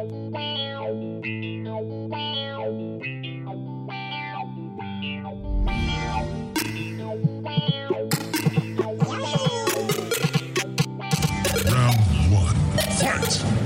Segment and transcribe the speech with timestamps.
[0.00, 0.32] Round
[12.32, 12.56] one.
[12.96, 13.59] Fight!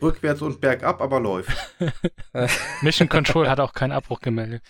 [0.00, 0.16] Läuft.
[0.16, 1.50] rückwärts und bergab, aber läuft.
[2.82, 4.62] Mission Control hat auch keinen Abbruch gemeldet.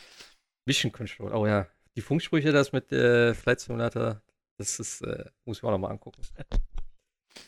[0.64, 1.32] Vision Control.
[1.34, 1.66] Oh ja.
[1.96, 4.22] Die Funksprüche, das mit äh, Flight Simulator,
[4.58, 6.22] das ist, äh, muss ich mir auch nochmal angucken.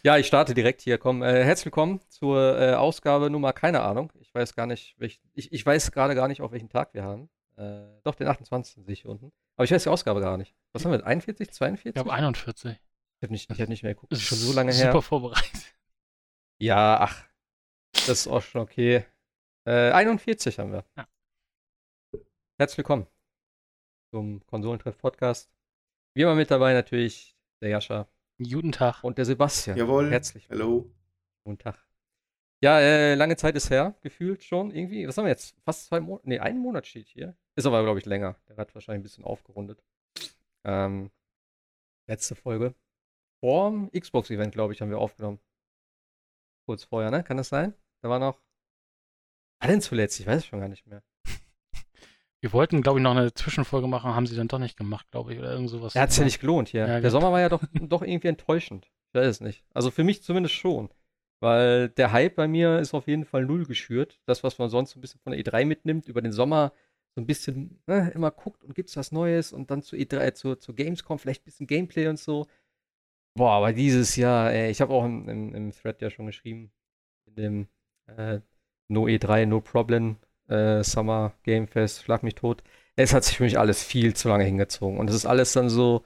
[0.02, 0.98] Ja, ich starte direkt hier.
[0.98, 4.12] Komm, äh, herzlich willkommen zur äh, Ausgabe Nummer, keine Ahnung.
[4.20, 7.04] Ich weiß gar nicht, welch, ich, ich weiß gerade gar nicht, auf welchen Tag wir
[7.04, 7.28] haben.
[7.56, 8.84] Äh, doch, den 28.
[8.84, 9.32] sehe ich hier unten.
[9.56, 10.54] Aber ich weiß die Ausgabe gar nicht.
[10.72, 11.06] Was haben wir?
[11.06, 11.86] 41, 42?
[11.86, 12.72] Ich glaube 41.
[12.72, 14.12] Ich habe nicht, ich hab nicht mehr geguckt.
[14.12, 15.02] Das ist schon so lange super her.
[15.02, 15.74] vorbereitet.
[16.58, 17.24] Ja, ach.
[17.92, 19.04] Das ist auch schon okay.
[19.64, 20.84] Äh, 41 haben wir.
[20.96, 21.06] Ja.
[22.58, 23.06] Herzlich willkommen
[24.10, 25.50] zum Konsolentreff-Podcast.
[26.14, 29.04] Wie immer mit dabei natürlich der Jascha Guten Tag.
[29.04, 29.76] und der Sebastian.
[29.76, 30.10] Jawohl.
[30.10, 30.90] Herzlich Hallo.
[31.44, 31.86] Guten Tag.
[32.62, 35.06] Ja, äh, lange Zeit ist her, gefühlt schon irgendwie.
[35.06, 35.56] Was haben wir jetzt?
[35.64, 36.28] Fast zwei Monate?
[36.28, 37.36] Nee, einen Monat steht hier.
[37.56, 38.36] Ist aber, glaube ich, länger.
[38.48, 39.82] Der hat wahrscheinlich ein bisschen aufgerundet.
[40.64, 41.10] Ähm,
[42.08, 42.74] letzte Folge.
[43.40, 45.40] Vorm Xbox-Event, glaube ich, haben wir aufgenommen.
[46.66, 47.24] Kurz vorher, ne?
[47.24, 47.74] Kann das sein?
[48.02, 48.40] Da war noch.
[49.60, 50.18] Was denn zuletzt?
[50.18, 51.02] Ich weiß es schon gar nicht mehr.
[52.40, 55.32] Wir wollten, glaube ich, noch eine Zwischenfolge machen, haben sie dann doch nicht gemacht, glaube
[55.32, 55.94] ich, oder irgend sowas.
[55.94, 56.80] Er hat es ja nicht gelohnt hier.
[56.80, 57.12] Ja, der genau.
[57.12, 58.90] Sommer war ja doch, doch irgendwie enttäuschend.
[59.08, 59.64] Ich weiß es nicht.
[59.72, 60.90] Also für mich zumindest schon.
[61.40, 64.20] Weil der Hype bei mir ist auf jeden Fall null geschürt.
[64.26, 66.72] Das, was man sonst so ein bisschen von der E3 mitnimmt, über den Sommer
[67.14, 70.34] so ein bisschen ne, immer guckt und gibt's was Neues und dann zu E3, äh,
[70.34, 72.46] zu, zu Gamescom vielleicht ein bisschen Gameplay und so.
[73.34, 76.72] Boah, aber dieses Jahr, ey, ich habe auch im, im, im Thread ja schon geschrieben,
[77.26, 77.68] in dem
[78.18, 78.40] äh,
[78.88, 80.16] No E3, No Problem
[80.48, 82.62] äh, Summer Game Fest, schlag mich tot.
[82.96, 84.98] Es hat sich für mich alles viel zu lange hingezogen.
[84.98, 86.04] Und es ist alles dann so,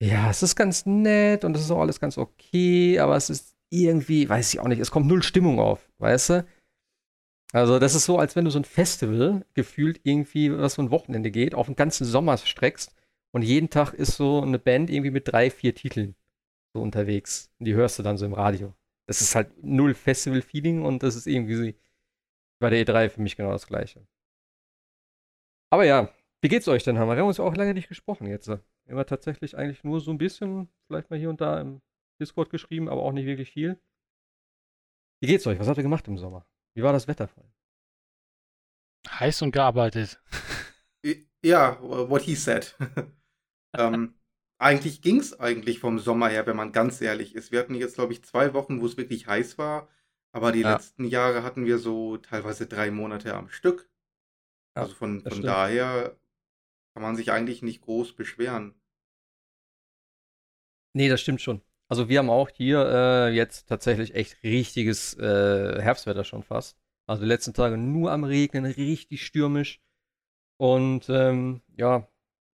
[0.00, 3.56] ja, es ist ganz nett und es ist auch alles ganz okay, aber es ist
[3.70, 6.46] irgendwie, weiß ich auch nicht, es kommt null Stimmung auf, weißt du?
[7.52, 10.90] Also, das ist so, als wenn du so ein Festival gefühlt irgendwie, was so ein
[10.90, 12.94] Wochenende geht, auf den ganzen Sommer streckst
[13.32, 16.14] und jeden Tag ist so eine Band irgendwie mit drei, vier Titeln
[16.74, 17.50] so unterwegs.
[17.58, 18.74] Und die hörst du dann so im Radio.
[19.08, 21.74] Das ist halt null Festival-Feeling und das ist irgendwie
[22.60, 24.06] bei der E3 für mich genau das Gleiche.
[25.70, 27.14] Aber ja, wie geht's euch denn, Hammer?
[27.14, 28.50] Wir haben uns ja auch lange nicht gesprochen jetzt.
[28.84, 31.80] Immer tatsächlich eigentlich nur so ein bisschen, vielleicht mal hier und da im
[32.20, 33.80] Discord geschrieben, aber auch nicht wirklich viel.
[35.20, 35.58] Wie geht's euch?
[35.58, 36.46] Was habt ihr gemacht im Sommer?
[36.74, 37.52] Wie war das Wetter vor allem?
[39.08, 40.22] Heiß und gearbeitet.
[41.42, 42.76] Ja, what he said.
[43.78, 44.17] ähm,
[44.58, 47.52] eigentlich ging es eigentlich vom Sommer her, wenn man ganz ehrlich ist.
[47.52, 49.88] Wir hatten jetzt, glaube ich, zwei Wochen, wo es wirklich heiß war.
[50.32, 50.74] Aber die Ja.
[50.74, 53.88] letzten Jahre hatten wir so teilweise drei Monate am Stück.
[54.76, 56.16] Ja, also von, von daher
[56.94, 58.74] kann man sich eigentlich nicht groß beschweren.
[60.94, 61.62] Nee, das stimmt schon.
[61.88, 66.76] Also wir haben auch hier äh, jetzt tatsächlich echt richtiges äh, Herbstwetter schon fast.
[67.06, 69.80] Also die letzten Tage nur am Regnen, richtig stürmisch.
[70.58, 72.08] Und ähm, ja,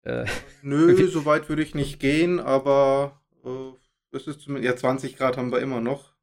[0.03, 0.25] äh,
[0.61, 3.71] Nö, so weit würde ich nicht gehen, aber äh,
[4.11, 6.13] es ist zumindest, ja, 20 Grad haben wir immer noch.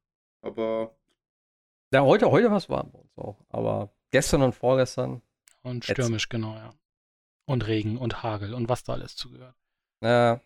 [0.41, 0.95] Aber
[1.93, 3.43] ja heute, heute war es warm bei uns auch.
[3.49, 5.21] Aber gestern und vorgestern,
[5.61, 5.97] Und Jetzt.
[5.97, 6.73] stürmisch, genau, ja.
[7.45, 9.55] Und Regen und Hagel und was da alles zugehört.
[10.01, 10.37] äh,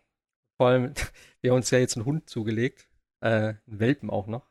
[0.58, 0.94] vor allem,
[1.42, 2.88] wir haben uns ja jetzt einen Hund zugelegt.
[3.22, 4.50] Äh, einen Welpen auch noch.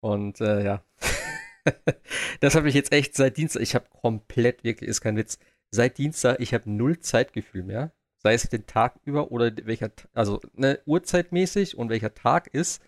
[0.00, 0.84] Und äh, ja.
[2.40, 3.62] das habe ich jetzt echt seit Dienstag.
[3.62, 5.38] Ich habe komplett, wirklich, ist kein Witz.
[5.70, 7.92] Seit Dienstag, ich habe null Zeitgefühl mehr.
[8.18, 12.82] Sei es den Tag über oder welcher, also ne, Uhrzeitmäßig und welcher Tag ist.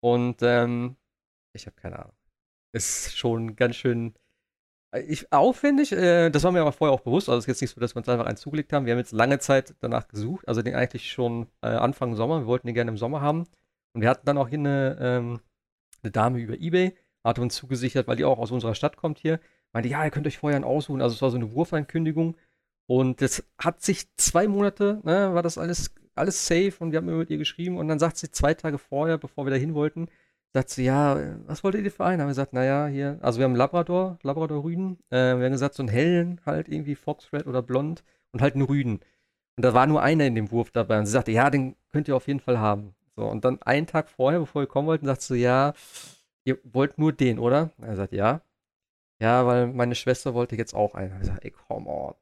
[0.00, 0.96] Und ähm,
[1.54, 2.16] ich habe keine Ahnung.
[2.72, 4.14] Ist schon ganz schön
[4.94, 5.92] äh, ich, aufwendig.
[5.92, 7.28] Äh, das war mir aber vorher auch bewusst.
[7.28, 8.86] Also es ist jetzt nicht so, dass wir uns einfach einen zugelegt haben.
[8.86, 10.46] Wir haben jetzt lange Zeit danach gesucht.
[10.48, 12.40] Also den eigentlich schon äh, Anfang Sommer.
[12.40, 13.44] Wir wollten den gerne im Sommer haben.
[13.94, 15.40] Und wir hatten dann auch hier eine, ähm,
[16.02, 19.40] eine Dame über Ebay, hatte uns zugesichert, weil die auch aus unserer Stadt kommt hier.
[19.74, 21.02] Meinte, ja, ihr könnt euch vorher einen aussuchen.
[21.02, 22.36] Also es war so eine Wurfankündigung.
[22.86, 27.18] Und das hat sich zwei Monate, ne, war das alles, alles safe und wir haben
[27.18, 27.78] mit ihr geschrieben.
[27.78, 30.08] Und dann sagt sie zwei Tage vorher, bevor wir da hin wollten,
[30.52, 32.20] sagt sie, ja, was wolltet ihr für einen?
[32.20, 34.98] Haben wir gesagt, naja, hier, also wir haben Labrador, Labrador-Rüden.
[35.10, 38.54] Äh, wir haben gesagt, so einen hellen, halt irgendwie Fox Red oder Blond und halt
[38.54, 39.00] einen Rüden.
[39.56, 40.98] Und da war nur einer in dem Wurf dabei.
[40.98, 42.94] Und sie sagte, ja, den könnt ihr auf jeden Fall haben.
[43.16, 45.72] So, und dann einen Tag vorher, bevor wir kommen wollten, sagt sie, ja,
[46.44, 47.70] ihr wollt nur den, oder?
[47.78, 48.40] Und er sagt, ja.
[49.20, 51.12] Ja, weil meine Schwester wollte jetzt auch einen.
[51.14, 52.14] Ich gesagt, ey, come on.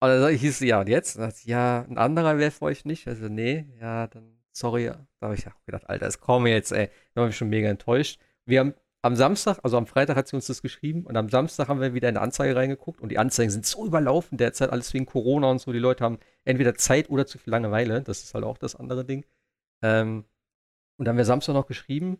[0.00, 1.16] dann hieß es, ja, und jetzt?
[1.16, 3.06] Und dann, ja, ein anderer wäre für euch nicht.
[3.06, 4.86] Also, nee, ja, dann, sorry.
[4.86, 6.90] Da habe ich auch gedacht, Alter, es kommen jetzt, ey.
[7.14, 8.20] Da war ich schon mega enttäuscht.
[8.46, 8.74] Wir haben
[9.06, 11.94] am Samstag, also am Freitag hat sie uns das geschrieben und am Samstag haben wir
[11.94, 15.48] wieder in eine Anzeige reingeguckt und die Anzeigen sind so überlaufen derzeit, alles wegen Corona
[15.50, 15.72] und so.
[15.72, 18.02] Die Leute haben entweder Zeit oder zu viel Langeweile.
[18.02, 19.24] Das ist halt auch das andere Ding.
[19.82, 20.24] Ähm,
[20.98, 22.18] und dann haben wir Samstag noch geschrieben,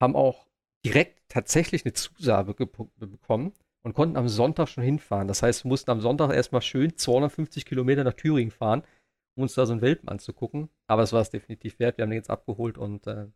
[0.00, 0.46] haben auch
[0.84, 5.28] direkt tatsächlich eine Zusage bekommen und konnten am Sonntag schon hinfahren.
[5.28, 8.82] Das heißt, wir mussten am Sonntag erstmal schön 250 Kilometer nach Thüringen fahren,
[9.36, 10.70] um uns da so einen Welpen anzugucken.
[10.86, 11.98] Aber es war es definitiv wert.
[11.98, 13.28] Wir haben den jetzt abgeholt und äh,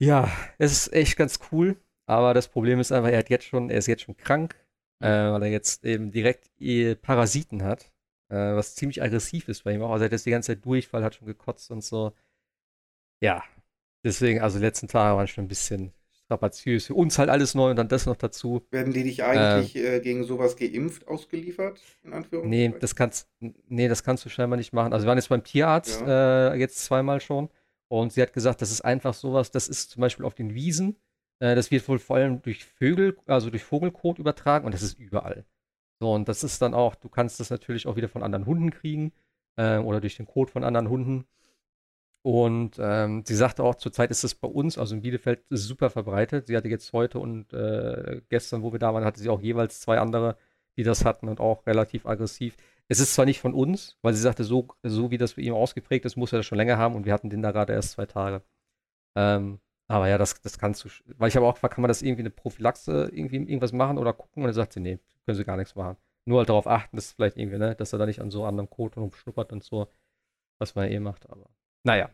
[0.00, 1.76] ja, es ist echt ganz cool.
[2.06, 4.56] Aber das Problem ist einfach, er hat jetzt schon, er ist jetzt schon krank,
[5.00, 6.50] äh, weil er jetzt eben direkt
[7.02, 7.92] Parasiten hat,
[8.28, 9.92] äh, was ziemlich aggressiv ist bei ihm auch.
[9.92, 12.12] Also er hat jetzt die ganze Zeit Durchfall, hat schon gekotzt und so.
[13.22, 13.44] Ja,
[14.04, 15.92] deswegen, also die letzten Tage waren schon ein bisschen
[16.32, 16.86] strapaziös.
[16.86, 18.62] Für uns halt alles neu und dann das noch dazu.
[18.70, 21.80] Werden die dich eigentlich äh, äh, gegen sowas geimpft ausgeliefert?
[22.02, 23.28] In nee, das kannst,
[23.68, 24.92] nee, das kannst du scheinbar nicht machen.
[24.92, 26.52] Also wir waren jetzt beim Tierarzt ja.
[26.52, 27.50] äh, jetzt zweimal schon
[27.88, 30.96] und sie hat gesagt, das ist einfach sowas, das ist zum Beispiel auf den Wiesen,
[31.40, 34.98] äh, das wird wohl vor allem durch Vögel, also durch Vogelkot übertragen und das ist
[34.98, 35.44] überall.
[36.00, 38.70] So, und das ist dann auch, du kannst das natürlich auch wieder von anderen Hunden
[38.70, 39.12] kriegen
[39.56, 41.26] äh, oder durch den Kot von anderen Hunden.
[42.22, 46.46] Und ähm, sie sagte auch, zurzeit ist es bei uns, also in Bielefeld, super verbreitet.
[46.46, 49.80] Sie hatte jetzt heute und äh, gestern, wo wir da waren, hatte sie auch jeweils
[49.80, 50.36] zwei andere,
[50.76, 52.56] die das hatten und auch relativ aggressiv.
[52.88, 55.52] Es ist zwar nicht von uns, weil sie sagte, so, so wie das für ihn
[55.52, 57.92] ausgeprägt ist, muss er das schon länger haben und wir hatten den da gerade erst
[57.92, 58.42] zwei Tage.
[59.16, 62.02] Ähm, aber ja, das, das kannst du, weil ich habe auch gefragt, kann man das
[62.02, 64.42] irgendwie eine Prophylaxe irgendwie irgendwas machen oder gucken?
[64.42, 65.96] Und dann sagt sie, nee, können sie gar nichts machen.
[66.24, 68.70] Nur halt darauf achten, dass vielleicht irgendwie, ne, dass er da nicht an so anderem
[68.70, 69.88] Code rumschnuppert und so,
[70.58, 71.50] was man eh macht, aber
[71.84, 72.10] naja.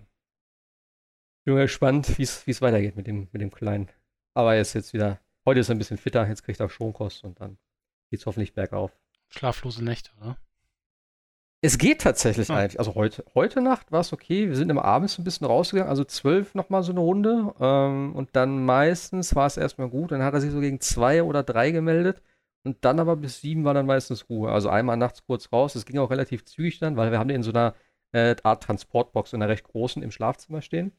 [1.45, 3.89] Bin mal gespannt, wie es weitergeht mit dem, mit dem Kleinen.
[4.35, 7.25] Aber er ist jetzt wieder, heute ist er ein bisschen fitter, jetzt kriegt er Schonkost
[7.25, 7.59] und dann
[8.11, 8.93] geht es hoffentlich bergauf.
[9.29, 10.37] Schlaflose Nächte, oder?
[11.61, 12.57] Es geht tatsächlich ah.
[12.57, 12.79] eigentlich.
[12.79, 14.49] Also heute, heute Nacht war es okay.
[14.49, 17.53] Wir sind immer abends ein bisschen rausgegangen, also zwölf nochmal so eine Runde.
[17.61, 20.13] Ähm, und dann meistens war es erstmal gut.
[20.13, 22.23] Dann hat er sich so gegen zwei oder drei gemeldet.
[22.65, 24.53] Und dann aber bis sieben war dann meistens Ruhe.
[24.53, 25.73] Also einmal nachts kurz raus.
[25.73, 27.75] Das ging auch relativ zügig dann, weil wir haben den in so einer
[28.13, 30.93] äh, Art Transportbox, in einer recht großen, im Schlafzimmer stehen.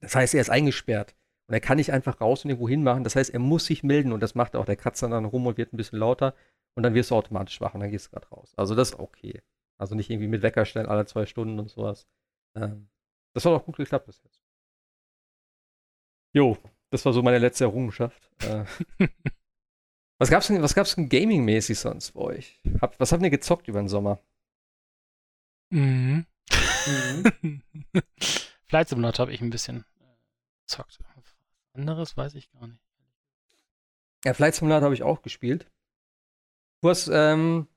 [0.00, 1.14] Das heißt, er ist eingesperrt.
[1.48, 3.04] Und er kann nicht einfach raus und irgendwo hinmachen.
[3.04, 4.66] Das heißt, er muss sich melden und das macht auch.
[4.66, 6.34] Der kratzt dann, dann rum und wird ein bisschen lauter.
[6.74, 8.52] Und dann wirst du automatisch wach und dann gehst du gerade raus.
[8.56, 9.42] Also das ist okay.
[9.78, 12.06] Also nicht irgendwie mit Wecker stellen alle zwei Stunden und sowas.
[12.54, 12.88] Ähm,
[13.34, 14.42] das hat auch gut geklappt bis jetzt.
[16.34, 16.58] Jo,
[16.90, 18.30] das war so meine letzte Errungenschaft.
[18.42, 18.64] Äh,
[20.18, 22.60] was gab's denn, was gab's denn gaming-mäßig sonst bei euch?
[22.80, 24.20] Hab, was habt ihr gezockt über den Sommer?
[25.70, 26.26] Mhm.
[27.42, 27.62] mhm.
[28.66, 30.04] Flight Simulator habe ich ein bisschen äh,
[30.62, 30.98] gezockt.
[31.74, 32.82] Anderes weiß ich gar nicht.
[34.24, 35.70] Ja, Flight Simulator habe ich auch gespielt.
[36.80, 37.68] Du hast ähm,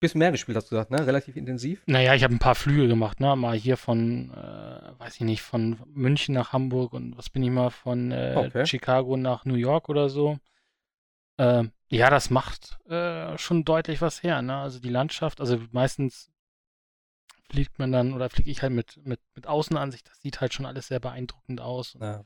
[0.00, 1.06] bisschen mehr gespielt, hast du gesagt, ne?
[1.06, 1.82] Relativ intensiv.
[1.86, 3.36] Naja, ich habe ein paar Flüge gemacht, ne?
[3.36, 7.50] Mal hier von, äh, weiß ich nicht, von München nach Hamburg und was bin ich
[7.50, 8.66] mal von äh, okay.
[8.66, 10.38] Chicago nach New York oder so.
[11.36, 14.56] Äh, ja, das macht äh, schon deutlich was her, ne?
[14.56, 16.30] Also die Landschaft, also meistens
[17.50, 20.66] fliegt man dann oder fliege ich halt mit, mit, mit Außenansicht, das sieht halt schon
[20.66, 21.96] alles sehr beeindruckend aus.
[22.00, 22.24] Ja.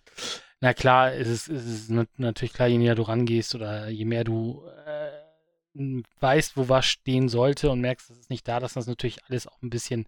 [0.60, 4.24] Na klar, es ist, es ist natürlich klar, je näher du rangehst oder je mehr
[4.24, 8.86] du äh, weißt, wo was stehen sollte und merkst, das ist nicht da, dass das
[8.86, 10.06] natürlich alles auch ein bisschen,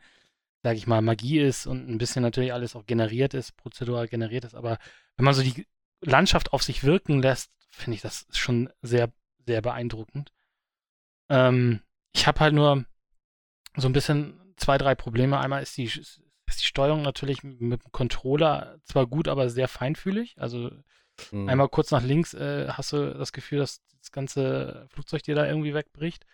[0.62, 4.44] sage ich mal, Magie ist und ein bisschen natürlich alles auch generiert ist, prozedural generiert
[4.44, 4.54] ist.
[4.54, 4.78] Aber
[5.16, 5.66] wenn man so die
[6.00, 9.12] Landschaft auf sich wirken lässt, finde ich das schon sehr,
[9.46, 10.32] sehr beeindruckend.
[11.28, 11.80] Ähm,
[12.14, 12.84] ich habe halt nur
[13.76, 15.38] so ein bisschen zwei, drei Probleme.
[15.38, 20.36] Einmal ist die, ist die Steuerung natürlich mit dem Controller zwar gut, aber sehr feinfühlig.
[20.38, 20.70] Also
[21.30, 21.48] Mhm.
[21.48, 25.46] Einmal kurz nach links äh, hast du das Gefühl, dass das ganze Flugzeug dir da
[25.46, 26.26] irgendwie wegbricht.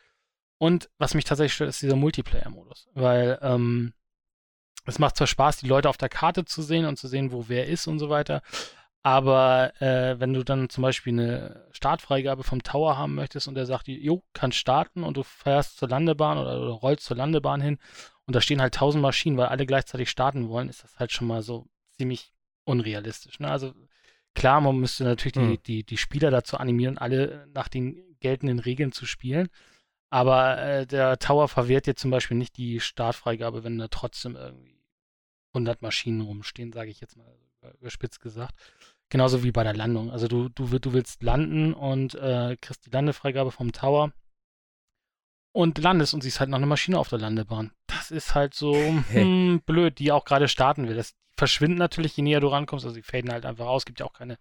[0.59, 2.89] Und was mich tatsächlich stört, ist dieser Multiplayer-Modus.
[2.95, 3.95] Weil ähm,
[4.85, 7.49] es macht zwar Spaß, die Leute auf der Karte zu sehen und zu sehen, wo
[7.49, 8.43] wer ist und so weiter.
[9.05, 13.67] Aber äh, wenn du dann zum Beispiel eine Startfreigabe vom Tower haben möchtest und der
[13.67, 17.79] sagt, jo, kannst starten und du fährst zur Landebahn oder, oder rollst zur Landebahn hin
[18.27, 21.27] und da stehen halt tausend Maschinen, weil alle gleichzeitig starten wollen, ist das halt schon
[21.27, 22.33] mal so ziemlich
[22.65, 23.41] unrealistisch.
[23.41, 23.51] Ne?
[23.51, 23.75] Also
[24.35, 25.51] Klar, man müsste natürlich mhm.
[25.51, 29.49] die, die, die Spieler dazu animieren, alle nach den geltenden Regeln zu spielen.
[30.11, 34.83] Aber äh, der Tower verwehrt dir zum Beispiel nicht die Startfreigabe, wenn da trotzdem irgendwie
[35.55, 37.35] 100 Maschinen rumstehen, sage ich jetzt mal
[37.79, 38.55] überspitzt gesagt.
[39.09, 40.11] Genauso wie bei der Landung.
[40.11, 44.13] Also du, du, du willst landen und äh, kriegst die Landefreigabe vom Tower
[45.53, 47.73] und landest und siehst halt noch eine Maschine auf der Landebahn.
[48.13, 50.97] Ist halt so hm, blöd, die auch gerade starten will.
[50.97, 52.85] Das, verschwinden natürlich, je näher du rankommst.
[52.85, 53.85] Also die faden halt einfach aus.
[53.85, 54.39] Gibt ja auch keine,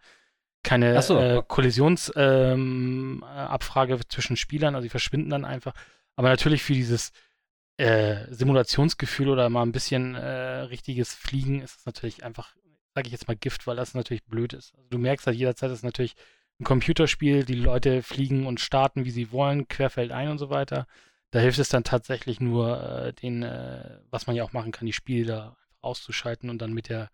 [0.63, 1.17] keine so.
[1.17, 4.75] äh, Kollisionsabfrage ähm, zwischen Spielern.
[4.75, 5.73] Also die verschwinden dann einfach.
[6.15, 7.11] Aber natürlich für dieses
[7.77, 12.55] äh, Simulationsgefühl oder mal ein bisschen äh, richtiges Fliegen ist es natürlich einfach,
[12.93, 14.75] sage ich jetzt mal Gift, weil das natürlich blöd ist.
[14.75, 16.15] Also du merkst halt jederzeit, dass natürlich
[16.59, 20.85] ein Computerspiel, die Leute fliegen und starten, wie sie wollen, querfeldein und so weiter.
[21.31, 24.85] Da hilft es dann tatsächlich nur, äh, den, äh, was man ja auch machen kann,
[24.85, 27.09] die Spiele da auszuschalten und dann mit der,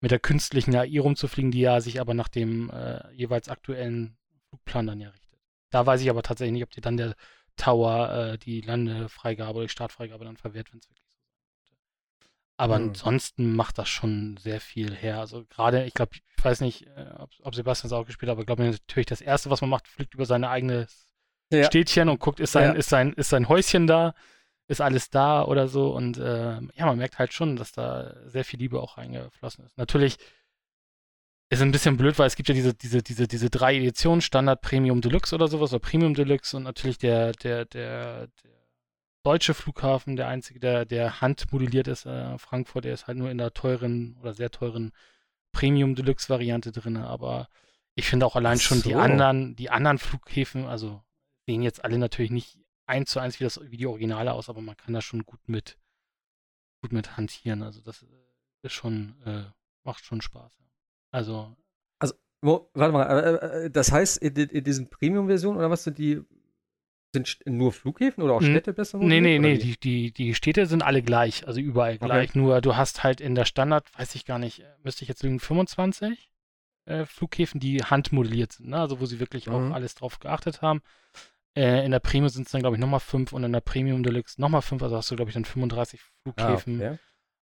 [0.00, 4.16] mit der künstlichen AI rumzufliegen, die ja sich aber nach dem äh, jeweils aktuellen
[4.48, 5.40] Flugplan dann ja richtet.
[5.70, 7.14] Da weiß ich aber tatsächlich nicht, ob dir dann der
[7.56, 11.32] Tower äh, die Landefreigabe oder die Startfreigabe dann verwehrt, wenn es wirklich so sein
[11.64, 11.80] sollte.
[12.56, 12.88] Aber hm.
[12.88, 15.20] ansonsten macht das schon sehr viel her.
[15.20, 18.34] Also gerade, ich glaube, ich weiß nicht, äh, ob, ob Sebastian es auch gespielt hat,
[18.34, 20.88] aber ich glaube natürlich, das Erste, was man macht, fliegt über seine eigene
[21.50, 21.64] ja.
[21.64, 22.72] Städtchen und guckt, ist sein, ja.
[22.72, 24.14] ist, sein, ist sein Häuschen da,
[24.66, 25.94] ist alles da oder so.
[25.94, 29.76] Und äh, ja, man merkt halt schon, dass da sehr viel Liebe auch reingeflossen ist.
[29.78, 30.16] Natürlich
[31.50, 34.60] ist ein bisschen blöd, weil es gibt ja diese, diese, diese, diese drei Editionen, Standard,
[34.60, 38.50] Premium, Deluxe oder sowas, oder Premium Deluxe und natürlich der, der, der, der
[39.22, 43.38] deutsche Flughafen, der einzige, der, der handmodelliert ist, äh, Frankfurt, der ist halt nur in
[43.38, 44.92] der teuren oder sehr teuren
[45.52, 47.48] Premium Deluxe Variante drin, aber
[47.94, 48.88] ich finde auch allein schon so.
[48.88, 51.03] die anderen, die anderen Flughäfen, also
[51.46, 54.60] sehen jetzt alle natürlich nicht eins zu eins wie das wie die Originale aus, aber
[54.60, 55.78] man kann da schon gut mit
[56.82, 57.62] gut mit hantieren.
[57.62, 58.06] Also das äh,
[58.62, 59.44] ist schon äh,
[59.84, 60.58] macht schon Spaß.
[61.10, 61.56] Also
[61.98, 66.22] also warte mal, äh, äh, das heißt in, in diesen Premium-Versionen oder was sind die
[67.14, 68.98] sind nur Flughäfen oder auch Städte besser?
[68.98, 72.30] Nee, nee, nee, die, die, die Städte sind alle gleich, also überall gleich.
[72.30, 72.38] Okay.
[72.38, 75.38] Nur du hast halt in der Standard, weiß ich gar nicht, müsste ich jetzt lügen,
[75.38, 76.28] 25
[76.86, 78.80] äh, Flughäfen, die handmodelliert sind, ne?
[78.80, 79.54] also wo sie wirklich mhm.
[79.54, 80.82] auch alles drauf geachtet haben.
[81.56, 84.02] Äh, in der Premium sind es dann, glaube ich, nochmal fünf und in der Premium
[84.02, 84.82] Deluxe nochmal fünf.
[84.82, 86.98] Also hast du, glaube ich, dann 35 Flughäfen ah, okay.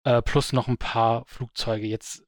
[0.04, 1.86] äh, plus noch ein paar Flugzeuge.
[1.86, 2.24] Jetzt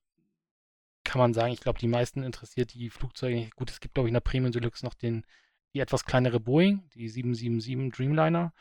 [1.04, 3.56] kann man sagen, ich glaube, die meisten interessiert die Flugzeuge nicht.
[3.56, 5.24] Gut, es gibt, glaube ich, in der Premium Deluxe noch den,
[5.72, 8.52] die etwas kleinere Boeing, die 777 Dreamliner.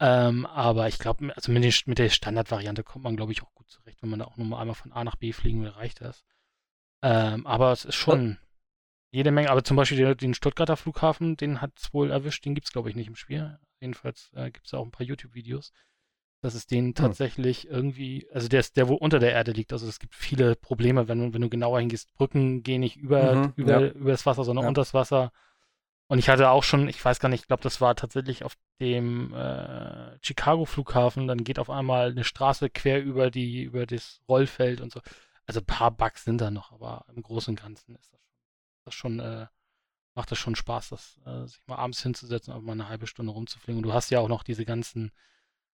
[0.00, 3.54] Ähm, aber ich glaube, also mit, den, mit der Standardvariante kommt man, glaube ich, auch
[3.54, 4.02] gut zurecht.
[4.02, 6.24] Wenn man da auch nur mal einmal von A nach B fliegen will, reicht das.
[7.02, 8.38] Ähm, aber es ist schon,
[9.12, 12.66] jede Menge, aber zum Beispiel den, Stuttgarter Flughafen, den hat es wohl erwischt, den gibt
[12.66, 13.58] es glaube ich nicht im Spiel.
[13.80, 15.72] Jedenfalls äh, gibt es auch ein paar YouTube-Videos,
[16.40, 16.94] dass es den hm.
[16.94, 19.72] tatsächlich irgendwie, also der ist der, wo unter der Erde liegt.
[19.72, 22.14] Also es gibt viele Probleme, wenn du, wenn du genauer hingehst.
[22.14, 23.88] Brücken gehen nicht über, mhm, über, ja.
[23.88, 24.68] über das Wasser, sondern ja.
[24.68, 25.30] unter das Wasser.
[26.08, 28.54] Und ich hatte auch schon, ich weiß gar nicht, ich glaube, das war tatsächlich auf
[28.80, 34.80] dem äh, Chicago-Flughafen, dann geht auf einmal eine Straße quer über die, über das Rollfeld
[34.80, 35.00] und so.
[35.46, 38.20] Also ein paar Bugs sind da noch, aber im Großen und Ganzen ist das
[38.84, 39.46] das schon, äh,
[40.14, 43.32] macht das schon Spaß, das, äh, sich mal abends hinzusetzen und mal eine halbe Stunde
[43.32, 43.78] rumzufliegen.
[43.78, 45.12] Und du hast ja auch noch diese ganzen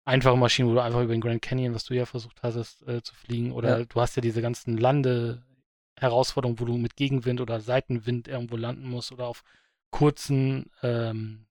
[0.05, 3.03] einfachen Maschinen, wo du einfach über den Grand Canyon, was du ja versucht hast, äh,
[3.03, 3.85] zu fliegen, oder ja.
[3.85, 9.13] du hast ja diese ganzen Lande-Herausforderungen, wo du mit Gegenwind oder Seitenwind irgendwo landen musst
[9.13, 9.43] oder auf
[9.91, 11.47] kurzen, ähm,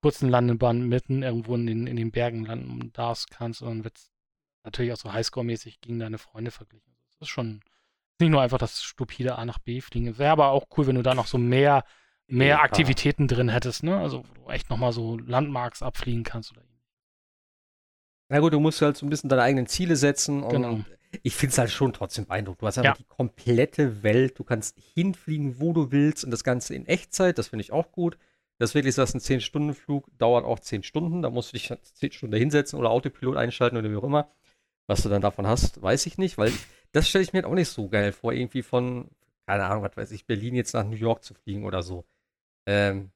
[0.00, 3.98] kurzen Landebahnen mitten irgendwo in den, in den Bergen landen darfst kannst und dann wird
[3.98, 4.10] es
[4.64, 6.94] natürlich auch so Highscore-mäßig gegen deine Freunde verglichen.
[7.06, 7.60] Das ist schon,
[8.20, 10.18] nicht nur einfach das stupide A nach B fliegen.
[10.18, 11.84] Wäre aber auch cool, wenn du da noch so mehr,
[12.26, 13.98] mehr ja, Aktivitäten drin hättest, ne?
[13.98, 16.62] Also wo du echt nochmal so Landmarks abfliegen kannst oder
[18.28, 20.80] Na gut, du musst halt so ein bisschen deine eigenen Ziele setzen und genau.
[21.22, 22.62] ich finde es halt schon trotzdem beeindruckend.
[22.62, 23.04] Du hast einfach ja.
[23.04, 27.48] die komplette Welt, du kannst hinfliegen, wo du willst und das Ganze in Echtzeit, das
[27.48, 28.16] finde ich auch gut.
[28.58, 32.12] Das ist wirklich so, ein 10-Stunden-Flug dauert auch 10 Stunden, da musst du dich 10
[32.12, 34.30] Stunden hinsetzen oder Autopilot einschalten oder wie auch immer.
[34.86, 36.52] Was du dann davon hast, weiß ich nicht, weil
[36.92, 39.10] das stelle ich mir halt auch nicht so geil vor, irgendwie von,
[39.46, 42.04] keine Ahnung, was weiß ich, Berlin jetzt nach New York zu fliegen oder so.
[42.66, 43.12] Ähm,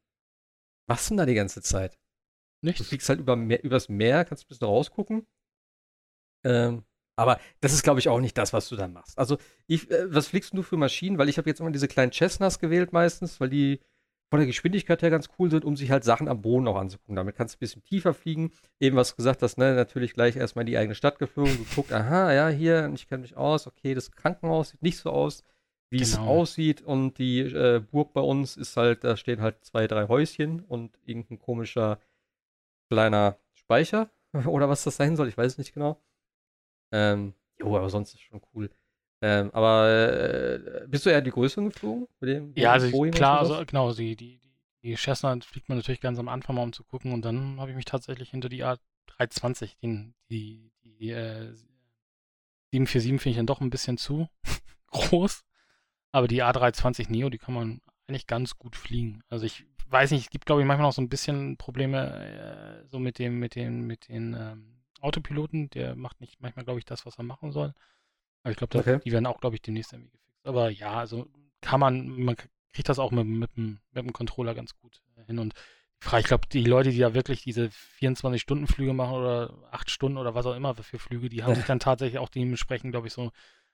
[0.89, 1.99] machst du denn da die ganze Zeit?
[2.63, 2.79] Nichts.
[2.79, 5.27] Du fliegst halt über übers Meer, kannst ein bisschen rausgucken.
[6.45, 6.85] Ähm,
[7.17, 9.19] aber das ist, glaube ich, auch nicht das, was du dann machst.
[9.19, 11.19] Also, ich, äh, was fliegst du für Maschinen?
[11.19, 13.81] Weil ich habe jetzt immer diese kleinen Cessnas gewählt meistens, weil die
[14.29, 17.15] von der Geschwindigkeit her ganz cool sind, um sich halt Sachen am Boden auch anzugucken.
[17.15, 18.51] Damit kannst du ein bisschen tiefer fliegen.
[18.81, 22.33] Eben was gesagt hast, ne, natürlich gleich erstmal in die eigene Stadt geflogen, geguckt, aha,
[22.33, 25.45] ja, hier, ich kenne mich aus, okay, das Krankenhaus sieht nicht so aus,
[25.91, 26.09] wie genau.
[26.09, 26.83] es aussieht.
[26.83, 30.99] Und die äh, Burg bei uns ist halt, da stehen halt zwei, drei Häuschen und
[31.05, 32.01] irgendein komischer
[32.89, 34.11] kleiner Speicher
[34.47, 36.03] oder was das sein soll, ich weiß es nicht genau.
[36.93, 38.71] Ähm, jo, aber sonst ist es schon cool.
[39.23, 42.07] Ähm, aber äh, bist du eher die größeren geflogen?
[42.21, 44.41] Dem, ja, also Boeing klar, also, genau, die, die,
[44.83, 47.71] die Cessna fliegt man natürlich ganz am Anfang mal, um zu gucken und dann habe
[47.71, 51.55] ich mich tatsächlich hinter die A320, den, die, die äh,
[52.73, 54.29] 747 finde ich dann doch ein bisschen zu
[54.89, 55.45] groß,
[56.13, 59.23] aber die A320 Neo, die kann man eigentlich ganz gut fliegen.
[59.29, 62.87] Also ich weiß nicht, es gibt glaube ich manchmal noch so ein bisschen Probleme äh,
[62.89, 66.85] so mit dem, mit den, mit den ähm, Autopiloten, der macht nicht manchmal glaube ich
[66.85, 67.73] das, was er machen soll.
[68.47, 69.01] Aber ich glaube, okay.
[69.05, 70.47] die werden auch, glaube ich, demnächst irgendwie gefixt.
[70.47, 71.27] Aber ja, also
[71.61, 72.37] kann man, man
[72.73, 75.41] kriegt das auch mit, mit, mit, mit dem Controller ganz gut hin.
[75.41, 75.53] Und
[76.17, 80.47] Ich glaube, die Leute, die da wirklich diese 24-Stunden-Flüge machen oder 8 Stunden oder was
[80.47, 83.33] auch immer für Flüge, die haben sich dann tatsächlich auch dementsprechend, glaube ich, so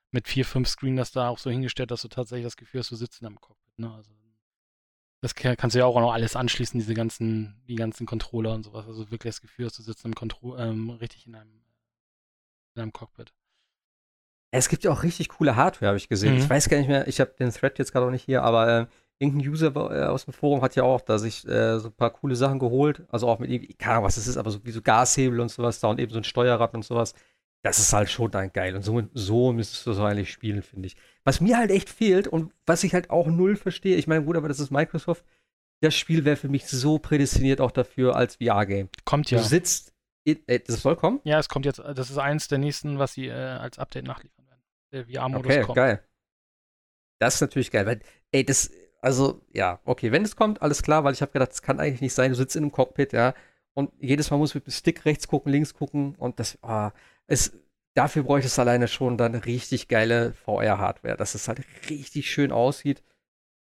[0.09, 2.89] mit 4, 5 Screen das da auch so hingestellt, dass du tatsächlich das Gefühl hast,
[2.89, 3.77] du sitzt in einem Cockpit.
[3.77, 3.93] Ne?
[3.93, 4.11] Also,
[5.21, 8.87] das kannst du ja auch noch alles anschließen, diese ganzen, die ganzen Controller und sowas.
[8.87, 11.61] Also wirklich das Gefühl hast, du sitzt im Kontro ähm, richtig in einem,
[12.73, 13.33] in einem Cockpit.
[14.55, 16.35] Es gibt ja auch richtig coole Hardware, habe ich gesehen.
[16.35, 16.39] Mhm.
[16.39, 18.81] Ich weiß gar nicht mehr, ich habe den Thread jetzt gerade auch nicht hier, aber
[18.81, 18.85] äh,
[19.17, 22.11] irgendein User äh, aus dem Forum hat ja auch da sich äh, so ein paar
[22.11, 23.03] coole Sachen geholt.
[23.09, 25.49] Also auch mit irgendwie, keine Ahnung, was es ist, aber so wie so Gashebel und
[25.49, 27.15] sowas da und eben so ein Steuerrad und sowas.
[27.63, 28.75] Das ist halt schon dann geil.
[28.75, 30.97] Und so, so müsstest du so eigentlich spielen, finde ich.
[31.23, 34.37] Was mir halt echt fehlt und was ich halt auch null verstehe, ich meine, gut,
[34.37, 35.25] aber das ist Microsoft.
[35.81, 38.89] Das Spiel wäre für mich so prädestiniert auch dafür als VR-Game.
[39.05, 39.39] Kommt ja.
[39.39, 39.93] Du sitzt,
[40.25, 41.21] äh, das soll kommen?
[41.23, 44.42] Ja, es kommt jetzt, das ist eins der nächsten, was sie äh, als Update nachliefern.
[44.93, 45.75] Der VR-Modus okay, kommt.
[45.75, 46.03] geil.
[47.19, 47.99] Das ist natürlich geil, weil,
[48.31, 48.71] ey, das,
[49.01, 52.01] also, ja, okay, wenn es kommt, alles klar, weil ich habe gedacht, das kann eigentlich
[52.01, 52.31] nicht sein.
[52.31, 53.33] Du sitzt in einem Cockpit, ja,
[53.73, 56.91] und jedes Mal musst du mit dem Stick rechts gucken, links gucken und das, ah,
[57.27, 57.57] es,
[57.95, 63.03] dafür bräuchte es alleine schon dann richtig geile VR-Hardware, dass es halt richtig schön aussieht.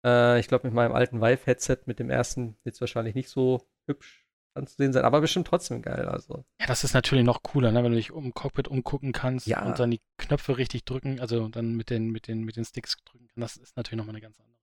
[0.05, 4.25] Äh, ich glaube, mit meinem alten Vive-Headset, mit dem ersten, es wahrscheinlich nicht so hübsch
[4.55, 6.07] anzusehen sein, aber bestimmt trotzdem geil.
[6.07, 6.45] Also.
[6.59, 7.83] Ja, das ist natürlich noch cooler, ne?
[7.83, 9.63] wenn du dich um Cockpit umgucken kannst ja.
[9.65, 12.97] und dann die Knöpfe richtig drücken, also dann mit den, mit den, mit den Sticks
[13.05, 13.57] drücken kannst.
[13.57, 14.55] Das ist natürlich nochmal eine ganz andere.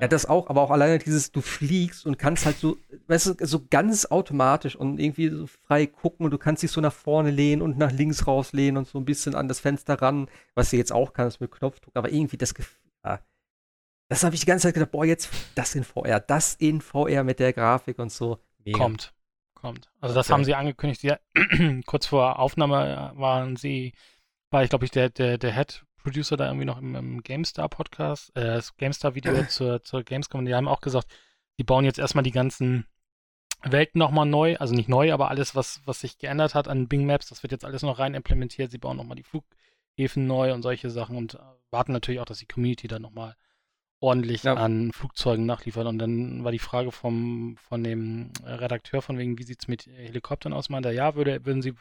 [0.00, 2.78] Ja, das auch, aber auch alleine dieses, du fliegst und kannst halt so,
[3.08, 6.80] weißt du, so ganz automatisch und irgendwie so frei gucken und du kannst dich so
[6.80, 10.28] nach vorne lehnen und nach links rauslehnen und so ein bisschen an das Fenster ran,
[10.54, 13.20] was du jetzt auch kannst mit Knopfdruck, aber irgendwie das Gefühl, ja,
[14.10, 17.22] das habe ich die ganze Zeit gedacht, boah, jetzt das in VR, das in VR
[17.22, 18.38] mit der Grafik und so.
[18.64, 18.76] Mega.
[18.76, 19.14] Kommt,
[19.54, 19.88] kommt.
[20.00, 20.34] Also das okay.
[20.34, 21.20] haben sie angekündigt, ja,
[21.86, 23.94] kurz vor Aufnahme waren sie,
[24.50, 28.36] war ich glaube ich der, der, der Head Producer da irgendwie noch im, im GameStar-Podcast,
[28.36, 31.06] äh, das GameStar-Video zur, zur Gamescom, und die haben auch gesagt,
[31.60, 32.86] die bauen jetzt erstmal die ganzen
[33.62, 37.06] Welten nochmal neu, also nicht neu, aber alles, was, was sich geändert hat an Bing
[37.06, 38.72] Maps, das wird jetzt alles noch rein implementiert.
[38.72, 41.38] Sie bauen nochmal die Flughäfen neu und solche Sachen und
[41.70, 43.36] warten natürlich auch, dass die Community da nochmal
[44.00, 44.54] ordentlich ja.
[44.54, 45.86] an Flugzeugen nachliefert.
[45.86, 49.86] Und dann war die Frage vom, von dem Redakteur von wegen, wie sieht es mit
[49.86, 50.70] Helikoptern aus?
[50.70, 51.74] Meint er, ja, würde, würden sie,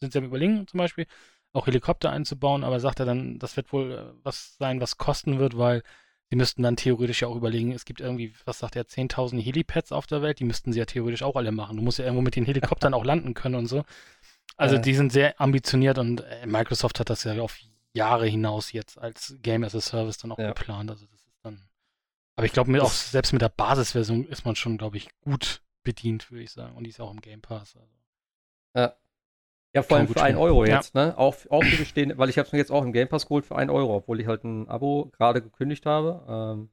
[0.00, 1.06] sind sie am überlegen zum Beispiel,
[1.52, 5.38] auch Helikopter einzubauen, aber sagt er dann, das wird wohl äh, was sein, was kosten
[5.38, 5.82] wird, weil
[6.30, 9.92] sie müssten dann theoretisch ja auch überlegen, es gibt irgendwie, was sagt er, 10.000 Helipads
[9.92, 11.76] auf der Welt, die müssten sie ja theoretisch auch alle machen.
[11.76, 13.84] Du musst ja irgendwo mit den Helikoptern auch landen können und so.
[14.56, 14.80] Also äh.
[14.80, 17.58] die sind sehr ambitioniert und äh, Microsoft hat das ja auf
[17.92, 20.48] Jahre hinaus jetzt als Game as a Service dann auch ja.
[20.48, 20.90] geplant.
[20.90, 21.06] Also.
[22.36, 26.30] Aber ich glaube, auch selbst mit der Basisversion ist man schon, glaube ich, gut bedient,
[26.30, 26.76] würde ich sagen.
[26.76, 27.76] Und die ist auch im Game Pass.
[27.76, 27.88] Also.
[28.74, 28.96] Ja.
[29.74, 31.06] Ja, vor allem für 1 Euro jetzt, ja.
[31.06, 31.18] ne?
[31.18, 33.44] Auch, auch für bestehende, weil ich habe es mir jetzt auch im Game Pass geholt
[33.44, 36.24] für 1 Euro, obwohl ich halt ein Abo gerade gekündigt habe.
[36.28, 36.70] Ähm,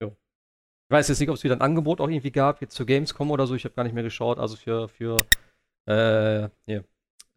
[0.00, 0.16] jo.
[0.88, 3.30] Ich weiß jetzt nicht, ob es wieder ein Angebot auch irgendwie gab, jetzt zur Gamescom
[3.32, 5.26] oder so, ich habe gar nicht mehr geschaut, also für, für
[5.86, 6.84] äh, hier,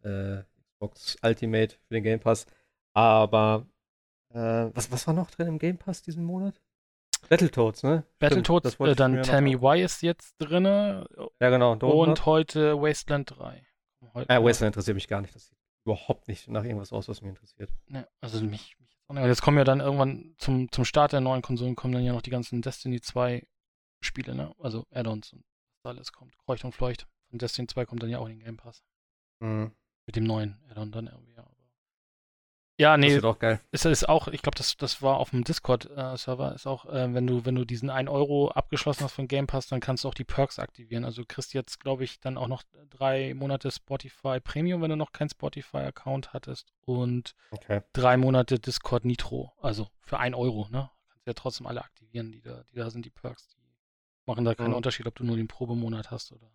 [0.04, 0.44] äh,
[0.76, 2.46] Xbox Ultimate für den Game Pass.
[2.94, 3.66] Aber
[4.34, 6.62] äh, was, was war noch drin im Game Pass diesen Monat?
[7.30, 8.04] Battletoads, ne?
[8.20, 10.66] Battletoads, äh, dann Me Why ist jetzt drin.
[10.66, 11.74] Ja, genau.
[11.74, 13.66] Und heute Wasteland 3.
[14.14, 15.36] Heute äh, Western interessiert mich gar nicht.
[15.36, 17.70] Das sieht überhaupt nicht nach irgendwas aus, was mich interessiert.
[17.88, 21.42] Ne, also mich, mich jetzt, jetzt kommen ja dann irgendwann zum, zum Start der neuen
[21.42, 23.46] Konsolen kommen dann ja noch die ganzen Destiny 2
[24.02, 24.54] Spiele, ne?
[24.60, 25.44] Also Add-ons und
[25.84, 26.38] was alles kommt.
[26.38, 27.08] Kreucht und Fleucht.
[27.32, 28.84] Und Destiny 2 kommt dann ja auch in den Game Pass.
[29.40, 29.72] Mhm.
[30.06, 31.35] Mit dem neuen Add-on dann irgendwie,
[32.78, 32.98] ja.
[32.98, 33.08] Nee.
[33.08, 33.60] Das wird auch geil.
[33.72, 37.14] Ist, ist auch, ich glaube, das, das war auf dem Discord-Server, äh, ist auch, äh,
[37.14, 40.08] wenn du, wenn du diesen 1 Euro abgeschlossen hast von Game Pass, dann kannst du
[40.08, 41.06] auch die Perks aktivieren.
[41.06, 44.96] Also du kriegst jetzt, glaube ich, dann auch noch drei Monate Spotify Premium, wenn du
[44.96, 46.74] noch keinen Spotify-Account hattest.
[46.82, 47.82] Und okay.
[47.94, 49.54] drei Monate Discord Nitro.
[49.62, 50.90] Also für 1 Euro, ne?
[51.10, 53.48] Kannst ja trotzdem alle aktivieren, die da, die da sind, die Perks.
[53.50, 53.62] Die
[54.26, 54.76] machen da keinen mhm.
[54.76, 56.52] Unterschied, ob du nur den Probemonat hast oder.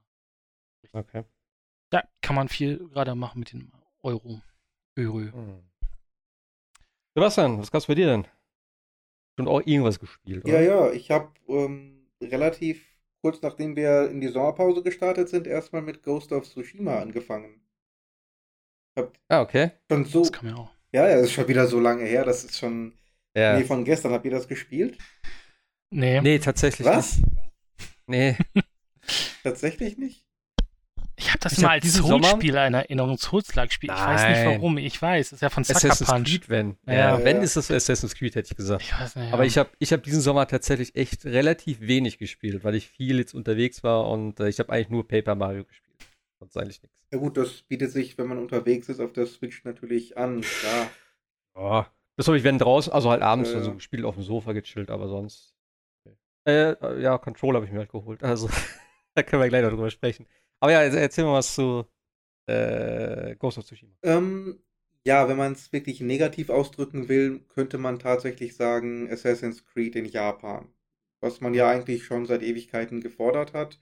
[0.92, 1.24] Okay.
[1.92, 4.40] Ja, kann man viel gerade machen mit dem Euro.
[4.96, 5.18] Euro.
[5.18, 5.69] Mhm.
[7.14, 8.26] Sebastian, was gab's bei dir denn?
[9.38, 10.60] Schon auch irgendwas gespielt, oder?
[10.60, 12.84] Ja, ja, ich habe ähm, relativ
[13.22, 17.60] kurz nachdem wir in die Sommerpause gestartet sind, erstmal mit Ghost of Tsushima angefangen.
[18.98, 19.72] Hab ah, okay.
[19.90, 20.70] Schon so, das kann man auch.
[20.92, 22.94] Ja, ja, das ist schon wieder so lange her, das ist schon.
[23.36, 23.56] Ja.
[23.56, 24.12] Nee, von gestern.
[24.12, 24.98] Habt ihr das gespielt?
[25.90, 26.20] Nee.
[26.20, 27.18] Nee, tatsächlich Was?
[27.18, 27.28] nicht.
[28.06, 28.36] Nee.
[29.42, 30.26] tatsächlich nicht?
[31.20, 33.90] Ich habe das ich mal hab als Soulspiel in Erinnerung, Souls-like-Spiel.
[33.90, 34.78] Ich weiß nicht warum.
[34.78, 36.28] Ich weiß, das ist ja von Sucker Assassin's Punch.
[36.28, 36.76] Creed, wenn.
[36.86, 38.82] Ja, ja, wenn ist das Assassin's Creed, hätte ich gesagt.
[38.82, 42.64] Ich weiß nicht, Aber ich habe ich hab diesen Sommer tatsächlich echt relativ wenig gespielt,
[42.64, 45.94] weil ich viel jetzt unterwegs war und äh, ich habe eigentlich nur Paper Mario gespielt.
[46.38, 46.96] Sonst eigentlich nichts.
[47.12, 50.42] Ja gut, das bietet sich, wenn man unterwegs ist, auf der Switch natürlich an.
[51.54, 54.52] Ja, das habe ich, wenn draußen, also halt abends äh, so gespielt, auf dem Sofa
[54.52, 55.54] gechillt, aber sonst.
[56.46, 58.22] Äh, ja, Control habe ich mir halt geholt.
[58.22, 58.48] Also,
[59.14, 60.26] da können wir gleich noch drüber sprechen.
[60.60, 61.86] Aber ja, erzähl mal was zu
[62.46, 63.94] äh, Ghost of Tsushima.
[64.02, 64.62] Ähm,
[65.04, 70.04] ja, wenn man es wirklich negativ ausdrücken will, könnte man tatsächlich sagen Assassin's Creed in
[70.04, 70.68] Japan.
[71.20, 73.80] Was man ja eigentlich schon seit Ewigkeiten gefordert hat.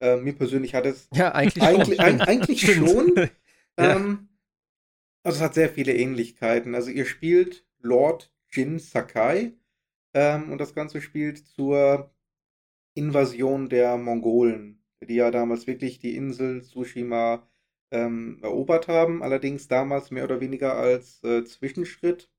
[0.00, 1.08] Äh, mir persönlich hat es.
[1.14, 2.20] Ja, eigentlich, eigentlich schon.
[2.20, 3.30] eigentlich schon.
[3.76, 4.28] ähm,
[5.22, 6.74] also es hat sehr viele Ähnlichkeiten.
[6.74, 9.54] Also ihr spielt Lord Jin Sakai
[10.14, 12.10] ähm, und das Ganze spielt zur
[12.94, 17.46] Invasion der Mongolen, die ja damals wirklich die Insel Tsushima
[17.90, 22.30] ähm, erobert haben, allerdings damals mehr oder weniger als äh, Zwischenschritt,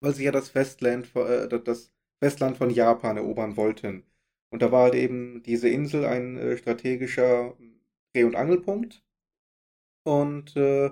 [0.00, 4.04] weil sie ja das Festland, äh, das Festland von Japan erobern wollten.
[4.50, 7.56] Und da war halt eben diese Insel ein äh, strategischer
[8.12, 9.02] Dreh- und Angelpunkt.
[10.04, 10.90] Und äh,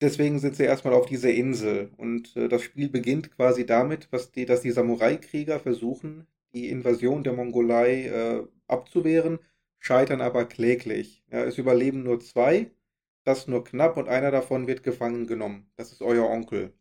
[0.00, 1.92] deswegen sind sie erstmal auf dieser Insel.
[1.96, 7.34] Und äh, das Spiel beginnt quasi damit, die, dass die Samurai-Krieger versuchen, die Invasion der
[7.34, 9.38] Mongolei äh, abzuwehren,
[9.80, 11.24] scheitern aber kläglich.
[11.32, 12.70] Ja, es überleben nur zwei
[13.24, 15.70] das nur knapp und einer davon wird gefangen genommen.
[15.76, 16.72] Das ist euer Onkel.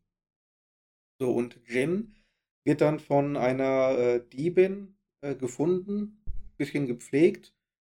[1.19, 2.15] So, und Jin
[2.63, 6.23] wird dann von einer äh, Diebin äh, gefunden,
[6.57, 7.53] bisschen gepflegt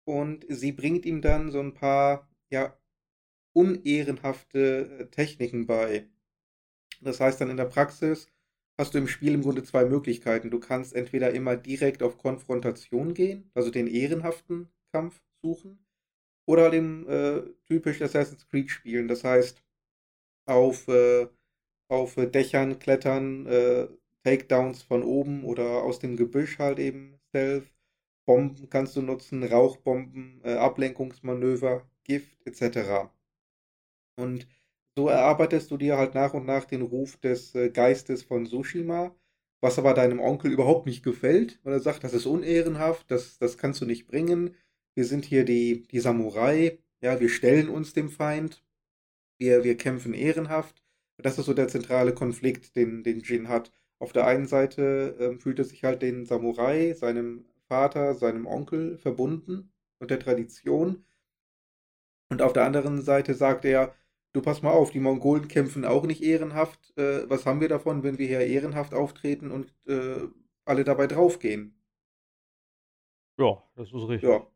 [0.05, 2.77] und sie bringt ihm dann so ein paar, ja,
[3.53, 6.09] unehrenhafte äh, Techniken bei.
[7.01, 8.29] Das heißt dann in der Praxis
[8.79, 10.51] hast du im Spiel im Grunde zwei Möglichkeiten.
[10.51, 15.85] Du kannst entweder immer direkt auf Konfrontation gehen, also den ehrenhaften Kampf suchen,
[16.47, 19.09] oder halt eben äh, typisch Assassin's Creed spielen.
[19.09, 19.63] Das heißt,
[20.47, 21.29] auf, äh,
[21.89, 23.89] auf Dächern klettern, äh,
[24.25, 27.73] Takedowns von oben oder aus dem Gebüsch halt eben Stealth.
[28.27, 33.13] Bomben kannst du nutzen, Rauchbomben, äh, Ablenkungsmanöver, Gift etc.
[34.17, 34.47] Und
[34.97, 39.15] so erarbeitest du dir halt nach und nach den Ruf des äh, Geistes von Tsushima,
[39.61, 43.59] was aber deinem Onkel überhaupt nicht gefällt, weil er sagt, das ist unehrenhaft, das, das
[43.59, 44.55] kannst du nicht bringen,
[44.95, 48.63] wir sind hier die, die Samurai, ja, wir stellen uns dem Feind,
[49.39, 50.83] wir, wir kämpfen ehrenhaft.
[51.19, 53.73] Das ist so der zentrale Konflikt, den, den Jin hat.
[53.99, 58.99] Auf der einen Seite ähm, fühlt er sich halt den Samurai, seinem Vater, seinem Onkel
[58.99, 61.05] verbunden und der Tradition.
[62.31, 63.95] Und auf der anderen Seite sagt er,
[64.33, 66.97] du pass mal auf, die Mongolen kämpfen auch nicht ehrenhaft.
[66.97, 70.29] Äh, was haben wir davon, wenn wir hier ehrenhaft auftreten und äh,
[70.65, 71.75] alle dabei draufgehen?
[73.39, 74.23] Ja, das ist richtig.
[74.23, 74.47] Ja.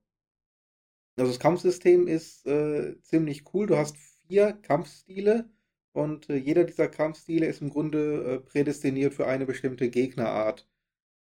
[1.17, 3.67] Also das Kampfsystem ist äh, ziemlich cool.
[3.67, 3.97] Du hast
[4.29, 5.49] vier Kampfstile
[5.93, 10.69] und äh, jeder dieser Kampfstile ist im Grunde äh, prädestiniert für eine bestimmte Gegnerart.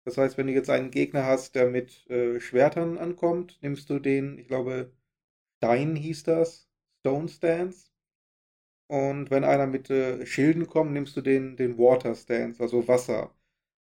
[0.04, 3.98] Das heißt, wenn du jetzt einen Gegner hast, der mit äh, Schwertern ankommt, nimmst du
[3.98, 4.92] den, ich glaube,
[5.58, 6.68] Stein hieß das,
[7.00, 7.90] Stone Stance.
[8.88, 13.34] Und wenn einer mit äh, Schilden kommt, nimmst du den, den Water Stance, also Wasser.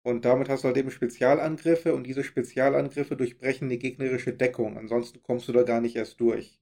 [0.03, 4.77] Und damit hast du halt eben Spezialangriffe und diese Spezialangriffe durchbrechen die gegnerische Deckung.
[4.77, 6.59] Ansonsten kommst du da gar nicht erst durch.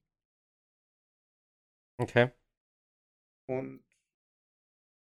[1.98, 2.32] Okay.
[3.48, 3.84] Und.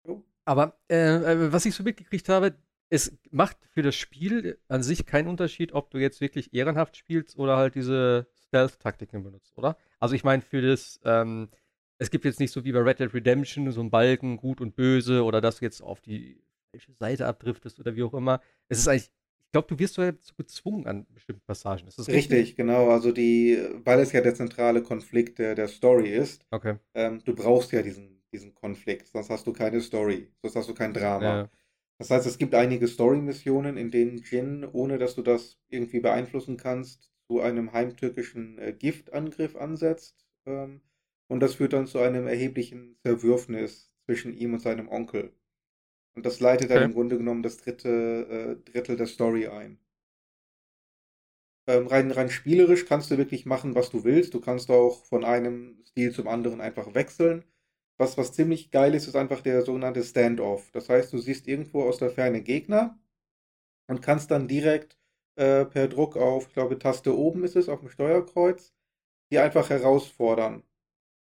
[0.05, 0.23] Oh.
[0.45, 2.57] Aber äh, äh, was ich so mitgekriegt habe,
[2.91, 7.39] es macht für das Spiel an sich keinen Unterschied, ob du jetzt wirklich ehrenhaft spielst
[7.39, 9.77] oder halt diese Stealth-Taktiken benutzt, oder?
[10.01, 11.51] Also ich meine, für das, ähm,
[11.99, 14.75] es gibt jetzt nicht so wie bei Red Dead Redemption so einen Balken, gut und
[14.75, 18.41] böse, oder dass du jetzt auf die falsche Seite abdriftest oder wie auch immer.
[18.69, 19.11] Es ist eigentlich,
[19.47, 21.87] ich glaube, du wirst so dazu gezwungen an bestimmten Passagen.
[21.89, 22.39] Ist das richtig?
[22.39, 22.91] Richtig, genau.
[22.91, 26.77] Also die, weil es ja der zentrale Konflikt der, der Story ist, okay.
[26.95, 30.75] ähm, du brauchst ja diesen, diesen Konflikt, sonst hast du keine Story, sonst hast du
[30.75, 31.25] kein Drama.
[31.25, 31.51] Ja.
[31.99, 36.57] Das heißt, es gibt einige Story-Missionen, in denen Jin, ohne dass du das irgendwie beeinflussen
[36.57, 40.27] kannst, zu einem heimtückischen äh, Giftangriff ansetzt.
[40.47, 40.81] Ähm,
[41.29, 45.33] und das führt dann zu einem erheblichen Zerwürfnis zwischen ihm und seinem Onkel.
[46.15, 46.81] Und das leitet okay.
[46.81, 49.79] dann im Grunde genommen das dritte äh, Drittel der Story ein.
[51.67, 54.35] Ähm, rein, rein spielerisch kannst du wirklich machen, was du willst.
[54.35, 57.45] Du kannst auch von einem Stil zum anderen einfach wechseln.
[57.99, 60.71] Was, was ziemlich geil ist, ist einfach der sogenannte Standoff.
[60.73, 62.99] Das heißt, du siehst irgendwo aus der Ferne Gegner
[63.89, 64.99] und kannst dann direkt
[65.37, 68.75] äh, per Druck auf, ich glaube, Taste oben ist es, auf dem Steuerkreuz,
[69.31, 70.65] die einfach herausfordern.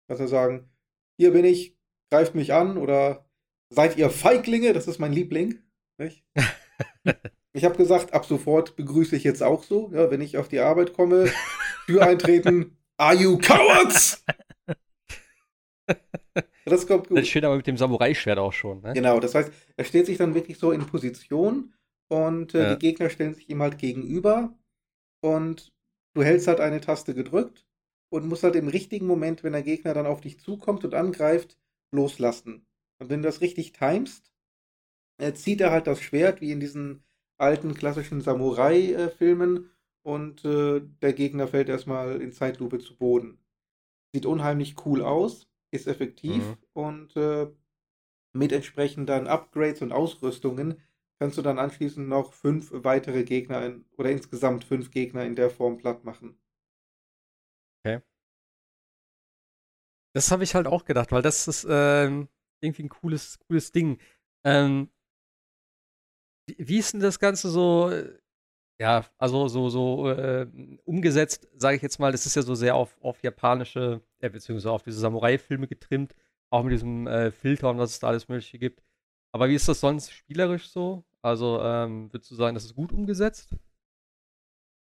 [0.07, 0.69] Kannst du sagen,
[1.17, 1.77] hier bin ich,
[2.11, 3.24] greift mich an oder
[3.69, 4.73] Seid ihr Feiglinge?
[4.73, 5.59] Das ist mein Liebling.
[7.53, 10.59] ich habe gesagt, ab sofort begrüße ich jetzt auch so, ja, wenn ich auf die
[10.59, 11.31] Arbeit komme,
[11.85, 12.77] Tür eintreten.
[12.97, 14.23] Are you cowards?
[16.65, 17.17] Das kommt gut.
[17.19, 18.81] Das steht aber mit dem Samurai-Schwert auch schon.
[18.81, 18.93] Ne?
[18.93, 21.73] Genau, das heißt, er stellt sich dann wirklich so in Position
[22.07, 22.75] und äh, ja.
[22.75, 24.57] die Gegner stellen sich ihm halt gegenüber
[25.21, 25.73] und
[26.15, 27.67] du hältst halt eine Taste gedrückt
[28.09, 31.57] und musst halt im richtigen Moment, wenn der Gegner dann auf dich zukommt und angreift,
[31.91, 32.65] loslassen.
[32.99, 34.31] Und wenn du das richtig timest,
[35.17, 37.03] äh, zieht er halt das Schwert wie in diesen
[37.37, 39.69] alten klassischen Samurai-Filmen
[40.03, 43.39] und äh, der Gegner fällt erstmal in Zeitlupe zu Boden.
[44.13, 46.57] Sieht unheimlich cool aus, ist effektiv mhm.
[46.73, 47.47] und äh,
[48.33, 50.81] mit entsprechenden Upgrades und Ausrüstungen
[51.19, 55.49] kannst du dann anschließend noch fünf weitere Gegner in, oder insgesamt fünf Gegner in der
[55.49, 56.37] Form platt machen.
[57.79, 58.01] Okay.
[60.13, 62.27] Das habe ich halt auch gedacht, weil das ist ähm,
[62.65, 63.99] irgendwie ein cooles, cooles Ding.
[64.43, 64.89] Ähm,
[66.47, 67.91] wie, ist denn das Ganze so?
[68.79, 70.47] Ja, also so, so äh,
[70.83, 74.71] umgesetzt, sage ich jetzt mal, das ist ja so sehr auf, auf japanische, äh, beziehungsweise
[74.71, 76.13] auf diese Samurai-Filme getrimmt,
[76.49, 78.83] auch mit diesem äh, Filter und was es da alles Mögliche gibt.
[79.31, 81.05] Aber wie ist das sonst spielerisch so?
[81.21, 83.55] Also, ähm, würdest du sagen, das ist gut umgesetzt?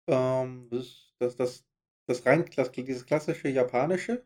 [0.09, 1.65] Ähm, das, das, das,
[2.07, 4.25] das rein, das, dieses klassische japanische?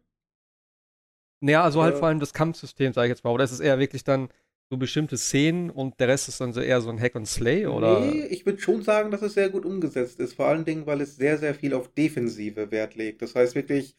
[1.40, 3.30] Naja, also halt vor allem das Kampfsystem, sage ich jetzt mal.
[3.30, 4.28] Oder ist es eher wirklich dann
[4.68, 7.66] so bestimmte Szenen und der Rest ist dann so eher so ein Hack and Slay?
[7.66, 8.00] Oder?
[8.00, 10.34] Nee, ich würde schon sagen, dass es sehr gut umgesetzt ist.
[10.34, 13.22] Vor allen Dingen, weil es sehr, sehr viel auf Defensive Wert legt.
[13.22, 13.96] Das heißt wirklich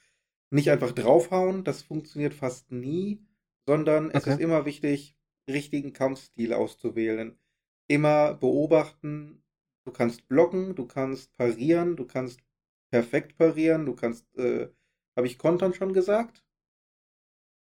[0.51, 3.25] nicht einfach draufhauen, das funktioniert fast nie,
[3.65, 4.17] sondern okay.
[4.17, 5.15] es ist immer wichtig,
[5.49, 7.37] richtigen Kampfstil auszuwählen.
[7.87, 9.43] Immer beobachten,
[9.85, 12.41] du kannst blocken, du kannst parieren, du kannst
[12.91, 14.69] perfekt parieren, du kannst, äh,
[15.15, 16.43] habe ich Kontern schon gesagt?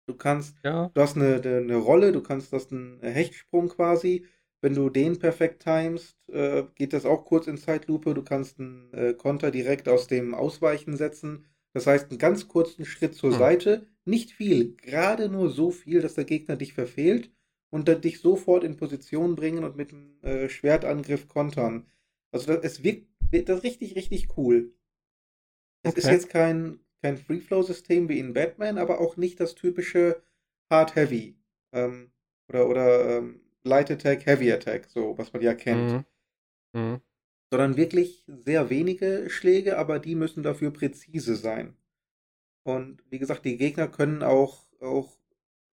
[0.07, 0.89] Du kannst, ja.
[0.93, 4.25] du hast eine, eine Rolle, du kannst das einen Hechtsprung quasi.
[4.61, 8.13] Wenn du den perfekt timest, äh, geht das auch kurz in Zeitlupe.
[8.13, 11.45] Du kannst einen äh, Konter direkt aus dem Ausweichen setzen.
[11.73, 13.39] Das heißt, einen ganz kurzen Schritt zur hm.
[13.39, 17.31] Seite, nicht viel, gerade nur so viel, dass der Gegner dich verfehlt
[17.69, 21.87] und dann dich sofort in Position bringen und mit dem äh, Schwertangriff kontern.
[22.31, 24.73] Also das, es wirkt, wird das richtig, richtig cool.
[25.83, 25.99] Es okay.
[26.01, 30.21] ist jetzt kein, kein Free-Flow-System wie in Batman, aber auch nicht das typische
[30.69, 31.35] Hard-Heavy
[31.73, 32.11] ähm,
[32.47, 36.05] oder, oder ähm, Light Attack, Heavy Attack, so was man ja kennt.
[36.73, 36.81] Mhm.
[36.81, 37.01] Mhm.
[37.51, 41.75] Sondern wirklich sehr wenige Schläge, aber die müssen dafür präzise sein.
[42.63, 45.17] Und wie gesagt, die Gegner können auch, auch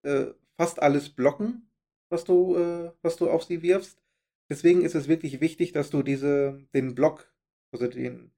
[0.02, 1.70] äh, fast alles blocken,
[2.08, 4.02] was du, äh, was du auf sie wirfst.
[4.50, 7.32] Deswegen ist es wirklich wichtig, dass du diese, den Block,
[7.70, 8.32] also den,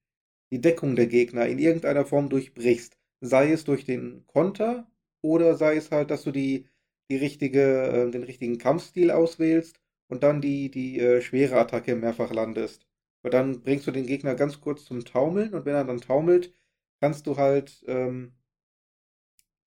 [0.50, 2.96] die Deckung der Gegner in irgendeiner Form durchbrichst.
[3.20, 4.90] Sei es durch den Konter
[5.22, 6.66] oder sei es halt, dass du die,
[7.10, 12.32] die richtige, äh, den richtigen Kampfstil auswählst und dann die, die äh, schwere Attacke mehrfach
[12.32, 12.86] landest.
[13.22, 16.52] Weil dann bringst du den Gegner ganz kurz zum Taumeln und wenn er dann taumelt,
[17.00, 18.32] kannst du halt ähm,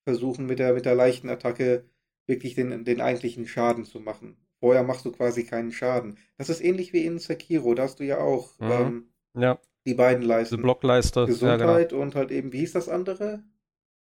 [0.04, 1.86] versuchen, mit der, mit der leichten Attacke
[2.26, 4.38] wirklich den, den eigentlichen Schaden zu machen.
[4.60, 6.18] Vorher machst du quasi keinen Schaden.
[6.38, 8.72] Das ist ähnlich wie in Sekiro, da hast du ja auch mhm.
[8.72, 9.60] ähm, ja.
[9.86, 10.58] Die beiden Leisten.
[10.58, 11.26] Die Blockleiste.
[11.26, 12.02] Gesundheit ja, genau.
[12.02, 13.44] und halt eben, wie hieß das andere?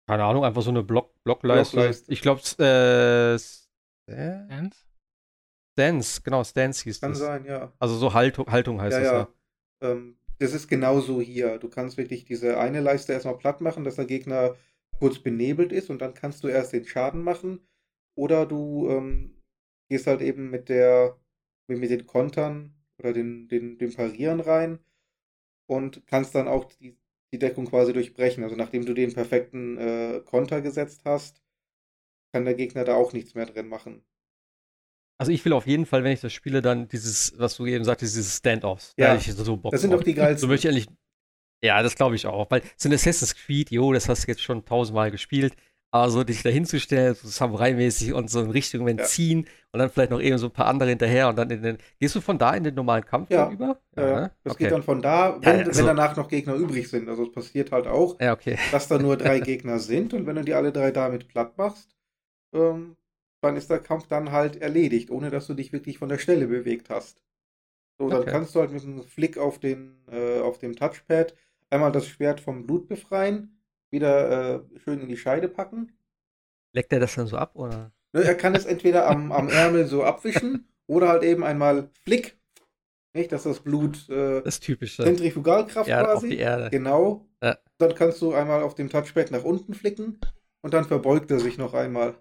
[0.07, 1.75] Keine Ahnung, einfach so eine Block Blockleiste.
[1.75, 2.11] Blockleiste.
[2.11, 4.85] Ich glaube, äh, Stance?
[5.73, 7.19] Stance, genau, Stance hieß Kann das.
[7.19, 7.73] Kann sein, ja.
[7.79, 9.19] Also so Haltung, Haltung heißt ja, das ja.
[9.19, 9.91] ja.
[9.91, 11.57] Ähm, das ist genauso hier.
[11.57, 14.55] Du kannst wirklich diese eine Leiste erstmal platt machen, dass der Gegner
[14.97, 17.59] kurz benebelt ist und dann kannst du erst den Schaden machen
[18.15, 19.41] oder du ähm,
[19.89, 21.17] gehst halt eben mit der,
[21.67, 24.79] mit den Kontern oder den, den, dem Parieren rein
[25.69, 26.97] und kannst dann auch die,
[27.31, 28.43] die Deckung quasi durchbrechen.
[28.43, 31.41] Also nachdem du den perfekten äh, Konter gesetzt hast,
[32.33, 34.03] kann der Gegner da auch nichts mehr drin machen.
[35.19, 37.83] Also ich will auf jeden Fall, wenn ich das spiele, dann dieses, was du eben
[37.83, 38.93] sagtest, dieses Standoffs.
[38.97, 40.39] Ja, da so Bock das sind doch die geilsten.
[40.39, 40.87] So möchte ich eigentlich.
[41.61, 42.49] Ja, das glaube ich auch.
[42.49, 45.55] Weil so ein Assassin's Creed, jo, das hast du jetzt schon tausendmal gespielt.
[45.91, 49.03] Aber so dich da hinzustellen, so Samurai-mäßig und so in Richtung ja.
[49.03, 51.77] ziehen und dann vielleicht noch eben so ein paar andere hinterher und dann in den.
[51.99, 53.49] Gehst du von da in den normalen Kampf ja.
[53.49, 53.79] über?
[53.95, 54.19] Ja, ja.
[54.21, 54.31] Ne?
[54.43, 54.65] das okay.
[54.65, 57.09] geht dann von da, wenn, also, wenn danach noch Gegner übrig sind.
[57.09, 58.57] Also es passiert halt auch, okay.
[58.71, 61.95] dass da nur drei Gegner sind und wenn du die alle drei damit platt machst,
[62.53, 62.95] ähm,
[63.41, 66.47] dann ist der Kampf dann halt erledigt, ohne dass du dich wirklich von der Stelle
[66.47, 67.21] bewegt hast.
[67.97, 68.31] So, dann okay.
[68.31, 71.35] kannst du halt mit einem Flick auf, den, äh, auf dem Touchpad
[71.69, 73.58] einmal das Schwert vom Blut befreien
[73.91, 75.97] wieder äh, schön in die Scheide packen.
[76.73, 77.91] Leckt er das dann so ab, oder?
[78.13, 82.37] Ne, er kann es entweder am, am Ärmel so abwischen oder halt eben einmal flick.
[83.13, 84.07] Nicht, dass das Blut.
[84.09, 85.03] Äh, das typische.
[85.03, 86.27] Zentrifugalkraft ja, quasi.
[86.27, 86.69] Auf die Erde.
[86.69, 87.27] Genau.
[87.41, 87.57] Ja.
[87.77, 90.19] Dann kannst du einmal auf dem Touchpad nach unten flicken
[90.61, 92.15] und dann verbeugt er sich noch einmal.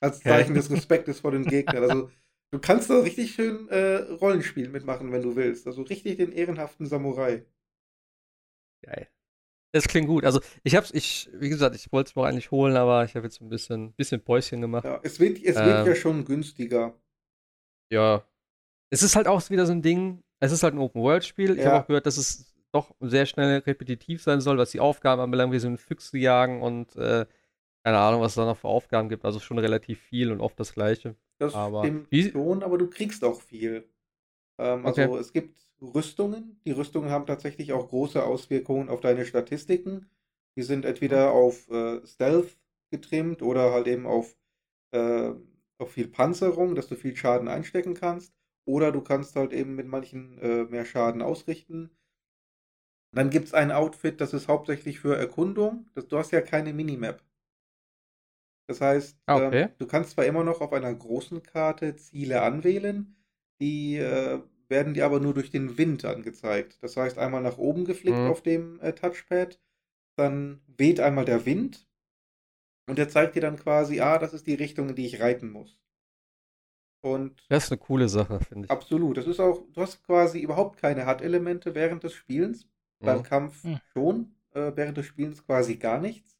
[0.00, 1.84] Als Zeichen des Respektes vor den Gegnern.
[1.84, 2.10] Also
[2.50, 5.66] du kannst da richtig schön äh, Rollenspiel mitmachen, wenn du willst.
[5.66, 7.44] Also richtig den ehrenhaften Samurai.
[8.82, 9.08] Geil.
[9.72, 10.24] Das klingt gut.
[10.24, 13.26] Also ich hab's, ich, wie gesagt, ich wollte es mir eigentlich holen, aber ich habe
[13.26, 14.84] jetzt ein bisschen, bisschen Päuschen gemacht.
[14.84, 16.94] Ja, es wird, es wird ähm, ja schon günstiger.
[17.90, 18.22] Ja.
[18.90, 21.52] Es ist halt auch wieder so ein Ding, es ist halt ein Open-World-Spiel.
[21.52, 21.70] Ich ja.
[21.70, 25.52] habe auch gehört, dass es doch sehr schnell repetitiv sein soll, was die Aufgaben anbelangt,
[25.52, 27.26] wie so ein Füchse jagen und äh,
[27.84, 29.24] keine Ahnung, was es da noch für Aufgaben gibt.
[29.24, 31.16] Also schon relativ viel und oft das gleiche.
[31.38, 33.88] Das aber stimmt wie, schon, aber du kriegst auch viel.
[34.58, 35.18] Ähm, also okay.
[35.18, 36.60] es gibt Rüstungen.
[36.64, 40.08] Die Rüstungen haben tatsächlich auch große Auswirkungen auf deine Statistiken.
[40.56, 42.56] Die sind entweder auf äh, Stealth
[42.90, 44.36] getrimmt oder halt eben auf,
[44.92, 45.32] äh,
[45.78, 48.32] auf viel Panzerung, dass du viel Schaden einstecken kannst.
[48.64, 51.90] Oder du kannst halt eben mit manchen äh, mehr Schaden ausrichten.
[53.14, 55.90] Dann gibt es ein Outfit, das ist hauptsächlich für Erkundung.
[55.94, 57.22] Das, du hast ja keine Minimap.
[58.68, 59.62] Das heißt, ah, okay.
[59.62, 63.16] ähm, du kannst zwar immer noch auf einer großen Karte Ziele anwählen,
[63.60, 64.40] die äh,
[64.72, 66.78] werden dir aber nur durch den Wind angezeigt.
[66.82, 68.26] Das heißt, einmal nach oben geflickt mhm.
[68.26, 69.60] auf dem äh, Touchpad,
[70.16, 71.86] dann weht einmal der Wind
[72.88, 75.50] und der zeigt dir dann quasi, ah, das ist die Richtung, in die ich reiten
[75.50, 75.78] muss.
[77.04, 78.70] Und das ist eine coole Sache, finde ich.
[78.70, 79.16] Absolut.
[79.16, 82.64] Das ist auch, du hast quasi überhaupt keine HUD-Elemente während des Spielens.
[83.00, 83.06] Mhm.
[83.06, 83.80] Beim Kampf mhm.
[83.92, 86.38] schon, äh, während des Spielens quasi gar nichts.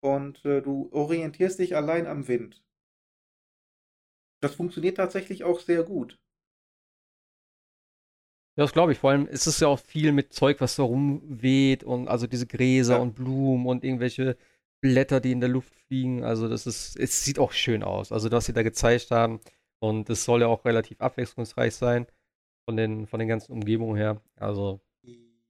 [0.00, 2.64] Und äh, du orientierst dich allein am Wind.
[4.40, 6.18] Das funktioniert tatsächlich auch sehr gut.
[8.56, 8.98] Ja, das glaube ich.
[8.98, 12.46] Vor allem ist es ja auch viel mit Zeug, was da rumweht und also diese
[12.46, 13.00] Gräser ja.
[13.00, 14.36] und Blumen und irgendwelche
[14.80, 16.24] Blätter, die in der Luft fliegen.
[16.24, 18.12] Also das ist, es sieht auch schön aus.
[18.12, 19.40] Also was sie da gezeigt haben
[19.78, 22.06] und es soll ja auch relativ abwechslungsreich sein
[22.64, 24.20] von den, von den ganzen Umgebungen her.
[24.36, 24.80] Also.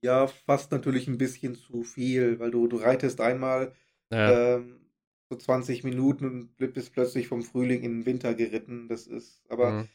[0.03, 3.73] Ja, fast natürlich ein bisschen zu viel, weil du, du reitest einmal
[4.11, 4.55] ja.
[4.55, 4.81] ähm,
[5.29, 8.87] so 20 Minuten und bist plötzlich vom Frühling in den Winter geritten.
[8.87, 9.89] Das ist, aber mhm.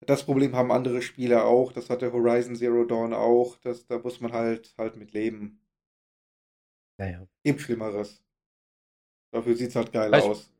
[0.00, 1.72] Das Problem haben andere Spiele auch.
[1.72, 3.56] Das hatte Horizon Zero Dawn auch.
[3.58, 5.60] Das, da muss man halt halt mit leben.
[6.98, 7.26] Naja.
[7.44, 8.22] Gibt Schlimmeres.
[9.32, 10.50] Dafür sieht es halt geil ich, aus.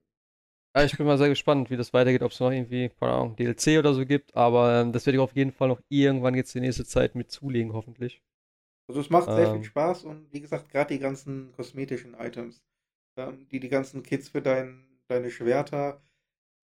[0.77, 3.37] Ja, ich bin mal sehr gespannt, wie das weitergeht, ob es noch irgendwie, keine Ahnung,
[3.37, 6.55] DLC oder so gibt, aber ähm, das werde ich auf jeden Fall noch irgendwann jetzt
[6.55, 8.23] die nächste Zeit mit zulegen, hoffentlich.
[8.89, 9.65] Also es macht ähm, sehr viel ähm.
[9.65, 12.63] Spaß und wie gesagt, gerade die ganzen kosmetischen Items,
[13.17, 16.03] ähm, die die ganzen Kits für dein, deine Schwerter,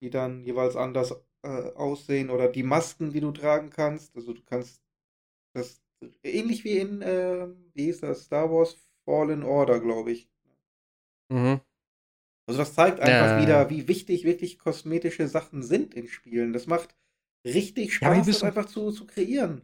[0.02, 4.42] die dann jeweils anders äh, aussehen oder die Masken, die du tragen kannst, also du
[4.44, 4.82] kannst
[5.54, 5.82] das
[6.22, 10.28] ähnlich wie in, äh, wie hieß das, Star Wars Fallen Order, glaube ich.
[11.28, 11.60] Mhm.
[12.46, 13.42] Also das zeigt einfach ja.
[13.42, 16.52] wieder, wie wichtig wirklich kosmetische Sachen sind in Spielen.
[16.52, 16.94] Das macht
[17.44, 19.62] richtig Spaß, ja, das einfach zu, zu kreieren.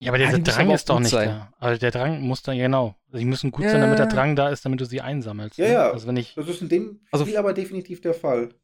[0.00, 1.28] Ja, aber der, ja, Drang ist doch nicht sein.
[1.28, 1.52] da.
[1.58, 2.94] Also der Drang muss da, genau.
[3.06, 3.70] Also die müssen gut ja.
[3.70, 5.58] sein, damit der Drang da ist, damit du sie einsammelst.
[5.58, 5.72] Ja, ne?
[5.72, 5.90] ja.
[5.90, 8.54] Also wenn ich, das ist in dem also, Spiel aber definitiv der Fall.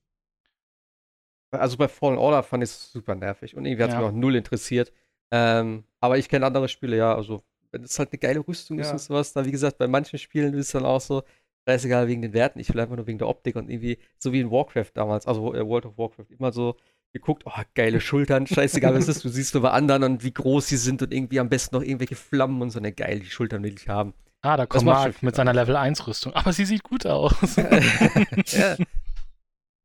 [1.57, 4.13] Also bei Fallen Order fand ich es super nervig und irgendwie hat es mich auch
[4.13, 4.93] null interessiert.
[5.31, 8.93] Ähm, aber ich kenne andere Spiele, ja, also wenn es halt eine geile Rüstung ist
[8.93, 11.23] und sowas, dann wie gesagt, bei manchen Spielen ist es dann auch so,
[11.67, 14.41] scheißegal wegen den Werten, ich will einfach nur wegen der Optik und irgendwie, so wie
[14.41, 16.77] in Warcraft damals, also äh, World of Warcraft, immer so
[17.13, 20.69] geguckt, oh, geile Schultern, scheißegal, was ist, du siehst nur bei anderen und wie groß
[20.69, 23.63] sie sind und irgendwie am besten noch irgendwelche Flammen und so eine geile die Schultern
[23.63, 24.15] will ich haben.
[24.43, 27.57] Ah, da kommt Mark mit seiner Level 1 Rüstung, aber sie sieht gut aus.
[27.57, 28.77] ja.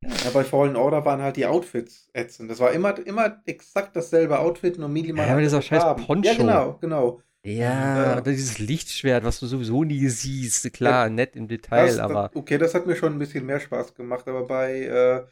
[0.02, 2.50] Ja, bei Fallen Order waren halt die Outfits ätzend.
[2.50, 5.26] Das war immer, immer exakt dasselbe Outfit, nur minimal.
[5.26, 6.30] Ja, aber dieser scheiß Poncho.
[6.30, 7.22] Ja, genau, genau.
[7.44, 11.98] Ja, äh, dieses Lichtschwert, was du sowieso nie siehst, klar, ja, nett im Detail, das,
[11.98, 12.32] aber.
[12.34, 15.24] okay, das hat mir schon ein bisschen mehr Spaß gemacht, aber bei, äh,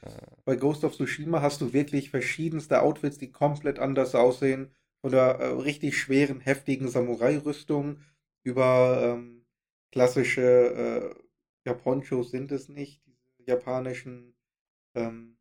[0.45, 4.71] bei Ghost of Tsushima hast du wirklich verschiedenste Outfits, die komplett anders aussehen.
[5.01, 7.99] Von der äh, richtig schweren, heftigen Samurai-Rüstung
[8.43, 9.45] über ähm,
[9.91, 11.23] klassische äh,
[11.65, 14.34] ja, Ponchos sind es nicht, diese japanischen
[14.97, 15.38] ähm,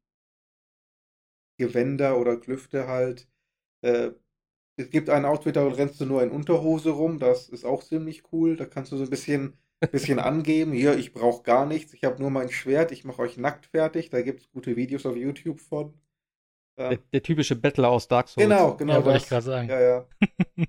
[1.58, 3.28] Gewänder oder Klüfte halt.
[3.82, 4.10] Äh,
[4.78, 7.18] es gibt ein Outfit, da rennst du nur in Unterhose rum.
[7.18, 8.56] Das ist auch ziemlich cool.
[8.56, 9.54] Da kannst du so ein bisschen,
[9.90, 10.72] bisschen angeben.
[10.72, 11.94] Hier, ich brauche gar nichts.
[11.94, 12.92] Ich habe nur mein Schwert.
[12.92, 14.10] Ich mache euch nackt fertig.
[14.10, 15.94] Da gibt es gute Videos auf YouTube von.
[16.78, 18.46] Ähm, der, der, typische Battler aus Dark Souls.
[18.46, 18.94] Genau, genau.
[18.94, 19.68] Ja, wollte ich gerade sagen.
[19.68, 20.06] Ja, ja.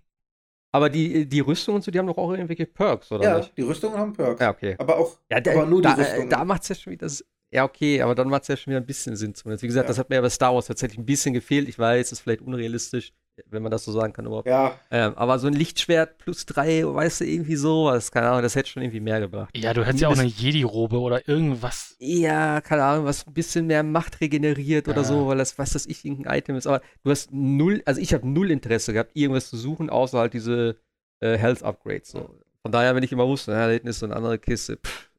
[0.71, 3.57] Aber die, die Rüstung und so, die haben doch auch irgendwelche Perks, oder ja, nicht?
[3.57, 4.39] Die Rüstungen haben Perks.
[4.39, 4.75] Ja, okay.
[4.77, 6.29] Aber auch ja, da, aber nur die da, Rüstungen.
[6.29, 7.09] Da macht es ja schon wieder
[7.51, 9.63] ja, okay, aber dann macht es ja schon wieder ein bisschen Sinn zumindest.
[9.63, 9.87] Wie gesagt, ja.
[9.87, 11.69] das hat mir ja bei Star Wars tatsächlich ein bisschen gefehlt.
[11.69, 13.13] Ich weiß, es ist vielleicht unrealistisch,
[13.45, 14.47] wenn man das so sagen kann überhaupt.
[14.47, 14.77] Ja.
[14.91, 18.69] Ähm, aber so ein Lichtschwert plus drei, weißt du, irgendwie sowas, keine Ahnung, das hätte
[18.69, 19.55] schon irgendwie mehr gebracht.
[19.55, 21.95] Ja, du hättest ja auch eine Jedi-Robe oder irgendwas.
[21.99, 24.93] Ja, keine Ahnung, was ein bisschen mehr Macht regeneriert ja.
[24.93, 26.67] oder so, weil das, was das ich, irgendein Item ist.
[26.67, 30.33] Aber du hast null, also ich habe null Interesse gehabt, irgendwas zu suchen, außer halt
[30.33, 30.75] diese
[31.21, 32.09] äh, Health Upgrades.
[32.09, 32.29] So.
[32.61, 35.09] Von daher, wenn ich immer wusste, ja, da hinten ist so eine andere Kiste, pff,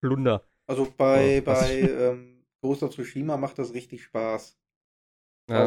[0.00, 0.42] Plunder.
[0.68, 4.58] Also bei, oh, bei ähm, Ghost of Tsushima macht das richtig Spaß.
[5.48, 5.66] Ja.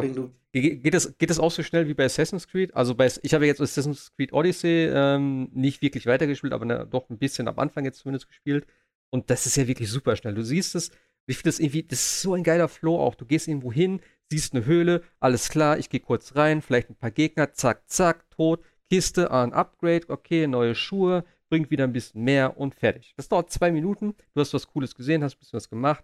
[0.52, 2.74] Geht, das, geht das auch so schnell wie bei Assassin's Creed?
[2.74, 7.10] Also bei, ich habe jetzt Assassin's Creed Odyssey ähm, nicht wirklich weitergespielt, aber ne, doch
[7.10, 8.66] ein bisschen am Anfang jetzt zumindest gespielt.
[9.10, 10.34] Und das ist ja wirklich super schnell.
[10.34, 10.90] Du siehst es,
[11.26, 13.14] ich finde das irgendwie, das ist so ein geiler Flow auch.
[13.14, 14.00] Du gehst irgendwo hin,
[14.30, 18.30] siehst eine Höhle, alles klar, ich gehe kurz rein, vielleicht ein paar Gegner, zack, zack,
[18.30, 23.12] tot, Kiste, ein Upgrade, okay, neue Schuhe, bringt wieder ein bisschen mehr und fertig.
[23.18, 26.02] Das dauert zwei Minuten, du hast was Cooles gesehen, hast ein bisschen was gemacht,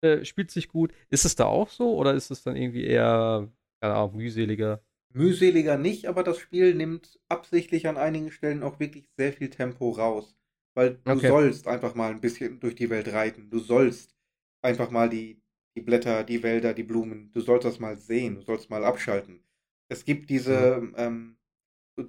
[0.00, 0.92] äh, spielt sich gut.
[1.10, 3.48] Ist es da auch so oder ist es dann irgendwie eher,
[3.80, 4.82] keine Ahnung, mühseliger?
[5.14, 9.90] Mühseliger nicht, aber das Spiel nimmt absichtlich an einigen Stellen auch wirklich sehr viel Tempo
[9.90, 10.36] raus.
[10.74, 11.28] Weil du okay.
[11.28, 13.48] sollst einfach mal ein bisschen durch die Welt reiten.
[13.48, 14.16] Du sollst
[14.60, 15.40] einfach mal die,
[15.76, 19.44] die Blätter, die Wälder, die Blumen, du sollst das mal sehen, du sollst mal abschalten.
[19.88, 20.94] Es gibt diese, mhm.
[20.96, 21.36] ähm,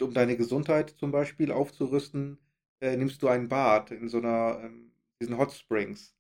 [0.02, 2.40] um deine Gesundheit zum Beispiel aufzurüsten,
[2.82, 6.14] äh, nimmst du ein Bad in so einer, ähm, diesen Hot Springs,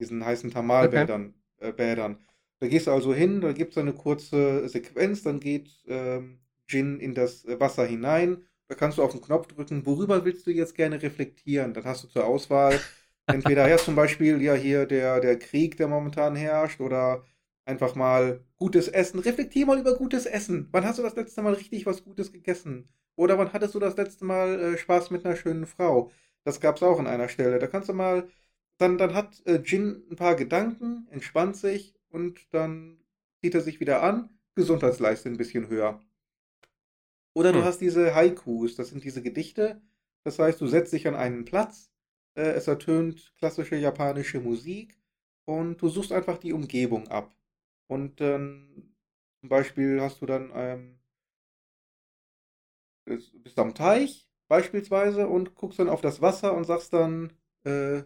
[0.00, 1.34] diesen heißen Thermalbädern.
[1.58, 1.68] Okay.
[1.68, 2.18] Äh, Bädern.
[2.60, 6.98] Da gehst du also hin, da gibt es eine kurze Sequenz, dann geht ähm, Jin
[6.98, 8.44] in das äh, Wasser hinein.
[8.68, 11.72] Da kannst du auf den Knopf drücken, worüber willst du jetzt gerne reflektieren?
[11.72, 12.84] Dann hast du zur Auswahl
[13.26, 17.24] entweder ja zum Beispiel ja hier der, der Krieg, der momentan herrscht, oder
[17.64, 19.20] einfach mal gutes Essen.
[19.20, 20.68] Reflektier mal über gutes Essen.
[20.72, 22.88] Wann hast du das letzte Mal richtig was Gutes gegessen?
[23.18, 26.12] Oder wann hattest du das letzte Mal äh, Spaß mit einer schönen Frau?
[26.44, 27.58] Das gab es auch an einer Stelle.
[27.58, 28.28] Da kannst du mal,
[28.78, 33.00] dann, dann hat äh, Jin ein paar Gedanken, entspannt sich und dann
[33.40, 36.00] zieht er sich wieder an, Gesundheitsleiste ein bisschen höher.
[37.34, 37.64] Oder du hm.
[37.64, 39.82] hast diese Haikus, das sind diese Gedichte.
[40.22, 41.90] Das heißt, du setzt dich an einen Platz,
[42.36, 44.96] äh, es ertönt klassische japanische Musik
[45.44, 47.34] und du suchst einfach die Umgebung ab.
[47.88, 48.94] Und ähm,
[49.40, 50.97] zum Beispiel hast du dann ähm,
[53.08, 57.32] bist am Teich beispielsweise und guckst dann auf das Wasser und sagst dann
[57.64, 58.02] äh,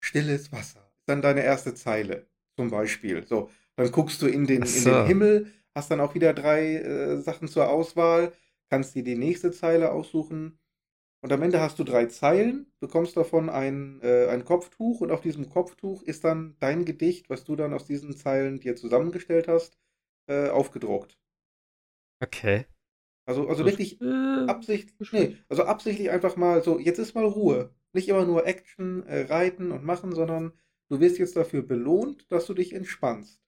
[0.00, 0.80] stilles Wasser.
[0.80, 2.26] Ist dann deine erste Zeile
[2.56, 3.26] zum Beispiel.
[3.26, 4.78] So, dann guckst du in den, so.
[4.78, 8.32] in den Himmel, hast dann auch wieder drei äh, Sachen zur Auswahl,
[8.70, 10.58] kannst dir die nächste Zeile aussuchen.
[11.20, 15.20] Und am Ende hast du drei Zeilen, bekommst davon ein, äh, ein Kopftuch und auf
[15.20, 19.78] diesem Kopftuch ist dann dein Gedicht, was du dann aus diesen Zeilen dir zusammengestellt hast,
[20.26, 21.16] äh, aufgedruckt.
[22.22, 22.66] Okay.
[23.24, 27.70] Also, also wirklich äh, absichtlich, nee, also absichtlich einfach mal so, jetzt ist mal Ruhe.
[27.92, 30.52] Nicht immer nur Action, äh, reiten und machen, sondern
[30.92, 33.40] Du wirst jetzt dafür belohnt, dass du dich entspannst.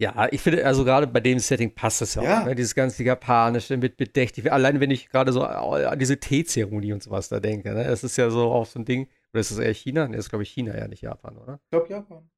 [0.00, 2.40] Ja, ich finde, also gerade bei dem Setting passt das ja, ja.
[2.42, 2.46] auch.
[2.46, 2.54] Ne?
[2.54, 4.52] Dieses ganze Japanische mit bedächtig.
[4.52, 7.74] Allein wenn ich gerade so an diese Teezeremonie und sowas da denke.
[7.74, 7.82] Ne?
[7.82, 9.08] Das ist ja so auch so ein Ding.
[9.32, 10.06] Oder ist das eher China?
[10.06, 11.58] Ne, das ist, glaube ich, China, ja, nicht Japan, oder?
[11.64, 12.30] Ich glaube, Japan.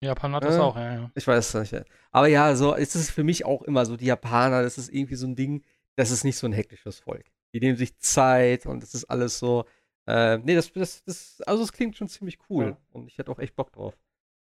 [0.00, 1.10] Japan hat das äh, auch, ja, ja.
[1.14, 1.84] Ich weiß es nicht.
[2.10, 3.96] Aber ja, so ist es für mich auch immer so.
[3.96, 5.64] Die Japaner, das ist irgendwie so ein Ding,
[5.96, 7.26] das ist nicht so ein hektisches Volk.
[7.52, 9.64] Die nehmen sich Zeit und das ist alles so.
[10.06, 12.64] Äh, nee, das, das, das, also es klingt schon ziemlich cool.
[12.66, 12.78] Ja.
[12.92, 13.98] Und ich hätte auch echt Bock drauf.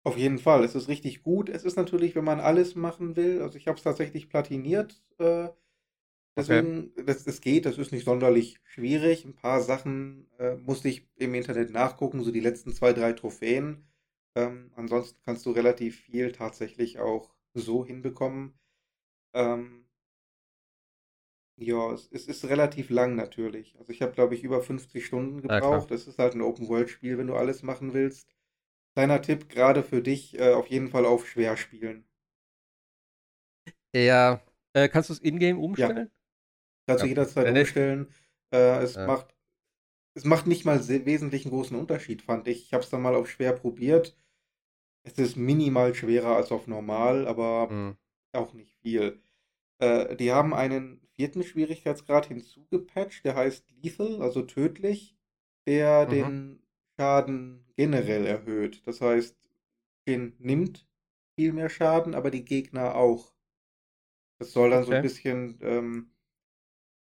[0.04, 1.50] Auf jeden Fall, es ist richtig gut.
[1.50, 5.50] Es ist natürlich, wenn man alles machen will, also ich habe es tatsächlich platiniert, äh,
[6.36, 7.04] deswegen, okay.
[7.06, 9.26] das, das geht, das ist nicht sonderlich schwierig.
[9.26, 13.91] Ein paar Sachen äh, musste ich im Internet nachgucken, so die letzten zwei, drei Trophäen.
[14.36, 18.58] Ähm, ansonsten kannst du relativ viel tatsächlich auch so hinbekommen.
[19.34, 19.88] Ähm,
[21.58, 23.76] ja, es, es ist relativ lang natürlich.
[23.78, 25.92] Also ich habe, glaube ich, über 50 Stunden gebraucht.
[25.92, 28.28] Es ist halt ein Open-World-Spiel, wenn du alles machen willst.
[28.96, 32.06] Kleiner Tipp, gerade für dich, äh, auf jeden Fall auf schwer spielen.
[33.94, 34.42] Ja,
[34.74, 36.10] äh, kannst du es in-game umstellen?
[36.10, 36.22] Ja.
[36.88, 38.14] Kannst du jederzeit umstellen.
[38.54, 39.06] Äh, es, ja.
[39.06, 39.34] macht,
[40.14, 42.66] es macht nicht mal wesentlich einen großen Unterschied, fand ich.
[42.66, 44.18] Ich habe es dann mal auf schwer probiert.
[45.04, 47.98] Es ist minimal schwerer als auf normal, aber mhm.
[48.34, 49.22] auch nicht viel.
[49.80, 55.16] Äh, die haben einen vierten Schwierigkeitsgrad hinzugepatcht, der heißt Lethal, also tödlich,
[55.66, 56.10] der mhm.
[56.10, 56.64] den
[56.98, 58.86] Schaden generell erhöht.
[58.86, 59.38] Das heißt,
[60.08, 60.88] den nimmt
[61.36, 63.34] viel mehr Schaden, aber die Gegner auch.
[64.40, 64.90] Das soll dann okay.
[64.90, 66.12] so ein bisschen ähm,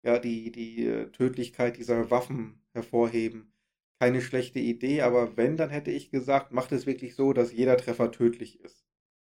[0.03, 3.51] ja, die, die äh, Tödlichkeit dieser Waffen hervorheben.
[3.99, 7.78] Keine schlechte Idee, aber wenn, dann hätte ich gesagt, macht es wirklich so, dass jeder
[7.78, 8.86] Treffer tödlich ist.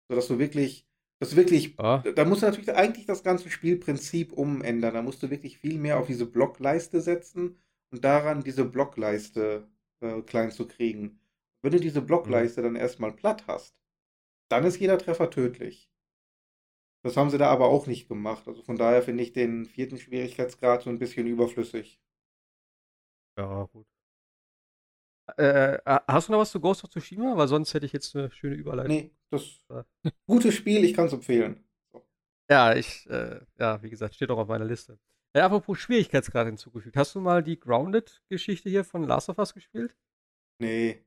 [0.07, 0.87] Sodass du wirklich
[1.21, 1.99] das ist wirklich, ah.
[2.15, 4.95] da musst du natürlich eigentlich das ganze Spielprinzip umändern.
[4.95, 7.59] Da musst du wirklich viel mehr auf diese Blockleiste setzen
[7.91, 9.67] und daran diese Blockleiste
[9.99, 11.19] äh, klein zu kriegen.
[11.61, 12.65] Wenn du diese Blockleiste mhm.
[12.65, 13.75] dann erstmal platt hast,
[14.49, 15.91] dann ist jeder Treffer tödlich.
[17.03, 18.47] Das haben sie da aber auch nicht gemacht.
[18.47, 22.01] Also von daher finde ich den vierten Schwierigkeitsgrad so ein bisschen überflüssig.
[23.41, 23.87] Ja, gut.
[25.37, 27.35] Äh, äh, hast du noch was zu Ghost of Tsushima?
[27.35, 28.95] Weil sonst hätte ich jetzt eine schöne Überleitung.
[28.95, 29.65] Nee, das
[30.27, 31.63] gutes Spiel, ich kann es empfehlen.
[32.49, 34.99] Ja, ich, äh, ja, wie gesagt, steht auch auf meiner Liste.
[35.33, 36.97] Äh, apropos Schwierigkeitsgrad hinzugefügt.
[36.97, 39.95] Hast du mal die Grounded-Geschichte hier von Last of Us gespielt?
[40.59, 41.03] Nee.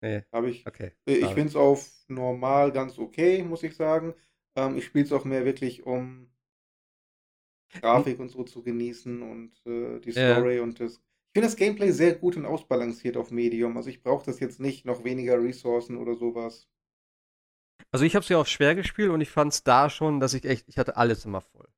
[0.00, 0.24] Nee.
[0.32, 0.66] Habe ich.
[0.66, 0.92] Okay.
[1.06, 4.14] Äh, ich finde es auf normal ganz okay, muss ich sagen.
[4.56, 6.30] Ähm, ich spiele es auch mehr wirklich, um
[7.72, 8.22] Grafik hm.
[8.22, 10.62] und so zu genießen und äh, die Story ja.
[10.62, 13.76] und das ich finde das Gameplay sehr gut und ausbalanciert auf Medium.
[13.76, 16.68] Also ich brauche das jetzt nicht, noch weniger Ressourcen oder sowas.
[17.92, 20.34] Also ich habe es ja auch schwer gespielt und ich fand es da schon, dass
[20.34, 21.68] ich echt, ich hatte alles immer voll.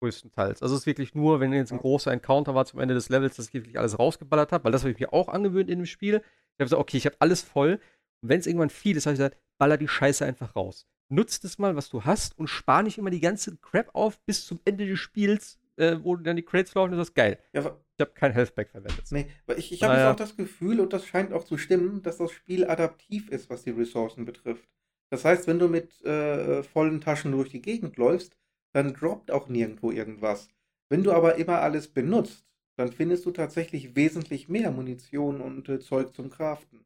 [0.00, 0.62] Größtenteils.
[0.62, 3.34] Also es ist wirklich nur, wenn jetzt ein großer Encounter war zum Ende des Levels,
[3.34, 5.86] dass ich wirklich alles rausgeballert habe, weil das habe ich mir auch angewöhnt in dem
[5.86, 6.16] Spiel.
[6.16, 7.80] Ich habe gesagt, okay, ich habe alles voll.
[8.22, 10.86] Und wenn es irgendwann viel ist, habe ich gesagt, baller die Scheiße einfach raus.
[11.08, 14.46] nutz das mal, was du hast und spar nicht immer die ganze Crap auf bis
[14.46, 17.38] zum Ende des Spiels, äh, wo dann die Crates laufen, ist das geil.
[17.52, 17.60] Ja,
[17.96, 19.04] ich habe kein Healthback verwendet.
[19.10, 20.12] Nee, aber ich, ich habe naja.
[20.12, 23.62] auch das Gefühl, und das scheint auch zu stimmen, dass das Spiel adaptiv ist, was
[23.62, 24.68] die Ressourcen betrifft.
[25.10, 28.36] Das heißt, wenn du mit äh, vollen Taschen durch die Gegend läufst,
[28.72, 30.48] dann droppt auch nirgendwo irgendwas.
[30.88, 32.44] Wenn du aber immer alles benutzt,
[32.76, 36.84] dann findest du tatsächlich wesentlich mehr Munition und äh, Zeug zum Craften.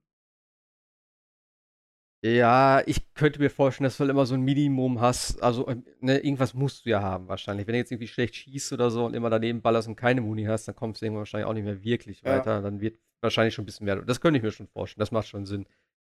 [2.21, 5.41] Ja, ich könnte mir vorstellen, dass du halt immer so ein Minimum hast.
[5.41, 7.67] Also, ähm, ne, irgendwas musst du ja haben, wahrscheinlich.
[7.69, 10.45] Wenn du jetzt irgendwie schlecht schießt oder so und immer daneben ballerst und keine Muni
[10.45, 12.37] hast, dann kommst du irgendwann wahrscheinlich auch nicht mehr wirklich ja.
[12.37, 12.61] weiter.
[12.61, 13.97] Dann wird wahrscheinlich schon ein bisschen mehr.
[13.97, 15.01] Das könnte ich mir schon vorstellen.
[15.01, 15.67] Das macht schon Sinn.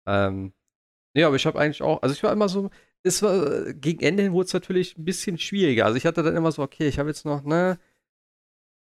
[0.06, 0.54] Ähm,
[1.14, 2.70] ja, aber ich habe eigentlich auch, also ich war immer so,
[3.02, 5.84] es war, gegen Ende hin wurde es natürlich ein bisschen schwieriger.
[5.84, 7.78] Also ich hatte dann immer so, okay, ich habe jetzt noch, ne,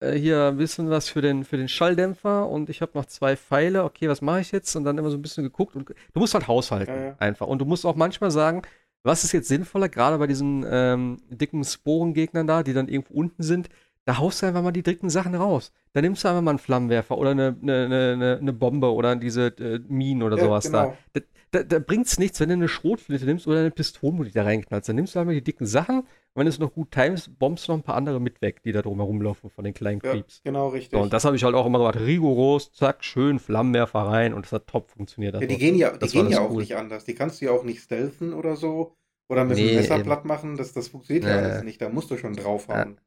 [0.01, 3.37] äh, hier ein bisschen was für den, für den Schalldämpfer und ich habe noch zwei
[3.37, 3.85] Pfeile.
[3.85, 4.75] Okay, was mache ich jetzt?
[4.77, 7.17] Und dann immer so ein bisschen geguckt und du musst halt haushalten ja, ja.
[7.19, 7.47] einfach.
[7.47, 8.63] Und du musst auch manchmal sagen,
[9.03, 13.43] was ist jetzt sinnvoller, gerade bei diesen ähm, dicken Sporengegnern da, die dann irgendwo unten
[13.43, 13.69] sind,
[14.09, 15.73] da haust du einfach mal die dicken Sachen raus.
[15.93, 19.49] Da nimmst du einfach mal einen Flammenwerfer oder eine, eine, eine, eine Bombe oder diese
[19.59, 20.97] äh, Minen oder ja, sowas genau.
[21.13, 21.21] da.
[21.21, 24.33] Da, da, da bringt es nichts, wenn du eine Schrotflinte nimmst oder eine Pistole, die
[24.33, 24.89] da reinknallst.
[24.89, 26.05] Dann nimmst du einfach die dicken Sachen
[26.39, 28.81] wenn es noch gut timest, bombst du noch ein paar andere mit weg, die da
[28.81, 30.37] drum herumlaufen von den kleinen Creeps.
[30.45, 30.93] Ja, genau, richtig.
[30.93, 31.99] So, und das habe ich halt auch immer gemacht.
[31.99, 35.35] Rigoros, zack, schön, Flammenwerfer rein und das hat top funktioniert.
[35.35, 36.61] Ja, die gehen ja, die gehen ja auch cool.
[36.61, 37.05] nicht anders.
[37.05, 38.95] Die kannst du ja auch nicht stealthen oder so.
[39.29, 40.57] Oder mit nee, dem Messer platt machen.
[40.57, 41.83] Das, das funktioniert ja alles nicht.
[41.83, 42.97] Da musst du schon draufhauen.
[42.97, 43.03] Ja.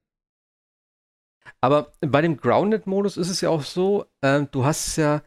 [1.62, 5.22] Aber bei dem Grounded-Modus ist es ja auch so, äh, du hast ja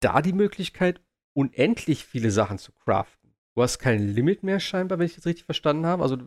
[0.00, 1.00] da die Möglichkeit,
[1.34, 3.34] unendlich viele Sachen zu craften.
[3.56, 6.02] Du hast kein Limit mehr scheinbar, wenn ich das richtig verstanden habe.
[6.02, 6.18] Also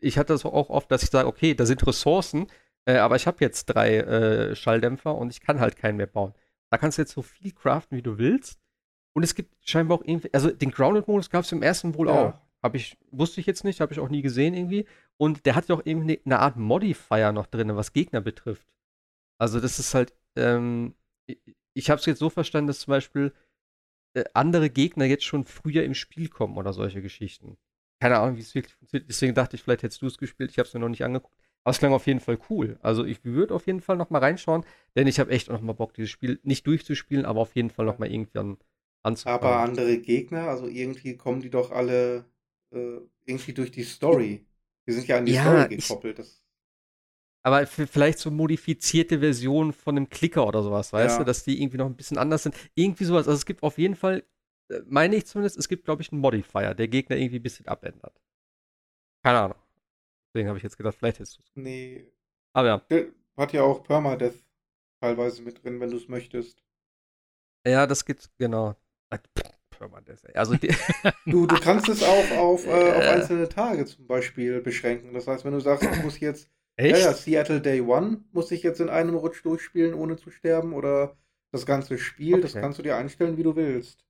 [0.00, 2.46] ich hatte das auch oft, dass ich sage, okay, da sind Ressourcen,
[2.84, 6.32] äh, aber ich habe jetzt drei äh, Schalldämpfer und ich kann halt keinen mehr bauen.
[6.70, 8.58] Da kannst du jetzt so viel craften, wie du willst.
[9.14, 12.14] Und es gibt scheinbar auch irgendwie, also den Grounded-Modus gab es im ersten wohl ja.
[12.14, 12.34] auch.
[12.62, 14.86] Habe ich, wusste ich jetzt nicht, habe ich auch nie gesehen irgendwie.
[15.16, 18.66] Und der hat ja auch irgendwie eine Art Modifier noch drin, was Gegner betrifft.
[19.42, 20.94] Also das ist halt, ähm,
[21.74, 23.32] ich, habe es jetzt so verstanden, dass zum Beispiel
[24.14, 27.56] äh, andere Gegner jetzt schon früher im Spiel kommen oder solche Geschichten.
[28.00, 29.08] Keine Ahnung, wie es wirklich funktioniert.
[29.08, 30.52] Deswegen dachte ich, vielleicht hättest du es gespielt.
[30.52, 31.36] Ich habe es mir noch nicht angeguckt.
[31.64, 32.78] Aber es klang auf jeden Fall cool.
[32.82, 34.64] Also ich würde auf jeden Fall noch mal reinschauen,
[34.94, 37.84] denn ich habe echt noch mal Bock, dieses Spiel nicht durchzuspielen, aber auf jeden Fall
[37.84, 38.58] noch mal irgendwann
[39.02, 39.40] anzufangen.
[39.40, 42.26] Aber andere Gegner, also irgendwie kommen die doch alle
[42.70, 44.46] äh, irgendwie durch die Story.
[44.86, 46.20] Die sind ja an die ja, Story gekoppelt.
[46.20, 46.41] Ich,
[47.42, 51.18] aber vielleicht so modifizierte Versionen von einem Klicker oder sowas, weißt ja.
[51.18, 52.54] du, dass die irgendwie noch ein bisschen anders sind.
[52.74, 53.26] Irgendwie sowas.
[53.26, 54.24] Also es gibt auf jeden Fall,
[54.70, 57.66] äh, meine ich zumindest, es gibt, glaube ich, einen Modifier, der Gegner irgendwie ein bisschen
[57.66, 58.20] abändert.
[59.24, 59.58] Keine Ahnung.
[60.28, 61.44] Deswegen habe ich jetzt gedacht, vielleicht ist es.
[61.54, 62.06] Nee.
[62.52, 62.78] Aber ja.
[62.90, 64.44] Der hat ja auch Permadeath
[65.00, 66.62] teilweise mit drin, wenn du es möchtest.
[67.66, 68.76] Ja, das geht, genau.
[69.70, 70.54] Permadeath, also
[71.26, 75.12] du, du kannst es auch auf, äh, auf einzelne Tage zum Beispiel beschränken.
[75.12, 76.98] Das heißt, wenn du sagst, ich muss jetzt Echt?
[76.98, 80.72] Ja, ja, Seattle Day One muss ich jetzt in einem Rutsch durchspielen, ohne zu sterben.
[80.72, 81.16] Oder
[81.50, 82.42] das ganze Spiel, okay.
[82.42, 84.04] das kannst du dir einstellen, wie du willst.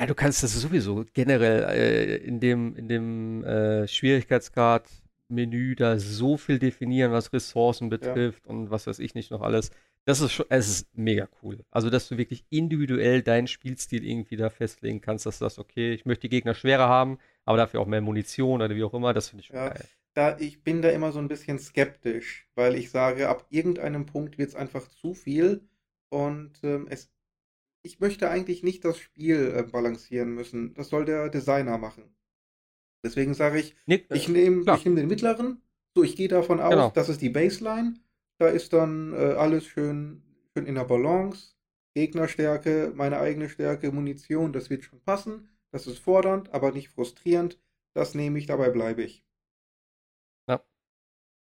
[0.00, 4.88] Ja, du kannst das sowieso generell äh, in dem, in dem äh, Schwierigkeitsgrad
[5.28, 8.50] Menü da so viel definieren, was Ressourcen betrifft ja.
[8.50, 9.70] und was weiß ich nicht noch alles.
[10.06, 11.58] Das ist schon, es ist mega cool.
[11.70, 15.92] Also, dass du wirklich individuell deinen Spielstil irgendwie da festlegen kannst, dass du sagst, okay,
[15.92, 19.12] ich möchte die Gegner schwerer haben, aber dafür auch mehr Munition oder wie auch immer,
[19.12, 19.68] das finde ich schon ja.
[19.68, 19.84] geil
[20.18, 24.36] da, ich bin da immer so ein bisschen skeptisch, weil ich sage, ab irgendeinem Punkt
[24.36, 25.68] wird es einfach zu viel
[26.08, 27.12] und ähm, es,
[27.84, 30.74] ich möchte eigentlich nicht das Spiel äh, balancieren müssen.
[30.74, 32.16] Das soll der Designer machen.
[33.04, 35.62] Deswegen sage ich, nee, ich nehme nehm den mittleren,
[35.94, 36.90] so ich gehe davon aus, genau.
[36.90, 37.94] das ist die Baseline.
[38.38, 41.54] Da ist dann äh, alles schön, schön in der Balance.
[41.94, 45.48] Gegnerstärke, meine eigene Stärke, Munition, das wird schon passen.
[45.70, 47.60] Das ist fordernd, aber nicht frustrierend.
[47.94, 49.27] Das nehme ich, dabei bleibe ich.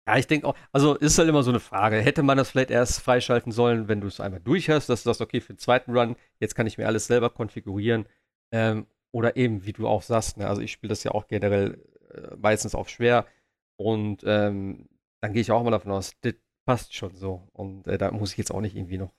[0.06, 1.96] Ja, ich denke auch, also ist halt immer so eine Frage.
[1.96, 5.08] Hätte man das vielleicht erst freischalten sollen, wenn du es einmal durch hast, dass du
[5.08, 8.06] sagst, okay, für den zweiten Run, jetzt kann ich mir alles selber konfigurieren.
[8.50, 10.48] Ähm, oder eben, wie du auch sagst, ne?
[10.48, 11.78] also ich spiele das ja auch generell
[12.10, 13.26] äh, meistens auf schwer.
[13.76, 14.88] Und ähm,
[15.20, 16.34] dann gehe ich auch mal davon aus, das
[16.66, 17.48] passt schon so.
[17.52, 19.12] Und äh, da muss ich jetzt auch nicht irgendwie noch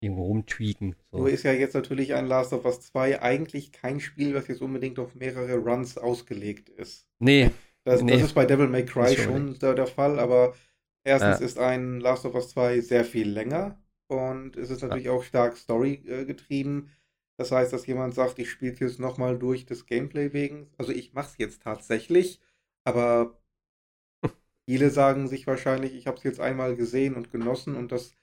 [0.00, 0.96] irgendwo rumtweaken.
[1.10, 1.18] So.
[1.18, 4.62] Nur ist ja jetzt natürlich ein Last of Us 2 eigentlich kein Spiel, was jetzt
[4.62, 7.06] unbedingt auf mehrere Runs ausgelegt ist.
[7.18, 7.50] Nee,
[7.84, 8.12] das, nee.
[8.12, 10.54] das ist bei Devil May Cry schon der, der, Fall, aber
[11.04, 11.46] erstens ja.
[11.46, 13.78] ist ein Last of Us 2 sehr viel länger
[14.08, 15.12] und es ist natürlich ja.
[15.12, 16.90] auch stark Story äh, getrieben.
[17.38, 20.70] Das heißt, dass jemand sagt, ich spiele jetzt nochmal durch das Gameplay wegen.
[20.78, 22.40] Also ich mache es jetzt tatsächlich,
[22.84, 23.40] aber
[24.68, 28.14] viele sagen sich wahrscheinlich, ich habe es jetzt einmal gesehen und genossen und das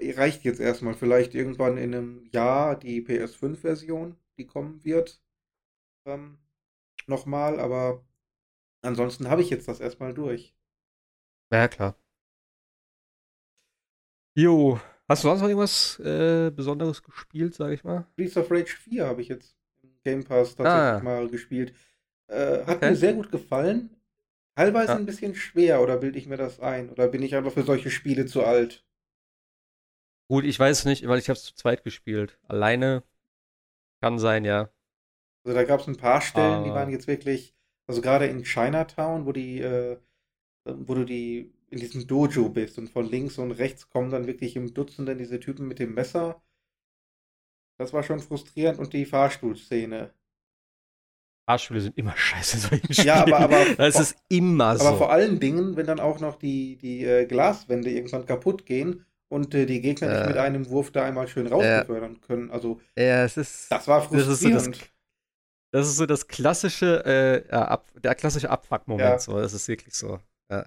[0.00, 0.94] reicht jetzt erstmal.
[0.94, 5.22] Vielleicht irgendwann in einem Jahr die PS5-Version, die kommen wird,
[6.06, 6.38] ähm,
[7.06, 8.04] nochmal, aber
[8.82, 10.54] Ansonsten habe ich jetzt das erstmal durch.
[11.52, 11.96] Ja, klar.
[14.34, 18.06] Jo, hast du sonst noch irgendwas äh, Besonderes gespielt, sag ich mal?
[18.14, 21.00] Streets of Rage 4 habe ich jetzt im Game Pass tatsächlich ah.
[21.00, 21.74] mal gespielt.
[22.28, 22.90] Äh, hat okay.
[22.90, 23.90] mir sehr gut gefallen.
[24.56, 24.98] Teilweise ja.
[24.98, 26.90] ein bisschen schwer, oder bilde ich mir das ein?
[26.90, 28.84] Oder bin ich einfach für solche Spiele zu alt?
[30.28, 32.38] Gut, ich weiß nicht, weil ich habe es zu zweit gespielt.
[32.48, 33.02] Alleine
[34.00, 34.70] kann sein, ja.
[35.44, 36.64] Also da gab es ein paar Stellen, ah.
[36.64, 37.54] die waren jetzt wirklich,
[37.92, 39.98] also gerade in Chinatown, wo die, äh,
[40.64, 44.56] wo du die in diesem Dojo bist und von links und rechts kommen dann wirklich
[44.56, 46.42] im Dutzenden diese Typen mit dem Messer.
[47.78, 50.12] Das war schon frustrierend und die Fahrstuhlszene.
[51.48, 52.80] Fahrstühle sind immer scheiße.
[53.04, 54.86] Ja, aber, aber das ist immer so.
[54.86, 59.04] Aber vor allen Dingen, wenn dann auch noch die, die äh, Glaswände irgendwann kaputt gehen
[59.28, 62.50] und äh, die Gegner äh, nicht mit einem Wurf da einmal schön rausbefördern können.
[62.50, 64.30] Also, ja, es ist, das war frustrierend.
[64.30, 64.80] Das ist so das,
[65.72, 67.04] das, ist so das klassische,
[67.50, 69.10] äh, ab, der klassische Abfuck-Moment.
[69.10, 69.18] Ja.
[69.18, 69.38] So.
[69.40, 70.20] Das ist wirklich so.
[70.50, 70.66] Ja.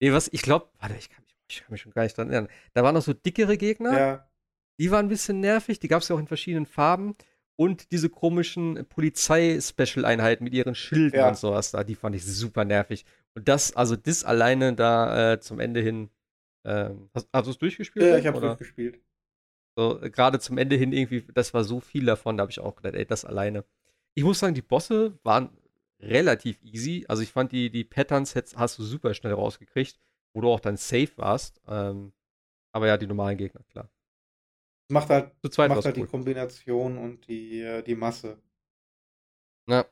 [0.00, 2.30] Nee, was, ich glaube, warte, ich kann, mich, ich kann mich schon gar nicht dran
[2.30, 2.50] erinnern.
[2.72, 3.98] Da waren noch so dickere Gegner.
[3.98, 4.30] Ja.
[4.78, 5.78] Die waren ein bisschen nervig.
[5.80, 7.16] Die gab es ja auch in verschiedenen Farben.
[7.58, 11.28] Und diese komischen Polizei-Special-Einheiten mit ihren Schilden ja.
[11.28, 13.06] und sowas da, die fand ich super nervig.
[13.34, 16.10] Und das, also das alleine da äh, zum Ende hin.
[16.66, 18.04] Ähm, hast, hast du es durchgespielt?
[18.04, 19.00] Ja, ich habe durchgespielt.
[19.78, 22.76] So, gerade zum Ende hin irgendwie, das war so viel davon, da habe ich auch
[22.76, 23.64] gedacht, ey, das alleine.
[24.16, 25.50] Ich muss sagen, die Bosse waren
[26.00, 27.04] relativ easy.
[27.06, 30.00] Also ich fand die, die Patterns hast du super schnell rausgekriegt,
[30.32, 31.60] wo du auch dann safe warst.
[31.68, 32.12] Ähm,
[32.72, 33.90] aber ja, die normalen Gegner, klar.
[34.88, 35.92] Macht halt, macht halt cool.
[35.92, 38.38] die Kombination und die, äh, die Masse.
[39.68, 39.84] Ja.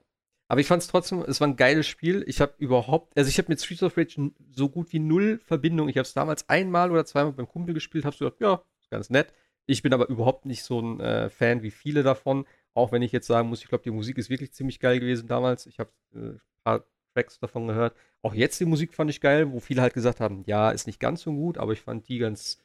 [0.49, 2.25] Aber ich fand es trotzdem, es war ein geiles Spiel.
[2.27, 5.89] Ich habe überhaupt, also ich habe mit Streets of Rage so gut wie null Verbindung.
[5.89, 8.91] Ich habe es damals einmal oder zweimal beim Kumpel gespielt, habe so gedacht, ja, ist
[8.91, 9.35] ganz nett.
[9.67, 12.47] Ich bin aber überhaupt nicht so ein äh, Fan wie viele davon.
[12.77, 15.29] Auch wenn ich jetzt sagen muss, ich glaube, die Musik ist wirklich ziemlich geil gewesen
[15.29, 15.67] damals.
[15.67, 17.97] Ich habe äh, ein paar Tracks davon gehört.
[18.23, 21.01] Auch jetzt die Musik fand ich geil, wo viele halt gesagt haben, ja, ist nicht
[21.01, 22.59] ganz so gut, aber ich fand die ganz,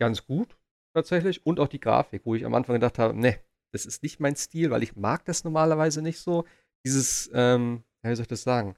[0.00, 0.56] ganz gut
[0.94, 1.46] tatsächlich.
[1.46, 3.38] Und auch die Grafik, wo ich am Anfang gedacht habe, ne,
[3.72, 6.44] das ist nicht mein Stil, weil ich mag das normalerweise nicht so.
[6.84, 8.76] Dieses, ähm, wie soll ich das sagen?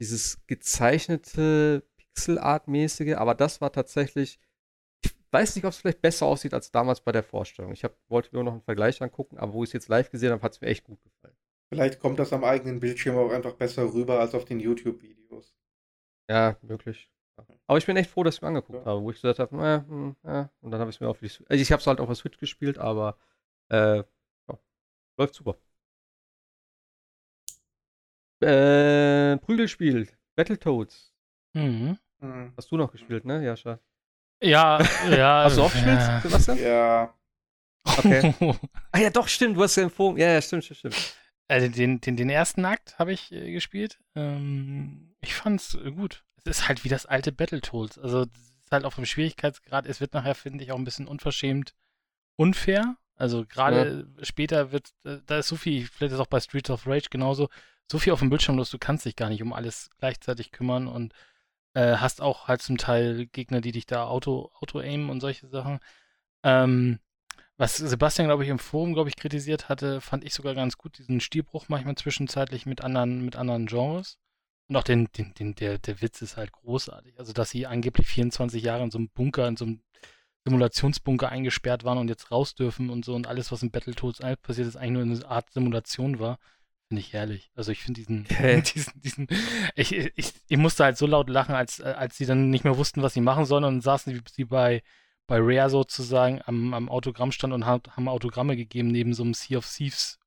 [0.00, 4.38] Dieses gezeichnete Pixelart-mäßige, aber das war tatsächlich
[5.30, 7.72] weiß nicht, ob es vielleicht besser aussieht als damals bei der Vorstellung.
[7.72, 10.32] Ich hab, wollte mir noch einen Vergleich angucken, aber wo ich es jetzt live gesehen
[10.32, 11.36] habe, hat es mir echt gut gefallen.
[11.68, 15.54] Vielleicht kommt das am eigenen Bildschirm auch einfach besser rüber als auf den YouTube-Videos.
[16.30, 17.10] Ja, möglich.
[17.66, 18.84] Aber ich bin echt froh, dass ich mir angeguckt ja.
[18.84, 21.18] habe, wo ich gesagt habe, äh, hm, äh, und dann habe ich es mir auf
[21.18, 21.48] die Switch.
[21.50, 23.18] Also ich habe es halt auf der Switch gespielt, aber
[23.70, 24.58] äh, ja,
[25.18, 25.56] läuft super.
[28.40, 31.12] Äh, Prügelspiel, Battletoads.
[31.54, 31.98] Mhm.
[32.20, 32.52] mhm.
[32.56, 33.78] Hast du noch gespielt, ne, Jascha?
[34.40, 34.78] Ja,
[35.10, 35.42] ja.
[35.44, 36.20] Hast du auch gespielt, ja.
[36.20, 36.58] Sebastian?
[36.58, 37.14] Ja.
[37.84, 38.34] Okay.
[38.92, 40.18] ah ja, doch, stimmt, du hast ja empfohlen.
[40.18, 41.14] Ja, ja, stimmt, stimmt, stimmt.
[41.48, 43.98] Also den, den, den ersten Akt habe ich äh, gespielt.
[44.14, 46.24] Ähm, ich fand's gut.
[46.36, 47.98] Es ist halt wie das alte Battletoads.
[47.98, 48.28] Also es
[48.64, 51.74] ist halt auch vom Schwierigkeitsgrad, es wird nachher, finde ich, auch ein bisschen unverschämt
[52.36, 52.96] unfair.
[53.16, 54.24] Also gerade ja.
[54.24, 57.48] später wird, äh, da ist so viel, vielleicht ist auch bei Streets of Rage genauso,
[57.90, 60.86] so viel auf dem Bildschirm los, du kannst dich gar nicht um alles gleichzeitig kümmern
[60.86, 61.12] und
[61.78, 65.78] äh, hast auch halt zum Teil Gegner, die dich da auto, auto und solche Sachen.
[66.42, 66.98] Ähm,
[67.56, 70.98] was Sebastian, glaube ich, im Forum, glaube ich, kritisiert hatte, fand ich sogar ganz gut,
[70.98, 74.18] diesen Stilbruch manchmal zwischenzeitlich mit anderen, mit anderen Genres.
[74.68, 77.18] Und auch den, den, den, der, der Witz ist halt großartig.
[77.18, 79.82] Also, dass sie angeblich 24 Jahre in so einem Bunker, in so einem
[80.44, 84.66] Simulationsbunker eingesperrt waren und jetzt raus dürfen und so und alles, was in Battletoads passiert
[84.66, 86.38] ist, eigentlich nur eine Art Simulation war.
[86.88, 87.50] Finde ich herrlich.
[87.54, 88.62] Also ich finde diesen, okay.
[88.74, 89.26] diesen, diesen,
[89.74, 93.02] ich, ich, ich musste halt so laut lachen, als, als sie dann nicht mehr wussten,
[93.02, 94.82] was sie machen sollen und saßen sie bei,
[95.26, 99.70] bei Rare sozusagen am, am Autogrammstand und haben Autogramme gegeben neben so einem Sea of
[99.70, 100.18] Thieves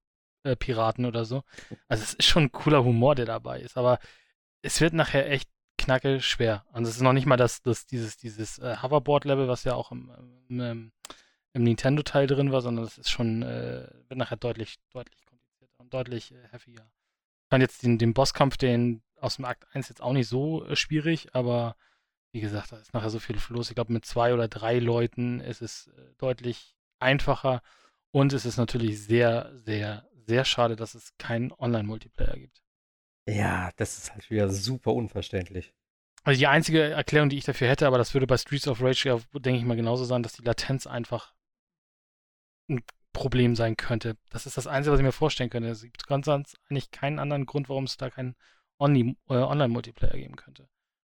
[0.43, 1.43] äh, Piraten oder so.
[1.87, 3.99] Also es ist schon ein cooler Humor, der dabei ist, aber
[4.61, 5.49] es wird nachher echt
[5.79, 6.63] knacke schwer.
[6.73, 9.91] Und es ist noch nicht mal das, das dieses, dieses äh, Hoverboard-Level, was ja auch
[9.91, 10.11] im,
[10.47, 10.91] im,
[11.53, 15.17] im Nintendo-Teil drin war, sondern es ist schon, äh, wird nachher deutlich, deutlich
[15.93, 16.89] deutlich äh, heftiger.
[17.43, 20.65] Ich fand jetzt den, den Bosskampf, den aus dem Akt 1 jetzt auch nicht so
[20.65, 21.75] äh, schwierig, aber
[22.33, 23.69] wie gesagt, da ist nachher so viel los.
[23.69, 27.61] Ich glaube, mit zwei oder drei Leuten ist es äh, deutlich einfacher
[28.11, 32.61] und es ist natürlich sehr, sehr, sehr schade, dass es keinen Online-Multiplayer gibt.
[33.27, 35.73] Ja, das ist halt wieder super unverständlich.
[36.23, 39.21] Also die einzige Erklärung, die ich dafür hätte, aber das würde bei Streets of Rage
[39.33, 41.33] denke ich mal, genauso sein, dass die Latenz einfach
[42.69, 42.83] ein
[43.13, 44.17] Problem sein könnte.
[44.29, 45.69] Das ist das Einzige, was ich mir vorstellen könnte.
[45.69, 48.35] Es gibt ganz eigentlich keinen anderen Grund, warum es da keinen
[48.79, 50.69] äh, Online-Multiplayer geben könnte.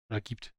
[0.09, 0.53] Oder gibt.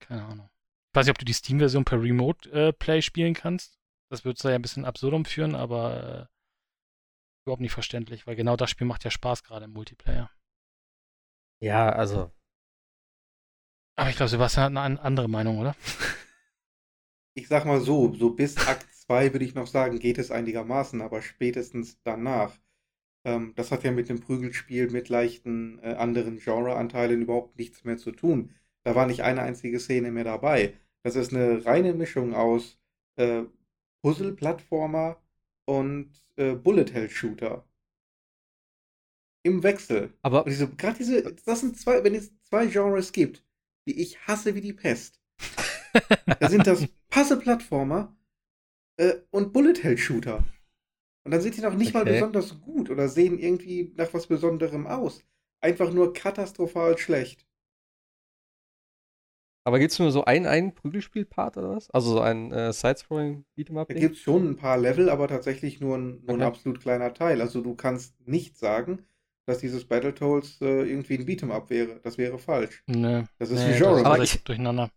[0.00, 0.50] Keine Ahnung.
[0.90, 3.78] Ich weiß nicht, ob du die Steam-Version per Remote-Play äh, spielen kannst.
[4.10, 6.34] Das würde es ja ein bisschen absurdum führen, aber äh,
[7.44, 10.30] überhaupt nicht verständlich, weil genau das Spiel macht ja Spaß gerade im Multiplayer.
[11.60, 12.30] Ja, also.
[13.96, 15.76] Aber ich glaube, Sebastian hat eine andere Meinung, oder?
[17.34, 21.00] Ich sag mal so, so bis Akt 2 würde ich noch sagen, geht es einigermaßen,
[21.02, 22.58] aber spätestens danach.
[23.24, 27.98] Ähm, das hat ja mit dem Prügelspiel mit leichten äh, anderen Genreanteilen überhaupt nichts mehr
[27.98, 28.52] zu tun.
[28.84, 30.74] Da war nicht eine einzige Szene mehr dabei.
[31.02, 32.78] Das ist eine reine Mischung aus
[33.16, 33.44] äh,
[34.02, 35.20] Puzzle-Plattformer
[35.66, 37.64] und äh, Bullet-Hell-Shooter.
[39.42, 40.12] Im Wechsel.
[40.22, 43.44] Aber gerade diese, das sind zwei, wenn es zwei Genres gibt,
[43.86, 45.20] die ich hasse wie die Pest.
[46.40, 48.14] Da sind das Puzzle-Plattformer
[48.96, 50.44] äh, und Bullet-Hell-Shooter.
[51.24, 52.04] Und dann sind die noch nicht okay.
[52.04, 55.24] mal besonders gut oder sehen irgendwie nach was Besonderem aus.
[55.60, 57.46] Einfach nur katastrophal schlecht.
[59.66, 61.90] Aber gibt es nur so einen, einen Prügelspiel-Part oder was?
[61.90, 63.88] Also so ein äh, Side-Scrolling Beat'em-up?
[63.88, 66.32] Da gibt es schon ein paar Level, aber tatsächlich nur ein, nur okay.
[66.34, 67.40] ein absolut kleiner Teil.
[67.40, 69.06] Also du kannst nicht sagen,
[69.46, 71.98] dass dieses Battletoads äh, irgendwie ein Beat'em-up wäre.
[72.02, 72.82] Das wäre falsch.
[72.86, 73.22] Nö.
[73.38, 74.04] Das ist nee, wie Genre.
[74.04, 74.90] Aber ich, durcheinander.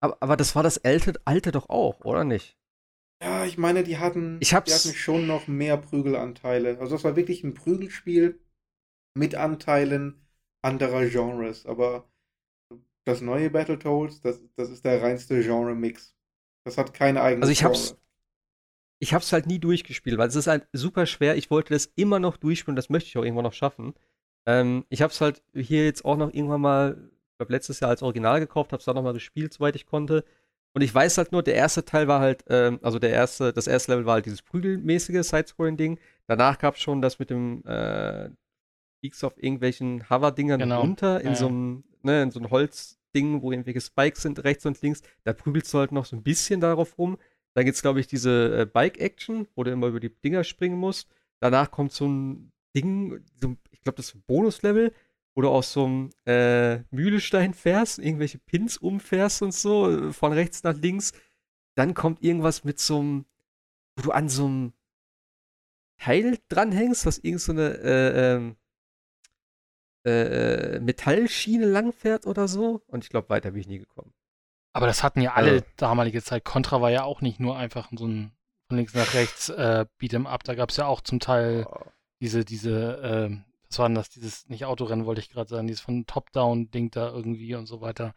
[0.00, 2.56] Aber, aber das war das alte, alte doch auch, oder nicht?
[3.22, 4.70] Ja, ich meine, die hatten, ich hab's...
[4.70, 6.78] die hatten schon noch mehr Prügelanteile.
[6.78, 8.40] Also das war wirklich ein Prügelspiel
[9.14, 10.26] mit Anteilen
[10.62, 11.66] anderer Genres.
[11.66, 12.10] Aber
[13.04, 16.16] das neue Battletoads, das, das ist der reinste Genre-Mix.
[16.64, 17.64] Das hat keine eigene Also ich Genre.
[17.64, 17.96] hab's,
[18.98, 21.36] ich hab's halt nie durchgespielt, weil es ist halt super schwer.
[21.36, 23.94] Ich wollte das immer noch durchspielen, das möchte ich auch irgendwann noch schaffen.
[24.46, 28.38] Ähm, ich hab's halt hier jetzt auch noch irgendwann mal, glaube letztes Jahr als Original
[28.38, 30.24] gekauft, hab's dann noch mal gespielt, soweit ich konnte.
[30.74, 33.66] Und ich weiß halt nur, der erste Teil war halt, ähm, also der erste, das
[33.66, 35.98] erste Level war halt dieses prügelmäßige Sidescrolling-Ding.
[36.26, 38.28] Danach gab es schon das mit dem äh,
[39.00, 40.82] Peaks auf irgendwelchen Hover-Dingern genau.
[40.82, 41.34] runter in ja.
[41.34, 45.00] so einem, ne, in so einem Holzding, wo irgendwelche Spikes sind, rechts und links.
[45.24, 47.16] Da prügelst du halt noch so ein bisschen darauf rum.
[47.54, 50.76] Dann gibt es, glaube ich, diese äh, Bike-Action, wo du immer über die Dinger springen
[50.76, 51.08] musst.
[51.40, 54.92] Danach kommt so ein Ding, so, ich glaube, das ist ein Bonus-Level
[55.36, 60.76] du aus so einem äh, Mühlestein fährst, irgendwelche Pins umfährst und so, von rechts nach
[60.76, 61.12] links.
[61.76, 63.26] Dann kommt irgendwas mit so einem,
[63.96, 64.72] wo du an so einem
[65.98, 68.56] Teil dranhängst, was irgend so eine äh, ähm,
[70.06, 72.82] äh, äh, Metallschiene langfährt oder so.
[72.86, 74.12] Und ich glaube, weiter bin ich nie gekommen.
[74.72, 76.44] Aber das hatten ja alle also, damalige Zeit.
[76.44, 78.32] Contra war ja auch nicht nur einfach so ein
[78.68, 80.44] von links nach rechts äh, Beat'em Up.
[80.44, 81.80] Da gab es ja auch zum Teil oh.
[82.20, 84.10] diese, diese ähm, was war denn das?
[84.10, 88.14] Dieses, nicht Autorennen wollte ich gerade sagen, dieses von Top-Down-Ding da irgendwie und so weiter.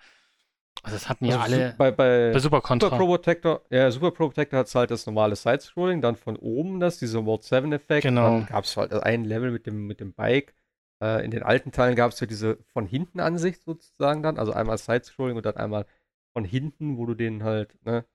[0.82, 2.90] Also das hatten ja also alle bei, bei, bei Super Contra.
[2.90, 6.80] Super Pro Protector, ja, Super Pro Protector hat halt das normale Side-Scrolling, dann von oben
[6.80, 8.04] das, dieser Mode 7-Effekt.
[8.04, 8.24] Genau.
[8.24, 10.56] Dann gab es halt ein Level mit dem, mit dem Bike.
[11.02, 14.52] Äh, in den alten Teilen gab es ja diese von hinten Ansicht sozusagen dann, also
[14.52, 15.86] einmal Side-Scrolling und dann einmal
[16.34, 18.06] von hinten, wo du den halt, ne,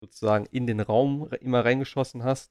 [0.00, 2.50] sozusagen in den Raum immer reingeschossen hast.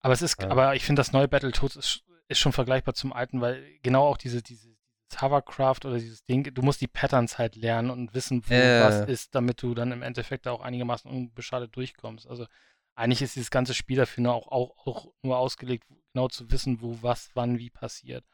[0.00, 0.50] Aber es ist, ja.
[0.50, 4.16] aber ich finde, das neue Battletoads ist ist schon vergleichbar zum alten, weil genau auch
[4.16, 4.76] diese, diese,
[5.16, 8.82] Hovercraft oder dieses Ding, du musst die Patterns halt lernen und wissen, wo äh.
[8.82, 12.26] was ist, damit du dann im Endeffekt auch einigermaßen unbeschadet durchkommst.
[12.26, 12.46] Also
[12.94, 16.80] eigentlich ist dieses ganze Spiel dafür nur auch, auch, auch nur ausgelegt, genau zu wissen,
[16.80, 18.24] wo was, wann, wie passiert.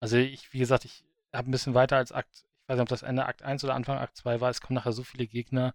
[0.00, 2.88] Also ich, wie gesagt, ich habe ein bisschen weiter als Akt, ich weiß nicht, ob
[2.88, 5.74] das Ende Akt 1 oder Anfang Akt 2 war, es kommen nachher so viele Gegner.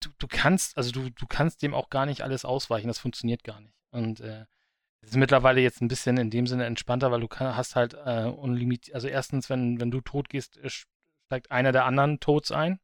[0.00, 3.44] Du, du kannst, also du, du kannst dem auch gar nicht alles ausweichen, das funktioniert
[3.44, 3.74] gar nicht.
[3.90, 4.46] Und äh,
[5.02, 8.24] ist mittlerweile jetzt ein bisschen in dem Sinne entspannter, weil du kann, hast halt äh,
[8.24, 12.80] unlimitiert, also erstens, wenn, wenn du tot gehst, steigt einer der anderen Tods ein.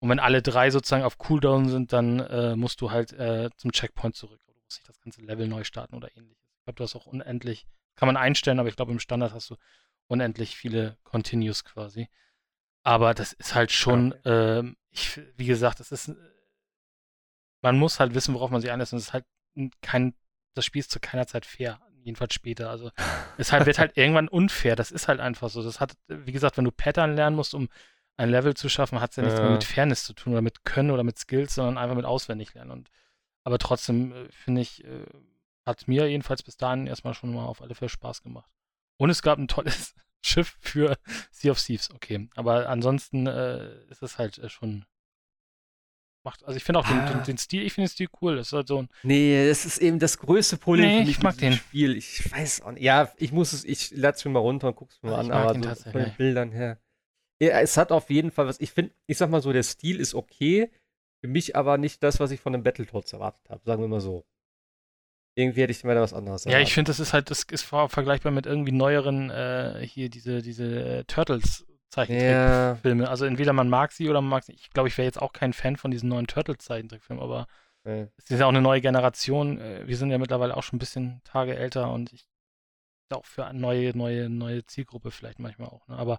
[0.00, 3.70] Und wenn alle drei sozusagen auf Cooldown sind, dann äh, musst du halt äh, zum
[3.70, 4.40] Checkpoint zurück.
[4.46, 6.42] Du musst nicht das ganze Level neu starten oder ähnliches.
[6.58, 9.50] Ich glaube, du hast auch unendlich, kann man einstellen, aber ich glaube, im Standard hast
[9.50, 9.56] du
[10.08, 12.08] unendlich viele Continues quasi.
[12.82, 14.58] Aber das ist halt schon, okay.
[14.58, 16.10] äh, ich, wie gesagt, das ist,
[17.60, 18.92] man muss halt wissen, worauf man sich einlässt.
[18.92, 19.24] Und es ist halt
[19.82, 20.14] kein
[20.54, 21.80] das Spiel ist zu keiner Zeit fair.
[22.04, 22.70] Jedenfalls später.
[22.70, 22.90] Also
[23.38, 24.76] es halt, wird halt irgendwann unfair.
[24.76, 25.62] Das ist halt einfach so.
[25.62, 27.68] Das hat, wie gesagt, wenn du Pattern lernen musst, um
[28.16, 30.64] ein Level zu schaffen, hat es ja nichts mehr mit Fairness zu tun oder mit
[30.64, 32.70] Können oder mit Skills, sondern einfach mit auswendig lernen.
[32.70, 32.90] Und,
[33.44, 35.06] aber trotzdem äh, finde ich, äh,
[35.64, 38.50] hat mir jedenfalls bis dahin erstmal schon mal auf alle Fälle Spaß gemacht.
[38.96, 40.96] Und es gab ein tolles Schiff für
[41.30, 42.28] Sea of Thieves, okay.
[42.36, 44.84] Aber ansonsten äh, ist es halt äh, schon
[46.24, 46.44] macht.
[46.44, 47.22] Also ich finde auch den, den, ah.
[47.22, 48.36] den, Stil, ich finde den Stil cool.
[48.36, 48.88] Das ist halt so ein.
[49.02, 51.52] Nee, das ist eben das größte Problem nee, für mich ich mag den.
[51.54, 51.96] Spiel.
[51.96, 52.82] Ich weiß auch nicht.
[52.82, 55.36] Ja, ich muss es, ich lade es mir mal runter und guck's mir also an,
[55.36, 56.78] aber so von den Bildern her.
[57.40, 58.60] Ja, es hat auf jeden Fall was.
[58.60, 60.70] Ich finde, ich sag mal so, der Stil ist okay.
[61.20, 63.62] Für mich aber nicht das, was ich von einem Battletoads erwartet habe.
[63.64, 64.24] Sagen wir mal so.
[65.34, 66.60] Irgendwie hätte ich mir da was anderes erwartet.
[66.60, 70.42] Ja, ich finde, das ist halt, das ist vergleichbar mit irgendwie neueren, äh, hier diese,
[70.42, 73.04] diese äh, Turtles Zeichentrickfilme.
[73.04, 73.10] Ja.
[73.10, 74.52] Also entweder man mag sie oder man mag sie.
[74.52, 77.46] Ich glaube, ich wäre jetzt auch kein Fan von diesen neuen Turtles-Zeichentrickfilmen, aber
[77.84, 78.08] ja.
[78.16, 79.60] es ist ja auch eine neue Generation.
[79.60, 82.26] Äh, wir sind ja mittlerweile auch schon ein bisschen Tage älter und ich
[83.12, 85.86] auch für eine neue, neue, neue Zielgruppe vielleicht manchmal auch.
[85.86, 85.98] Ne?
[85.98, 86.18] Aber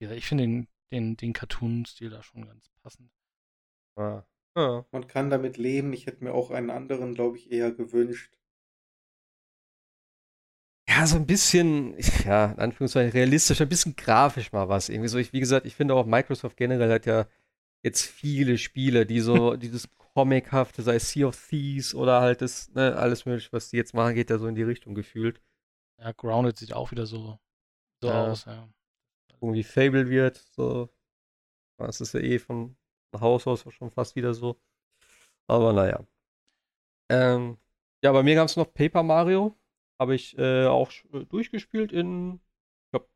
[0.00, 3.12] ich finde den, den, den Cartoon-Stil da schon ganz passend.
[3.96, 4.26] Ja.
[4.56, 4.84] Ja.
[4.90, 5.92] Man kann damit leben.
[5.92, 8.36] Ich hätte mir auch einen anderen, glaube ich, eher gewünscht.
[10.94, 14.88] Ja, so ein bisschen, ja, in Anführungszeichen realistisch, ein bisschen grafisch mal was.
[14.88, 17.26] Irgendwie so, ich, wie gesagt, ich finde auch Microsoft generell hat ja
[17.82, 22.70] jetzt viele Spiele, die so dieses Comichafte, sei es Sea of Thieves oder halt das,
[22.74, 25.40] ne, alles mögliche, was die jetzt machen, geht ja so in die Richtung gefühlt.
[25.98, 27.38] Ja, Grounded sieht auch wieder so,
[28.02, 28.26] so ja.
[28.26, 28.68] aus, ja.
[29.40, 30.90] Irgendwie Fable wird, so.
[31.78, 32.76] Das ist ja eh von
[33.18, 34.60] Haus aus schon fast wieder so.
[35.48, 36.04] Aber naja.
[37.08, 37.58] Ähm,
[38.02, 39.56] ja, bei mir gab es noch Paper Mario.
[40.02, 42.40] Habe ich äh, auch äh, durchgespielt in,
[42.86, 43.06] ich glaube,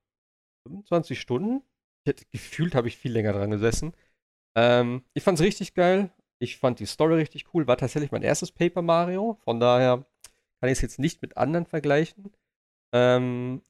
[0.68, 1.62] 25 Stunden.
[2.06, 3.92] Hätte, gefühlt habe ich viel länger dran gesessen.
[4.56, 6.10] Ähm, ich fand es richtig geil.
[6.38, 7.66] Ich fand die Story richtig cool.
[7.66, 9.36] War tatsächlich mein erstes Paper Mario.
[9.42, 10.06] Von daher
[10.60, 12.30] kann ich es jetzt nicht mit anderen vergleichen.
[12.94, 13.62] Ähm,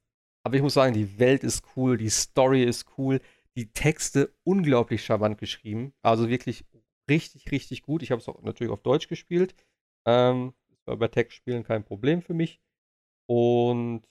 [0.44, 3.22] aber ich muss sagen, die Welt ist cool, die Story ist cool,
[3.56, 5.94] die Texte unglaublich charmant geschrieben.
[6.02, 6.66] Also wirklich
[7.08, 8.02] richtig, richtig gut.
[8.02, 9.54] Ich habe es auch natürlich auf Deutsch gespielt.
[10.06, 12.60] Ähm, das war bei Textspielen kein Problem für mich.
[13.26, 14.02] Und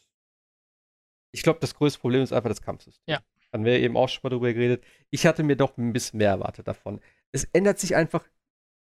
[1.31, 3.03] ich glaube, das größte Problem ist einfach das Kampfsystem.
[3.07, 3.21] Ja.
[3.51, 4.83] Dann wäre eben auch schon mal drüber geredet.
[5.09, 6.99] Ich hatte mir doch ein bisschen mehr erwartet davon.
[7.31, 8.25] Es ändert sich einfach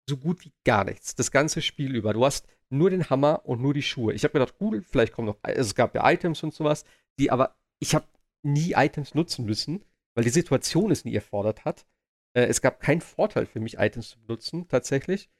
[0.08, 1.14] so gut wie gar nichts.
[1.14, 2.12] Das ganze Spiel über.
[2.12, 4.12] Du hast nur den Hammer und nur die Schuhe.
[4.12, 6.84] Ich habe gedacht, gut, vielleicht kommen noch, also es gab ja Items und sowas,
[7.18, 8.06] die aber, ich habe
[8.42, 11.86] nie Items nutzen müssen, weil die Situation es nie erfordert hat.
[12.34, 15.30] Äh, es gab keinen Vorteil für mich, Items zu benutzen, tatsächlich.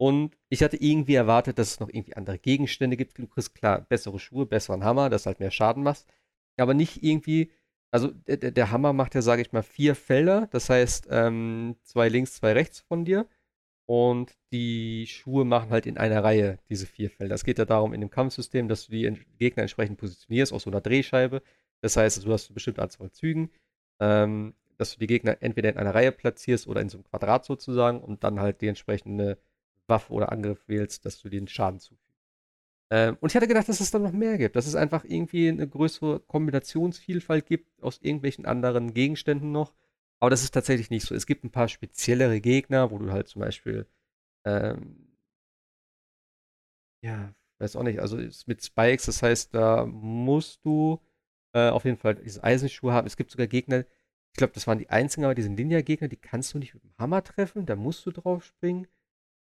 [0.00, 3.18] Und ich hatte irgendwie erwartet, dass es noch irgendwie andere Gegenstände gibt.
[3.18, 6.08] Du kriegst klar bessere Schuhe, besseren Hammer, dass halt mehr Schaden machst.
[6.56, 7.50] Aber nicht irgendwie,
[7.90, 10.48] also der, der Hammer macht ja, sage ich mal, vier Felder.
[10.52, 13.28] Das heißt, ähm, zwei links, zwei rechts von dir.
[13.86, 17.34] Und die Schuhe machen halt in einer Reihe diese vier Felder.
[17.34, 20.70] Es geht ja darum, in dem Kampfsystem, dass du die Gegner entsprechend positionierst aus so
[20.70, 21.42] einer Drehscheibe.
[21.82, 23.50] Das heißt, du hast eine bestimmte Anzahl Zügen
[24.00, 27.44] ähm, dass du die Gegner entweder in einer Reihe platzierst oder in so einem Quadrat
[27.44, 29.38] sozusagen und dann halt die entsprechende
[29.90, 32.10] Waffe oder Angriff wählst, dass du den Schaden zufügst.
[32.90, 35.48] Ähm, und ich hatte gedacht, dass es dann noch mehr gibt, dass es einfach irgendwie
[35.48, 39.74] eine größere Kombinationsvielfalt gibt aus irgendwelchen anderen Gegenständen noch.
[40.20, 41.14] Aber das ist tatsächlich nicht so.
[41.14, 43.86] Es gibt ein paar speziellere Gegner, wo du halt zum Beispiel,
[44.44, 45.16] ähm,
[47.02, 48.16] ja, weiß auch nicht, also
[48.46, 51.00] mit Spikes, das heißt, da musst du
[51.54, 53.06] äh, auf jeden Fall diese Eisenschuhe haben.
[53.06, 53.84] Es gibt sogar Gegner,
[54.32, 56.96] ich glaube, das waren die einzigen, aber diese Ninja-Gegner, die kannst du nicht mit dem
[56.98, 58.86] Hammer treffen, da musst du drauf springen.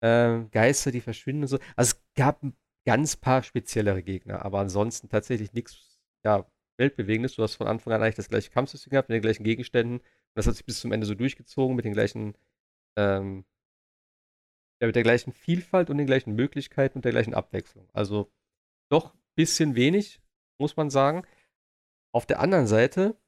[0.02, 1.58] Ähm, Geister, die verschwinden und so.
[1.74, 6.46] Also es gab ein ganz paar speziellere Gegner, aber ansonsten tatsächlich nichts, ja,
[6.78, 7.34] Weltbewegendes.
[7.34, 9.98] Du hast von Anfang an eigentlich das gleiche Kampfsystem gehabt, mit den gleichen Gegenständen.
[9.98, 12.36] Und das hat sich bis zum Ende so durchgezogen, mit den gleichen,
[12.96, 13.44] ähm,
[14.80, 17.88] ja, mit der gleichen Vielfalt und den gleichen Möglichkeiten und der gleichen Abwechslung.
[17.92, 18.30] Also
[18.90, 20.20] doch ein bisschen wenig,
[20.58, 21.22] muss man sagen.
[22.12, 23.18] Auf der anderen Seite,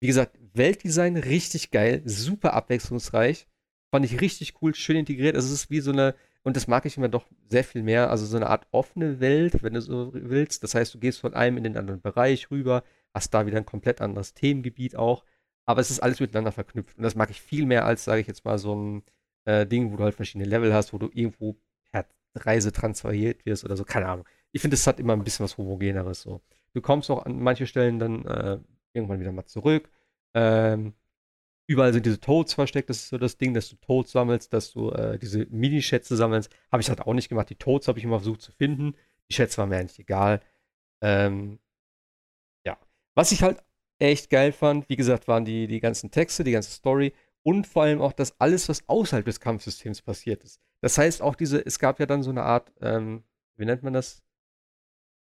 [0.00, 3.46] wie gesagt, Weltdesign richtig geil, super abwechslungsreich.
[3.90, 5.34] Fand ich richtig cool, schön integriert.
[5.34, 8.10] Also es ist wie so eine, und das mag ich immer doch sehr viel mehr,
[8.10, 10.62] also so eine Art offene Welt, wenn du so willst.
[10.62, 13.66] Das heißt, du gehst von einem in den anderen Bereich rüber, hast da wieder ein
[13.66, 15.24] komplett anderes Themengebiet auch.
[15.66, 16.96] Aber es ist alles miteinander verknüpft.
[16.96, 19.02] Und das mag ich viel mehr als, sage ich jetzt mal, so ein
[19.44, 21.56] äh, Ding, wo du halt verschiedene Level hast, wo du irgendwo
[21.92, 23.84] per Reise transferiert wirst oder so.
[23.84, 24.26] Keine Ahnung.
[24.52, 26.40] Ich finde, es hat immer ein bisschen was Homogeneres so.
[26.74, 28.58] Du kommst auch an manche Stellen dann äh,
[28.92, 29.90] irgendwann wieder mal zurück.
[30.34, 30.94] Ähm,
[31.70, 32.90] überall sind diese Toads versteckt.
[32.90, 36.50] Das ist so das Ding, dass du Toads sammelst, dass du äh, diese Mini-Schätze sammelst.
[36.72, 37.48] Habe ich halt auch nicht gemacht.
[37.48, 38.96] Die Toads habe ich immer versucht zu finden.
[39.28, 40.40] Die Schätze waren mir eigentlich egal.
[41.00, 41.60] Ähm,
[42.66, 42.76] ja.
[43.14, 43.62] Was ich halt
[44.00, 47.12] echt geil fand, wie gesagt, waren die, die ganzen Texte, die ganze Story
[47.44, 50.60] und vor allem auch das alles, was außerhalb des Kampfsystems passiert ist.
[50.80, 53.22] Das heißt auch diese, es gab ja dann so eine Art, ähm,
[53.56, 54.24] wie nennt man das?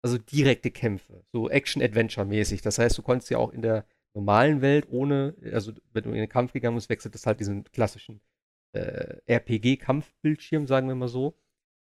[0.03, 2.61] also direkte Kämpfe, so Action-Adventure-mäßig.
[2.61, 3.85] Das heißt, du konntest ja auch in der
[4.17, 7.63] normalen Welt ohne, also wenn du in den Kampf gegangen bist, wechselt das halt diesen
[7.65, 8.19] klassischen
[8.73, 11.37] äh, RPG-Kampfbildschirm, sagen wir mal so.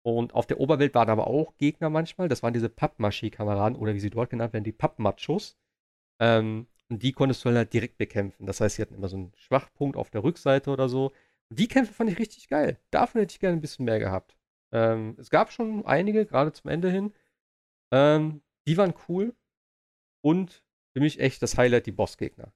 [0.02, 2.28] Und auf der Oberwelt waren aber auch Gegner manchmal.
[2.28, 5.56] Das waren diese Pappmaché-Kameraden oder wie sie dort genannt werden, die Pappmachos.
[6.20, 8.46] Ähm, und die konntest du halt direkt bekämpfen.
[8.46, 11.12] Das heißt, sie hatten immer so einen Schwachpunkt auf der Rückseite oder so.
[11.50, 12.78] Und die Kämpfe fand ich richtig geil.
[12.90, 14.36] Davon hätte ich gerne ein bisschen mehr gehabt.
[14.72, 17.14] Ähm, es gab schon einige, gerade zum Ende hin.
[17.92, 19.34] Ähm, die waren cool.
[20.22, 20.62] Und
[20.98, 22.52] für mich echt das Highlight die Bossgegner.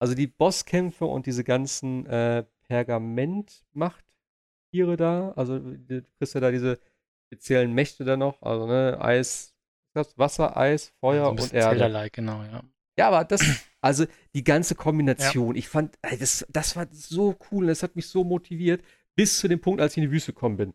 [0.00, 5.30] Also die Bosskämpfe und diese ganzen äh, Pergamentmacht-Tiere da.
[5.36, 6.80] Also du kriegst ja da diese
[7.28, 8.42] speziellen Mächte da noch.
[8.42, 9.54] Also ne, Eis,
[9.94, 11.78] Wasser, Eis, Feuer also und Erde.
[11.78, 12.64] Zelda-like, genau, ja.
[12.98, 13.40] Ja, aber das,
[13.80, 14.04] also
[14.34, 15.60] die ganze Kombination, ja.
[15.60, 18.82] ich fand, das, das war so cool, das hat mich so motiviert,
[19.14, 20.74] bis zu dem Punkt, als ich in die Wüste gekommen bin.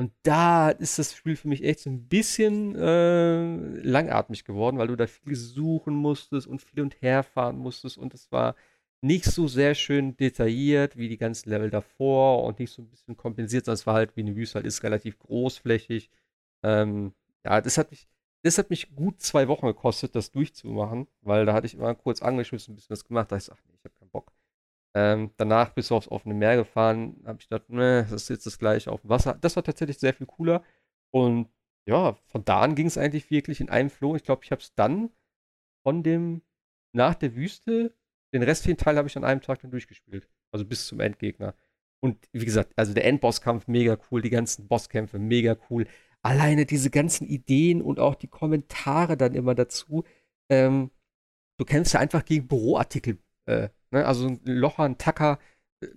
[0.00, 3.44] Und da ist das Spiel für mich echt so ein bisschen äh,
[3.82, 7.98] langatmig geworden, weil du da viel suchen musstest und viel und her fahren musstest.
[7.98, 8.56] Und es war
[9.02, 13.18] nicht so sehr schön detailliert wie die ganzen Level davor und nicht so ein bisschen
[13.18, 16.08] kompensiert, sondern es war halt wie eine Wüste halt ist, relativ großflächig.
[16.62, 17.12] Ähm,
[17.44, 18.08] ja, das hat mich,
[18.42, 22.22] das hat mich gut zwei Wochen gekostet, das durchzumachen, weil da hatte ich immer kurz
[22.22, 23.99] angeschmissen, ein bisschen was gemacht, da ich so, ach nee, ich habe.
[24.94, 28.58] Ähm, danach bis aufs offene Meer gefahren, habe ich gedacht, ne, das ist jetzt das
[28.58, 29.38] gleiche auf dem Wasser.
[29.40, 30.64] Das war tatsächlich sehr viel cooler.
[31.12, 31.48] Und
[31.86, 34.16] ja, von da an ging es eigentlich wirklich in einem Flow.
[34.16, 35.10] Ich glaube, ich habe es dann
[35.82, 36.42] von dem,
[36.92, 37.94] nach der Wüste,
[38.34, 40.28] den restlichen Teil habe ich an einem Tag dann durchgespielt.
[40.52, 41.54] Also bis zum Endgegner.
[42.00, 45.86] Und wie gesagt, also der Endbosskampf mega cool, die ganzen Bosskämpfe mega cool.
[46.22, 50.04] Alleine diese ganzen Ideen und auch die Kommentare dann immer dazu.
[50.50, 50.90] Ähm,
[51.58, 54.06] du kämpfst ja einfach gegen Büroartikel äh, Ne?
[54.06, 55.38] Also ein Locher, ein Tacker,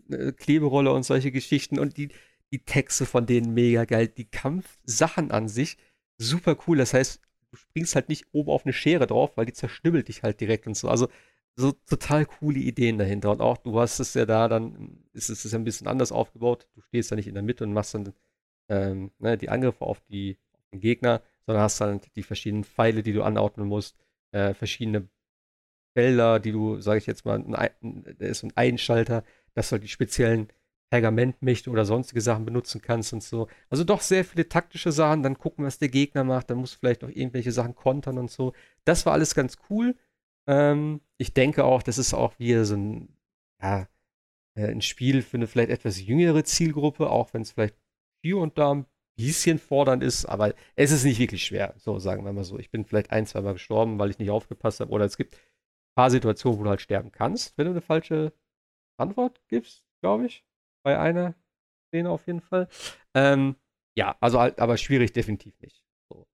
[0.08, 2.10] eine äh, Kleberolle und solche Geschichten und die,
[2.52, 4.08] die Texte von denen mega geil.
[4.08, 5.78] Die Kampfsachen an sich
[6.18, 6.78] super cool.
[6.78, 7.22] Das heißt,
[7.52, 10.68] du springst halt nicht oben auf eine Schere drauf, weil die zerschnibbelt dich halt direkt
[10.68, 10.90] und so.
[10.90, 11.08] Also
[11.56, 13.32] so total coole Ideen dahinter.
[13.32, 16.68] Und auch du hast es ja da, dann ist es ja ein bisschen anders aufgebaut.
[16.76, 18.14] Du stehst ja nicht in der Mitte und machst dann
[18.70, 23.04] ähm, ne, die Angriffe auf, die, auf den Gegner, sondern hast dann die verschiedenen Pfeile,
[23.04, 23.98] die du anordnen musst,
[24.32, 25.08] äh, verschiedene
[25.94, 29.24] Felder, die du, sage ich jetzt mal, da ist ein Einschalter,
[29.54, 30.48] dass du halt die speziellen
[30.90, 33.48] Pergamentmächte oder sonstige Sachen benutzen kannst und so.
[33.70, 36.80] Also doch sehr viele taktische Sachen, dann gucken, was der Gegner macht, dann musst du
[36.80, 38.54] vielleicht noch irgendwelche Sachen kontern und so.
[38.86, 39.96] Das war alles ganz cool.
[40.48, 43.18] Ähm, ich denke auch, das ist auch wieder so ein,
[43.62, 43.88] ja,
[44.56, 47.76] äh, ein Spiel für eine vielleicht etwas jüngere Zielgruppe, auch wenn es vielleicht
[48.22, 48.86] hier und da ein
[49.16, 52.60] bisschen fordernd ist, aber es ist nicht wirklich schwer, so sagen wir mal so.
[52.60, 55.38] Ich bin vielleicht ein, zwei Mal gestorben, weil ich nicht aufgepasst habe, oder es gibt
[55.96, 58.34] paar Situationen, wo du halt sterben kannst, wenn du eine falsche
[58.98, 60.46] Antwort gibst, glaube ich.
[60.84, 61.36] Bei einer
[61.90, 62.68] Szene auf jeden Fall.
[63.14, 63.56] Ähm,
[63.96, 65.84] ja, also halt, aber schwierig definitiv nicht.
[66.10, 66.28] So.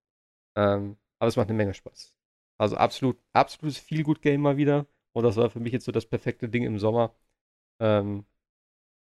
[0.58, 2.16] Ähm, aber es macht eine Menge Spaß.
[2.58, 4.88] Also absolut, absolutes viel gut Game mal wieder.
[5.14, 7.16] Und das war für mich jetzt so das perfekte Ding im Sommer.
[7.80, 8.26] Ähm,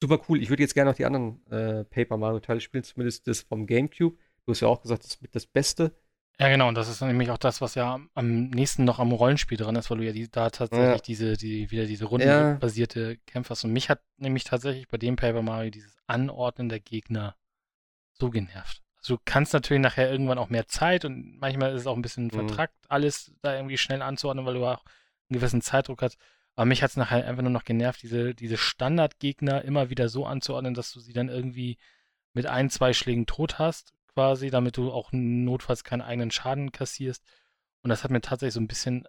[0.03, 0.43] super cool.
[0.43, 3.67] Ich würde jetzt gerne noch die anderen äh, Paper Mario Teile spielen, zumindest das vom
[3.67, 4.17] GameCube.
[4.45, 5.97] Du hast ja auch gesagt, das ist mit das Beste.
[6.39, 9.57] Ja, genau, und das ist nämlich auch das, was ja am nächsten noch am Rollenspiel
[9.57, 10.99] dran ist, weil du ja die, da tatsächlich ja.
[10.99, 13.17] diese, die, wieder diese rundenbasierte ja.
[13.25, 13.65] Kämpfe hast.
[13.65, 17.37] Und mich hat nämlich tatsächlich bei dem Paper Mario dieses Anordnen der Gegner
[18.13, 18.83] so genervt.
[18.99, 22.03] Also du kannst natürlich nachher irgendwann auch mehr Zeit und manchmal ist es auch ein
[22.03, 22.31] bisschen mhm.
[22.31, 24.85] vertrackt, alles da irgendwie schnell anzuordnen, weil du auch
[25.31, 26.19] einen gewissen Zeitdruck hast.
[26.55, 30.27] Aber mich hat es nachher einfach nur noch genervt, diese, diese Standardgegner immer wieder so
[30.27, 31.79] anzuordnen, dass du sie dann irgendwie
[32.35, 37.23] mit ein, zwei Schlägen tot hast quasi, damit du auch notfalls keinen eigenen Schaden kassierst.
[37.83, 39.07] Und das hat mir tatsächlich so ein bisschen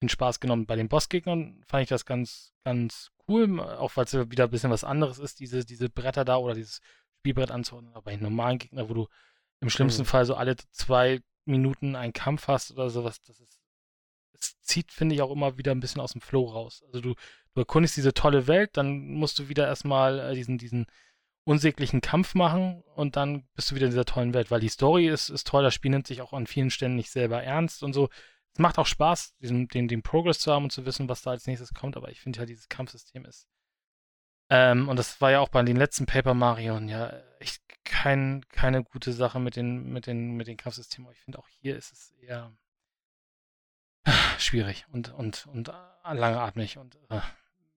[0.00, 0.66] den Spaß genommen.
[0.66, 4.70] Bei den Bossgegnern fand ich das ganz, ganz cool, auch weil es wieder ein bisschen
[4.70, 6.80] was anderes ist, diese, diese Bretter da oder dieses
[7.18, 7.92] Spielbrett anzuordnen.
[7.92, 9.08] Aber bei den normalen Gegnern, wo du
[9.60, 10.06] im schlimmsten mhm.
[10.06, 13.58] Fall so alle zwei Minuten einen Kampf hast oder sowas, das ist,
[14.32, 16.84] es zieht, finde ich, auch immer wieder ein bisschen aus dem Flow raus.
[16.86, 17.14] Also du,
[17.54, 20.86] du erkundest diese tolle Welt, dann musst du wieder erstmal äh, diesen, diesen
[21.46, 25.08] unsäglichen Kampf machen und dann bist du wieder in dieser tollen Welt, weil die Story
[25.08, 27.92] ist, ist toll, das Spiel nimmt sich auch an vielen Stellen nicht selber ernst und
[27.92, 28.08] so.
[28.52, 31.30] Es macht auch Spaß, diesen, den, den Progress zu haben und zu wissen, was da
[31.30, 33.46] als nächstes kommt, aber ich finde ja, dieses Kampfsystem ist.
[34.50, 38.82] Ähm, und das war ja auch bei den letzten Paper Mario ja echt kein, keine
[38.82, 41.06] gute Sache mit den, mit den, mit den Kampfsystemen.
[41.06, 42.52] Aber ich finde auch hier ist es eher
[44.38, 45.72] schwierig und, und, und
[46.04, 47.20] langatmig und äh,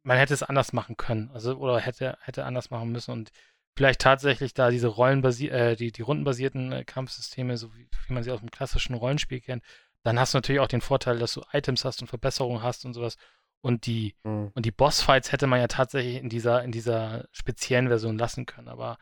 [0.01, 1.29] man hätte es anders machen können.
[1.33, 3.31] Also, oder hätte, hätte anders machen müssen und
[3.79, 8.23] vielleicht tatsächlich da diese Rollenbasi äh, die, die rundenbasierten äh, Kampfsysteme, so wie, wie, man
[8.23, 9.63] sie aus dem klassischen Rollenspiel kennt,
[10.03, 12.93] dann hast du natürlich auch den Vorteil, dass du Items hast und Verbesserungen hast und
[12.93, 13.15] sowas.
[13.61, 14.51] Und die, mhm.
[14.53, 18.67] und die Bossfights hätte man ja tatsächlich in dieser, in dieser speziellen Version lassen können.
[18.67, 18.97] Aber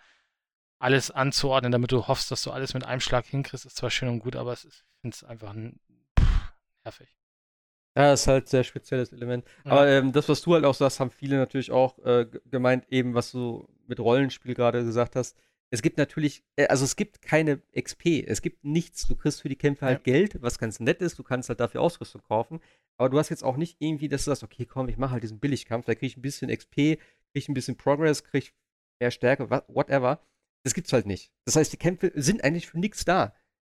[0.78, 4.10] alles anzuordnen, damit du hoffst, dass du alles mit einem Schlag hinkriegst, ist zwar schön
[4.10, 6.54] und gut, aber es ist, ich finde es einfach pff,
[6.84, 7.18] nervig.
[7.98, 9.44] Ja, ist halt ein sehr spezielles Element.
[9.66, 9.72] Ja.
[9.72, 13.16] Aber ähm, das, was du halt auch sagst, haben viele natürlich auch äh, gemeint, eben
[13.16, 15.36] was du mit Rollenspiel gerade gesagt hast.
[15.72, 19.08] Es gibt natürlich, äh, also es gibt keine XP, es gibt nichts.
[19.08, 20.14] Du kriegst für die Kämpfe halt ja.
[20.14, 21.18] Geld, was ganz nett ist.
[21.18, 22.60] Du kannst halt dafür Ausrüstung kaufen.
[22.98, 25.24] Aber du hast jetzt auch nicht irgendwie, dass du sagst, okay, komm, ich mache halt
[25.24, 27.00] diesen Billigkampf, da kriege ich ein bisschen XP, kriege
[27.34, 28.54] ich ein bisschen Progress, kriege ich
[29.00, 30.22] mehr Stärke, whatever.
[30.64, 31.32] Das gibt's halt nicht.
[31.46, 33.34] Das heißt, die Kämpfe sind eigentlich für nichts da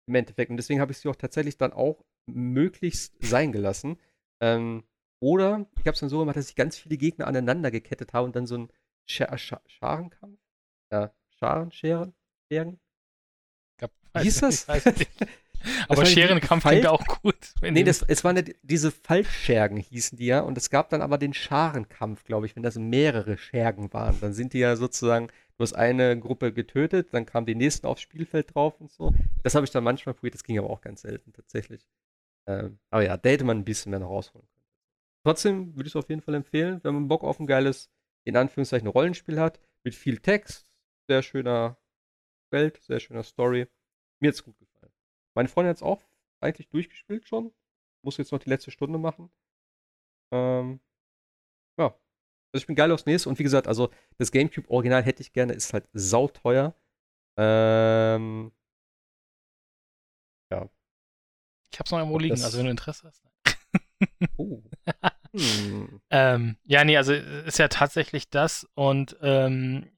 [0.08, 0.52] im Endeffekt.
[0.52, 3.98] Und deswegen habe ich sie auch tatsächlich dann auch möglichst sein gelassen.
[4.42, 4.84] Ähm,
[5.20, 8.26] oder ich habe es dann so gemacht, dass ich ganz viele Gegner aneinander gekettet habe
[8.26, 8.70] und dann so ein
[9.08, 10.40] Sch Sch Scharenkampf.
[10.92, 12.14] Ja, Scharen, Scheren,
[12.50, 12.80] Scheren.
[14.14, 14.68] Wie hieß das?
[15.88, 17.54] Aber Scherenkampf klingt auch gut.
[17.62, 21.18] Nee, das, es waren ja diese Falschschergen hießen die ja und es gab dann aber
[21.20, 24.20] den Scharenkampf, glaube ich, wenn das mehrere Schergen waren.
[24.22, 28.02] Dann sind die ja sozusagen, du hast eine Gruppe getötet, dann kamen die nächsten aufs
[28.02, 29.14] Spielfeld drauf und so.
[29.44, 31.88] Das habe ich dann manchmal probiert, das ging aber auch ganz selten tatsächlich.
[32.48, 34.68] Ähm, aber ja, da hätte man ein bisschen mehr noch rausholen können.
[35.24, 37.90] trotzdem würde ich es auf jeden Fall empfehlen, wenn man Bock auf ein geiles,
[38.24, 40.68] in Anführungszeichen, Rollenspiel hat, mit viel Text,
[41.08, 41.78] sehr schöner
[42.52, 43.68] Welt, sehr schöner Story.
[44.20, 44.92] Mir hat es gut gefallen.
[45.36, 46.04] Meine Freundin hat es auch
[46.40, 47.54] eigentlich durchgespielt schon.
[48.04, 49.32] Muss jetzt noch die letzte Stunde machen.
[50.32, 50.80] Ähm,
[51.78, 51.86] ja.
[52.54, 53.30] Also ich bin geil aufs nächste.
[53.30, 56.76] Und wie gesagt, also das GameCube-Original hätte ich gerne, ist halt sauteuer.
[57.38, 58.52] Ähm,
[61.72, 63.24] Ich hab's noch irgendwo liegen, das, also wenn du Interesse hast.
[64.38, 64.62] oh.
[65.34, 66.02] hm.
[66.10, 69.90] ähm, ja, nee, also ist ja tatsächlich das und ähm,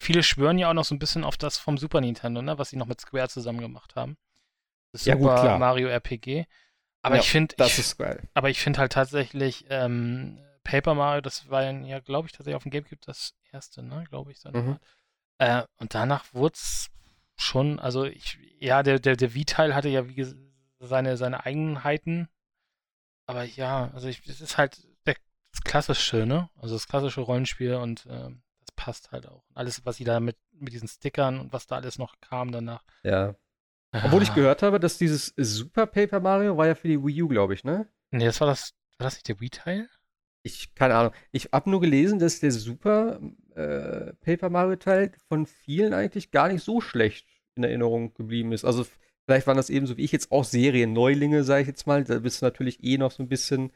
[0.00, 2.70] viele schwören ja auch noch so ein bisschen auf das vom Super Nintendo, ne, was
[2.70, 4.16] sie noch mit Square zusammen gemacht haben.
[4.92, 6.46] Das ja, Super gut, Mario RPG.
[7.02, 8.28] Aber ja, ich finde, das ist geil.
[8.34, 12.62] Aber ich finde halt tatsächlich ähm, Paper Mario, das war ja, glaube ich, tatsächlich auf
[12.62, 14.42] dem GameCube das erste, ne, glaube ich.
[14.44, 14.78] Mhm.
[15.38, 16.90] Äh, und danach wurde es
[17.36, 20.14] schon, also ich, ja, der, der, der Wii-Teil hatte ja wie
[20.80, 22.28] seine, seine Eigenheiten.
[23.26, 25.16] Aber ja, also ich, es ist halt der,
[25.52, 26.48] das klassische, ne?
[26.56, 29.44] Also das klassische Rollenspiel und äh, das passt halt auch.
[29.54, 32.82] Alles, was sie da mit, mit diesen Stickern und was da alles noch kam danach.
[33.02, 33.34] Ja.
[33.92, 37.28] Obwohl ich gehört habe, dass dieses Super Paper Mario war ja für die Wii U,
[37.28, 37.88] glaube ich, ne?
[38.10, 39.88] Nee, das war das, war das nicht der Wii-Teil?
[40.42, 41.12] Ich, keine Ahnung.
[41.32, 43.20] Ich habe nur gelesen, dass der Super
[43.54, 48.64] äh, Paper Mario Teil von vielen eigentlich gar nicht so schlecht in Erinnerung geblieben ist.
[48.64, 48.86] Also
[49.28, 52.02] vielleicht waren das ebenso wie ich jetzt auch Serien-Neulinge, sage ich jetzt mal.
[52.02, 53.72] Da bist du natürlich eh noch so ein bisschen.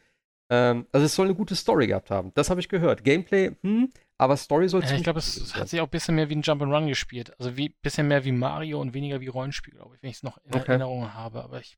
[0.48, 2.32] Ähm, also es soll eine gute Story gehabt haben.
[2.32, 3.04] Das habe ich gehört.
[3.04, 6.30] Gameplay, hm, aber Story soll ja, Ich glaube, es hat sich auch ein bisschen mehr
[6.30, 7.38] wie ein Jump'n'Run gespielt.
[7.38, 10.22] Also ein bisschen mehr wie Mario und weniger wie Rollenspiel, glaube ich, wenn ich es
[10.22, 10.68] noch in okay.
[10.68, 11.44] Erinnerung habe.
[11.44, 11.76] Aber ich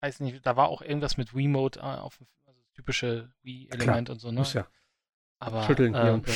[0.00, 4.32] weiß nicht, da war auch irgendwas mit Remote äh, auf also typische Wii-Element und so,
[4.32, 4.40] ne?
[4.40, 4.66] Muss ja.
[5.38, 6.32] Aber, Schütteln ähm, und da.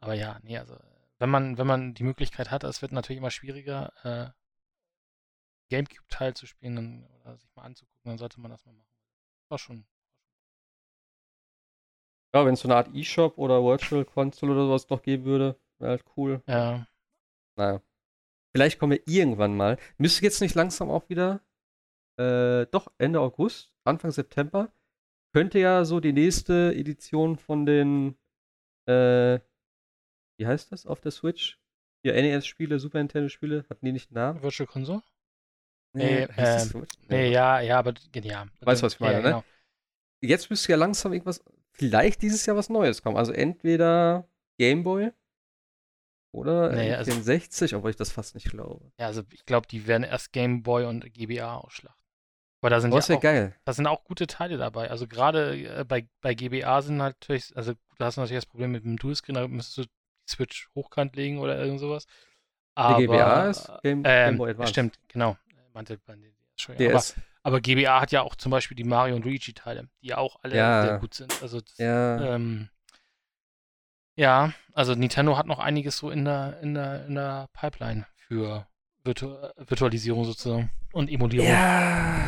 [0.00, 0.76] Aber ja, nee, also
[1.20, 4.30] wenn man, wenn man die Möglichkeit hat, es wird natürlich immer schwieriger, äh,
[5.70, 8.88] Gamecube-Teil zu spielen dann, oder sich mal anzugucken, dann sollte man das mal machen.
[9.48, 9.86] War schon
[12.36, 15.58] ja, wenn es so eine Art E-Shop oder Virtual Console oder sowas noch geben würde,
[15.78, 16.42] wäre halt cool.
[16.46, 16.86] Ja.
[17.56, 17.80] Naja.
[18.54, 19.78] Vielleicht kommen wir irgendwann mal.
[19.96, 21.40] Müsste jetzt nicht langsam auch wieder,
[22.18, 24.70] äh, doch, Ende August, Anfang September,
[25.32, 28.18] könnte ja so die nächste Edition von den,
[28.86, 29.40] äh,
[30.38, 31.58] wie heißt das auf der Switch?
[32.04, 34.42] Die NES-Spiele, Super Nintendo-Spiele, hatten die nicht einen Namen?
[34.42, 35.02] Virtual Console?
[35.96, 36.66] Nee, nee, äh,
[37.08, 38.46] nee ja, ja, aber ja.
[38.60, 39.28] Weißt du, was ich meine, ja, ne?
[39.28, 39.38] genau.
[39.38, 40.28] ne?
[40.28, 41.42] Jetzt müsste ja langsam irgendwas
[41.72, 43.16] vielleicht dieses Jahr was Neues kommen.
[43.16, 44.28] Also entweder
[44.58, 45.12] Gameboy
[46.32, 48.92] oder nee, also, 64, obwohl ich das fast nicht glaube.
[48.98, 52.00] Ja, also ich glaube, die werden erst Gameboy und GBA ausschlachten.
[52.60, 53.54] Aber da sind oh, ja auch, geil.
[53.64, 54.90] Da sind auch gute Teile dabei.
[54.90, 58.72] Also gerade äh, bei, bei GBA sind natürlich, also da hast du natürlich das Problem
[58.72, 59.88] mit dem Dualscreen, da müsstest du die
[60.28, 62.06] Switch hochkant legen oder irgend sowas.
[62.74, 64.72] Aber, die GBA ist Game, ähm, Game Boy Advance.
[64.72, 65.36] Stimmt, genau.
[65.76, 65.98] Meinte,
[66.78, 67.12] DS.
[67.12, 70.38] Aber, aber GBA hat ja auch zum Beispiel die Mario und Luigi-Teile, die ja auch
[70.42, 70.82] alle ja.
[70.82, 71.42] sehr gut sind.
[71.42, 72.34] Also das, ja.
[72.34, 72.70] Ähm,
[74.16, 78.66] ja, also Nintendo hat noch einiges so in der, in der, in der Pipeline für
[79.04, 81.48] Virtu Virtualisierung sozusagen und Emulierung.
[81.48, 82.26] Ja.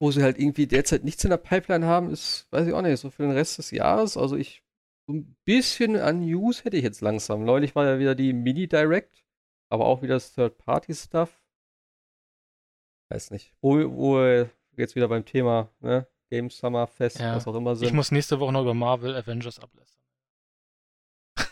[0.00, 2.98] Wo sie halt irgendwie derzeit nichts in der Pipeline haben, ist, weiß ich auch nicht,
[2.98, 4.16] so für den Rest des Jahres.
[4.16, 4.64] Also ich,
[5.06, 7.44] so ein bisschen an News hätte ich jetzt langsam.
[7.44, 9.24] Neulich war ja wieder die Mini-Direct,
[9.70, 11.40] aber auch wieder das Third-Party-Stuff
[13.08, 14.46] weiß nicht, wo, wo
[14.76, 16.06] jetzt wieder beim Thema, ne?
[16.28, 17.36] Game Summer Fest, ja.
[17.36, 17.86] was auch immer sind.
[17.86, 20.02] Ich muss nächste Woche noch über Marvel Avengers ablästern.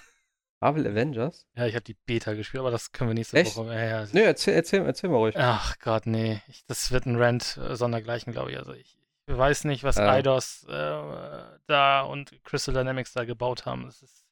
[0.61, 1.47] Marvel Avengers?
[1.55, 3.57] Ja, ich habe die Beta gespielt, aber das können wir nächste Echt?
[3.57, 3.73] Woche.
[3.73, 5.37] Ja, ja, nee, erzähl, erzähl, erzähl mal ruhig.
[5.39, 6.43] Ach Gott, nee.
[6.49, 8.59] Ich, das wird ein Rant äh, sondergleichen, glaube ich.
[8.59, 10.11] Also ich, ich, weiß nicht, was ja.
[10.11, 13.87] Eidos äh, da und Crystal Dynamics da gebaut haben.
[13.87, 14.25] Es ist,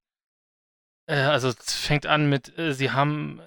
[1.06, 3.40] äh, also es fängt an mit, äh, sie haben,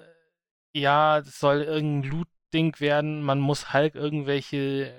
[0.72, 4.94] äh, ja, es soll irgendein Loot Ding werden, man muss Hulk irgendwelche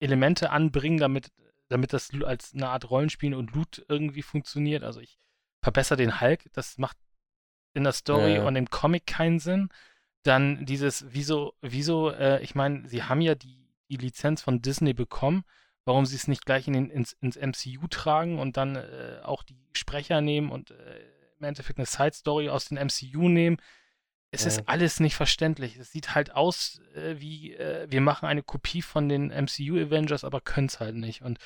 [0.00, 1.30] Elemente anbringen, damit,
[1.68, 4.82] damit das als eine Art Rollenspiel und Loot irgendwie funktioniert.
[4.82, 5.20] Also ich
[5.62, 6.96] verbessere den Hulk, das macht
[7.74, 8.46] in der Story ja, ja.
[8.46, 9.68] und im Comic keinen Sinn.
[10.24, 14.94] Dann dieses, wieso, wieso, äh, ich meine, sie haben ja die, die Lizenz von Disney
[14.94, 15.44] bekommen,
[15.84, 19.44] warum sie es nicht gleich in den, ins, ins MCU tragen und dann äh, auch
[19.44, 21.00] die Sprecher nehmen und äh,
[21.38, 23.58] im Endeffekt eine Side-Story aus dem MCU nehmen
[24.30, 24.48] es ja.
[24.48, 25.76] ist alles nicht verständlich.
[25.76, 30.24] Es sieht halt aus äh, wie, äh, wir machen eine Kopie von den MCU Avengers,
[30.24, 31.22] aber können es halt nicht.
[31.22, 31.38] Und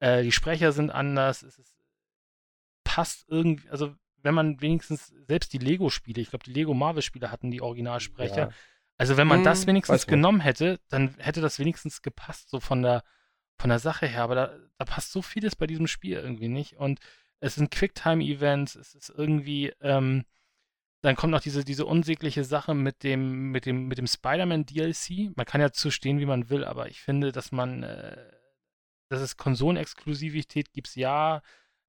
[0.00, 1.42] äh, die Sprecher sind anders.
[1.42, 1.76] Es ist,
[2.82, 7.60] passt irgendwie, also wenn man wenigstens selbst die Lego-Spiele, ich glaube, die Lego-Marvel-Spiele hatten die
[7.60, 8.36] Originalsprecher.
[8.36, 8.50] Ja.
[8.96, 12.82] Also wenn man hm, das wenigstens genommen hätte, dann hätte das wenigstens gepasst, so von
[12.82, 13.04] der,
[13.58, 14.22] von der Sache her.
[14.22, 16.76] Aber da, da passt so vieles bei diesem Spiel irgendwie nicht.
[16.76, 17.00] Und
[17.40, 20.24] es sind Quicktime-Events, es ist irgendwie, ähm,
[21.04, 25.36] dann kommt noch diese, diese unsägliche Sache mit dem, mit dem, mit dem Spider-Man DLC.
[25.36, 28.16] Man kann ja zu stehen, wie man will, aber ich finde, dass man, äh,
[29.10, 31.42] das ist Konsolenexklusivität, gibt es ja.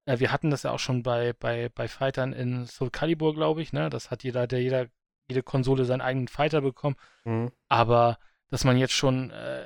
[0.03, 3.61] Äh, wir hatten das ja auch schon bei, bei, bei Fightern in Soul Calibur, glaube
[3.61, 3.89] ich, ne?
[3.89, 4.87] Das hat jeder, der jeder,
[5.29, 6.97] jede Konsole seinen eigenen Fighter bekommen.
[7.23, 7.53] Mhm.
[7.69, 8.19] Aber
[8.49, 9.65] dass man jetzt schon äh,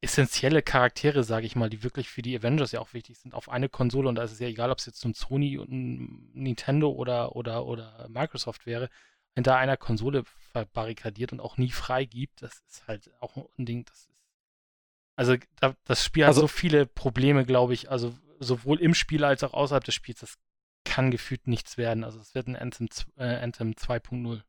[0.00, 3.48] essentielle Charaktere, sage ich mal, die wirklich für die Avengers ja auch wichtig sind, auf
[3.48, 6.30] eine Konsole und da ist es ja egal, ob es jetzt ein Sony und ein
[6.34, 8.88] Nintendo oder, oder, oder Microsoft wäre,
[9.34, 13.98] hinter einer Konsole verbarrikadiert und auch nie freigibt, das ist halt auch ein Ding, das
[13.98, 14.08] ist.
[15.16, 19.24] Also da, das Spiel also, hat so viele Probleme, glaube ich, also sowohl im Spiel
[19.24, 20.38] als auch außerhalb des Spiels, das
[20.84, 22.02] kann gefühlt nichts werden.
[22.04, 24.42] Also es wird ein Anthem, äh, Anthem 2.0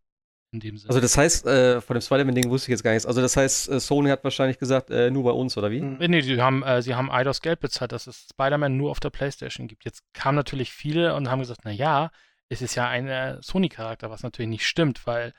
[0.54, 0.90] in dem Sinne.
[0.90, 3.06] Also das heißt, äh, von dem Spider-Man-Ding wusste ich jetzt gar nichts.
[3.06, 5.82] Also das heißt, äh, Sony hat wahrscheinlich gesagt, äh, nur bei uns, oder wie?
[5.82, 5.98] Mhm.
[6.00, 9.10] Nee, sie haben, äh, sie haben Eidos Geld bezahlt, dass es Spider-Man nur auf der
[9.10, 9.84] Playstation gibt.
[9.86, 12.12] Jetzt kamen natürlich viele und haben gesagt, na ja,
[12.50, 15.34] es ist ja ein äh, Sony-Charakter, was natürlich nicht stimmt, weil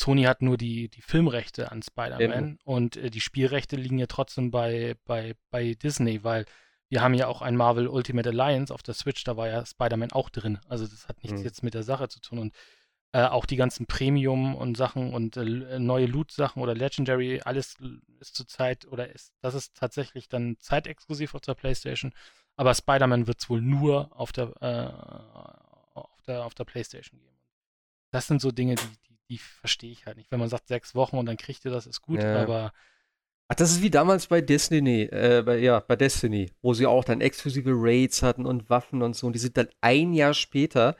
[0.00, 4.50] Sony hat nur die, die Filmrechte an Spider-Man und äh, die Spielrechte liegen ja trotzdem
[4.50, 6.46] bei, bei, bei Disney, weil
[6.88, 10.12] wir haben ja auch ein Marvel Ultimate Alliance auf der Switch, da war ja Spider-Man
[10.12, 10.58] auch drin.
[10.68, 11.44] Also das hat nichts mhm.
[11.44, 12.38] jetzt mit der Sache zu tun.
[12.38, 12.54] Und
[13.12, 17.76] äh, auch die ganzen Premium und Sachen und äh, neue Loot-Sachen oder Legendary, alles
[18.20, 22.12] ist zurzeit oder ist, das ist tatsächlich dann zeitexklusiv auf der PlayStation.
[22.56, 27.36] Aber Spider-Man wird es wohl nur auf der, äh, auf der, auf der PlayStation geben.
[28.12, 30.30] Das sind so Dinge, die, die, die verstehe ich halt nicht.
[30.30, 32.42] Wenn man sagt sechs Wochen und dann kriegt ihr das, ist gut, ja.
[32.42, 32.72] aber
[33.48, 37.04] Ach, das ist wie damals bei Destiny, äh, bei, ja, bei Destiny, wo sie auch
[37.04, 39.26] dann exklusive Raids hatten und Waffen und so.
[39.26, 40.94] Und die sind dann ein Jahr später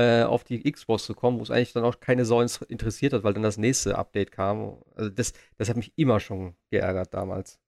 [0.00, 3.34] äh, auf die Xbox gekommen, wo es eigentlich dann auch keine Sau interessiert hat, weil
[3.34, 4.82] dann das nächste Update kam.
[4.94, 7.58] Also das, das hat mich immer schon geärgert damals.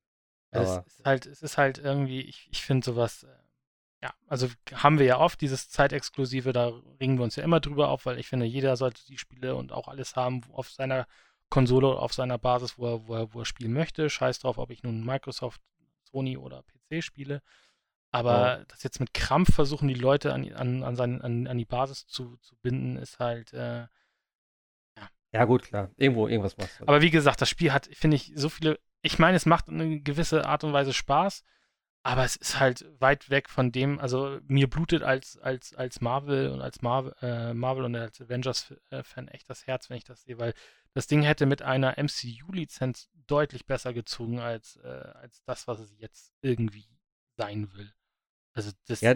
[0.50, 3.28] Aber, es ist halt, es ist halt irgendwie, ich, ich finde sowas, äh,
[4.02, 7.88] ja, also haben wir ja oft dieses Zeitexklusive, da ringen wir uns ja immer drüber
[7.88, 11.06] auf, weil ich finde, jeder sollte die Spiele und auch alles haben auf seiner
[11.52, 14.08] Konsole auf seiner Basis, wo er, wo er, wo er spielen möchte.
[14.08, 15.60] Scheiß drauf, ob ich nun Microsoft,
[16.10, 17.42] Sony oder PC spiele.
[18.12, 18.64] Aber ja.
[18.68, 22.06] das jetzt mit Krampf versuchen, die Leute an, an, an, seinen, an, an die Basis
[22.06, 23.54] zu, zu binden, ist halt.
[23.54, 23.86] Äh,
[24.98, 25.08] ja.
[25.32, 25.90] ja, gut, klar.
[25.96, 26.86] Irgendwo, irgendwas machst du.
[26.86, 28.78] Aber wie gesagt, das Spiel hat, finde ich, so viele.
[29.00, 31.42] Ich meine, es macht eine gewisse Art und Weise Spaß,
[32.02, 33.98] aber es ist halt weit weg von dem.
[33.98, 39.28] Also, mir blutet als, als, als Marvel und als Marvel, äh, Marvel und als Avengers-Fan
[39.28, 40.52] echt das Herz, wenn ich das sehe, weil
[40.92, 45.98] das Ding hätte mit einer MCU-Lizenz deutlich besser gezogen als, äh, als das, was es
[45.98, 46.86] jetzt irgendwie
[47.38, 47.90] sein will.
[48.54, 49.14] Also das ja,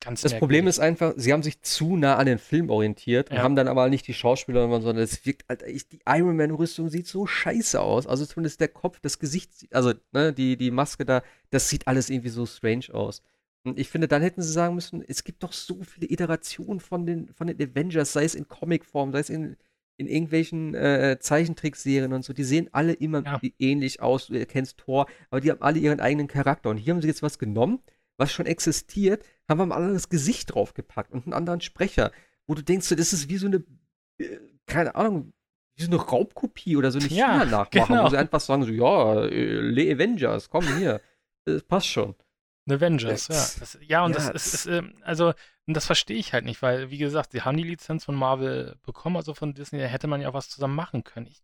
[0.00, 3.38] ganz Das Problem ist einfach, sie haben sich zu nah an den Film orientiert und
[3.38, 7.06] haben dann aber nicht die Schauspieler, sondern es wirkt, Alter, ich, die Iron Man-Rüstung sieht
[7.06, 8.06] so scheiße aus.
[8.06, 12.10] Also zumindest der Kopf, das Gesicht, also ne, die, die Maske da, das sieht alles
[12.10, 13.22] irgendwie so strange aus.
[13.62, 17.04] Und ich finde, dann hätten sie sagen müssen, es gibt doch so viele Iterationen von
[17.04, 19.56] den, von den Avengers, sei es in Comicform, sei es in
[20.00, 23.38] in irgendwelchen äh, Zeichentrickserien und so, die sehen alle immer ja.
[23.58, 24.28] ähnlich aus.
[24.28, 26.70] Du erkennst Thor, aber die haben alle ihren eigenen Charakter.
[26.70, 27.80] Und hier haben sie jetzt was genommen,
[28.20, 32.12] was schon existiert, haben wir mal ein anderes Gesicht draufgepackt und einen anderen Sprecher,
[32.46, 33.64] wo du denkst, das ist wie so eine,
[34.18, 35.32] äh, keine Ahnung,
[35.74, 38.04] wie so eine Raubkopie oder so eine ja, China-Nachmache, genau.
[38.04, 41.00] wo sie einfach sagen, so, ja, äh, Le Avengers, komm hier,
[41.44, 42.14] das passt schon.
[42.68, 43.34] Avengers, ja.
[43.34, 45.32] Das, ja, und ja, das ist, ist äh, also,
[45.66, 49.16] das verstehe ich halt nicht, weil, wie gesagt, sie haben die Lizenz von Marvel bekommen,
[49.16, 51.26] also von Disney, da hätte man ja auch was zusammen machen können.
[51.26, 51.42] Ich,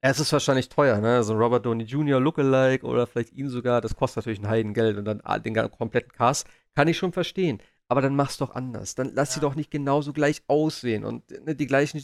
[0.00, 1.22] es ist wahrscheinlich teuer, ne?
[1.22, 2.20] So ein Robert Downey Jr.
[2.20, 6.46] Lookalike oder vielleicht ihn sogar, das kostet natürlich ein Heidengeld und dann den kompletten Cast,
[6.74, 7.60] kann ich schon verstehen.
[7.88, 8.94] Aber dann mach's doch anders.
[8.94, 9.34] Dann lass ja.
[9.34, 12.00] sie doch nicht genauso gleich aussehen und ne, die gleichen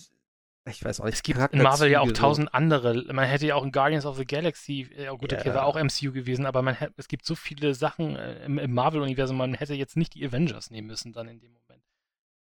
[0.69, 1.15] ich weiß auch nicht.
[1.15, 3.05] Es gibt in Marvel ja auch tausend andere.
[3.13, 6.13] Man hätte ja auch in Guardians of the Galaxy, ja gut, okay, war auch MCU
[6.13, 9.97] gewesen, aber man es gibt so viele Sachen äh, im, im Marvel-Universum, man hätte jetzt
[9.97, 11.85] nicht die Avengers nehmen müssen dann in dem Moment.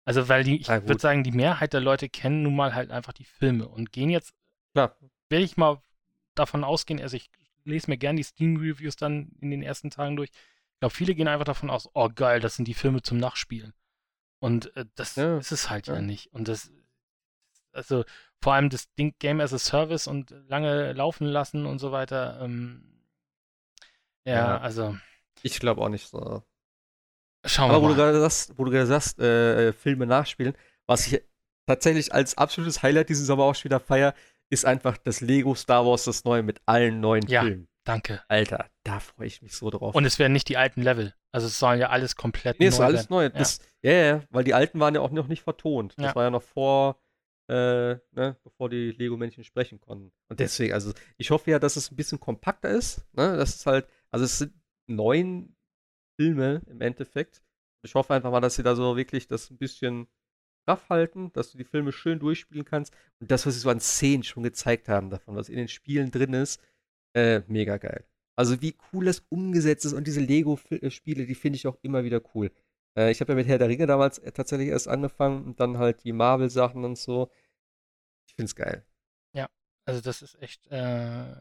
[0.07, 3.13] Also, weil die, ich würde sagen, die Mehrheit der Leute kennen nun mal halt einfach
[3.13, 4.33] die Filme und gehen jetzt,
[4.73, 4.97] klar,
[5.29, 5.83] werde ich mal
[6.35, 7.31] davon ausgehen, also ich
[7.65, 10.31] lese mir gerne die Steam-Reviews dann in den ersten Tagen durch.
[10.31, 13.73] Ich glaube, viele gehen einfach davon aus, oh geil, das sind die Filme zum Nachspielen.
[14.41, 15.39] Und äh, das ja.
[15.39, 15.95] ist es halt ja.
[15.95, 16.33] ja nicht.
[16.33, 16.71] Und das
[17.75, 18.05] also
[18.41, 22.41] vor allem das Ding Game as a Service und lange laufen lassen und so weiter.
[22.43, 22.85] Ähm,
[24.25, 24.97] ja, ja, also.
[25.43, 26.43] Ich glaube auch nicht so.
[27.45, 27.83] Schauen wir Aber mal.
[27.83, 30.55] Wo du gerade sagst, wo du gerade sagst, äh, Filme nachspielen,
[30.87, 31.23] was ich
[31.67, 34.15] tatsächlich als absolutes Highlight dieses Sommer auch schon wieder feier,
[34.55, 37.69] ist einfach das Lego Star Wars, das neue mit allen neuen ja, Filmen.
[37.85, 38.23] Danke.
[38.29, 39.95] Alter, da freue ich mich so drauf.
[39.95, 41.15] Und es werden nicht die alten Level.
[41.33, 42.69] Also es sollen ja alles komplett nee, neu.
[42.69, 43.31] Nee, es ist alles neu.
[43.35, 43.91] Ja.
[43.91, 45.95] ja, ja, weil die alten waren ja auch noch nicht vertont.
[45.99, 46.15] Das ja.
[46.15, 46.99] war ja noch vor
[47.49, 50.13] äh, ne, bevor die Lego-Männchen sprechen konnten.
[50.29, 53.05] Und deswegen, also ich hoffe ja, dass es ein bisschen kompakter ist.
[53.13, 53.37] Ne?
[53.37, 54.55] Das ist halt, also es sind
[54.87, 55.55] neun
[56.17, 57.43] Filme im Endeffekt.
[57.83, 60.09] Ich hoffe einfach mal, dass sie da so wirklich das ein bisschen
[60.65, 62.93] straff halten, dass du die Filme schön durchspielen kannst.
[63.21, 66.11] Und das, was sie so an Szenen schon gezeigt haben davon, was in den Spielen
[66.11, 66.61] drin ist,
[67.15, 68.05] äh, mega geil.
[68.37, 72.21] Also wie cool das umgesetzt ist und diese Lego-Spiele, die finde ich auch immer wieder
[72.35, 72.51] cool.
[72.97, 75.79] Äh, ich habe ja mit Herr der Ringe damals äh, tatsächlich erst angefangen und dann
[75.79, 77.31] halt die Marvel-Sachen und so.
[78.27, 78.85] Ich finde es geil.
[79.33, 79.49] Ja,
[79.85, 81.33] also das ist echt, äh,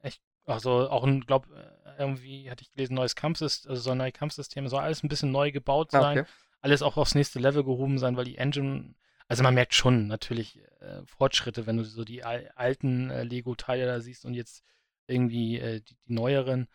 [0.00, 3.98] echt, also auch ein, glaub, äh, irgendwie hatte ich gelesen, neues Kampfsystem, also so ein
[3.98, 6.18] neues Kampfsystem, soll alles ein bisschen neu gebaut ah, sein.
[6.20, 6.28] Okay.
[6.60, 8.94] Alles auch aufs nächste Level gehoben sein, weil die Engine,
[9.28, 14.00] also man merkt schon natürlich äh, Fortschritte, wenn du so die alten äh, Lego-Teile da
[14.00, 14.64] siehst und jetzt
[15.06, 16.68] irgendwie äh, die, die, neueren.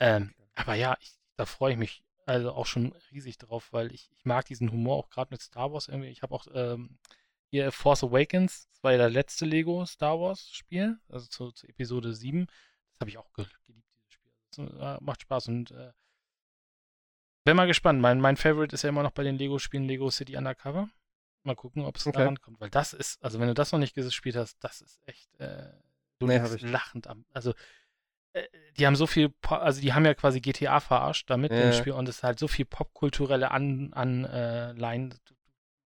[0.00, 4.10] Ähm, aber ja, ich, da freue ich mich also auch schon riesig drauf, weil ich,
[4.16, 6.10] ich mag diesen Humor auch gerade mit Star Wars irgendwie.
[6.10, 6.98] Ich habe auch ähm,
[7.50, 11.68] hier Force Awakens, das war ja das letzte Lego Star Wars Spiel, also zu, zu
[11.68, 12.46] Episode 7.
[12.46, 14.32] Das habe ich auch geliebt, dieses Spiel.
[14.50, 15.92] Das, äh, macht Spaß und äh,
[17.44, 18.00] bin mal gespannt.
[18.00, 20.88] Mein, mein Favorite ist ja immer noch bei den Lego-Spielen Lego City Undercover.
[21.44, 22.18] Mal gucken, ob es okay.
[22.18, 25.00] daran kommt, weil das ist, also wenn du das noch nicht gespielt hast, das ist
[25.06, 25.72] echt, äh,
[26.20, 26.62] du nee, ich.
[26.62, 27.52] lachend am, also
[28.32, 28.44] äh,
[28.78, 31.62] die haben so viel, also die haben ja quasi GTA verarscht damit ja.
[31.62, 35.34] im Spiel und es ist halt so viel popkulturelle Anleihen, an, äh, du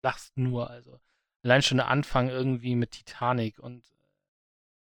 [0.03, 0.99] lachst nur, also
[1.45, 4.09] allein schon der Anfang irgendwie mit Titanic und äh,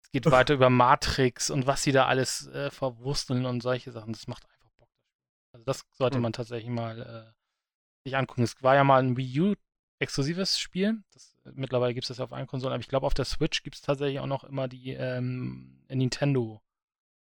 [0.03, 4.11] es geht weiter über Matrix und was sie da alles äh, verwursteln und solche Sachen,
[4.11, 4.56] das macht einfach
[5.67, 6.23] das sollte mhm.
[6.23, 8.43] man tatsächlich mal äh, sich angucken.
[8.43, 9.53] Es war ja mal ein Wii U
[9.99, 11.03] exklusives Spiel.
[11.11, 13.63] Das, mittlerweile gibt es das ja auf allen Konsolen, aber ich glaube, auf der Switch
[13.63, 16.61] gibt es tatsächlich auch noch immer die ähm, Nintendo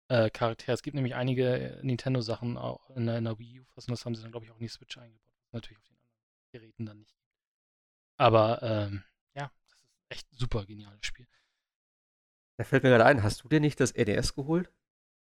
[0.10, 0.74] äh, Charaktere.
[0.74, 3.94] Es gibt nämlich einige Nintendo-Sachen auch in der, in der Wii U-Fassung.
[3.94, 5.34] Das haben sie dann, glaube ich, auch in die Switch eingebaut.
[5.52, 6.22] Natürlich auf den anderen
[6.52, 7.16] Geräten dann nicht.
[8.18, 9.04] Aber ähm,
[9.34, 11.28] ja, das ist echt super geniales Spiel.
[12.58, 14.72] Da fällt mir gerade ein, hast du dir nicht das NES geholt?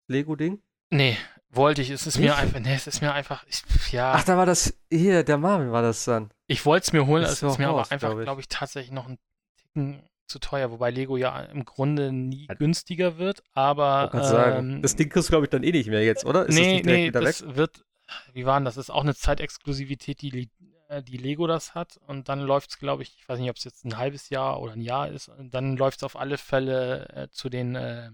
[0.07, 0.61] Lego-Ding?
[0.89, 1.17] Nee,
[1.49, 1.89] wollte ich.
[1.89, 2.27] Es ist nicht?
[2.27, 4.13] mir einfach, nee, es ist mir einfach, ich, ja.
[4.13, 6.31] Ach, da war das, hier, der Marvin war das dann.
[6.47, 8.25] Ich wollte es mir holen, es ist mir aber einfach, glaube ich.
[8.25, 9.17] Glaub ich, tatsächlich noch ein
[9.57, 12.55] Ticken zu teuer, wobei Lego ja im Grunde nie ja.
[12.55, 14.11] günstiger wird, aber.
[14.13, 14.81] Ähm, sagen.
[14.81, 16.45] Das Ding kriegst du, glaube ich, dann eh nicht mehr jetzt, oder?
[16.45, 17.55] Ist nee, das nee, das weg?
[17.55, 17.85] wird,
[18.33, 18.75] wie war denn das?
[18.75, 20.49] Das ist auch eine Zeitexklusivität, die,
[20.89, 23.57] äh, die Lego das hat und dann läuft es, glaube ich, ich weiß nicht, ob
[23.57, 26.37] es jetzt ein halbes Jahr oder ein Jahr ist, und dann läuft es auf alle
[26.37, 28.11] Fälle äh, zu den äh,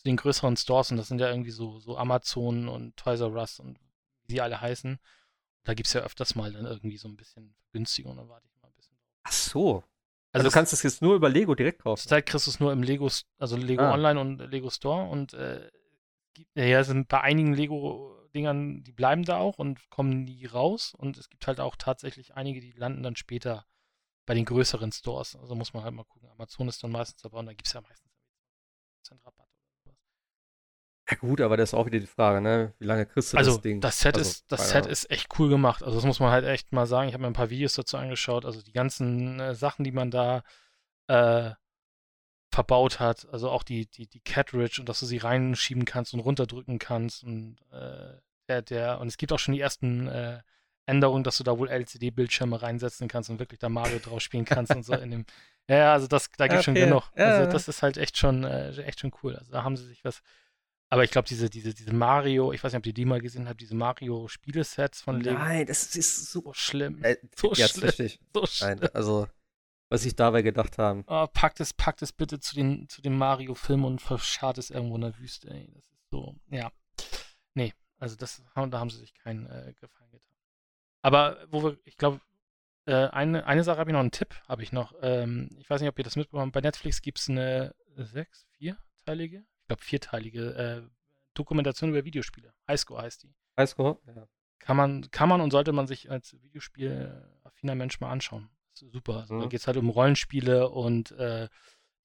[0.00, 3.32] zu den größeren Stores und das sind ja irgendwie so, so Amazon und Toys R
[3.32, 3.78] Us und
[4.22, 4.98] wie sie alle heißen.
[5.64, 8.62] Da gibt es ja öfters mal dann irgendwie so ein bisschen Vergünstigung, da warte ich
[8.62, 9.20] mal ein bisschen drauf.
[9.24, 9.84] Ach so, also,
[10.32, 12.00] also du kannst es jetzt nur über Lego direkt kaufen.
[12.00, 13.92] Zurzeit kriegst du es nur im Lego, also Lego ah.
[13.92, 15.70] Online und Lego Store und äh,
[16.54, 21.28] ja, sind bei einigen Lego-Dingern, die bleiben da auch und kommen nie raus und es
[21.28, 23.66] gibt halt auch tatsächlich einige, die landen dann später
[24.24, 25.36] bei den größeren Stores.
[25.36, 26.30] Also muss man halt mal gucken.
[26.30, 28.10] Amazon ist dann meistens dabei und da gibt es ja meistens
[29.06, 29.39] 10% Rabatt
[31.10, 32.72] ja gut, aber das ist auch wieder die Frage, ne?
[32.78, 33.80] Wie lange kriegst du also, das Ding?
[33.80, 35.82] Das Set, also, ist, das Set ist echt cool gemacht.
[35.82, 37.08] Also das muss man halt echt mal sagen.
[37.08, 38.44] Ich habe mir ein paar Videos dazu angeschaut.
[38.44, 40.42] Also die ganzen äh, Sachen, die man da
[41.08, 41.50] äh,
[42.52, 43.26] verbaut hat.
[43.32, 47.24] Also auch die, die, die Cartridge und dass du sie reinschieben kannst und runterdrücken kannst.
[47.24, 48.14] Und äh,
[48.48, 50.40] der, der, und es gibt auch schon die ersten äh,
[50.86, 54.74] Änderungen, dass du da wohl LCD-Bildschirme reinsetzen kannst und wirklich da Mario drauf spielen kannst
[54.74, 55.26] und so in dem.
[55.68, 56.80] Ja, also das, da gibt es okay.
[56.80, 57.10] schon genug.
[57.14, 59.36] Also das ist halt echt schon, äh, echt schon cool.
[59.36, 60.22] Also da haben sie sich was
[60.92, 63.48] aber ich glaube, diese, diese, diese Mario, ich weiß nicht, ob ihr die mal gesehen
[63.48, 65.38] habt, diese Mario-Spielesets von Lego.
[65.38, 67.02] Nein, das ist so schlimm.
[67.04, 67.84] Äh, so ja, schlimm.
[67.84, 68.20] Richtig.
[68.34, 68.80] So schlimm.
[68.80, 69.28] Nein, also,
[69.88, 71.04] was ich dabei gedacht haben.
[71.06, 74.96] Oh, packt es, packt es bitte zu den, zu dem Mario-Film und verscharrt es irgendwo
[74.96, 75.70] in der Wüste, ey.
[75.72, 76.72] Das ist so, ja.
[77.54, 80.36] Nee, also das, da haben sie sich keinen äh, Gefallen getan.
[81.02, 82.20] Aber wo wir, ich glaube,
[82.86, 84.92] äh, eine, eine Sache habe ich noch, einen Tipp habe ich noch.
[85.02, 86.54] Ähm, ich weiß nicht, ob ihr das mitbekommen habt.
[86.54, 90.82] Bei Netflix gibt es eine sechs, vierteilige glaube, vierteilige äh,
[91.34, 92.52] Dokumentation über Videospiele.
[92.68, 93.34] Highscore heißt die.
[93.56, 94.26] Highscore, ja.
[94.58, 98.50] Kann man, kann man und sollte man sich als Videospiel-affiner Mensch mal anschauen.
[98.74, 99.20] super.
[99.20, 99.40] Also, mhm.
[99.40, 101.48] Da geht es halt um Rollenspiele und äh,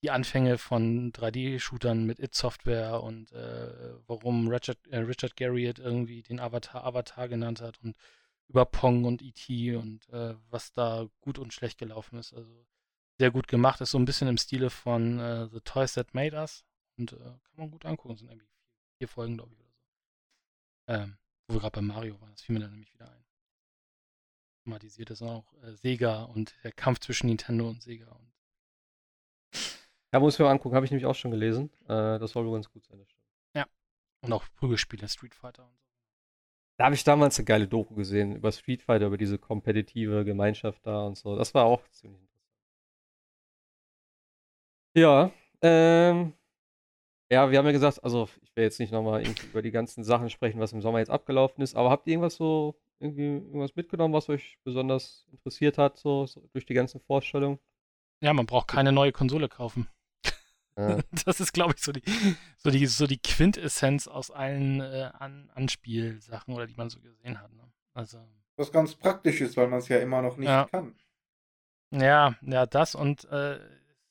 [0.04, 6.40] die Anfänge von 3D-Shootern mit It-Software und äh, warum Richard, äh, Richard Garriott irgendwie den
[6.40, 7.96] Avatar Avatar genannt hat und
[8.48, 9.76] über Pong und E.T.
[9.76, 12.34] und äh, was da gut und schlecht gelaufen ist.
[12.34, 12.66] Also
[13.18, 13.82] sehr gut gemacht.
[13.82, 16.64] Ist so ein bisschen im Stile von äh, The Toys That Made Us.
[16.98, 18.10] Und äh, kann man gut angucken.
[18.10, 19.84] Das sind irgendwie vier, vier Folgen, glaube ich, oder so.
[20.88, 21.18] Ähm,
[21.48, 23.26] wo wir gerade bei Mario waren, das fiel mir dann nämlich wieder ein.
[24.64, 28.12] Thematisiert ist auch äh, Sega und der Kampf zwischen Nintendo und Sega.
[28.12, 28.34] Und
[30.12, 31.72] ja, muss ich mir angucken, habe ich nämlich auch schon gelesen.
[31.84, 33.06] Äh, das soll wohl ganz gut sein.
[33.54, 33.68] Ja.
[34.22, 35.86] Und auch Prügelspiele, Street Fighter und so.
[36.78, 40.86] Da habe ich damals eine geile Doku gesehen über Street Fighter, über diese kompetitive Gemeinschaft
[40.86, 41.36] da und so.
[41.36, 42.36] Das war auch ziemlich interessant.
[44.94, 45.32] Ja,
[45.62, 46.34] ähm,
[47.32, 50.30] ja, wir haben ja gesagt, also ich will jetzt nicht nochmal über die ganzen Sachen
[50.30, 54.14] sprechen, was im Sommer jetzt abgelaufen ist, aber habt ihr irgendwas so, irgendwie irgendwas mitgenommen,
[54.14, 57.60] was euch besonders interessiert hat, so, so durch die ganzen Vorstellungen?
[58.22, 59.88] Ja, man braucht keine neue Konsole kaufen.
[60.78, 61.00] Ja.
[61.26, 62.04] Das ist, glaube ich, so die,
[62.58, 67.40] so, die, so die Quintessenz aus allen äh, An Anspielsachen oder die man so gesehen
[67.42, 67.54] hat.
[67.54, 67.64] Ne?
[67.94, 68.20] Also.
[68.58, 70.66] Was ganz praktisch ist, weil man es ja immer noch nicht ja.
[70.66, 70.96] kann.
[71.92, 73.60] Ja, ja, das und äh,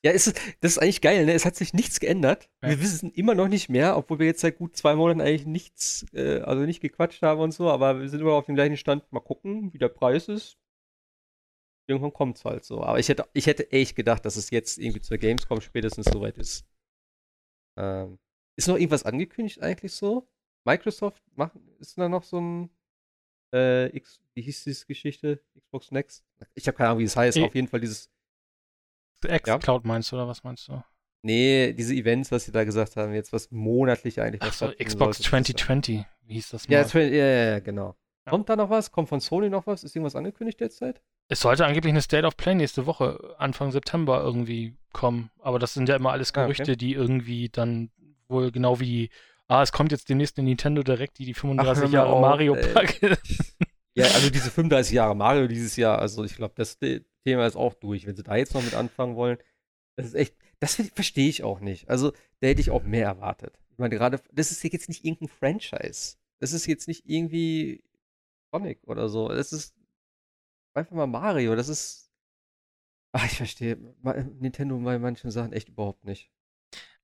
[0.04, 0.26] ja, ist,
[0.60, 1.32] das ist eigentlich geil, ne?
[1.32, 2.50] Es hat sich nichts geändert.
[2.62, 2.68] Ja.
[2.68, 6.04] Wir wissen immer noch nicht mehr, obwohl wir jetzt seit gut zwei Monaten eigentlich nichts,
[6.12, 9.10] äh, also nicht gequatscht haben und so, aber wir sind immer auf dem gleichen Stand.
[9.12, 10.58] Mal gucken, wie der Preis ist.
[11.86, 12.82] Irgendwann kommt es halt so.
[12.82, 16.36] Aber ich hätte, ich hätte echt gedacht, dass es jetzt irgendwie zur Gamescom spätestens soweit
[16.36, 16.66] ist.
[17.78, 18.18] Ähm,
[18.56, 20.28] ist noch irgendwas angekündigt eigentlich so?
[20.66, 22.70] Microsoft macht, ist da noch so ein
[23.54, 25.42] äh, X, wie hieß diese Geschichte?
[25.58, 26.24] Xbox Next?
[26.54, 27.38] Ich habe keine Ahnung, wie es heißt.
[27.38, 28.10] E auf jeden Fall dieses
[29.24, 29.88] X-Cloud ja?
[29.88, 30.82] meinst du, oder was meinst du?
[31.22, 34.42] Nee, diese Events, was sie da gesagt haben, jetzt was monatlich eigentlich.
[34.42, 36.74] Ach so, Xbox sollte, 2020, wie hieß das mal?
[36.74, 37.96] Ja, ja, ja, genau.
[38.26, 38.30] Ja.
[38.30, 38.92] Kommt da noch was?
[38.92, 39.84] Kommt von Sony noch was?
[39.84, 41.00] Ist irgendwas angekündigt derzeit?
[41.28, 45.30] Es sollte angeblich eine State of Play nächste Woche, Anfang September irgendwie kommen.
[45.40, 46.76] Aber das sind ja immer alles Gerüchte, ah, okay.
[46.76, 47.90] die irgendwie dann
[48.28, 49.08] wohl genau wie,
[49.48, 53.00] ah, es kommt jetzt demnächst eine Nintendo Direct, die die 35 Ach, Jahre Mario packt.
[53.94, 56.78] ja, also diese 35 Jahre Mario dieses Jahr, also ich glaube, das
[57.24, 58.06] Thema ist auch durch.
[58.06, 59.38] Wenn sie da jetzt noch mit anfangen wollen,
[59.96, 61.88] das ist echt, das verstehe ich auch nicht.
[61.88, 63.58] Also, da hätte ich auch mehr erwartet.
[63.70, 66.16] Ich meine, gerade, das ist jetzt nicht irgendein Franchise.
[66.38, 67.82] Das ist jetzt nicht irgendwie
[68.52, 69.28] Sonic oder so.
[69.28, 69.74] Das ist
[70.74, 71.56] einfach mal Mario.
[71.56, 72.10] Das ist.
[73.12, 73.76] Ach, ich verstehe
[74.40, 76.30] Nintendo bei manchen Sachen echt überhaupt nicht.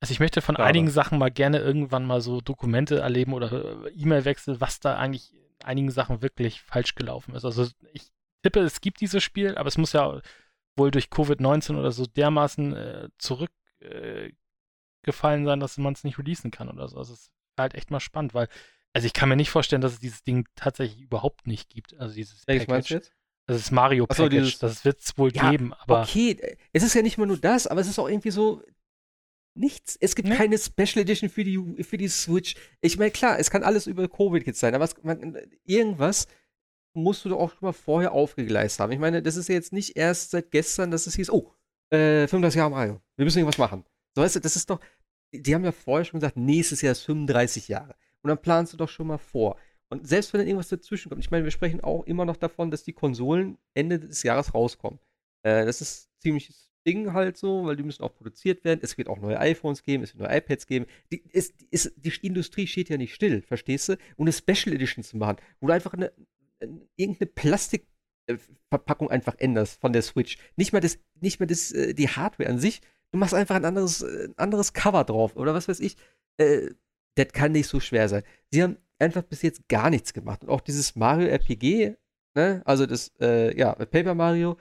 [0.01, 0.67] Also ich möchte von Klar.
[0.67, 5.35] einigen Sachen mal gerne irgendwann mal so Dokumente erleben oder äh, E-Mail-Wechsel, was da eigentlich
[5.63, 7.45] einigen Sachen wirklich falsch gelaufen ist.
[7.45, 8.11] Also ich
[8.43, 10.21] tippe, es gibt dieses Spiel, aber es muss ja
[10.77, 14.33] wohl durch Covid-19 oder so dermaßen äh, zurückgefallen
[15.43, 16.99] äh, sein, dass man es nicht releasen kann oder so.
[16.99, 18.49] Also es ist halt echt mal spannend, weil,
[18.93, 21.97] also ich kann mir nicht vorstellen, dass es dieses Ding tatsächlich überhaupt nicht gibt.
[21.99, 22.91] Also dieses Welches Package.
[22.91, 23.12] jetzt?
[23.47, 24.59] Das ist Mario Package, so, dieses...
[24.59, 26.03] das wird es wohl ja, geben, aber.
[26.03, 28.62] Okay, es ist ja nicht mal nur das, aber es ist auch irgendwie so,
[29.55, 29.97] nichts.
[30.01, 30.37] Es gibt nee.
[30.37, 32.55] keine Special Edition für die, für die Switch.
[32.81, 36.29] Ich meine, klar, es kann alles über Covid jetzt sein, aber es, man, irgendwas
[36.93, 38.93] musst du doch auch schon mal vorher aufgegleist haben.
[38.93, 41.53] Ich meine, das ist ja jetzt nicht erst seit gestern, dass es hieß, oh,
[41.91, 43.85] äh, 35 Jahre Mario, wir müssen irgendwas machen.
[44.15, 44.81] So, weißt du, das ist doch,
[45.33, 47.95] die haben ja vorher schon gesagt, nächstes Jahr ist 35 Jahre.
[48.23, 49.57] Und dann planst du doch schon mal vor.
[49.89, 52.71] Und selbst wenn dann irgendwas dazwischen kommt, ich meine, wir sprechen auch immer noch davon,
[52.71, 55.01] dass die Konsolen Ende des Jahres rauskommen.
[55.43, 58.81] Äh, das ist ziemliches Ding halt so, weil die müssen auch produziert werden.
[58.83, 60.87] Es wird auch neue iPhones geben, es wird neue iPads geben.
[61.12, 63.93] Die, ist, ist, die Industrie steht ja nicht still, verstehst du?
[64.17, 66.12] Und eine Special Edition zu machen, wo du einfach eine,
[66.97, 70.39] irgendeine Plastikverpackung einfach änderst von der Switch.
[70.57, 72.81] Nicht mal das, nicht mal das, äh, die Hardware an sich.
[73.12, 75.97] Du machst einfach ein anderes, äh, ein anderes Cover drauf oder was weiß ich.
[76.39, 76.70] Äh,
[77.16, 78.23] das kann nicht so schwer sein.
[78.51, 80.43] Sie haben einfach bis jetzt gar nichts gemacht.
[80.43, 81.97] Und auch dieses Mario RPG,
[82.35, 84.57] ne, also das, äh, ja, Paper Mario,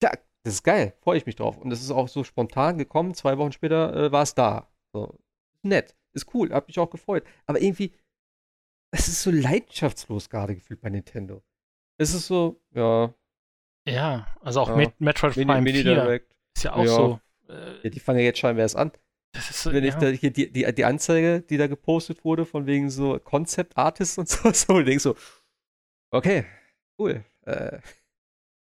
[0.00, 0.10] da,
[0.44, 1.58] das ist geil, freue ich mich drauf.
[1.58, 3.14] Und das ist auch so spontan gekommen.
[3.14, 4.68] Zwei Wochen später äh, war es da.
[4.92, 5.16] So.
[5.62, 7.24] Nett, ist cool, hab mich auch gefreut.
[7.46, 7.92] Aber irgendwie,
[8.92, 11.42] es ist so leidenschaftslos gerade gefühlt bei Nintendo.
[11.98, 13.12] Es ist so, ja.
[13.86, 14.76] Ja, also auch ja.
[14.76, 16.36] Met Metroid Mini, Prime Mini 4 Direct.
[16.54, 16.90] ist ja auch ja.
[16.90, 17.20] so.
[17.48, 18.92] Äh, ja, die fangen ja jetzt scheinbar erst an.
[19.32, 22.44] Das ist so, Wenn ich da hier die, die, die Anzeige, die da gepostet wurde,
[22.44, 25.16] von wegen so Concept Artists und so, so und denk so,
[26.10, 26.44] okay,
[26.98, 27.24] cool.
[27.46, 27.80] Äh,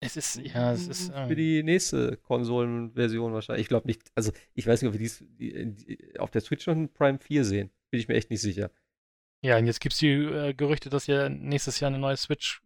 [0.00, 1.10] es ist, ja, es ist.
[1.12, 3.62] Ähm, für die nächste Konsolenversion wahrscheinlich.
[3.62, 6.66] Ich glaube nicht, also ich weiß nicht, ob wir dies die, die, auf der Switch
[6.66, 7.70] noch ein Prime 4 sehen.
[7.90, 8.70] Bin ich mir echt nicht sicher.
[9.40, 12.60] Ja, und jetzt gibt es die äh, Gerüchte, dass ja nächstes Jahr eine neue Switch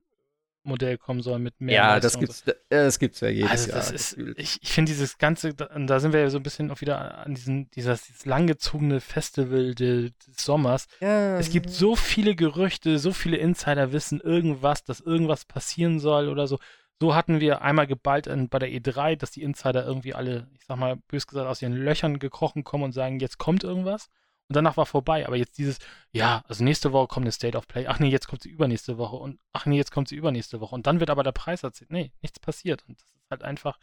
[0.65, 1.74] Modell kommen soll mit mehr.
[1.74, 2.53] Ja, das gibt's, so.
[2.69, 3.94] das gibt's ja jedes also das Jahr.
[3.94, 6.81] Ist, ich ich finde dieses ganze, da, da, sind wir ja so ein bisschen auch
[6.81, 10.86] wieder an diesen, dieses, dieses langgezogene Festival de, des Sommers.
[11.01, 11.39] Ja.
[11.39, 16.47] Es gibt so viele Gerüchte, so viele Insider wissen irgendwas, dass irgendwas passieren soll oder
[16.47, 16.59] so.
[17.01, 20.66] So hatten wir einmal geballt in, bei der E3, dass die Insider irgendwie alle, ich
[20.66, 24.09] sag mal, bös gesagt, aus ihren Löchern gekrochen kommen und sagen, jetzt kommt irgendwas
[24.48, 25.27] und danach war vorbei.
[25.27, 25.78] Aber jetzt dieses,
[26.12, 28.98] ja, also nächste Woche kommt eine State of Play, ach nee, jetzt kommt sie übernächste
[28.98, 31.62] Woche und ach nee, jetzt kommt sie übernächste Woche und dann wird aber der Preis
[31.62, 31.90] erzählt.
[31.90, 32.85] Nee, nichts passiert.
[32.89, 33.78] Und das ist halt einfach,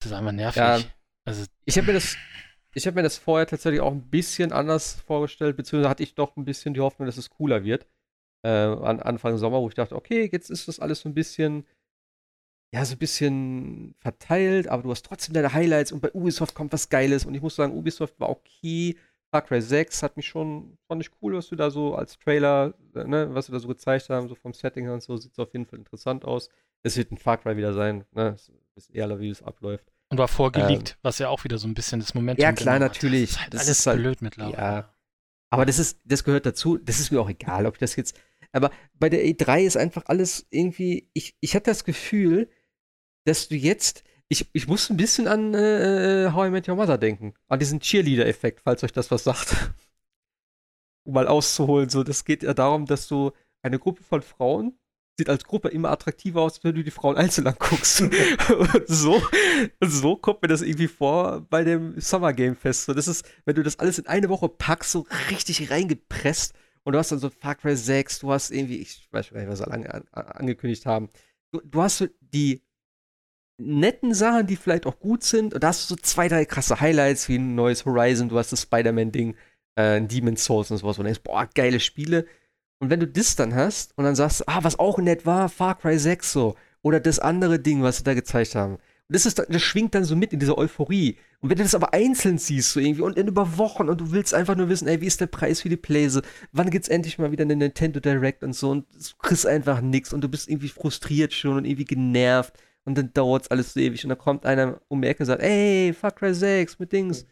[0.00, 0.56] das ist einfach nervig.
[0.56, 0.80] Ja,
[1.24, 2.16] also, ich habe mir das.
[2.76, 6.36] Ich habe mir das vorher tatsächlich auch ein bisschen anders vorgestellt, beziehungsweise hatte ich doch
[6.36, 7.86] ein bisschen die Hoffnung, dass es cooler wird.
[8.44, 11.64] Äh, an Anfang Sommer, wo ich dachte, okay, jetzt ist das alles so ein bisschen,
[12.74, 16.72] ja, so ein bisschen verteilt, aber du hast trotzdem deine Highlights und bei Ubisoft kommt
[16.72, 18.98] was Geiles und ich muss sagen, Ubisoft war okay.
[19.34, 22.72] Far Cry 6 hat mich schon, fand ich cool, was du da so als Trailer,
[22.94, 25.32] äh, ne, was wir da so gezeigt haben, so vom Setting her und so, sieht
[25.32, 26.50] es auf jeden Fall interessant aus.
[26.84, 28.36] Es wird ein Far Cry wieder sein, ne,
[28.76, 29.90] ist eher, wie es abläuft.
[30.10, 32.78] Und war vorgelegt, ähm, was ja auch wieder so ein bisschen das Momentum Ja, klar,
[32.78, 33.30] natürlich.
[33.30, 34.56] Das ist, halt das alles ist halt, blöd mittlerweile.
[34.56, 34.94] Ja.
[35.50, 38.16] Aber das ist, das gehört dazu, das ist mir auch egal, ob ich das jetzt,
[38.52, 38.70] aber
[39.00, 42.48] bei der E3 ist einfach alles irgendwie, ich, ich hatte das Gefühl,
[43.24, 46.76] dass du jetzt, ich, ich muss ein bisschen an äh, äh, How I Met Your
[46.76, 47.34] Mother denken.
[47.48, 49.54] An diesen Cheerleader-Effekt, falls euch das was sagt.
[51.04, 53.32] um mal auszuholen, so, das geht ja darum, dass du
[53.62, 54.78] eine Gruppe von Frauen
[55.16, 58.00] sieht als Gruppe immer attraktiver aus, wenn du die Frauen einzeln anguckst.
[58.58, 59.22] und so,
[59.80, 62.86] so kommt mir das irgendwie vor bei dem Summer Game Fest.
[62.86, 66.94] So, das ist, wenn du das alles in eine Woche packst, so richtig reingepresst und
[66.94, 69.70] du hast dann so Far Cry 6, du hast irgendwie, ich weiß nicht, was sie
[69.70, 71.10] an, an, angekündigt haben.
[71.52, 72.63] Du, du hast so die
[73.58, 75.54] netten Sachen, die vielleicht auch gut sind.
[75.54, 78.52] Und da hast du so zwei, drei krasse Highlights, wie ein neues Horizon, du hast
[78.52, 79.36] das Spider-Man-Ding,
[79.76, 80.98] äh, Demon's Souls und sowas.
[80.98, 82.26] Und denkst, boah, geile Spiele.
[82.80, 85.78] Und wenn du das dann hast und dann sagst, ah, was auch nett war, Far
[85.78, 86.56] Cry 6 so.
[86.82, 88.74] Oder das andere Ding, was sie da gezeigt haben.
[88.74, 91.16] Und das, ist, das schwingt dann so mit in dieser Euphorie.
[91.40, 94.12] Und wenn du das aber einzeln siehst, so irgendwie, und in über Wochen, und du
[94.12, 96.22] willst einfach nur wissen, ey, wie ist der Preis für die Playse?
[96.52, 98.70] Wann gibt's endlich mal wieder eine Nintendo Direct und so?
[98.70, 102.54] Und du kriegst einfach nichts und du bist irgendwie frustriert schon und irgendwie genervt
[102.84, 105.26] und dann dauert es alles so ewig und dann kommt einer um die Ecke und
[105.26, 107.26] sagt, ey, Far Cry 6 mit Dings.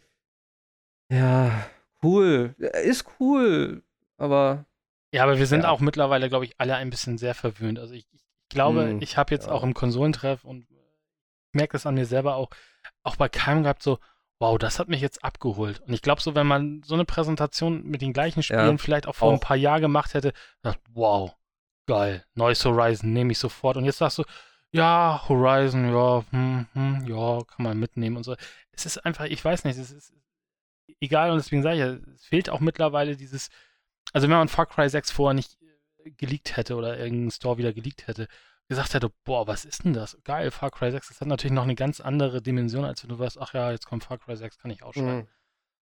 [1.11, 1.67] Ja,
[2.01, 2.55] cool.
[2.57, 3.83] Ist cool,
[4.17, 4.65] aber.
[5.13, 5.69] Ja, aber wir sind ja.
[5.69, 7.77] auch mittlerweile, glaube ich, alle ein bisschen sehr verwöhnt.
[7.77, 9.53] Also ich, ich glaube, hm, ich habe jetzt ja.
[9.53, 10.65] auch im Konsolentreff und
[11.51, 12.49] merke das an mir selber auch,
[13.03, 13.99] auch bei keinem gehabt so,
[14.39, 15.81] wow, das hat mich jetzt abgeholt.
[15.81, 19.07] Und ich glaube so, wenn man so eine Präsentation mit den gleichen Spielen ja, vielleicht
[19.07, 19.33] auch vor auch.
[19.33, 21.35] ein paar Jahren gemacht hätte, dachte, wow,
[21.85, 23.77] geil, neues Horizon nehme ich sofort.
[23.77, 24.23] Und jetzt sagst du,
[24.73, 28.35] ja, Horizon, ja, hm, hm, ja, kann man mitnehmen und so.
[28.71, 30.13] Es ist einfach, ich weiß nicht, es ist
[30.99, 33.49] egal und deswegen sage ich ja, es fehlt auch mittlerweile dieses,
[34.13, 35.57] also wenn man Far Cry 6 vorher nicht
[36.03, 38.27] äh, geleakt hätte oder irgendein Store wieder geleakt hätte,
[38.67, 40.17] gesagt hätte, boah, was ist denn das?
[40.23, 43.19] Geil, Far Cry 6, das hat natürlich noch eine ganz andere Dimension, als wenn du
[43.19, 45.17] weißt, ach ja, jetzt kommt Far Cry 6, kann ich ausschreiben.
[45.17, 45.27] Mhm.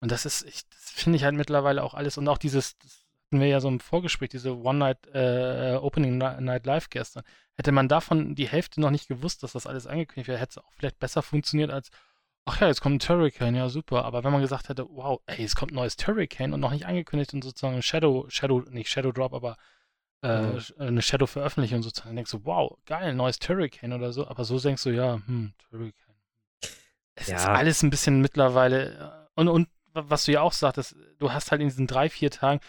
[0.01, 3.04] Und das ist, ich, das finde ich halt mittlerweile auch alles und auch dieses, das
[3.35, 7.23] hatten wir ja so im Vorgespräch, diese One-Night äh, Opening Night Live gestern.
[7.57, 10.57] Hätte man davon die Hälfte noch nicht gewusst, dass das alles angekündigt wäre, hätte es
[10.57, 11.89] auch vielleicht besser funktioniert als,
[12.45, 14.05] ach ja, jetzt kommt ein Turricane, ja super.
[14.05, 16.85] Aber wenn man gesagt hätte, wow, ey, es kommt ein neues Turricane und noch nicht
[16.85, 19.57] angekündigt und sozusagen Shadow, Shadow, nicht Shadow Drop, aber
[20.23, 20.61] äh, mhm.
[20.79, 24.27] eine Shadow veröffentlichung sozusagen, dann denkst du, wow, geil, neues Turricane oder so.
[24.27, 26.15] Aber so denkst du, ja, hm, Turricane.
[27.15, 27.35] Es ja.
[27.35, 31.51] ist alles ein bisschen mittlerweile, äh, und, und was du ja auch sagtest, du hast
[31.51, 32.59] halt in diesen drei, vier Tagen,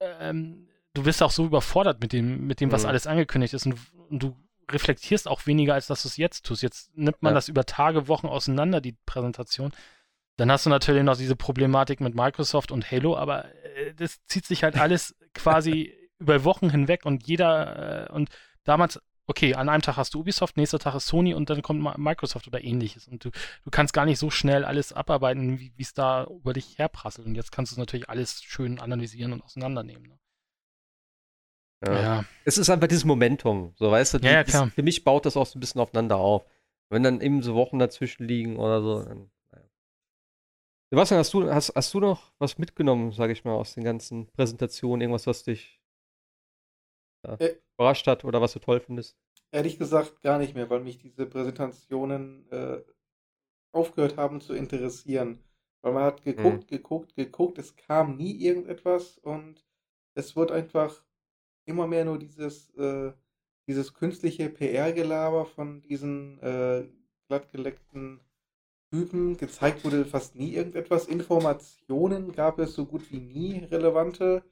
[0.00, 2.88] ähm, du wirst auch so überfordert mit dem, mit dem, was mhm.
[2.88, 3.76] alles angekündigt ist und,
[4.08, 4.36] und, du
[4.70, 6.62] reflektierst auch weniger, als dass du es jetzt tust.
[6.62, 7.34] Jetzt nimmt man ja.
[7.36, 9.72] das über Tage, Wochen auseinander, die Präsentation.
[10.36, 14.44] Dann hast du natürlich noch diese Problematik mit Microsoft und Halo, aber äh, das zieht
[14.44, 18.30] sich halt alles quasi über Wochen hinweg und jeder äh, und
[18.64, 21.98] damals okay, an einem Tag hast du Ubisoft, nächster Tag ist Sony und dann kommt
[21.98, 23.08] Microsoft oder ähnliches.
[23.08, 26.78] Und du, du kannst gar nicht so schnell alles abarbeiten, wie es da über dich
[26.78, 27.26] herprasselt.
[27.26, 30.08] Und jetzt kannst du es natürlich alles schön analysieren und auseinandernehmen.
[30.08, 30.18] Ne?
[31.84, 32.02] Ja.
[32.02, 32.24] ja.
[32.44, 34.18] Es ist einfach dieses Momentum, so weißt du.
[34.18, 34.70] Ja, ja, klar.
[34.70, 36.46] für mich baut das auch so ein bisschen aufeinander auf.
[36.88, 39.66] Wenn dann eben so Wochen dazwischen liegen oder so, dann, naja.
[40.90, 44.28] Sebastian, hast du, hast, hast du noch was mitgenommen, sage ich mal, aus den ganzen
[44.28, 45.00] Präsentationen?
[45.00, 45.80] Irgendwas, was dich
[47.26, 49.16] ja, äh, überrascht hat oder was du toll findest?
[49.50, 52.80] Ehrlich gesagt gar nicht mehr, weil mich diese Präsentationen äh,
[53.72, 55.38] aufgehört haben zu interessieren.
[55.82, 56.66] Weil man hat geguckt, hm.
[56.66, 59.64] geguckt, geguckt, es kam nie irgendetwas und
[60.14, 61.04] es wird einfach
[61.66, 63.12] immer mehr nur dieses, äh,
[63.68, 66.88] dieses künstliche PR-Gelaber von diesen äh,
[67.28, 68.20] glattgeleckten
[68.90, 69.36] Typen.
[69.36, 71.06] Gezeigt wurde fast nie irgendetwas.
[71.06, 74.42] Informationen gab es so gut wie nie relevante.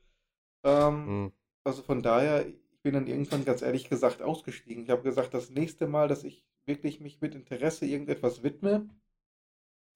[0.64, 1.32] Ähm, hm.
[1.64, 2.46] Also von daher,
[2.84, 4.84] bin dann irgendwann ganz ehrlich gesagt ausgestiegen.
[4.84, 8.88] Ich habe gesagt, das nächste Mal, dass ich wirklich mich mit Interesse irgendetwas widme,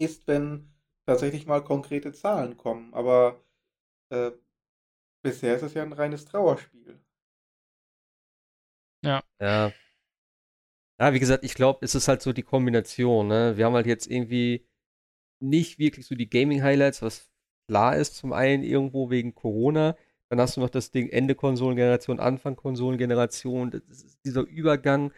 [0.00, 0.72] ist, wenn
[1.06, 2.92] tatsächlich mal konkrete Zahlen kommen.
[2.94, 3.44] Aber
[4.10, 4.32] äh,
[5.22, 6.98] bisher ist es ja ein reines Trauerspiel.
[9.04, 9.22] Ja.
[9.40, 9.72] Ja.
[11.00, 13.28] Ja, wie gesagt, ich glaube, es ist halt so die Kombination.
[13.28, 13.56] Ne?
[13.56, 14.66] Wir haben halt jetzt irgendwie
[15.40, 17.30] nicht wirklich so die Gaming-Highlights, was
[17.68, 19.96] klar ist, zum einen irgendwo wegen Corona.
[20.28, 23.82] Dann hast du noch das Ding Ende Konsolengeneration, Anfang Konsolengeneration.
[24.24, 25.12] Dieser Übergang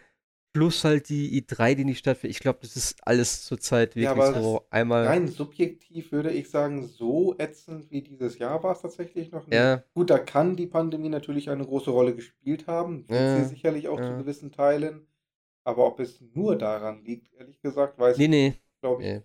[0.53, 2.37] plus halt die i3, die nicht stattfindet.
[2.37, 5.07] Ich glaube, das ist alles zurzeit wirklich ja, so einmal.
[5.07, 9.57] Rein subjektiv würde ich sagen, so ätzend wie dieses Jahr war es tatsächlich noch nicht.
[9.57, 9.83] Ja.
[9.95, 13.07] Gut, da kann die Pandemie natürlich eine große Rolle gespielt haben.
[13.11, 13.37] Ja.
[13.37, 15.07] Sie sicherlich auch zu gewissen Teilen.
[15.63, 18.55] Aber ob es nur daran liegt, ehrlich gesagt, weiß nee, ich nee.
[18.81, 19.09] glaube ich.
[19.09, 19.23] Nee.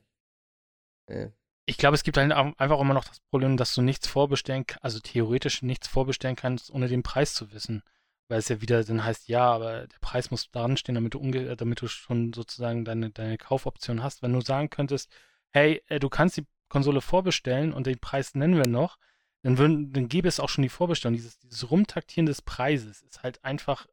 [1.07, 1.31] Nee
[1.65, 4.99] ich glaube, es gibt halt einfach immer noch das Problem, dass du nichts vorbestellen, also
[4.99, 7.81] theoretisch nichts vorbestellen kannst, ohne den Preis zu wissen.
[8.27, 11.19] Weil es ja wieder dann heißt, ja, aber der Preis muss dran stehen, damit du,
[11.19, 14.23] umge damit du schon sozusagen deine, deine Kaufoption hast.
[14.23, 15.11] Wenn du sagen könntest,
[15.51, 18.97] hey, äh, du kannst die Konsole vorbestellen und den Preis nennen wir noch,
[19.43, 21.15] dann, würden, dann gäbe es auch schon die Vorbestellung.
[21.15, 23.85] Dieses, dieses Rumtaktieren des Preises ist halt einfach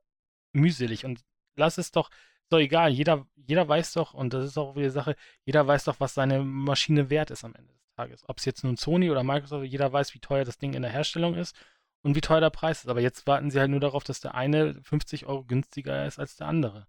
[0.53, 1.05] mühselig.
[1.05, 1.21] Und
[1.57, 2.11] lass es doch,
[2.53, 2.91] doch egal.
[2.91, 6.15] Jeder, jeder weiß doch, und das ist auch wieder die Sache, jeder weiß doch, was
[6.15, 8.29] seine Maschine wert ist am Ende des Tages.
[8.29, 10.91] Ob es jetzt nun Sony oder Microsoft, jeder weiß, wie teuer das Ding in der
[10.91, 11.57] Herstellung ist
[12.03, 12.89] und wie teuer der Preis ist.
[12.89, 16.37] Aber jetzt warten sie halt nur darauf, dass der eine 50 Euro günstiger ist als
[16.37, 16.87] der andere.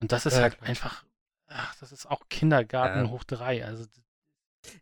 [0.00, 0.68] Und das ist ja, halt klar.
[0.68, 1.04] einfach,
[1.46, 3.10] ach, das ist auch Kindergarten ja.
[3.10, 3.64] hoch drei.
[3.64, 3.84] Also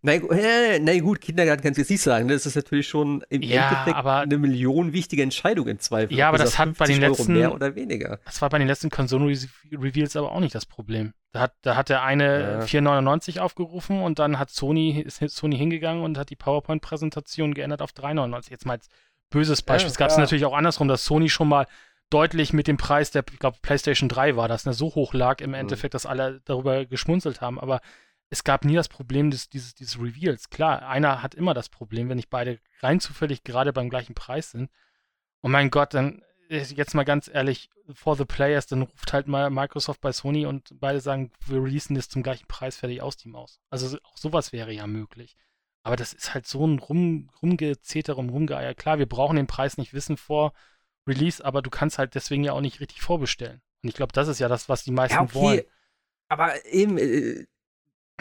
[0.02, 2.28] na, äh, gut, Kindergarten kannst du jetzt nicht sagen.
[2.28, 6.16] Das ist natürlich schon im ja, Endeffekt aber, eine Million wichtige Entscheidung im Zweifel.
[6.16, 8.18] Ja, aber das hat bei den letzten mehr oder weniger.
[8.24, 11.14] Das war bei den letzten Konsolen-Reveals aber auch nicht das Problem.
[11.32, 12.60] Da hat, da hat der eine ja.
[12.60, 17.90] 4,99 aufgerufen und dann hat Sony, ist Sony hingegangen und hat die PowerPoint-Präsentation geändert auf
[17.90, 18.50] 3,99.
[18.50, 18.88] Jetzt mal als
[19.30, 19.88] böses Beispiel.
[19.88, 21.66] Ja, es gab es natürlich auch andersrum, dass Sony schon mal
[22.10, 25.40] deutlich mit dem Preis der, ich glaube, PlayStation 3 war das, ne, so hoch lag
[25.40, 25.54] im mhm.
[25.54, 27.60] Endeffekt, dass alle darüber geschmunzelt haben.
[27.60, 27.80] Aber
[28.30, 30.50] es gab nie das Problem des, dieses, dieses Reveals.
[30.50, 34.50] Klar, einer hat immer das Problem, wenn nicht beide rein zufällig gerade beim gleichen Preis
[34.50, 34.70] sind.
[35.40, 39.28] Und mein Gott, dann äh, jetzt mal ganz ehrlich, for the players, dann ruft halt
[39.28, 43.16] mal Microsoft bei Sony und beide sagen, wir releasen das zum gleichen Preis fertig aus
[43.16, 43.60] die Maus.
[43.70, 45.36] Also auch sowas wäre ja möglich.
[45.82, 48.74] Aber das ist halt so ein Rum, Rumgezeter und Rumgeeier.
[48.74, 50.52] Klar, wir brauchen den Preis nicht wissen vor
[51.06, 53.62] Release, aber du kannst halt deswegen ja auch nicht richtig vorbestellen.
[53.82, 55.34] Und ich glaube, das ist ja das, was die meisten ja, okay.
[55.34, 55.62] wollen.
[56.28, 57.46] Aber eben, äh,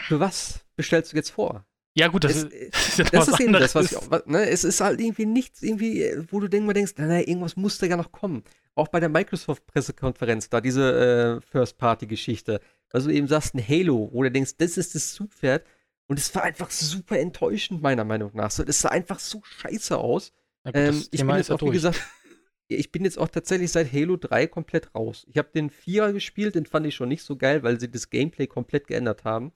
[0.00, 1.66] für was bestellst du jetzt vor?
[1.94, 4.62] Ja, gut, das, es, ist, das, das ist eben das, was ich auch, ne, es
[4.62, 8.44] ist halt irgendwie nichts, irgendwie, wo du denkst, naja, irgendwas musste ja noch kommen.
[8.76, 12.60] Auch bei der Microsoft-Pressekonferenz, da diese äh, First-Party-Geschichte,
[12.92, 15.66] also du eben sagst, ein Halo, wo du denkst, das ist das Zugpferd.
[16.06, 18.50] Und es war einfach super enttäuschend, meiner Meinung nach.
[18.50, 20.32] So, das sah einfach so scheiße aus.
[20.64, 22.00] Gut, ähm, ich bin jetzt auch, wie gesagt,
[22.68, 25.26] ich bin jetzt auch tatsächlich seit Halo 3 komplett raus.
[25.28, 28.08] Ich habe den Vierer gespielt, den fand ich schon nicht so geil, weil sie das
[28.08, 29.52] Gameplay komplett geändert haben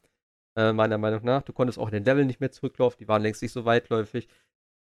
[0.57, 1.43] äh, meiner Meinung nach.
[1.43, 4.29] Du konntest auch in den Level nicht mehr zurücklaufen, die waren längst nicht so weitläufig.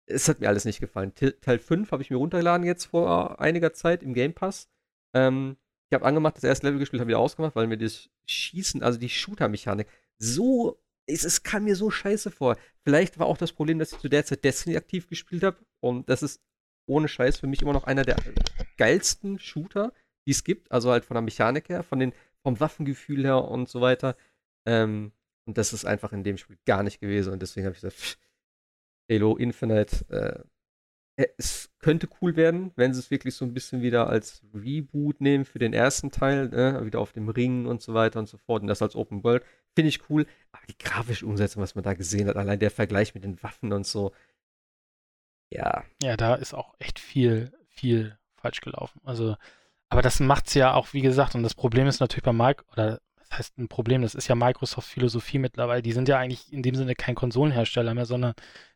[0.07, 1.15] Es hat mir alles nicht gefallen.
[1.15, 4.69] Teil 5 habe ich mir runtergeladen jetzt vor einiger Zeit im Game Pass.
[5.15, 5.57] Ähm,
[5.89, 8.99] ich habe angemacht, das erste Level gespielt, habe wieder ausgemacht, weil mir das Schießen, also
[8.99, 9.87] die Shooter-Mechanik,
[10.19, 12.57] so, es, es kam mir so scheiße vor.
[12.83, 16.09] Vielleicht war auch das Problem, dass ich zu der Zeit Destiny aktiv gespielt habe und
[16.09, 16.43] das ist
[16.87, 18.17] ohne Scheiß für mich immer noch einer der
[18.77, 19.93] geilsten Shooter,
[20.27, 20.71] die es gibt.
[20.73, 22.13] Also halt von der Mechanik her, von den,
[22.43, 24.17] vom Waffengefühl her und so weiter.
[24.67, 25.13] Ähm,
[25.47, 27.33] und das ist einfach in dem Spiel gar nicht gewesen.
[27.33, 28.19] Und deswegen habe ich gesagt, pff,
[29.11, 33.83] Halo Infinite, äh, äh, es könnte cool werden, wenn sie es wirklich so ein bisschen
[33.83, 36.85] wieder als Reboot nehmen für den ersten Teil, ne?
[36.85, 38.63] wieder auf dem Ring und so weiter und so fort.
[38.63, 39.45] Und das als Open World.
[39.75, 40.27] Finde ich cool.
[40.53, 43.73] Aber die grafische Umsetzung, was man da gesehen hat, allein der Vergleich mit den Waffen
[43.73, 44.13] und so,
[45.51, 45.85] ja.
[46.03, 49.01] Ja, da ist auch echt viel, viel falsch gelaufen.
[49.05, 49.37] Also,
[49.91, 52.65] aber das macht es ja auch, wie gesagt, und das Problem ist natürlich bei Mike,
[52.73, 53.01] oder
[53.33, 55.83] heißt ein Problem, das ist ja Microsoft-Philosophie mittlerweile.
[55.83, 58.35] Die sind ja eigentlich in dem Sinne kein Konsolenhersteller mehr, sondern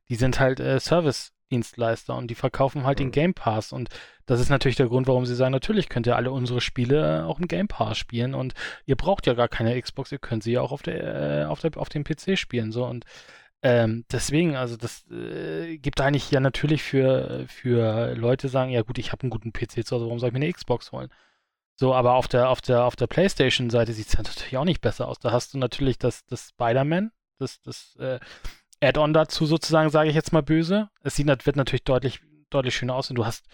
[0.09, 3.05] die sind halt äh, Service-Dienstleister und die verkaufen halt mhm.
[3.05, 3.73] den Game Pass.
[3.73, 3.89] Und
[4.27, 7.23] das ist natürlich der Grund, warum sie sagen, natürlich könnt ihr alle unsere Spiele äh,
[7.23, 8.55] auch im Game Pass spielen und
[8.85, 11.61] ihr braucht ja gar keine Xbox, ihr könnt sie ja auch auf, der, äh, auf,
[11.61, 12.73] der, auf dem PC spielen.
[12.73, 13.05] So und
[13.63, 18.99] ähm, deswegen, also das äh, gibt eigentlich ja natürlich für, für Leute sagen, ja gut,
[18.99, 21.09] ich habe einen guten PC zu Hause, warum soll ich mir eine Xbox holen?
[21.79, 24.81] So, aber auf der, auf der, auf der PlayStation-Seite sieht es ja natürlich auch nicht
[24.81, 25.19] besser aus.
[25.19, 28.19] Da hast du natürlich das, das Spider-Man, das, das äh,
[28.81, 30.89] Add-on dazu sozusagen, sage ich jetzt mal böse.
[31.03, 33.47] Es sieht, wird natürlich deutlich, deutlich schöner aus und du hast,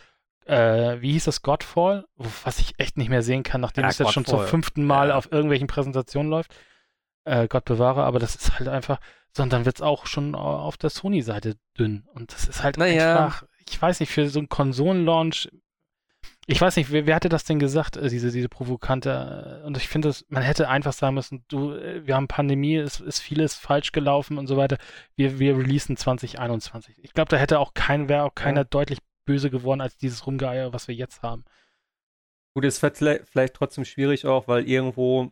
[0.47, 2.05] äh, wie hieß das, Godfall,
[2.44, 5.09] was ich echt nicht mehr sehen kann, nachdem ja, es jetzt schon zum fünften Mal
[5.09, 5.16] ja.
[5.16, 6.55] auf irgendwelchen Präsentationen läuft.
[7.24, 9.01] Äh, Gott bewahre, aber das ist halt einfach,
[9.32, 12.07] sondern wird es auch schon auf der Sony-Seite dünn.
[12.15, 13.24] Und das ist halt naja.
[13.24, 15.49] einfach, ich weiß nicht, für so einen Konsolenlaunch
[16.47, 19.89] ich weiß nicht, wer, wer, hatte das denn gesagt, äh, diese, diese provokante, und ich
[19.89, 23.93] finde, man hätte einfach sagen müssen, du, äh, wir haben Pandemie, es ist vieles falsch
[23.93, 24.78] gelaufen und so weiter,
[25.14, 26.97] wir, wir releasen 2021.
[27.02, 28.64] Ich glaube, da hätte auch kein, wäre auch keiner ja.
[28.64, 31.44] deutlich böse geworden als dieses Rumgeier, was wir jetzt haben.
[32.55, 35.31] Gut, es wird vielleicht trotzdem schwierig auch, weil irgendwo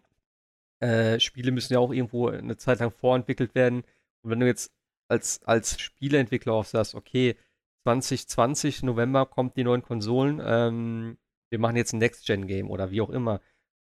[0.81, 3.82] äh, Spiele müssen ja auch irgendwo eine Zeit lang vorentwickelt werden.
[4.23, 4.73] Und wenn du jetzt
[5.09, 7.37] als, als Spieleentwickler auch sagst, okay,
[7.85, 10.40] 2020, November, kommt die neuen Konsolen.
[10.44, 11.19] Ähm,
[11.51, 13.40] wir machen jetzt ein Next-Gen-Game oder wie auch immer.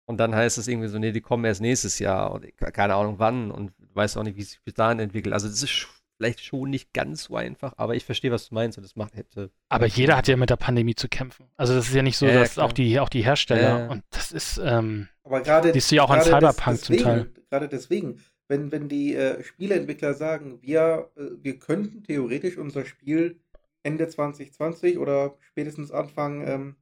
[0.05, 3.19] Und dann heißt es irgendwie so, nee, die kommen erst nächstes Jahr und keine Ahnung
[3.19, 5.33] wann und du weißt auch nicht, wie es sich bis dahin entwickelt.
[5.33, 5.87] Also das ist
[6.17, 9.15] vielleicht schon nicht ganz so einfach, aber ich verstehe, was du meinst und das macht
[9.15, 9.51] hätte.
[9.69, 11.45] Aber jeder hat ja mit der Pandemie zu kämpfen.
[11.57, 12.65] Also das ist ja nicht so, ja, dass klar.
[12.65, 13.87] auch die, auch die Hersteller ja.
[13.87, 17.31] und das ist, ähm, aber gerade, siehst du ja auch an Cyberpunk deswegen, zum Teil.
[17.51, 23.39] Gerade deswegen, wenn, wenn die äh, Spieleentwickler sagen, wir, äh, wir könnten theoretisch unser Spiel
[23.83, 26.75] Ende 2020 oder spätestens Anfang ähm,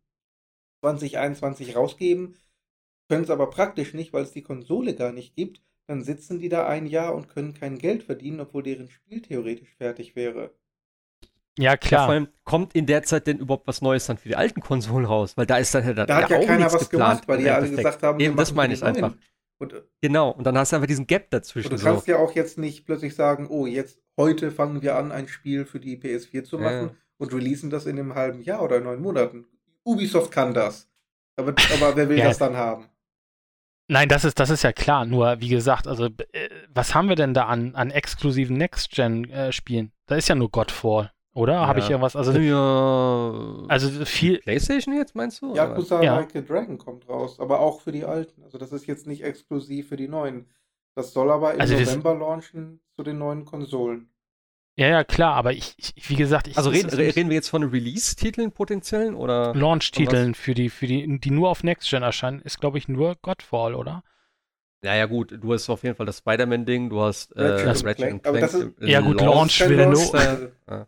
[0.81, 2.35] 2021 rausgeben,
[3.09, 5.61] können es aber praktisch nicht, weil es die Konsole gar nicht gibt.
[5.87, 9.73] Dann sitzen die da ein Jahr und können kein Geld verdienen, obwohl deren Spiel theoretisch
[9.77, 10.53] fertig wäre.
[11.57, 12.01] Ja, klar.
[12.01, 14.61] Ja, vor allem, kommt in der Zeit denn überhaupt was Neues dann für die alten
[14.61, 15.37] Konsolen raus?
[15.37, 17.55] Weil da ist dann halt da hat ja, keiner was geplant, gemacht, weil die ja
[17.55, 19.13] alle gesagt haben, Eben, das meine ich einfach.
[19.59, 21.71] Und, äh, genau, und dann hast du einfach diesen Gap dazwischen.
[21.71, 22.11] Und du kannst so.
[22.11, 25.79] ja auch jetzt nicht plötzlich sagen, oh, jetzt heute fangen wir an, ein Spiel für
[25.79, 26.95] die PS4 zu machen ja.
[27.17, 29.45] und releasen das in einem halben Jahr oder neun Monaten.
[29.83, 30.89] Ubisoft kann das.
[31.37, 32.25] Aber, aber wer will ja.
[32.25, 32.89] das dann haben?
[33.89, 35.05] Nein, das ist, das ist ja klar.
[35.05, 39.85] Nur, wie gesagt, also, äh, was haben wir denn da an, an exklusiven Next-Gen-Spielen?
[39.87, 41.53] Äh, da ist ja nur Godfall, oder?
[41.53, 41.67] Ja.
[41.67, 42.15] Habe ich irgendwas?
[42.15, 43.65] Also, ja.
[43.67, 44.39] Also, viel.
[44.39, 45.53] PlayStation jetzt, meinst du?
[45.53, 46.15] Yakuza ja.
[46.15, 48.43] Like a Dragon kommt raus, aber auch für die alten.
[48.43, 50.47] Also, das ist jetzt nicht exklusiv für die neuen.
[50.95, 54.09] Das soll aber im also November launchen zu den neuen Konsolen.
[54.75, 56.57] Ja, ja, klar, aber ich, ich wie gesagt, ich.
[56.57, 59.53] Also reden, reden wir jetzt von Release-Titeln potenziellen oder?
[59.55, 63.73] Launch-Titeln für die, für die, die nur auf Next-Gen erscheinen, ist, glaube ich, nur Godfall,
[63.73, 64.03] oder?
[64.83, 68.23] Ja, ja, gut, du hast auf jeden Fall das Spider-Man-Ding, du hast äh, Ratchet, Ratchet
[68.23, 68.43] Clank.
[68.43, 70.85] Ist, ja, gut, Launch, Launch will no.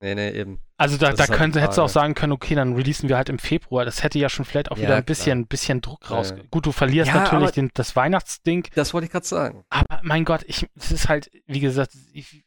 [0.00, 0.60] Nee, nee, eben.
[0.76, 3.28] Also da, da halt könnte, hättest du auch sagen können, okay, dann releasen wir halt
[3.28, 3.84] im Februar.
[3.84, 6.34] Das hätte ja schon vielleicht auch ja, wieder ein bisschen, bisschen Druck raus.
[6.36, 6.42] Ja.
[6.50, 8.68] Gut, du verlierst ja, natürlich den, das Weihnachtsding.
[8.76, 9.64] Das wollte ich gerade sagen.
[9.70, 12.44] Aber mein Gott, ich, es ist halt, wie gesagt, ich,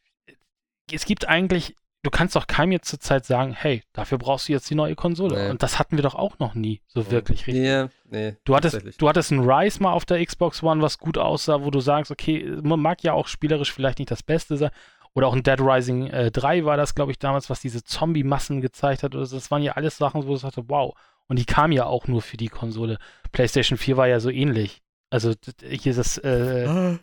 [0.90, 4.52] es gibt eigentlich, du kannst doch keinem jetzt zur Zeit sagen, hey, dafür brauchst du
[4.52, 5.44] jetzt die neue Konsole.
[5.44, 5.50] Nee.
[5.50, 7.64] Und das hatten wir doch auch noch nie so wirklich richtig.
[7.64, 11.18] Nee, nee, du hattest, du hattest ein Rise mal auf der Xbox One, was gut
[11.18, 14.70] aussah, wo du sagst, okay, man mag ja auch spielerisch vielleicht nicht das Beste sein.
[15.14, 18.60] Oder auch ein Dead Rising äh, 3 war das, glaube ich, damals, was diese Zombie-Massen
[18.60, 19.14] gezeigt hat.
[19.14, 20.94] Das waren ja alles Sachen, wo ich sagte, wow.
[21.28, 22.98] Und die kamen ja auch nur für die Konsole.
[23.30, 24.82] PlayStation 4 war ja so ähnlich.
[25.10, 26.96] Also hier ist das, äh,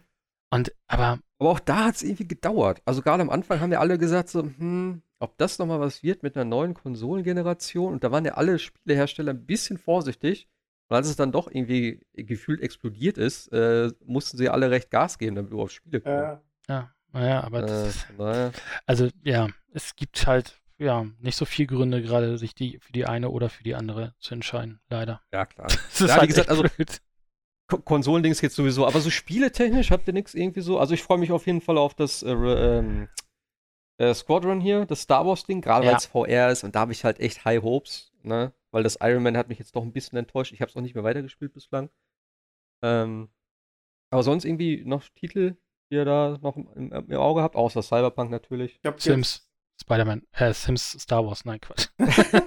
[0.51, 2.81] und, aber aber auch da hat es irgendwie gedauert.
[2.85, 6.21] Also gerade am Anfang haben ja alle gesagt so, hm, ob das nochmal was wird
[6.21, 7.93] mit einer neuen Konsolengeneration.
[7.93, 10.49] Und da waren ja alle Spielehersteller ein bisschen vorsichtig.
[10.89, 15.17] Und als es dann doch irgendwie gefühlt explodiert ist, äh, mussten sie alle recht Gas
[15.17, 16.15] geben, damit wir auf Spiele kommen.
[16.15, 18.51] Ja, ja, naja, aber das äh, naja.
[18.85, 23.05] also ja, es gibt halt ja nicht so viele Gründe, gerade sich die für die
[23.05, 25.21] eine oder für die andere zu entscheiden, leider.
[25.31, 25.67] Ja, klar.
[25.69, 27.01] das ist ja, halt wie gesagt, also blöd.
[27.85, 30.79] Konsolendings jetzt sowieso, aber so spieletechnisch habt ihr nichts irgendwie so.
[30.79, 33.09] Also ich freue mich auf jeden Fall auf das äh, ähm,
[33.99, 35.91] äh, Squadron hier, das Star Wars Ding, gerade ja.
[35.91, 38.53] weil es VR ist und da habe ich halt echt High Hopes, ne?
[38.71, 40.51] Weil das Iron Man hat mich jetzt doch ein bisschen enttäuscht.
[40.51, 41.89] Ich habe es auch nicht mehr weitergespielt bislang.
[42.83, 43.29] Ähm,
[44.11, 45.57] aber sonst irgendwie noch Titel,
[45.89, 48.79] die ihr da noch im, im, Auge habt, außer Cyberpunk natürlich.
[48.83, 49.45] Ich Sims.
[49.81, 51.87] Spider-Man, äh, Sims Star Wars, nein, Quatsch.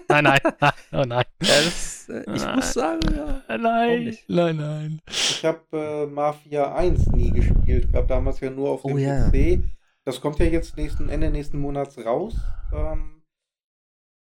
[0.08, 0.24] nein,
[0.60, 1.24] nein, oh nein.
[1.38, 2.56] Das, äh, ich nein.
[2.56, 5.02] muss sagen, ja, nein, nein, nein.
[5.08, 9.30] Ich habe äh, Mafia 1 nie gespielt, gab damals ja nur auf dem oh, yeah.
[9.30, 9.64] PC.
[10.04, 12.34] Das kommt ja jetzt nächsten, Ende nächsten Monats raus.
[12.72, 13.22] Ähm,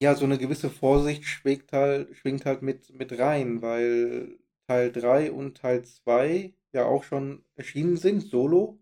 [0.02, 5.32] ja, so eine gewisse Vorsicht schwingt halt, schwingt halt mit, mit rein, weil Teil 3
[5.32, 8.80] und Teil 2 ja auch schon erschienen sind, solo.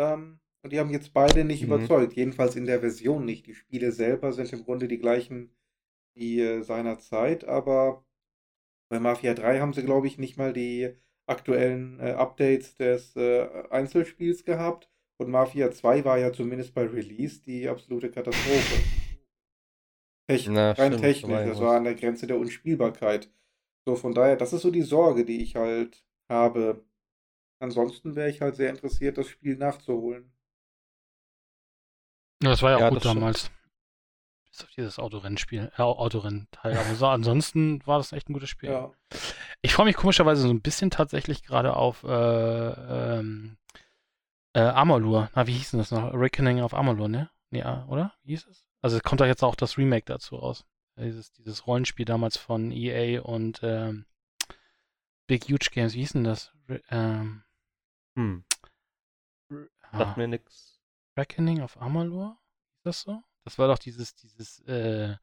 [0.00, 1.72] Ähm, und die haben jetzt beide nicht mhm.
[1.74, 2.14] überzeugt.
[2.14, 3.46] Jedenfalls in der Version nicht.
[3.46, 5.54] Die Spiele selber sind im Grunde die gleichen
[6.14, 8.04] wie äh, seiner Zeit, aber
[8.90, 10.90] bei Mafia 3 haben sie, glaube ich, nicht mal die
[11.26, 14.90] aktuellen äh, Updates des äh, Einzelspiels gehabt.
[15.18, 18.82] Und Mafia 2 war ja zumindest bei Release die absolute Katastrophe.
[20.28, 23.30] Techn Na, rein stimmt, technisch, das war an der Grenze der Unspielbarkeit.
[23.86, 26.84] So, von daher, das ist so die Sorge, die ich halt habe.
[27.60, 30.32] Ansonsten wäre ich halt sehr interessiert, das Spiel nachzuholen.
[32.42, 33.50] Ja, das war ja auch ja, gut damals.
[34.50, 36.76] Bis auf dieses Autorennspiel, äh, Autorennteil.
[36.76, 38.70] Aber so, ansonsten war das echt ein gutes Spiel.
[38.70, 38.90] Ja.
[39.60, 42.08] Ich freue mich komischerweise so ein bisschen tatsächlich gerade auf äh,
[43.18, 43.58] ähm,
[44.54, 45.30] äh, Amalur.
[45.34, 46.14] Na, wie hieß denn das noch?
[46.14, 47.30] Reckoning of Amalur, ne?
[47.50, 48.14] Nee, ah, oder?
[48.22, 48.64] Wie hieß es?
[48.80, 50.64] Also es kommt da jetzt auch das Remake dazu raus.
[50.96, 54.06] Dieses, dieses Rollenspiel damals von EA und ähm,
[55.26, 55.94] Big Huge Games.
[55.94, 56.52] Wie hieß denn das?
[56.68, 57.42] Re ähm,
[58.16, 58.44] hm.
[59.92, 60.80] Sagt mir nix.
[61.16, 62.38] Reckoning of Amalur?
[62.76, 63.22] Ist das so?
[63.44, 65.16] Das war doch dieses, dieses, äh,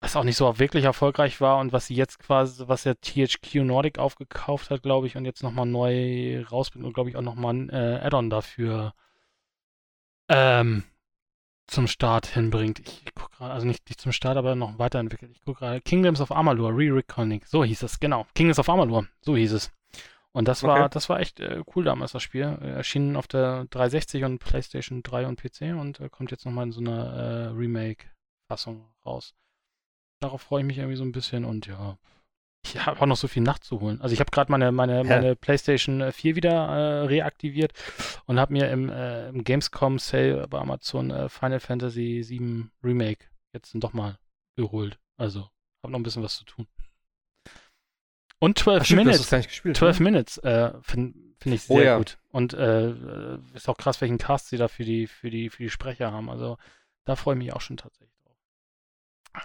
[0.00, 3.64] was auch nicht so wirklich erfolgreich war und was sie jetzt quasi, was ja THQ
[3.64, 7.54] Nordic aufgekauft hat, glaube ich, und jetzt nochmal neu rausbringt und glaube ich auch nochmal
[7.54, 8.94] ein äh, Add-on dafür
[10.28, 10.84] ähm,
[11.66, 12.80] zum Start hinbringt.
[12.80, 15.32] Ich, ich gucke gerade, also nicht, nicht zum Start, aber noch weiterentwickelt.
[15.32, 18.26] Ich gucke gerade, Kingdoms of Amalur, Re-Reckoning, so hieß es, genau.
[18.34, 19.70] Kingdoms of Amalur, so hieß es.
[20.38, 20.88] Und das war, okay.
[20.92, 22.42] das war echt äh, cool damals, das Spiel.
[22.42, 26.70] Erschien auf der 360 und PlayStation 3 und PC und äh, kommt jetzt nochmal in
[26.70, 29.34] so einer äh, Remake-Fassung raus.
[30.20, 31.98] Darauf freue ich mich irgendwie so ein bisschen und ja,
[32.64, 34.00] ich habe auch noch so viel nachzuholen.
[34.00, 37.72] Also ich habe gerade meine, meine, meine PlayStation 4 wieder äh, reaktiviert
[38.26, 43.26] und habe mir im, äh, im Gamescom Sale bei Amazon äh, Final Fantasy 7 Remake
[43.52, 44.20] jetzt doch mal
[44.56, 45.00] geholt.
[45.16, 45.48] Also
[45.82, 46.68] habe noch ein bisschen was zu tun.
[48.40, 49.30] Und 12 Ach, Minutes.
[49.30, 50.04] Gespielt, 12 ne?
[50.04, 51.98] Minutes äh, finde find ich oh sehr oh, ja.
[51.98, 52.18] gut.
[52.30, 52.92] Und äh,
[53.54, 56.30] ist auch krass, welchen Cast sie da für die, für die, für die Sprecher haben.
[56.30, 56.56] Also
[57.04, 58.36] da freue ich mich auch schon tatsächlich drauf.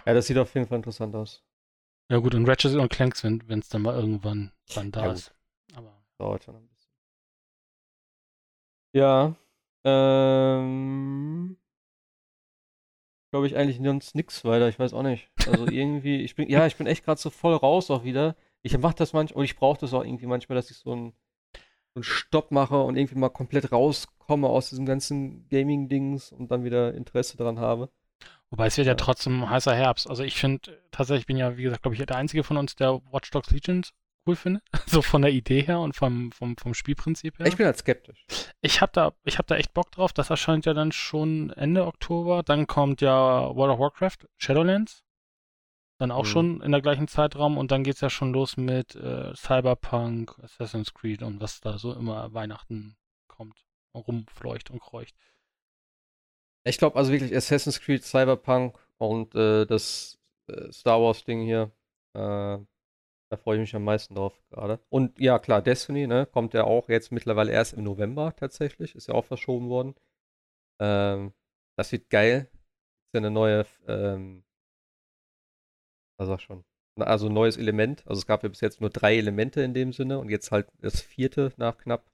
[0.06, 1.42] Ja, das sieht auf jeden Fall interessant aus.
[2.10, 5.34] Ja gut, und Ratchet und Clank, wenn es dann mal irgendwann dann da ja, ist.
[5.74, 6.92] Aber dauert schon ein bisschen.
[8.92, 9.34] Ja,
[9.84, 11.56] ähm,
[13.30, 14.68] glaube ich eigentlich sonst nichts weiter.
[14.68, 15.28] Ich weiß auch nicht.
[15.46, 18.36] Also irgendwie, ich bin, ja, ich bin echt gerade so voll raus auch wieder.
[18.64, 21.12] Ich mache das manchmal, und ich brauche das auch irgendwie manchmal, dass ich so einen,
[21.52, 26.64] so einen Stopp mache und irgendwie mal komplett rauskomme aus diesem ganzen Gaming-Dings und dann
[26.64, 27.90] wieder Interesse daran habe.
[28.48, 30.08] Wobei es wird ja, trotzdem heißer Herbst.
[30.08, 32.74] Also ich finde tatsächlich, ich bin ja, wie gesagt, glaube ich, der Einzige von uns,
[32.74, 33.92] der Watch Dogs Legions
[34.26, 34.60] cool finde.
[34.86, 37.46] So von der Idee her und vom, vom, vom Spielprinzip her.
[37.46, 38.24] Ich bin halt skeptisch.
[38.62, 40.14] Ich habe da, hab da echt Bock drauf.
[40.14, 42.42] Das erscheint ja dann schon Ende Oktober.
[42.42, 45.03] Dann kommt ja World of Warcraft, Shadowlands.
[46.04, 46.28] Dann auch mhm.
[46.28, 47.56] schon in der gleichen Zeitraum.
[47.56, 51.78] Und dann geht es ja schon los mit äh, Cyberpunk, Assassin's Creed und was da
[51.78, 53.64] so immer Weihnachten kommt.
[53.94, 55.14] Rumfleucht und kreucht.
[56.64, 60.18] Ich glaube also wirklich Assassin's Creed, Cyberpunk und äh, das
[60.48, 61.72] äh, Star Wars-Ding hier.
[62.12, 62.58] Äh,
[63.30, 64.80] da freue ich mich am meisten drauf gerade.
[64.90, 68.94] Und ja, klar, Destiny, ne, kommt ja auch jetzt mittlerweile erst im November tatsächlich.
[68.94, 69.94] Ist ja auch verschoben worden.
[70.80, 71.32] Ähm,
[71.78, 72.50] das wird geil.
[73.06, 74.44] Ist ja eine neue, ähm,
[76.18, 76.64] sag schon,
[76.98, 78.06] also neues Element.
[78.06, 80.68] Also es gab ja bis jetzt nur drei Elemente in dem Sinne und jetzt halt
[80.80, 82.10] das vierte nach knapp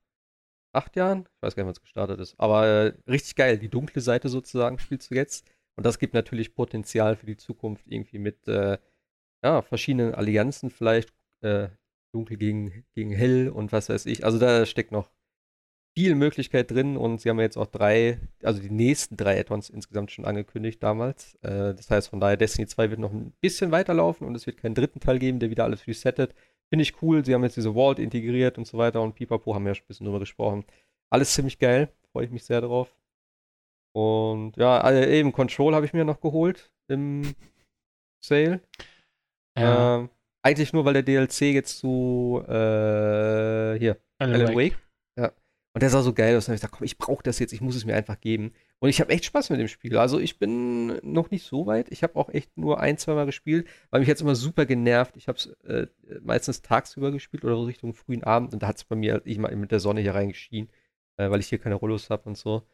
[0.72, 1.20] acht Jahren.
[1.36, 2.34] Ich weiß gar nicht, wann es gestartet ist.
[2.38, 3.58] Aber äh, richtig geil.
[3.58, 5.46] Die dunkle Seite sozusagen spielst du jetzt.
[5.76, 8.78] Und das gibt natürlich Potenzial für die Zukunft irgendwie mit äh,
[9.42, 11.12] ja, verschiedenen Allianzen vielleicht,
[11.42, 11.68] äh,
[12.12, 14.24] dunkel gegen, gegen hell und was weiß ich.
[14.24, 15.10] Also da steckt noch
[15.96, 19.70] viel Möglichkeit drin und sie haben ja jetzt auch drei, also die nächsten drei Add-ons
[19.70, 21.34] insgesamt schon angekündigt damals.
[21.42, 24.58] Äh, das heißt von daher, Destiny 2 wird noch ein bisschen weiterlaufen und es wird
[24.58, 26.34] keinen dritten Teil geben, der wieder alles resettet.
[26.68, 27.24] Finde ich cool.
[27.24, 29.84] Sie haben jetzt diese Vault integriert und so weiter und Pipapo haben wir ja schon
[29.84, 30.64] ein bisschen drüber gesprochen.
[31.10, 31.88] Alles ziemlich geil.
[32.12, 32.94] Freue ich mich sehr drauf.
[33.92, 37.34] Und ja, also eben Control habe ich mir noch geholt im
[38.24, 38.60] Sale.
[39.58, 39.98] Ja.
[39.98, 40.10] Ähm,
[40.42, 44.78] eigentlich nur, weil der DLC jetzt zu äh, hier, Alan, Alan Wake.
[45.72, 46.48] Und der sah so geil aus.
[46.48, 48.52] Und ich dachte, komm, ich brauche das jetzt, ich muss es mir einfach geben.
[48.80, 49.96] Und ich habe echt Spaß mit dem Spiel.
[49.98, 51.90] Also ich bin noch nicht so weit.
[51.90, 55.16] Ich habe auch echt nur ein, zwei Mal gespielt, weil mich jetzt immer super genervt.
[55.16, 55.86] Ich habe es äh,
[56.22, 58.52] meistens tagsüber gespielt oder so Richtung frühen Abend.
[58.52, 60.70] Und da hat es bei mir ich mal mit der Sonne hier reingeschienen,
[61.18, 62.66] äh, weil ich hier keine Rollos habe und so.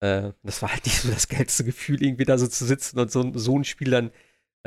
[0.00, 3.10] Äh, das war halt nicht so das geilste Gefühl, irgendwie da so zu sitzen und
[3.12, 4.10] so, so ein Spiel dann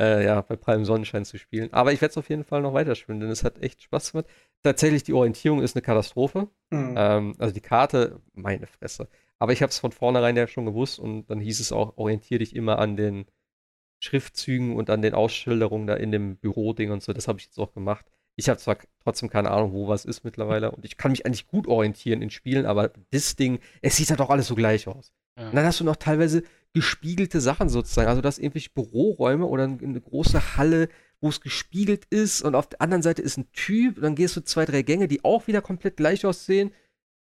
[0.00, 1.72] äh, ja, bei prallem Sonnenschein zu spielen.
[1.72, 4.26] Aber ich werde es auf jeden Fall noch weiterspielen, denn es hat echt Spaß gemacht.
[4.62, 6.48] Tatsächlich, die Orientierung ist eine Katastrophe.
[6.70, 6.94] Mhm.
[6.96, 9.08] Ähm, also die Karte, meine Fresse.
[9.38, 12.38] Aber ich habe es von vornherein ja schon gewusst und dann hieß es auch, orientiere
[12.38, 13.26] dich immer an den
[14.00, 17.12] Schriftzügen und an den Ausschilderungen da in dem Büroding und so.
[17.12, 18.06] Das habe ich jetzt auch gemacht.
[18.36, 21.46] Ich habe zwar trotzdem keine Ahnung, wo was ist mittlerweile und ich kann mich eigentlich
[21.46, 25.12] gut orientieren in Spielen, aber das Ding, es sieht halt auch alles so gleich aus.
[25.38, 25.48] Ja.
[25.48, 26.42] Und dann hast du noch teilweise
[26.74, 28.08] gespiegelte Sachen sozusagen.
[28.08, 30.88] Also, dass irgendwelche Büroräume oder eine große Halle,
[31.20, 34.42] wo es gespiegelt ist und auf der anderen Seite ist ein Typ dann gehst du
[34.42, 36.70] zwei, drei Gänge, die auch wieder komplett gleich aussehen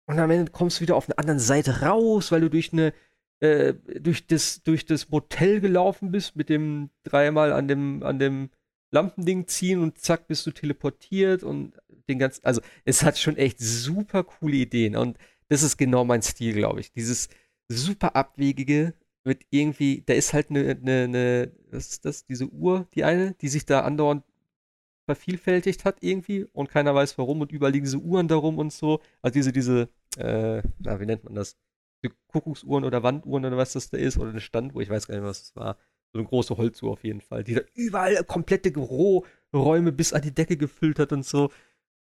[0.06, 2.94] und am Ende kommst du wieder auf einer anderen Seite raus, weil du durch eine
[3.40, 8.50] äh, durch das durch das Motel gelaufen bist mit dem dreimal an dem an dem
[8.92, 11.74] Lampending ziehen und zack bist du teleportiert und
[12.10, 15.18] den ganzen also es hat schon echt super coole Ideen und
[15.48, 16.92] das ist genau mein Stil, glaube ich.
[16.92, 17.30] Dieses
[17.70, 18.94] super abwegige
[19.26, 23.34] mit irgendwie, da ist halt eine, eine, eine, was ist das, diese Uhr, die eine,
[23.34, 24.24] die sich da andauernd
[25.06, 29.02] vervielfältigt hat irgendwie und keiner weiß warum und überall liegen diese Uhren darum und so.
[29.22, 31.58] Also diese, diese, äh, na, wie nennt man das?
[32.28, 35.24] Kuckucksuhren oder Wanduhren oder was das da ist oder eine Standuhr, ich weiß gar nicht
[35.24, 35.78] was das war.
[36.14, 40.34] So eine große Holzuhr auf jeden Fall, die da überall komplette Büroräume bis an die
[40.34, 41.52] Decke gefüllt hat und so.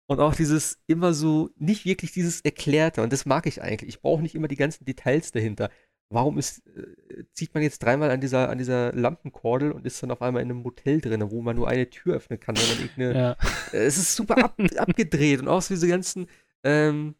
[0.06, 3.02] Und auch dieses immer so, nicht wirklich dieses Erklärte.
[3.02, 3.90] Und das mag ich eigentlich.
[3.90, 5.70] Ich brauche nicht immer die ganzen Details dahinter
[6.10, 10.10] warum ist, äh, zieht man jetzt dreimal an dieser, an dieser Lampenkordel und ist dann
[10.10, 12.78] auf einmal in einem Motel drin, wo man nur eine Tür öffnen kann, wenn man
[12.78, 13.14] irgendeine.
[13.14, 13.36] Ja.
[13.72, 16.26] Äh, es ist super ab, abgedreht und auch so diese ganzen,
[16.64, 17.14] ähm,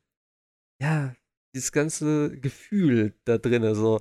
[0.83, 1.15] ja,
[1.55, 4.01] dieses ganze Gefühl da drin, so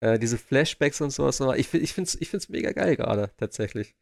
[0.00, 1.40] äh, diese Flashbacks und sowas.
[1.58, 3.94] Ich, ich finde es ich find's mega geil gerade, tatsächlich.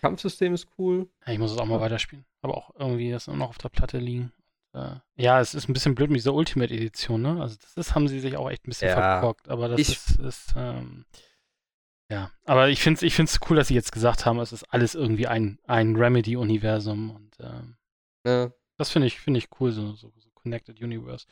[0.00, 1.08] Kampfsystem ist cool.
[1.26, 2.24] Ja, ich muss es auch mal weiterspielen.
[2.42, 4.32] Aber auch irgendwie das noch auf der Platte liegen.
[4.74, 7.40] Äh, ja, es ist ein bisschen blöd mit dieser Ultimate-Edition, ne?
[7.40, 9.88] Also das ist, haben sie sich auch echt ein bisschen ja, verkorkt, aber das ich,
[9.88, 11.06] ist, ist ähm,
[12.10, 12.30] ja.
[12.44, 14.94] Aber ich finde es ich find's cool, dass sie jetzt gesagt haben, es ist alles
[14.94, 17.76] irgendwie ein, ein Remedy-Universum und ähm,
[18.26, 18.50] ja.
[18.76, 21.26] das finde ich, finde ich cool, so, so, so, Connected Universe.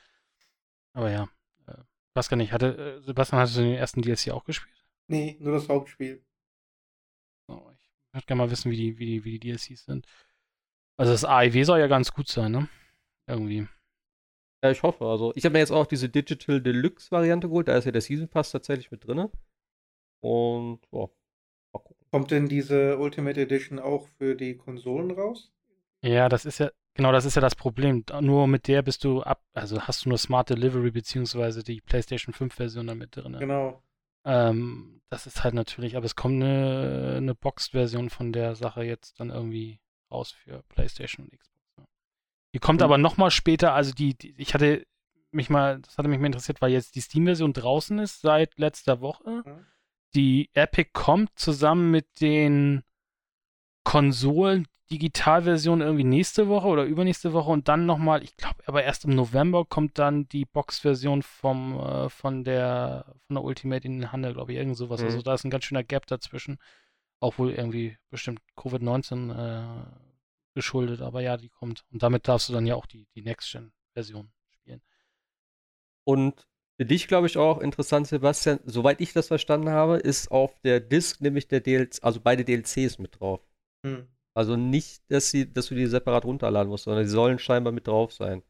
[0.92, 1.28] Aber ja,
[1.66, 1.74] äh,
[2.14, 4.84] weiß gar nicht, hatte, äh, Sebastian, hattest du den ersten DLC auch gespielt?
[5.08, 6.24] Nee, nur das Hauptspiel.
[7.48, 10.06] Oh, ich würde gerne mal wissen, wie die, wie die, wie die DLCs sind.
[10.98, 12.68] Also das AIW soll ja ganz gut sein, ne?
[13.26, 13.66] Irgendwie.
[14.62, 15.04] Ja, ich hoffe.
[15.04, 17.68] Also, ich habe mir jetzt auch diese Digital Deluxe Variante geholt.
[17.68, 19.28] Da ist ja der Season Pass tatsächlich mit drin.
[20.20, 21.10] Und oh,
[21.72, 22.06] mal gucken.
[22.10, 25.52] Kommt denn diese Ultimate Edition auch für die Konsolen raus?
[26.02, 28.04] Ja, das ist ja, genau, das ist ja das Problem.
[28.20, 32.32] Nur mit der bist du ab, also hast du nur Smart Delivery beziehungsweise die PlayStation
[32.32, 33.36] 5 Version damit drin.
[33.38, 33.82] Genau.
[34.24, 39.20] Ähm, das ist halt natürlich, aber es kommt eine, eine Boxed-Version von der Sache jetzt
[39.20, 39.80] dann irgendwie
[40.10, 41.55] raus für PlayStation und Xbox.
[42.54, 42.84] Die kommt mhm.
[42.84, 44.86] aber nochmal später, also die, die, ich hatte
[45.30, 49.00] mich mal, das hatte mich mal interessiert, weil jetzt die Steam-Version draußen ist seit letzter
[49.00, 49.42] Woche.
[49.44, 49.66] Mhm.
[50.14, 52.82] Die Epic kommt zusammen mit den
[53.84, 59.04] Konsolen Digitalversion irgendwie nächste Woche oder übernächste Woche und dann nochmal, ich glaube, aber erst
[59.04, 64.12] im November kommt dann die Box-Version vom äh, von der von der Ultimate in den
[64.12, 65.00] Handel, glaube ich, irgend sowas.
[65.00, 65.16] Also mhm.
[65.16, 66.58] Also da ist ein ganz schöner Gap dazwischen.
[67.18, 69.86] Auch wohl irgendwie bestimmt Covid-19 äh,
[70.56, 71.84] geschuldet, aber ja, die kommt.
[71.92, 74.82] Und damit darfst du dann ja auch die, die Next-Gen-Version spielen.
[76.04, 80.58] Und für dich, glaube ich, auch interessant, Sebastian, soweit ich das verstanden habe, ist auf
[80.62, 83.40] der Disc nämlich der DLC, also beide DLCs mit drauf.
[83.84, 84.08] Hm.
[84.34, 87.86] Also nicht, dass, sie, dass du die separat runterladen musst, sondern die sollen scheinbar mit
[87.86, 88.42] drauf sein.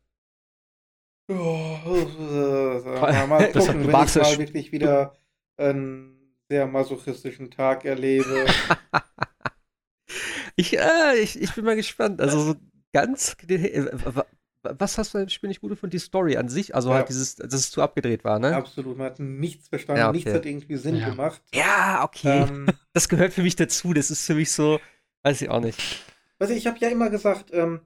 [1.29, 5.17] Oh, mal, mal gucken, wenn ich mal wirklich wieder
[5.57, 8.47] einen sehr masochistischen Tag erlebe.
[10.57, 12.21] ich, äh, ich, ich bin mal gespannt.
[12.21, 12.55] Also so
[12.93, 13.37] ganz.
[13.49, 13.87] Äh,
[14.63, 15.93] was hast du im Spiel nicht gut gefunden?
[15.93, 17.01] Die Story an sich, also halt ja.
[17.01, 18.57] halt dieses, dass es zu abgedreht war, ne?
[18.57, 20.17] Absolut, man hat nichts verstanden, ja, okay.
[20.17, 21.11] nichts hat irgendwie Sinn ja.
[21.11, 21.41] gemacht.
[21.55, 22.47] Ja, okay.
[22.49, 23.93] Ähm, das gehört für mich dazu.
[23.93, 24.81] Das ist für mich so,
[25.23, 26.03] weiß ich auch nicht.
[26.39, 27.81] Also ich habe ja immer gesagt, ähm,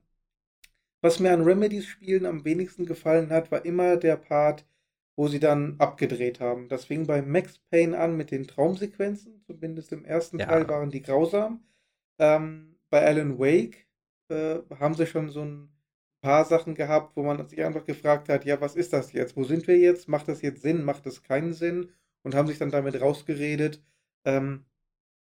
[1.03, 4.65] was mir an Remedies-Spielen am wenigsten gefallen hat, war immer der Part,
[5.17, 6.69] wo sie dann abgedreht haben.
[6.69, 10.47] Das fing bei Max Payne an mit den Traumsequenzen, zumindest im ersten ja.
[10.47, 11.63] Teil waren die grausam.
[12.21, 13.87] Ähm, bei Alan Wake
[14.29, 15.71] äh, haben sie schon so ein
[16.21, 19.37] paar Sachen gehabt, wo man sich einfach gefragt hat, ja, was ist das jetzt?
[19.37, 20.09] Wo sind wir jetzt?
[20.09, 20.85] Macht das jetzt Sinn?
[20.85, 21.93] Macht das keinen Sinn?
[22.23, 23.83] Und haben sich dann damit rausgeredet,
[24.27, 24.67] ähm,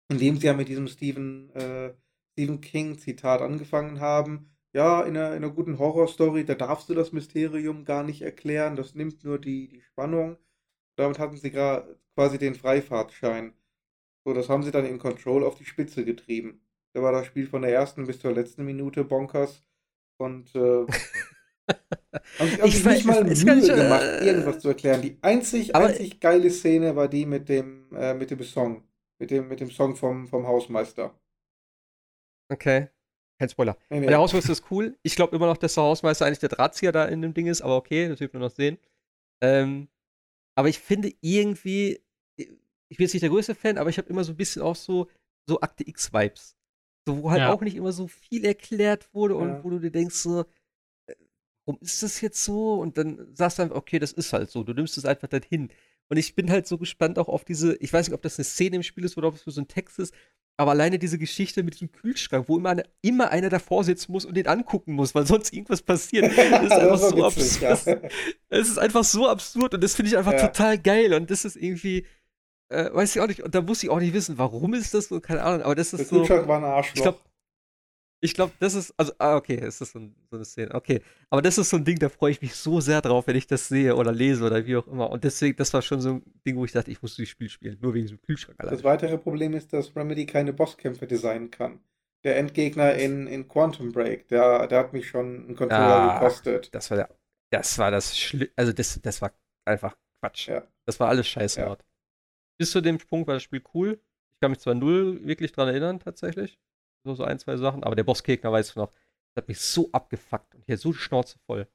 [0.09, 1.93] indem sie ja mit diesem Stephen, äh,
[2.33, 4.49] Stephen King-Zitat angefangen haben.
[4.73, 8.75] Ja, in einer, in einer guten Horrorstory, da darfst du das Mysterium gar nicht erklären,
[8.75, 10.37] das nimmt nur die, die Spannung.
[10.95, 13.53] Damit hatten sie quasi den Freifahrtschein.
[14.25, 16.61] So, das haben sie dann in Control auf die Spitze getrieben.
[16.93, 19.63] Da war das Spiel von der ersten bis zur letzten Minute bonkers
[20.17, 20.59] und äh,
[22.39, 25.01] haben, sich ich nicht mal Mühe nicht, äh, gemacht, irgendwas zu erklären.
[25.01, 28.83] Die einzig, einzig geile Szene war die mit dem, äh, mit dem Song.
[29.19, 31.13] Mit dem, mit dem Song vom, vom Hausmeister.
[32.51, 32.89] Okay.
[33.39, 33.77] Kein Spoiler.
[33.89, 34.07] Nee, nee.
[34.07, 34.97] Der Hausmeister ist cool.
[35.03, 37.61] Ich glaube immer noch, dass der Hausmeister eigentlich der Drahtzieher da in dem Ding ist,
[37.61, 38.77] aber okay, das wird man noch sehen.
[39.41, 39.87] Ähm,
[40.55, 41.99] aber ich finde irgendwie,
[42.35, 44.75] ich bin jetzt nicht der größte Fan, aber ich habe immer so ein bisschen auch
[44.75, 45.07] so,
[45.47, 46.55] so Akte X-Vibes.
[47.11, 47.53] So, wo halt ja.
[47.53, 49.63] auch nicht immer so viel erklärt wurde und ja.
[49.63, 50.41] wo du dir denkst, so,
[51.07, 51.15] äh,
[51.65, 52.75] warum ist das jetzt so?
[52.75, 54.63] Und dann sagst du einfach, okay, das ist halt so.
[54.63, 55.69] Du nimmst es einfach dann hin.
[56.09, 58.43] Und ich bin halt so gespannt auch auf diese, ich weiß nicht, ob das eine
[58.43, 60.13] Szene im Spiel ist oder ob es so ein Text ist,
[60.57, 64.25] aber alleine diese Geschichte mit diesem Kühlschrank, wo immer, eine, immer einer davor sitzen muss
[64.25, 68.03] und den angucken muss, weil sonst irgendwas passiert, das ist einfach so witzig, absurd.
[68.03, 68.09] Ja.
[68.49, 70.47] Es ist einfach so absurd und das finde ich einfach ja.
[70.47, 72.05] total geil und das ist irgendwie,
[72.71, 75.07] äh, weiß ich auch nicht, und da muss ich auch nicht wissen, warum ist das
[75.07, 76.15] so, keine Ahnung, aber das ist Der so.
[76.15, 76.95] Der Kühlschrank war ein Arschloch.
[76.95, 77.19] Ich glaube,
[78.23, 79.99] ich glaube, das ist, also, ah, okay, es ist so,
[80.29, 81.01] so, eine Szene, okay.
[81.31, 83.47] Aber das ist so ein Ding, da freue ich mich so sehr drauf, wenn ich
[83.47, 85.09] das sehe oder lese oder wie auch immer.
[85.09, 87.49] Und deswegen, das war schon so ein Ding, wo ich dachte, ich muss dieses Spiel
[87.49, 88.75] spielen, nur wegen diesem Kühlschrank allein.
[88.75, 91.79] Das weitere Problem ist, dass Remedy keine Bosskämpfe designen kann.
[92.23, 96.69] Der Endgegner in, in Quantum Break, der, der hat mich schon einen Controller ah, gekostet.
[96.75, 97.09] Das war der,
[97.51, 99.33] das war das Schli also das, das war
[99.65, 100.47] einfach Quatsch.
[100.47, 100.63] Ja.
[100.85, 101.77] Das war alles scheiße ja.
[102.61, 103.99] Bis zu dem Punkt war das Spiel cool.
[104.33, 106.59] Ich kann mich zwar null wirklich dran erinnern, tatsächlich
[107.03, 107.83] so, so ein, zwei Sachen.
[107.83, 108.93] Aber der Bossgegner, weißt du noch,
[109.35, 111.67] hat mich so abgefuckt und hier so Schnauze voll.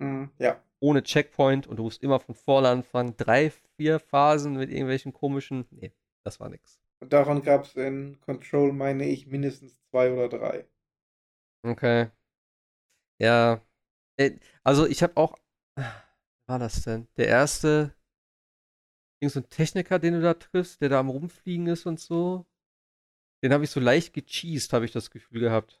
[0.00, 0.60] Mm, ja.
[0.80, 3.16] Ohne Checkpoint und du musst immer von vorne anfangen.
[3.16, 5.64] Drei, vier Phasen mit irgendwelchen komischen.
[5.70, 5.92] Nee,
[6.24, 6.80] das war nix.
[6.98, 10.66] Und davon gab es in Control, meine ich, mindestens zwei oder drei.
[11.62, 12.10] Okay.
[13.20, 13.60] Ja.
[14.16, 15.38] Äh, also ich habe auch.
[15.76, 15.84] Was
[16.48, 17.06] war das denn?
[17.16, 17.94] Der erste.
[19.22, 22.44] Irgend so ein Techniker, den du da triffst, der da am Rumfliegen ist und so.
[23.44, 25.80] Den habe ich so leicht gecheased, habe ich das Gefühl gehabt.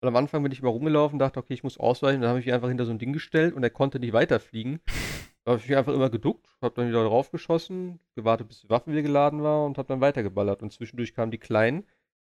[0.00, 2.22] Weil am Anfang bin ich immer rumgelaufen, dachte, okay, ich muss ausweichen.
[2.22, 4.80] Dann habe ich mich einfach hinter so ein Ding gestellt und er konnte nicht weiterfliegen.
[5.44, 8.92] Da habe ich mich einfach immer geduckt, habe dann wieder draufgeschossen, gewartet, bis die Waffen
[8.92, 10.62] wieder geladen war und habe dann weitergeballert.
[10.62, 11.86] Und zwischendurch kamen die Kleinen,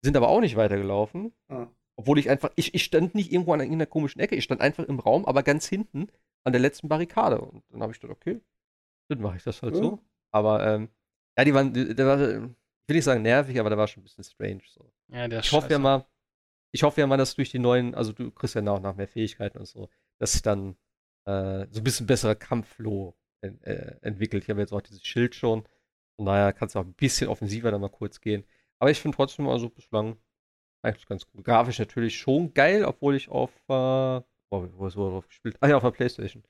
[0.01, 1.33] sind aber auch nicht weitergelaufen.
[1.49, 1.67] Ah.
[1.97, 4.85] Obwohl ich einfach, ich, ich stand nicht irgendwo an einer komischen Ecke, ich stand einfach
[4.85, 6.07] im Raum, aber ganz hinten
[6.45, 7.41] an der letzten Barrikade.
[7.41, 8.39] Und dann habe ich gedacht, okay,
[9.09, 9.81] dann mache ich das halt ja.
[9.81, 9.99] so.
[10.31, 10.89] Aber ähm,
[11.37, 12.51] ja, die waren, der war, will
[12.87, 14.61] nicht sagen nervig, aber der war schon ein bisschen strange.
[14.67, 14.91] So.
[15.09, 16.05] Ja, der ich hoffe ja mal,
[16.73, 19.07] ich hoffe ja mal, dass durch die neuen, also du kriegst ja nach nach mehr
[19.07, 19.89] Fähigkeiten und so,
[20.19, 20.77] dass sich dann
[21.25, 24.43] äh, so ein bisschen besserer Kampfflow en, äh, entwickelt.
[24.43, 25.65] Ich habe jetzt auch dieses Schild schon
[26.17, 28.45] Von daher kann es auch ein bisschen offensiver dann mal kurz gehen.
[28.79, 30.17] Aber ich finde trotzdem also bislang
[30.83, 31.43] eigentlich ganz gut.
[31.45, 35.57] Grafisch natürlich schon geil, obwohl ich auf, äh, wo, wo ist drauf gespielt?
[35.61, 36.43] Ah ja, auf der Playstation.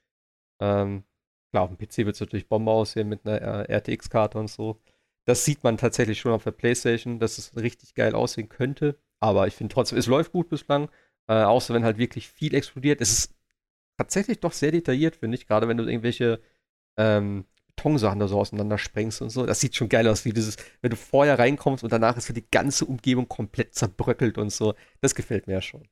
[0.61, 1.05] Ähm,
[1.51, 4.79] klar, auf dem PC wird es natürlich Bombe aussehen mit einer äh, RTX-Karte und so.
[5.25, 8.97] Das sieht man tatsächlich schon auf der Playstation, dass es richtig geil aussehen könnte.
[9.19, 10.89] Aber ich finde trotzdem, es läuft gut bislang.
[11.27, 13.01] Äh, außer wenn halt wirklich viel explodiert.
[13.01, 13.35] Es ist
[13.97, 15.47] tatsächlich doch sehr detailliert, finde ich.
[15.47, 16.41] Gerade wenn du irgendwelche
[16.97, 17.45] ähm,
[17.81, 19.45] Betonsachen da so auseinander sprengst und so.
[19.45, 22.33] Das sieht schon geil aus, wie dieses, wenn du vorher reinkommst und danach ist so
[22.33, 24.75] die ganze Umgebung komplett zerbröckelt und so.
[25.01, 25.87] Das gefällt mir ja schon.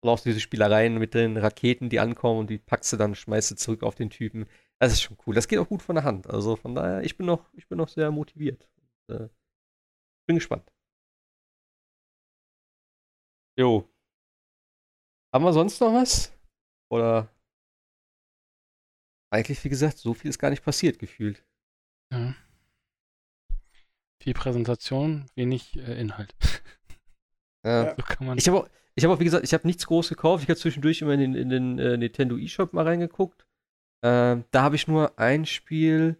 [0.00, 3.52] Und auch diese Spielereien mit den Raketen, die ankommen und die packst du dann, schmeißt
[3.52, 4.46] du zurück auf den Typen.
[4.80, 5.34] Das ist schon cool.
[5.34, 6.28] Das geht auch gut von der Hand.
[6.28, 8.68] Also von daher, ich bin noch, ich bin noch sehr motiviert.
[9.08, 9.28] Und, äh,
[10.26, 10.70] bin gespannt.
[13.56, 13.88] Jo.
[15.32, 16.32] Haben wir sonst noch was?
[16.90, 17.28] Oder
[19.34, 21.44] eigentlich, wie gesagt, so viel ist gar nicht passiert, gefühlt.
[22.12, 22.36] Ja.
[24.22, 26.34] Viel Präsentation, wenig äh, Inhalt.
[27.64, 27.96] Ja.
[28.06, 30.44] So ich habe auch, hab auch, wie gesagt, ich habe nichts groß gekauft.
[30.44, 33.46] Ich habe zwischendurch immer in den, in den äh, Nintendo eShop mal reingeguckt.
[34.04, 36.16] Ähm, da habe ich nur ein Spiel.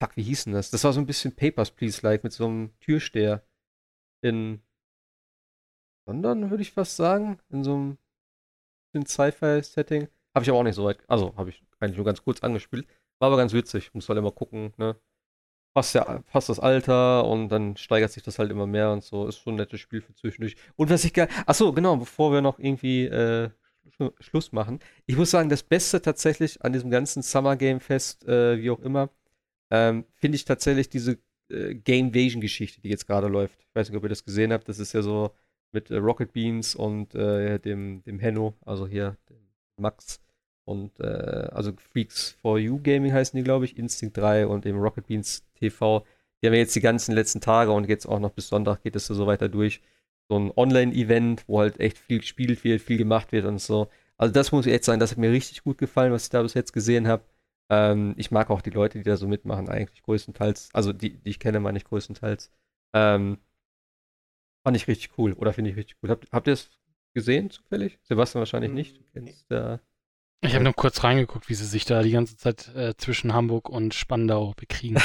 [0.00, 0.70] Fuck, wie hieß denn das?
[0.70, 3.42] Das war so ein bisschen Papers, Please-like mit so einem Türsteher.
[4.22, 4.60] In
[6.06, 7.38] London, würde ich fast sagen.
[7.48, 10.08] In so einem Sci-Fi-Setting.
[10.34, 10.98] Habe ich aber auch nicht so weit.
[11.08, 12.86] Also, habe ich eigentlich nur ganz kurz angespielt.
[13.20, 13.94] War aber ganz witzig.
[13.94, 14.96] Muss halt immer gucken, ne?
[15.74, 19.26] Passt, ja, passt das Alter und dann steigert sich das halt immer mehr und so.
[19.26, 20.56] Ist schon ein nettes Spiel für zwischendurch.
[20.76, 21.28] Und was ich geil.
[21.46, 23.50] Achso, genau, bevor wir noch irgendwie äh,
[24.20, 24.80] Schluss machen.
[25.06, 28.80] Ich muss sagen, das Beste tatsächlich an diesem ganzen Summer Game Fest, äh, wie auch
[28.80, 29.10] immer,
[29.70, 31.18] ähm, finde ich tatsächlich diese
[31.50, 33.60] äh, Game Vasion Geschichte, die jetzt gerade läuft.
[33.60, 34.68] Ich weiß nicht, ob ihr das gesehen habt.
[34.68, 35.30] Das ist ja so
[35.72, 39.38] mit äh, Rocket Beans und äh, dem, dem Henno, also hier dem
[39.76, 40.20] Max
[40.64, 44.78] und äh, also Freaks for You Gaming heißen die, glaube ich, Instinct 3 und eben
[44.78, 46.04] Rocket Beans TV.
[46.40, 48.96] Die haben ja jetzt die ganzen letzten Tage und jetzt auch noch bis Sonntag geht
[48.96, 49.80] es so weiter durch.
[50.32, 53.90] So ein Online-Event, wo halt echt viel gespielt wird, viel gemacht wird und so.
[54.16, 56.40] Also das muss ich echt sagen, das hat mir richtig gut gefallen, was ich da
[56.40, 57.22] bis jetzt gesehen habe.
[57.68, 60.70] Ähm, ich mag auch die Leute, die da so mitmachen, eigentlich größtenteils.
[60.72, 62.50] Also die, die ich kenne, meine ich größtenteils.
[62.94, 63.40] Ähm,
[64.64, 66.08] fand ich richtig cool oder finde ich richtig cool.
[66.08, 66.70] Habt, habt ihr es
[67.12, 67.98] gesehen zufällig?
[68.02, 68.96] Sebastian wahrscheinlich hm, nicht.
[68.96, 69.76] Du kennst äh,
[70.40, 73.68] ich habe nur kurz reingeguckt, wie sie sich da die ganze Zeit äh, zwischen Hamburg
[73.68, 74.98] und Spandau bekriegen.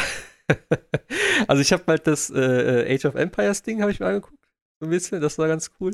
[1.50, 4.37] also ich habe halt das äh, äh, Age of Empires Ding habe ich mir angeguckt,
[4.82, 5.92] ein bisschen, das war ganz cool.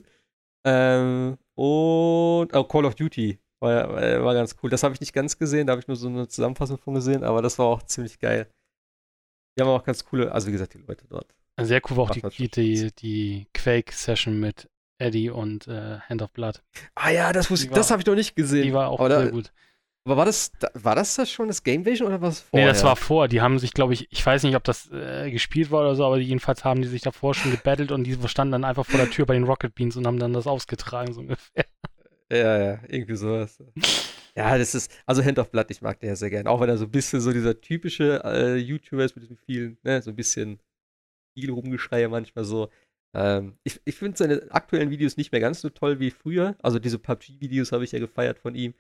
[0.66, 4.70] Ähm, und oh, Call of Duty war, war ganz cool.
[4.70, 7.24] Das habe ich nicht ganz gesehen, da habe ich nur so eine Zusammenfassung von gesehen,
[7.24, 8.48] aber das war auch ziemlich geil.
[9.58, 11.28] Die haben auch ganz coole, also wie gesagt, die Leute dort.
[11.62, 16.64] Sehr cool war auch die, die, die Quake-Session mit Eddie und äh, Hand of Blood.
[16.96, 18.64] Ah ja, das, das habe ich noch nicht gesehen.
[18.64, 19.54] Die war auch aber sehr da, gut.
[20.06, 22.68] Aber war das, war das das schon das Game Vision oder was vorher?
[22.68, 23.30] Nee, das war vor.
[23.30, 26.06] Die haben sich, glaube ich, ich weiß nicht, ob das äh, gespielt war oder so,
[26.06, 29.10] aber jedenfalls haben die sich davor schon gebettelt und die standen dann einfach vor der
[29.10, 31.66] Tür bei den Rocket Beans und haben dann das ausgetragen, so ungefähr.
[32.30, 33.64] Ja, ja, irgendwie sowas.
[34.36, 36.50] ja, das ist, also Hand of Blood, ich mag den ja sehr gerne.
[36.50, 39.78] Auch wenn er so ein bisschen so dieser typische äh, YouTuber ist mit diesen vielen,
[39.84, 40.60] ne, so ein bisschen
[41.38, 42.70] viel Rumgeschreie manchmal so.
[43.16, 46.56] Ähm, ich ich finde seine aktuellen Videos nicht mehr ganz so toll wie früher.
[46.62, 48.74] Also diese PUBG-Videos habe ich ja gefeiert von ihm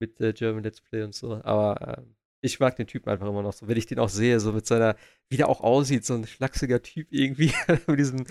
[0.00, 1.42] mit äh, German Let's Play und so.
[1.44, 2.02] Aber äh,
[2.40, 3.66] ich mag den Typen einfach immer noch so.
[3.68, 4.96] Wenn ich den auch sehe, so mit seiner,
[5.28, 7.52] wie der auch aussieht, so ein schlachsiger Typ irgendwie,
[7.86, 8.26] mit diesem,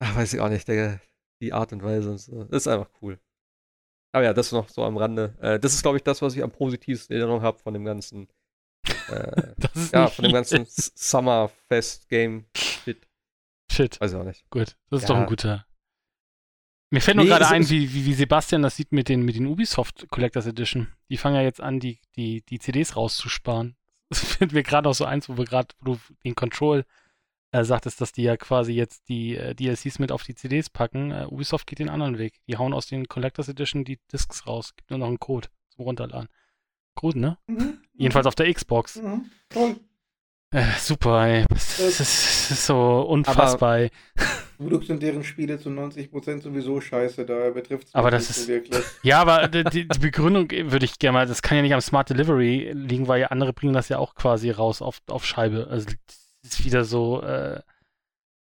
[0.00, 1.00] ach, weiß ich auch nicht, der,
[1.40, 2.44] die Art und Weise und so.
[2.44, 3.18] Das ist einfach cool.
[4.12, 5.36] Aber ja, das noch so am Rande.
[5.40, 7.84] Äh, das ist, glaube ich, das, was ich am positivsten in Erinnerung habe von dem
[7.84, 8.26] ganzen,
[9.08, 9.54] äh,
[9.92, 13.06] ja, von dem ganzen Summerfest-Game-Shit.
[13.70, 14.00] Shit.
[14.00, 14.50] Weiß ich auch nicht.
[14.50, 15.14] Gut, das ist ja.
[15.14, 15.64] doch ein guter.
[16.90, 19.36] Mir fällt nur nee, gerade ein, wie, wie, wie, Sebastian das sieht mit den, mit
[19.36, 20.88] den Ubisoft Collectors Edition.
[21.08, 23.76] Die fangen ja jetzt an, die, die, die CDs rauszusparen.
[24.10, 26.84] Das finden wir gerade auch so eins, wo wir gerade, wo du den Control
[27.52, 31.12] äh, sagtest, dass die ja quasi jetzt die äh, DLCs mit auf die CDs packen.
[31.12, 32.40] Äh, Ubisoft geht den anderen Weg.
[32.48, 34.74] Die hauen aus den Collectors Edition die Discs raus.
[34.74, 36.28] Gibt nur noch einen Code zum Runterladen.
[36.96, 37.38] Gut, ne?
[37.46, 37.78] Mhm.
[37.92, 38.96] Jedenfalls auf der Xbox.
[38.96, 39.30] Mhm.
[39.48, 39.76] Toll.
[40.52, 41.44] Äh, super, ey.
[41.48, 43.76] Das, das, das, ist so unfassbar.
[43.76, 43.90] Aber
[44.60, 48.48] Zum sind deren Spiele zu 90% sowieso scheiße, da betrifft es aber das ist, so
[48.48, 48.84] wirklich.
[49.02, 52.10] Ja, aber die, die, Begründung würde ich gerne mal, das kann ja nicht am Smart
[52.10, 55.68] Delivery liegen, weil ja andere bringen das ja auch quasi raus auf, auf Scheibe.
[55.70, 57.60] Also das ist wieder so, äh,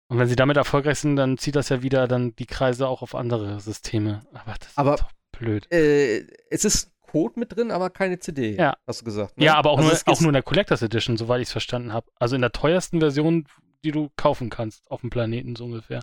[0.08, 3.02] und wenn sie damit erfolgreich sind, dann zieht das ja wieder dann die Kreise auch
[3.02, 4.22] auf andere Systeme.
[4.32, 5.70] Aber das aber, ist doch blöd.
[5.72, 8.76] Äh, es ist Code mit drin, aber keine CD, ja.
[8.86, 9.38] hast du gesagt.
[9.38, 9.44] Ne?
[9.44, 11.92] Ja, aber auch, also nur, auch nur in der Collectors Edition, soweit ich es verstanden
[11.92, 12.06] habe.
[12.18, 13.46] Also in der teuersten Version,
[13.84, 16.00] die du kaufen kannst auf dem Planeten so ungefähr.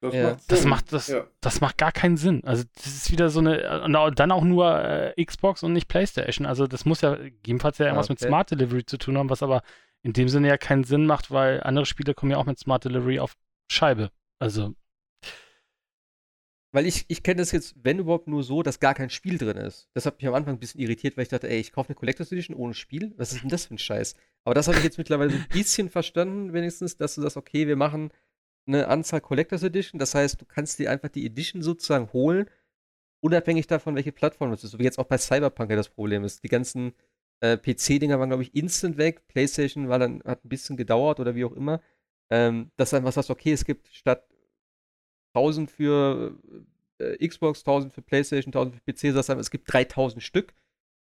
[0.00, 0.30] Das, ja.
[0.30, 1.26] macht, das macht das, ja.
[1.40, 2.42] das macht gar keinen Sinn.
[2.44, 6.46] Also das ist wieder so eine und dann auch nur äh, Xbox und nicht PlayStation.
[6.46, 7.16] Also das muss ja
[7.46, 8.12] jedenfalls ja irgendwas okay.
[8.12, 9.62] mit Smart Delivery zu tun haben, was aber
[10.02, 12.84] in dem Sinne ja keinen Sinn macht, weil andere Spiele kommen ja auch mit Smart
[12.84, 13.34] Delivery auf
[13.70, 14.10] Scheibe.
[14.38, 14.74] Also.
[16.74, 19.56] Weil ich, ich kenne das jetzt, wenn überhaupt, nur so, dass gar kein Spiel drin
[19.58, 19.88] ist.
[19.94, 21.94] Das hat mich am Anfang ein bisschen irritiert, weil ich dachte, ey, ich kaufe eine
[21.94, 23.14] Collector's Edition ohne Spiel.
[23.16, 24.16] Was ist denn das für ein Scheiß?
[24.42, 27.68] Aber das habe ich jetzt mittlerweile so ein bisschen verstanden, wenigstens, dass du das, okay,
[27.68, 28.10] wir machen
[28.66, 30.00] eine Anzahl Collector's Edition.
[30.00, 32.50] Das heißt, du kannst dir einfach die Edition sozusagen holen,
[33.20, 34.72] unabhängig davon, welche Plattform es ist.
[34.72, 36.42] So wie jetzt auch bei Cyberpunk ja das Problem ist.
[36.42, 36.92] Die ganzen
[37.38, 39.28] äh, PC-Dinger waren, glaube ich, instant weg.
[39.28, 41.80] PlayStation war dann, hat ein bisschen gedauert oder wie auch immer.
[42.30, 44.26] Ähm, dass du einfach sagst, okay, es gibt statt
[45.34, 46.38] 1000 für
[46.98, 50.54] äh, Xbox, 1000 für PlayStation, 1000 für PC, sagst du es gibt 3000 Stück.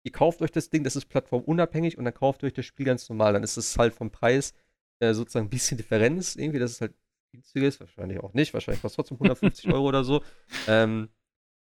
[0.03, 2.85] Ihr kauft euch das Ding, das ist plattformunabhängig und dann kauft ihr euch das Spiel
[2.85, 3.33] ganz normal.
[3.33, 4.53] Dann ist es halt vom Preis
[4.99, 6.93] äh, sozusagen ein bisschen Differenz irgendwie, dass es halt
[7.31, 7.79] günstiger ist.
[7.79, 8.53] Wahrscheinlich auch nicht.
[8.53, 10.23] Wahrscheinlich kostet es trotzdem 150 Euro oder so.
[10.67, 11.09] Ähm,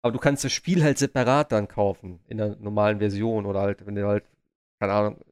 [0.02, 3.86] aber du kannst das Spiel halt separat dann kaufen, in der normalen Version oder halt,
[3.86, 4.26] wenn du halt
[4.80, 5.24] keine Ahnung,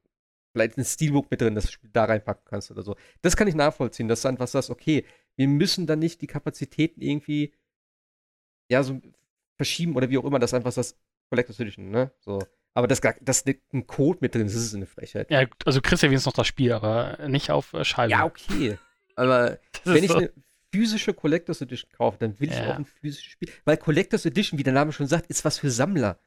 [0.53, 2.95] vielleicht ein Steelbook mit drin, das Spiel da reinpacken kannst oder so.
[3.21, 5.05] Das kann ich nachvollziehen, dass du einfach sagst, okay,
[5.37, 7.53] wir müssen dann nicht die Kapazitäten irgendwie,
[8.69, 8.99] ja, so
[9.55, 10.99] verschieben oder wie auch immer, das einfach das
[11.29, 12.11] Collector's Edition, ne?
[12.19, 12.39] So.
[12.73, 15.31] Aber dass, dass ein Code mit drin ist, ist eine Frechheit.
[15.31, 18.11] Ja, also kriegst ja wenigstens noch das Spiel, aber nicht auf äh, Scheibe.
[18.11, 18.77] Ja, okay.
[19.15, 20.17] Aber wenn ich so.
[20.17, 20.31] eine
[20.71, 22.63] physische Collector's Edition kaufe, dann will ja.
[22.63, 23.49] ich auch ein physisches Spiel.
[23.65, 26.19] Weil Collector's Edition, wie der Name schon sagt, ist was für Sammler.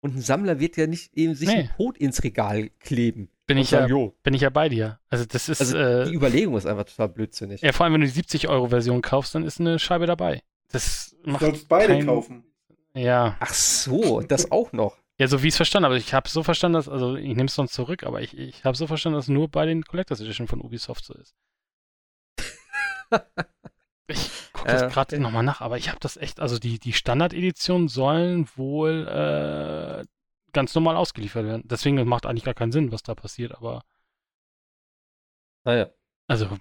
[0.00, 1.54] Und ein Sammler wird ja nicht eben sich nee.
[1.54, 3.28] ein Code ins Regal kleben.
[3.46, 4.98] Bin ich, sagen, ja, bin ich ja bei dir.
[5.08, 5.60] Also das ist.
[5.60, 7.60] Also äh, die Überlegung ist einfach total blödsinnig.
[7.62, 10.42] Ja, vor allem, wenn du die 70-Euro-Version kaufst, dann ist eine Scheibe dabei.
[10.72, 12.06] Das macht du sollst beide kein...
[12.06, 12.44] kaufen.
[12.94, 13.36] Ja.
[13.38, 14.96] Ach so, das auch noch.
[15.18, 15.96] Ja, so wie ich es verstanden habe.
[15.96, 18.76] Ich habe so verstanden, dass, also ich nehme es sonst zurück, aber ich, ich habe
[18.76, 21.34] so verstanden, dass es nur bei den Collectors Edition von Ubisoft so ist.
[24.56, 26.92] ich gucke das äh, gerade nochmal nach, aber ich habe das echt, also die, die
[26.92, 30.04] Standard-Edition sollen wohl äh,
[30.52, 31.62] ganz normal ausgeliefert werden.
[31.66, 33.82] Deswegen macht eigentlich gar keinen Sinn, was da passiert, aber.
[35.64, 35.86] Naja.
[35.86, 35.92] Ah,
[36.28, 36.58] also,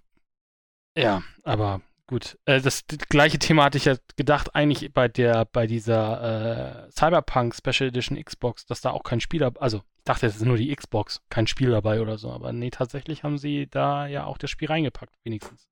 [0.97, 2.37] ja, aber gut.
[2.45, 6.91] Äh, das, das, gleiche Thema hatte ich ja gedacht, eigentlich bei der, bei dieser äh,
[6.91, 10.45] Cyberpunk Special Edition Xbox, dass da auch kein Spiel dabei, also ich dachte, es ist
[10.45, 14.25] nur die Xbox, kein Spiel dabei oder so, aber nee, tatsächlich haben sie da ja
[14.25, 15.67] auch das Spiel reingepackt, wenigstens.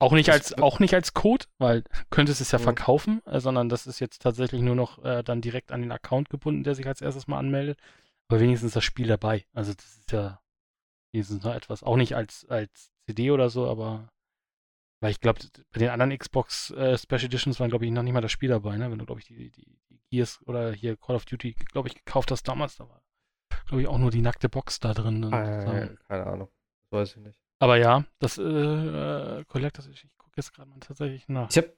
[0.00, 3.86] Auch nicht als, auch nicht als Code, weil könntest es ja verkaufen, äh, sondern das
[3.86, 7.02] ist jetzt tatsächlich nur noch äh, dann direkt an den Account gebunden, der sich als
[7.02, 7.78] erstes mal anmeldet.
[8.28, 9.44] Aber wenigstens das Spiel dabei.
[9.52, 10.40] Also das ist ja
[11.12, 11.82] wenigstens noch etwas.
[11.82, 14.08] Auch nicht als, als CD oder so, aber
[15.02, 15.40] weil ich glaube,
[15.72, 18.50] bei den anderen Xbox äh, Special Editions waren, glaube ich, noch nicht mal das Spiel
[18.50, 18.90] dabei, ne?
[18.90, 21.94] Wenn du, glaube ich, die, die, die Gears oder hier Call of Duty, glaube ich,
[21.94, 23.02] gekauft hast damals, da war,
[23.66, 25.24] glaube ich, auch nur die nackte Box da drin.
[25.32, 26.48] Ah, keine Ahnung.
[26.90, 27.38] Das weiß ich nicht.
[27.60, 31.50] Aber ja, das äh, äh Collectors, ich, ich gucke jetzt gerade mal tatsächlich nach.
[31.50, 31.72] Ich habe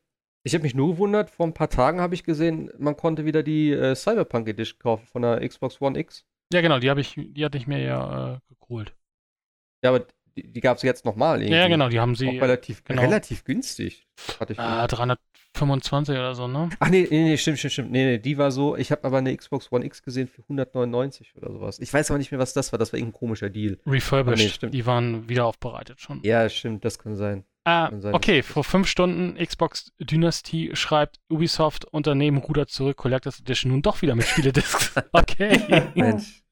[0.44, 3.42] ich hab mich nur gewundert, vor ein paar Tagen habe ich gesehen, man konnte wieder
[3.42, 6.24] die äh, Cyberpunk Edition kaufen von der Xbox One X.
[6.52, 8.94] Ja, genau, die ich, die hatte ich mir ja äh, geholt.
[9.82, 10.06] Ja, aber
[10.36, 11.58] die, die gab es jetzt nochmal irgendwie.
[11.58, 12.28] Ja, genau, die haben sie.
[12.28, 13.02] Auch relativ, genau.
[13.02, 14.06] relativ günstig.
[14.38, 14.86] Hatte ich ah,
[15.54, 16.70] 325 oder so, ne?
[16.80, 17.90] Ach nee, nee, nee, stimmt, stimmt, stimmt.
[17.92, 21.34] Nee, nee, die war so, ich habe aber eine Xbox One X gesehen für 199
[21.36, 21.78] oder sowas.
[21.78, 22.78] Ich weiß aber nicht mehr, was das war.
[22.78, 23.78] Das war irgendein komischer Deal.
[23.86, 24.38] Refurbished.
[24.38, 24.74] Nee, stimmt.
[24.74, 26.20] Die waren wieder aufbereitet schon.
[26.22, 27.44] Ja, stimmt, das kann sein.
[27.64, 33.38] Ah, kann sein, okay, vor fünf Stunden Xbox Dynasty schreibt Ubisoft Unternehmen rudert zurück, Collectors
[33.38, 34.92] Edition nun doch wieder mit Spielediscs.
[35.12, 35.90] Okay.
[35.94, 36.42] Mensch.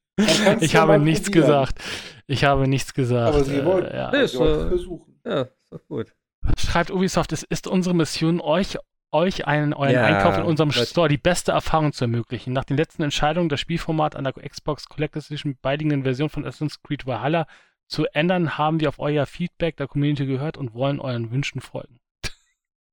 [0.59, 1.47] Ich habe nichts probieren.
[1.47, 1.81] gesagt.
[2.27, 3.35] Ich habe nichts gesagt.
[3.35, 4.11] Aber sie wollten, äh, ja.
[4.11, 5.19] nee, ist, äh, versuchen.
[5.25, 6.13] Ja, ist doch gut.
[6.57, 8.77] Schreibt Ubisoft, es ist unsere Mission, euch
[9.11, 12.53] euch einen, euren ja, Einkauf in unserem Store die beste Erfahrung zu ermöglichen.
[12.53, 16.81] Nach den letzten Entscheidungen, das Spielformat an der Xbox Collectors Edition beiliegenden Version von Assassin's
[16.81, 17.47] Creed Valhalla
[17.87, 21.99] zu ändern, haben wir auf euer Feedback der Community gehört und wollen euren Wünschen folgen.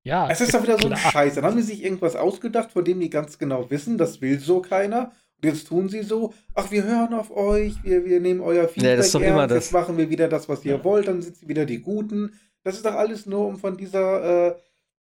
[0.02, 0.28] ja.
[0.28, 0.96] Es ist doch wieder klar.
[0.96, 1.34] so ein Scheiß.
[1.36, 4.60] Dann haben sie sich irgendwas ausgedacht, von dem die ganz genau wissen, das will so
[4.60, 5.12] keiner.
[5.40, 8.90] Und jetzt tun sie so, ach, wir hören auf euch, wir, wir nehmen euer Feedback
[8.90, 10.84] ja, das ist doch ernst, jetzt machen wir wieder das, was ihr ja.
[10.84, 12.32] wollt, dann sind sie wieder die Guten.
[12.64, 14.56] Das ist doch alles nur, um von dieser äh,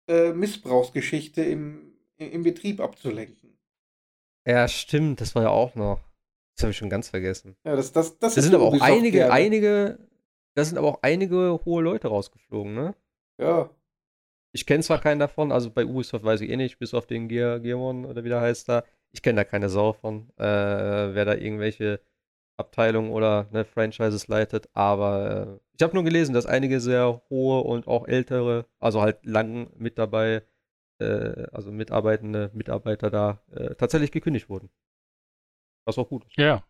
[0.09, 3.59] äh, Missbrauchsgeschichte im, im Betrieb abzulenken.
[4.47, 6.01] Ja, stimmt, das war ja auch noch.
[6.57, 7.57] Das habe ich schon ganz vergessen.
[7.65, 9.33] Ja, das, das, das, das sind aber auch einige, gerne.
[9.33, 9.99] einige,
[10.55, 12.95] da sind aber auch einige hohe Leute rausgeflogen, ne?
[13.41, 13.71] Ja.
[14.55, 17.29] Ich kenne zwar keinen davon, also bei Ubisoft weiß ich eh nicht, bis auf den
[17.29, 18.85] Gear, Gearmon oder wie der heißt da.
[19.13, 22.01] Ich kenne da keine Sau von, äh, wer da irgendwelche
[22.57, 27.63] Abteilungen oder ne, Franchises leitet, aber äh, ich habe nur gelesen, dass einige sehr hohe
[27.63, 30.43] und auch ältere, also halt lang mit dabei,
[30.99, 34.71] äh, also mitarbeitende Mitarbeiter da äh, tatsächlich gekündigt wurden.
[35.85, 36.37] Was auch gut ist.
[36.37, 36.63] Ja.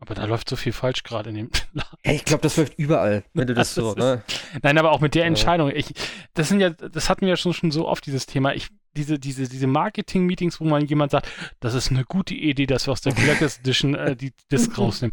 [0.00, 1.98] Aber da läuft so viel falsch gerade in dem Laden.
[2.02, 4.22] Ich glaube, das läuft überall, wenn du das, das so, ne?
[4.62, 5.70] Nein, aber auch mit der Entscheidung.
[5.74, 5.94] Ich,
[6.34, 8.54] das sind ja, das hatten wir ja schon, schon so oft, dieses Thema.
[8.54, 11.28] Ich, diese, diese, diese Marketing-Meetings, wo man jemand sagt,
[11.60, 15.12] das ist eine gute Idee, dass wir aus der Collectors Edition äh, die Disc rausnehmen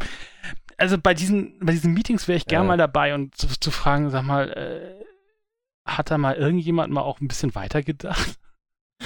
[0.81, 2.67] also bei diesen, bei diesen Meetings wäre ich gern ja.
[2.69, 5.05] mal dabei und zu, zu fragen, sag mal, äh,
[5.85, 8.39] hat da mal irgendjemand mal auch ein bisschen weitergedacht?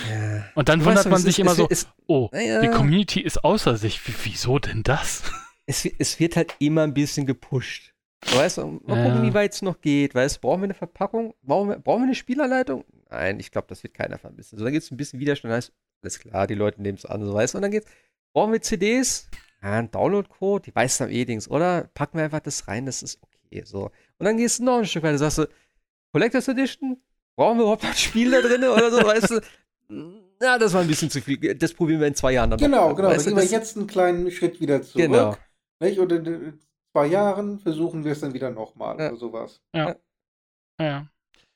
[0.10, 0.46] Ja.
[0.56, 2.62] Und dann du wundert weißt, man sich ist, immer es, so, es, oh, ja.
[2.62, 4.02] die Community ist außer sich.
[4.26, 5.24] wieso denn das?
[5.66, 7.94] Es, es wird halt immer ein bisschen gepusht.
[8.34, 10.16] Weißt du, mal gucken, wie weit es noch geht.
[10.16, 11.36] Weißt du, brauchen wir eine Verpackung?
[11.44, 12.84] Brauchen wir, brauchen wir eine Spielerleitung?
[13.10, 14.58] Nein, ich glaube, das wird keiner vermissen.
[14.58, 15.52] So, dann gibt es ein bisschen Widerstand.
[15.52, 15.72] Dann heißt,
[16.02, 17.58] alles klar, die Leute nehmen es an, so weißt du.
[17.60, 17.88] Und dann geht's,
[18.34, 19.30] brauchen wir CDs?
[19.62, 21.90] Ja, ein Download-Code, die weiß dann eh Dings, oder?
[21.94, 23.64] Packen wir einfach das rein, das ist okay.
[23.66, 23.86] So.
[24.18, 25.48] Und dann gehst du noch ein Stück weiter, sagst du,
[26.12, 26.98] Collectors Edition?
[27.36, 29.42] Brauchen wir überhaupt ein Spiel da drin oder so, weißt du?
[30.40, 31.38] Na, das war ein bisschen zu viel.
[31.56, 32.96] Das probieren wir in zwei Jahren dann Genau, noch.
[32.96, 33.10] genau.
[33.12, 35.06] Dann gehen wir jetzt einen kleinen Schritt wieder zurück.
[35.06, 35.38] Genau.
[35.80, 36.00] Nicht?
[36.00, 36.60] Und in
[36.92, 39.10] zwei Jahren versuchen wir es dann wieder nochmal ja.
[39.10, 39.62] oder sowas.
[39.74, 39.96] Ja.
[40.80, 41.08] Ja.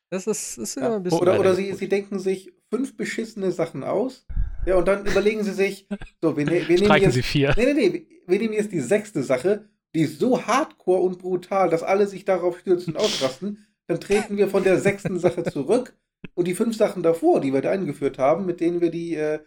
[0.09, 0.95] Das ist, ist ja.
[0.95, 1.19] ein bisschen.
[1.19, 4.25] Oder, oder sie, sie denken sich fünf beschissene Sachen aus.
[4.65, 5.87] Ja, und dann überlegen sie sich,
[6.21, 7.13] so, wir, ne, wir nehmen jetzt.
[7.13, 7.53] Sie vier.
[7.55, 8.07] Nee, nee, nee.
[8.27, 12.25] Wir nehmen jetzt die sechste Sache, die ist so hardcore und brutal, dass alle sich
[12.25, 13.65] darauf stürzen und ausrasten.
[13.87, 15.97] Dann treten wir von der sechsten Sache zurück
[16.35, 19.39] und die fünf Sachen davor, die wir da eingeführt haben, mit denen wir die äh,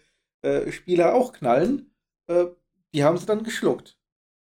[0.43, 1.94] äh, Spieler auch knallen,
[2.27, 2.47] äh,
[2.93, 3.97] die haben sie dann geschluckt.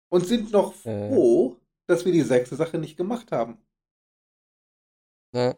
[0.08, 1.08] Und sind noch äh.
[1.08, 1.56] froh,
[1.86, 3.58] dass wir die sechste Sache nicht gemacht haben.
[5.32, 5.56] Ja.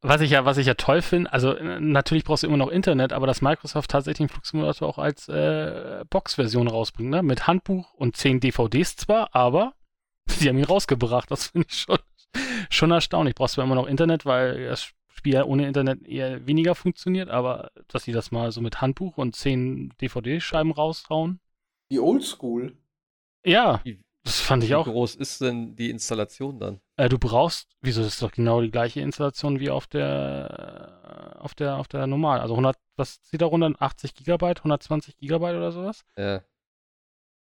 [0.00, 3.12] Was ich ja, was ich ja toll finde, also natürlich brauchst du immer noch Internet,
[3.12, 7.22] aber dass Microsoft tatsächlich einen Flugsimulator auch als äh, Box-Version rausbringt, ne?
[7.22, 9.74] Mit Handbuch und 10 DVDs zwar, aber
[10.26, 11.30] sie haben ihn rausgebracht.
[11.30, 11.98] Das finde ich schon,
[12.70, 13.34] schon erstaunlich.
[13.34, 18.04] Brauchst du immer noch Internet, weil das Spiel ohne Internet eher weniger funktioniert, aber dass
[18.04, 21.40] sie das mal so mit Handbuch und 10 DVD-Scheiben raushauen.
[21.90, 22.76] Die Oldschool.
[23.44, 23.80] Ja.
[23.84, 24.86] Wie, das fand ich Wie auch.
[24.86, 26.80] Wie groß ist denn die Installation dann?
[26.96, 31.54] Äh, du brauchst, wieso das ist doch genau die gleiche Installation wie auf der, auf
[31.54, 32.40] der, auf der normal.
[32.40, 33.72] Also 100, was zieht da runter?
[33.78, 36.04] 80 Gigabyte, 120 Gigabyte oder sowas?
[36.16, 36.42] Ja.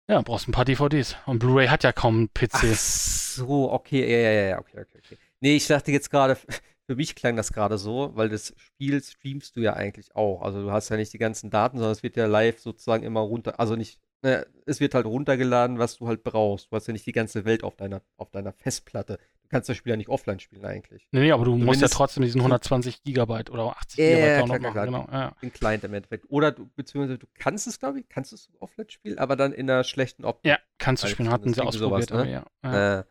[0.10, 1.16] Ja, brauchst ein paar DVDs.
[1.26, 2.50] Und Blu-ray hat ja kaum einen PC.
[2.54, 5.18] Ach so, okay, ja, ja, ja, okay, okay, okay.
[5.40, 6.36] Nee, ich dachte jetzt gerade,
[6.88, 10.42] für mich klang das gerade so, weil das Spiel streamst du ja eigentlich auch.
[10.42, 13.22] Also du hast ja nicht die ganzen Daten, sondern es wird ja live sozusagen immer
[13.22, 16.72] runter, also nicht naja, es wird halt runtergeladen, was du halt brauchst.
[16.72, 19.18] Du hast ja nicht die ganze Welt auf deiner, auf deiner Festplatte.
[19.44, 21.08] Du kannst das Spiel ja nicht offline spielen eigentlich.
[21.12, 24.46] Nee, nee aber du Zumindest musst ja trotzdem diesen 120 Gigabyte oder 80 äh, Gigabyte
[24.46, 25.08] klar, noch machen.
[25.08, 25.36] Genau, ja.
[25.42, 26.26] Den Client im Endeffekt.
[26.30, 29.70] Oder du, beziehungsweise du kannst es, glaube ich, kannst es offline spielen, aber dann in
[29.70, 30.52] einer schlechten Optik.
[30.52, 32.10] Ja, kannst du spielen, hatten sie ausprobiert.
[32.10, 32.44] Sowas, ne?
[32.62, 33.00] aber, ja.
[33.00, 33.04] Äh,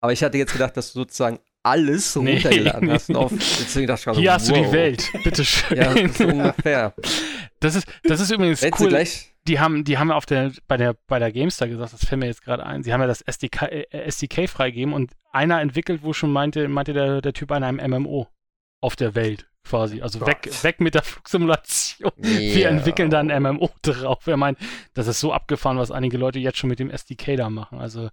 [0.00, 2.94] aber ich hatte jetzt gedacht, dass du sozusagen alles nee, runtergeladen nee.
[2.94, 3.14] hast.
[3.14, 4.36] Auf, deswegen dachte ich gerade, Hier wow.
[4.36, 5.76] hast du die Welt, bitteschön.
[5.76, 6.94] ja, so ungefähr.
[7.60, 8.88] Das ist, das ist übrigens Wenn cool.
[8.88, 12.20] Gleich die haben, die haben auf der, bei der, bei der GameStar gesagt, das fällt
[12.20, 16.02] mir jetzt gerade ein, sie haben ja das SDK, äh, SDK freigegeben und einer entwickelt,
[16.02, 18.28] wo schon meinte, meinte der, der Typ an einem MMO
[18.80, 20.02] auf der Welt quasi.
[20.02, 22.12] Also weg, weg mit der Flugsimulation.
[22.18, 22.54] Yeah.
[22.54, 24.26] Wir entwickeln da ein MMO drauf.
[24.26, 24.58] Er meint,
[24.94, 27.78] das ist so abgefahren, was einige Leute jetzt schon mit dem SDK da machen.
[27.78, 28.08] Also,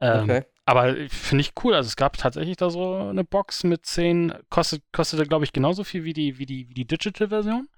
[0.00, 0.44] ähm, okay.
[0.64, 1.74] aber finde ich cool.
[1.74, 5.84] Also es gab tatsächlich da so eine Box mit 10, kostet, kostete, glaube ich, genauso
[5.84, 7.68] viel wie die, wie die, wie die Digital-Version.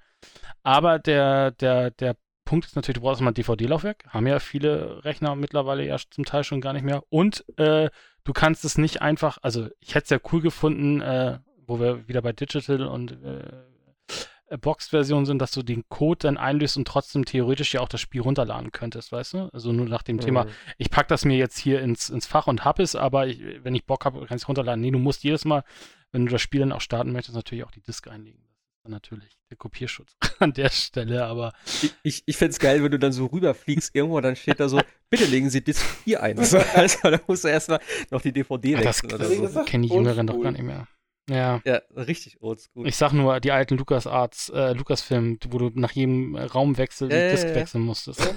[0.62, 2.16] Aber der, der, der
[2.47, 4.05] Punkt ist natürlich, du brauchst mal ein DVD-Laufwerk.
[4.09, 7.02] Haben ja viele Rechner mittlerweile ja zum Teil schon gar nicht mehr.
[7.10, 7.90] Und äh,
[8.24, 12.09] du kannst es nicht einfach, also ich hätte es ja cool gefunden, äh, wo wir
[12.09, 17.24] wieder bei Digital und äh, Boxed-Version sind, dass du den Code dann einlöst und trotzdem
[17.24, 19.39] theoretisch ja auch das Spiel runterladen könntest, weißt du?
[19.52, 20.20] Also nur nach dem mhm.
[20.20, 20.47] Thema,
[20.78, 23.74] ich packe das mir jetzt hier ins, ins Fach und hab es, aber ich, wenn
[23.74, 24.81] ich Bock habe, kann ich es runterladen.
[24.81, 25.64] Nee, du musst jedes Mal,
[26.12, 28.45] wenn du das Spiel dann auch starten möchtest, natürlich auch die Disk einlegen
[28.89, 31.53] natürlich der Kopierschutz an der Stelle, aber.
[31.83, 34.69] Ich, ich, ich fände es geil, wenn du dann so rüberfliegst irgendwo, dann steht da
[34.69, 34.81] so,
[35.11, 36.39] bitte legen Sie Disc 4 ein.
[36.39, 37.81] Also, also da musst du erstmal
[38.11, 39.65] noch die DVD ja, wechseln das, oder so.
[39.65, 40.87] kenne die Jüngeren doch gar nicht mehr.
[41.29, 41.61] Ja.
[41.65, 42.87] Ja, richtig oldschool.
[42.87, 47.17] Ich sag nur, die alten Lukas Arts, äh, Lukas-Film, wo du nach jedem Raumwechsel die
[47.17, 48.33] äh, Disc wechseln musstest.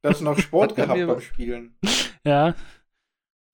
[0.00, 1.76] Das ist noch Sport gehabt beim Spielen.
[2.24, 2.54] Ja.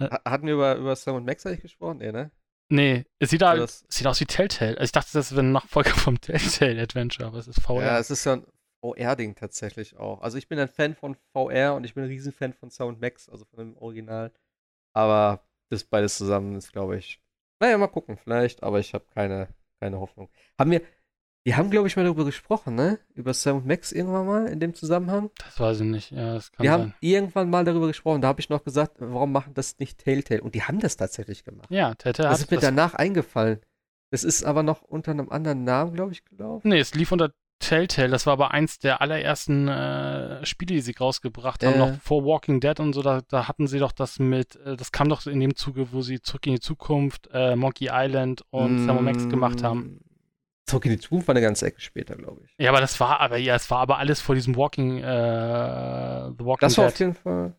[0.00, 1.98] Hatten wir über, über Sam und Max eigentlich gesprochen?
[1.98, 2.30] Nee, ne?
[2.70, 4.72] Nee, es sieht, halt, es sieht aus wie Telltale.
[4.72, 7.82] Also ich dachte, das wäre ein Nachfolger vom Telltale Adventure, aber es ist VR.
[7.82, 8.46] Ja, es ist ja ein
[8.80, 10.20] VR-Ding tatsächlich auch.
[10.20, 13.28] Also ich bin ein Fan von VR und ich bin ein Riesenfan von Sound Max,
[13.28, 14.32] also von dem Original.
[14.92, 17.20] Aber das beides zusammen ist, glaube ich.
[17.60, 19.48] Naja, mal gucken, vielleicht, aber ich habe keine,
[19.80, 20.28] keine Hoffnung.
[20.58, 20.82] Haben wir,
[21.44, 22.98] wir haben, glaube ich, mal darüber gesprochen, ne?
[23.14, 25.30] Über Sam Max irgendwann mal in dem Zusammenhang.
[25.38, 26.80] Das weiß ich nicht, ja, das kann Wir sein.
[26.80, 30.42] haben irgendwann mal darüber gesprochen, da habe ich noch gesagt, warum machen das nicht Telltale?
[30.42, 31.70] Und die haben das tatsächlich gemacht.
[31.70, 33.60] Ja, Telltale Das ist mir danach eingefallen.
[34.10, 36.68] Das ist aber noch unter einem anderen Namen, glaube ich, gelaufen.
[36.68, 40.94] Nee, es lief unter Telltale, das war aber eins der allerersten äh, Spiele, die sie
[40.94, 41.78] rausgebracht haben, äh.
[41.78, 44.92] noch vor Walking Dead und so, da, da hatten sie doch das mit, äh, das
[44.92, 48.84] kam doch in dem Zuge, wo sie zurück in die Zukunft, äh, Monkey Island und
[48.84, 48.86] mm.
[48.86, 50.00] Sam Max gemacht haben.
[50.68, 52.54] Zurück in die Zukunft war eine ganze Ecke später, glaube ich.
[52.58, 56.44] Ja, aber das war aber ja, es war aber alles vor diesem Walking, äh, The
[56.44, 56.92] Walking Das war Dead.
[56.94, 57.54] auf jeden Fall.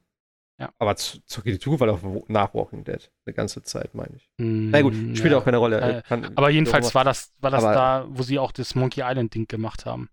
[0.59, 0.73] Ja.
[0.77, 3.09] Aber zu die Zukunft war doch nach Walking Dead.
[3.25, 4.29] Eine ganze Zeit, meine ich.
[4.37, 5.37] Mm, Na gut, spielt ja.
[5.37, 5.79] auch keine Rolle.
[5.79, 9.01] Äh, Kann, aber jedenfalls war das, war das Aber- da, wo sie auch das Monkey
[9.03, 10.09] Island-Ding gemacht haben.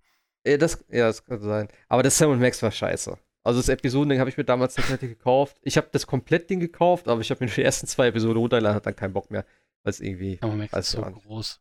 [0.47, 1.69] Ja, das, ja, das kann sein.
[1.89, 3.19] Aber das Sam Max war scheiße.
[3.43, 5.57] Also das Episodending habe ich mir damals richtig gekauft.
[5.63, 8.87] Ich habe das Komplettding gekauft, aber ich habe mir die ersten zwei Episoden runtergeladen, hat
[8.87, 9.45] dann keinen Bock mehr.
[9.83, 10.39] Weil es irgendwie.
[10.41, 11.25] Aber Max ist so nicht.
[11.25, 11.61] groß.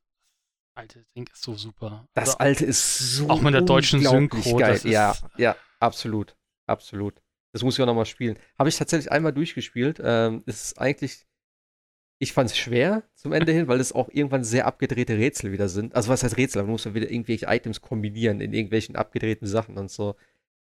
[0.75, 2.07] Alte Ding ist so super.
[2.13, 3.29] Das Also, alte ist so.
[3.29, 4.79] auch mit der deutschen Synchro, Geil.
[4.83, 6.35] ja, ja, absolut.
[6.67, 7.21] Absolut.
[7.53, 8.37] Das muss ich auch nochmal spielen.
[8.59, 10.01] Habe ich tatsächlich einmal durchgespielt.
[10.03, 11.25] Ähm, ist eigentlich.
[12.17, 15.67] Ich fand es schwer zum Ende hin, weil es auch irgendwann sehr abgedrehte Rätsel wieder
[15.67, 15.95] sind.
[15.95, 16.61] Also was heißt Rätsel?
[16.63, 20.15] Man muss ja wieder irgendwelche Items kombinieren in irgendwelchen abgedrehten Sachen und so.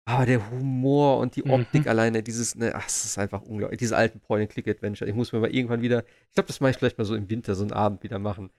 [0.04, 1.50] Aber der Humor und die Mhm.
[1.50, 3.78] Optik alleine, dieses, ne, ach, es ist einfach unglaublich.
[3.78, 5.08] Diese alten Point-and-Click-Adventure.
[5.08, 7.28] Ich muss mir mal irgendwann wieder, ich glaube, das mache ich vielleicht mal so im
[7.28, 8.50] Winter, so einen Abend wieder machen.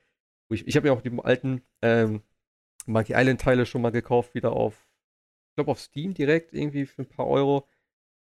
[0.54, 2.22] Ich ich habe ja auch die alten ähm,
[2.86, 4.88] Monkey Island-Teile schon mal gekauft, wieder auf,
[5.52, 7.68] ich glaube, auf Steam direkt, irgendwie für ein paar Euro.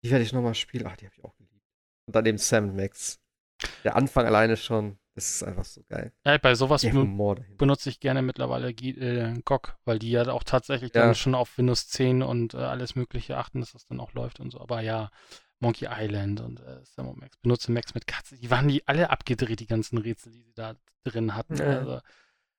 [0.03, 0.85] Die werde ich nochmal spielen.
[0.87, 1.65] Ach, die habe ich auch geliebt.
[2.07, 3.19] Und dann eben Sam Max.
[3.83, 6.13] Der Anfang alleine schon, das ist einfach so geil.
[6.25, 6.85] ja, bei sowas
[7.57, 11.13] benutze ich gerne mittlerweile äh, GOG, weil die ja auch tatsächlich dann Ja.
[11.13, 14.51] schon auf Windows 10 und äh, alles Mögliche achten, dass das dann auch läuft und
[14.51, 14.61] so.
[14.61, 15.11] Aber ja,
[15.59, 18.37] Monkey Island und äh, Sam Max, benutze Max mit Katze.
[18.37, 21.57] Die waren die alle abgedreht, die ganzen Rätsel, die sie da drin hatten.
[21.57, 21.65] Ja.
[21.79, 21.99] Also,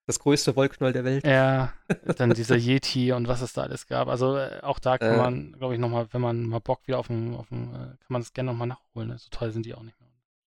[0.06, 1.24] Das größte Wollknäuel der Welt.
[1.24, 1.72] ja,
[2.16, 4.08] dann dieser Yeti und was es da alles gab.
[4.08, 5.16] Also äh, auch da kann Äh.
[5.16, 7.98] man, glaube ich, nochmal, wenn man mal Bock wieder auf dem, auf dem äh, kann
[8.08, 9.08] man das gerne nochmal nachholen.
[9.08, 9.18] Ne?
[9.18, 10.08] So toll sind die auch nicht mehr.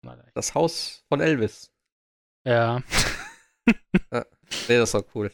[0.04, 0.26] Leider.
[0.36, 1.72] Das Haus von Elvis.
[2.46, 2.82] Ja.
[4.68, 5.32] Nee, das war cool.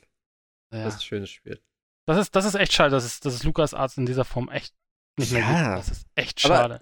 [0.74, 0.84] ja.
[0.86, 1.62] Das ist ein schönes Spiel.
[2.06, 4.74] Das ist, das ist echt schade, dass es, dass es LucasArts in dieser Form echt
[5.18, 5.76] nicht mehr Ja.
[5.76, 5.88] gibt.
[5.90, 6.82] Das ist echt Aber- schade.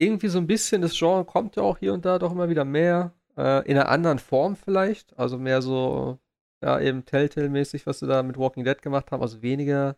[0.00, 2.64] Irgendwie so ein bisschen, das Genre kommt ja auch hier und da doch immer wieder
[2.64, 3.14] mehr.
[3.36, 5.18] Äh, in einer anderen Form vielleicht.
[5.18, 6.18] Also mehr so,
[6.62, 9.22] ja, eben Telltale-mäßig, was sie da mit Walking Dead gemacht haben.
[9.22, 9.96] Also weniger,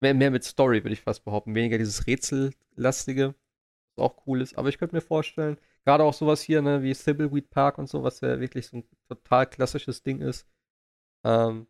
[0.00, 1.54] mehr, mehr mit Story, würde ich fast behaupten.
[1.54, 3.34] Weniger dieses Rätsellastige,
[3.96, 4.58] was auch cool ist.
[4.58, 8.02] Aber ich könnte mir vorstellen, gerade auch sowas hier, ne, wie Thimbleweed Park und so,
[8.02, 10.46] was ja wirklich so ein total klassisches Ding ist.
[11.24, 11.66] Ähm,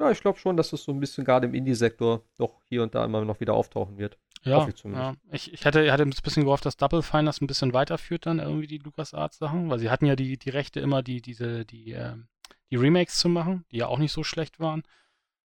[0.00, 2.94] ja, ich glaube schon, dass das so ein bisschen gerade im Indie-Sektor doch hier und
[2.94, 4.18] da immer noch wieder auftauchen wird.
[4.44, 5.14] Ja, ich ja.
[5.32, 8.38] Ich, ich hatte, hatte ein bisschen gehofft, dass Double Fine das ein bisschen weiterführt dann
[8.38, 11.92] irgendwie die LucasArts Sachen, weil sie hatten ja die, die Rechte immer die, diese, die,
[11.92, 12.28] ähm,
[12.70, 14.82] die Remakes zu machen, die ja auch nicht so schlecht waren.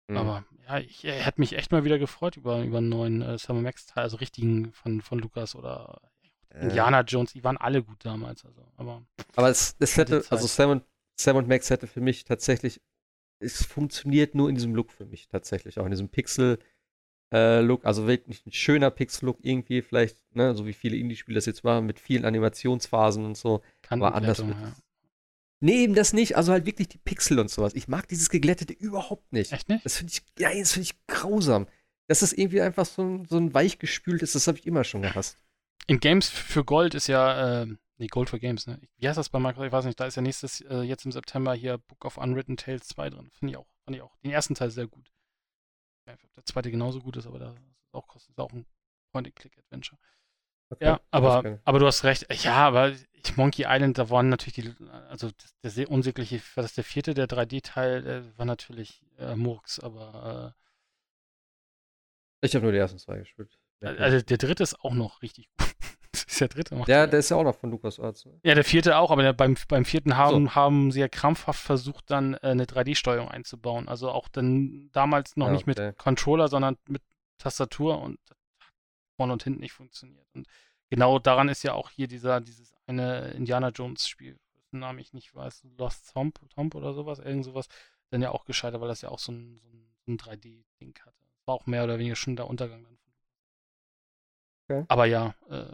[0.08, 0.18] Mhm.
[0.18, 3.38] Aber ja, ich äh, hätte mich echt mal wieder gefreut über, über einen neuen äh,
[3.38, 6.00] Summer Max Teil, also richtigen von, von Lucas oder
[6.50, 9.04] Äh, Indiana Jones, die waren alle gut damals, also, aber
[9.36, 10.84] Aber es, es hätte, also Sam und,
[11.20, 12.82] Sam und Max hätte für mich tatsächlich,
[13.40, 16.10] es funktioniert nur in diesem Look für mich tatsächlich, auch in diesem
[17.30, 21.64] Pixel-Look, also wirklich ein schöner Pixel-Look irgendwie, vielleicht, ne, so wie viele Indie-Spiele das jetzt
[21.64, 23.62] waren, mit vielen Animationsphasen und so.
[23.90, 24.74] Aber anders wird ja.
[25.60, 27.74] Nee, eben das nicht, also halt wirklich die Pixel und sowas.
[27.74, 29.52] Ich mag dieses Geglättete überhaupt nicht.
[29.52, 29.84] Echt nicht?
[29.84, 31.68] Das finde ich, ja, das finde ich grausam.
[32.08, 35.38] Das ist irgendwie einfach so ein, so ein weichgespültes, das habe ich immer schon gehasst.
[35.88, 37.68] In Games für Gold ist ja, äh,
[37.98, 38.80] nee, Gold for Games, ne?
[38.98, 39.68] Wie heißt das bei Microsoft?
[39.68, 42.56] Ich weiß nicht, da ist ja nächstes, äh, jetzt im September hier Book of Unwritten
[42.56, 43.32] Tales 2 drin.
[43.34, 45.08] Finde ich auch, fand ich auch den ersten Teil sehr gut.
[45.08, 48.40] Ich weiß nicht, ob der zweite genauso gut ist, aber da ist auch, kostet ist
[48.40, 48.66] auch ein
[49.12, 50.00] Point-and-Click-Adventure.
[50.70, 52.28] Okay, Ja, aber, aber du hast recht.
[52.44, 55.32] Ja, aber ich, Monkey Island, da waren natürlich die, also
[55.64, 60.56] der sehr unsägliche, war das der vierte, der 3D-Teil, der war natürlich äh, Murks, aber
[62.42, 63.58] Ich habe nur die ersten zwei gespielt.
[63.82, 65.76] äh, also der dritte ist auch noch richtig gut.
[66.26, 66.76] Das ist der dritte.
[66.88, 68.26] ja- der ist ja auch noch von LucasArts.
[68.26, 68.40] Ne?
[68.44, 72.10] Ja, der vierte auch, aber der, beim, beim vierten haben, haben sie ja krampfhaft versucht,
[72.12, 73.88] dann äh, eine 3D-Steuerung einzubauen.
[73.88, 75.94] Also auch dann damals noch Ja, nicht mit okay.
[75.98, 77.02] Controller, sondern mit
[77.38, 78.20] Tastatur und
[79.16, 80.28] vorne und hinten nicht funktioniert.
[80.34, 80.48] Und
[80.90, 85.34] genau daran ist ja auch hier dieser, dieses eine Indiana Jones-Spiel, dessen Namen ich nicht
[85.36, 87.68] weiß, Lost Tomb, Tomb oder sowas, irgend sowas,
[88.10, 90.98] dann ja auch gescheitert, weil das ja auch so ein, so ein, so ein 3D-Ding
[91.06, 91.18] hatte.
[91.46, 92.98] War auch mehr oder weniger schon der Untergang dann.
[94.70, 94.86] Okay.
[94.90, 95.66] Aber ja, äh,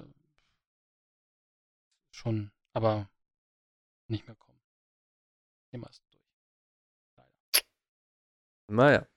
[2.13, 3.09] schon, aber
[4.07, 4.59] nicht mehr kommen.
[5.71, 6.23] Thema ist durch.
[7.17, 7.31] Leider.
[8.67, 9.07] Naja.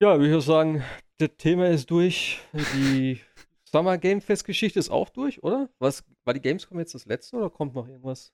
[0.00, 0.84] Ja, würde ich auch sagen,
[1.18, 2.40] das Thema ist durch.
[2.52, 3.20] Die
[3.64, 5.68] Summer Game Fest Geschichte ist auch durch, oder?
[5.78, 8.32] Was war die Gamescom jetzt das letzte oder kommt noch irgendwas?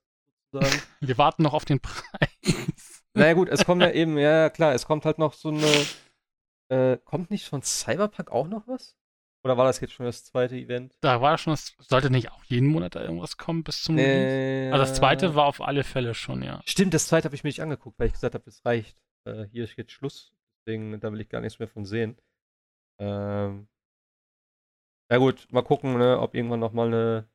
[0.52, 0.82] sozusagen?
[1.00, 3.02] Wir warten noch auf den Preis.
[3.14, 5.86] naja, gut, es kommt ja eben, ja, ja, klar, es kommt halt noch so eine.
[6.68, 8.96] Äh, kommt nicht von Cyberpunk auch noch was?
[9.42, 10.94] Oder war das jetzt schon das zweite Event?
[11.00, 14.68] Da war schon, das sollte nicht auch jeden Monat da irgendwas kommen bis zum Release?
[14.68, 16.60] Äh, Also das zweite war auf alle Fälle schon, ja.
[16.66, 18.98] Stimmt, das zweite habe ich mir nicht angeguckt, weil ich gesagt habe, es reicht.
[19.24, 20.32] Äh, hier ist jetzt Schluss.
[20.66, 22.18] Deswegen, da will ich gar nichts mehr von sehen.
[22.98, 23.66] Ähm.
[25.10, 27.28] Ja gut, mal gucken, ne, ob irgendwann noch mal eine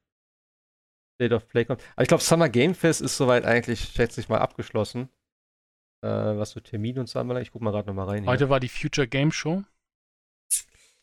[1.15, 1.81] State of Play kommt.
[1.95, 5.09] Aber ich glaube, Summer Game Fest ist soweit eigentlich, schätze ich mal, abgeschlossen.
[6.03, 7.47] Äh, was so Termin und so anbelangt.
[7.47, 8.23] Ich guck mal gerade noch mal rein.
[8.23, 8.31] hier.
[8.31, 9.63] Heute war die Future Game Show.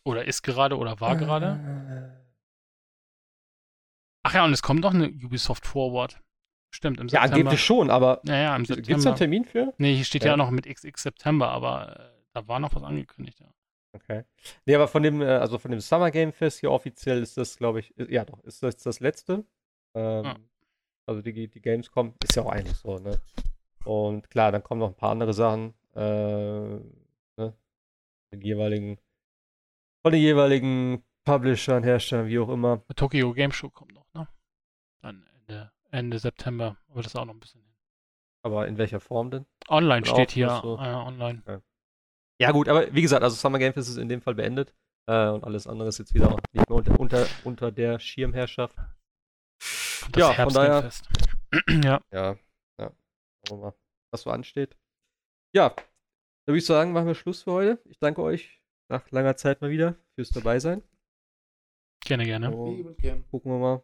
[0.05, 2.23] Oder ist gerade oder war gerade.
[4.25, 6.21] Ach ja, und es kommt noch eine Ubisoft Forward.
[6.75, 7.27] Stimmt, im September.
[7.27, 8.87] Ja, angeblich schon, aber ja, im September.
[8.87, 9.75] Gibt es da einen Termin für?
[9.79, 12.83] Nee, hier steht ja, ja noch mit XX September, aber äh, da war noch was
[12.83, 13.53] angekündigt, ja.
[13.95, 14.25] Okay.
[14.65, 17.59] Nee, aber von dem, äh, also von dem Summer Game Fest hier offiziell ist das,
[17.59, 19.45] glaube ich, ja doch, ist das das letzte.
[19.95, 20.37] Ähm, ja.
[21.07, 23.21] Also die, die Gamescom ist ja auch eigentlich so, ne?
[23.85, 27.55] Und klar, dann kommen noch ein paar andere Sachen, äh, ne?
[28.33, 28.99] Den jeweiligen,
[30.03, 32.83] von den jeweiligen Publishern, Herstellern, wie auch immer.
[32.97, 34.29] Tokyo Game Show kommt noch, ne?
[35.03, 37.73] Dann Ende, Ende September, aber das auch noch ein bisschen hin.
[38.45, 39.47] Aber in welcher Form denn?
[39.69, 40.77] Online steht hier, so?
[40.77, 41.43] äh, online.
[41.47, 41.61] Okay.
[42.41, 44.75] Ja, gut, aber wie gesagt, also Summer Game Fest ist in dem Fall beendet.
[45.07, 48.77] Äh, und alles andere ist jetzt wieder nicht mehr unter, unter, unter der Schirmherrschaft.
[50.11, 50.91] Das ja, von daher.
[51.85, 52.01] ja.
[52.13, 52.37] Ja,
[52.81, 52.93] ja.
[53.51, 53.75] Mal,
[54.11, 54.77] was so ansteht.
[55.55, 57.83] Ja, da würde ich sagen, machen wir Schluss für heute.
[57.85, 58.62] Ich danke euch
[58.93, 60.83] nach langer Zeit mal wieder fürs Dabeisein.
[62.05, 62.51] Gerne, gerne.
[62.51, 62.95] So,
[63.31, 63.83] gucken wir mal,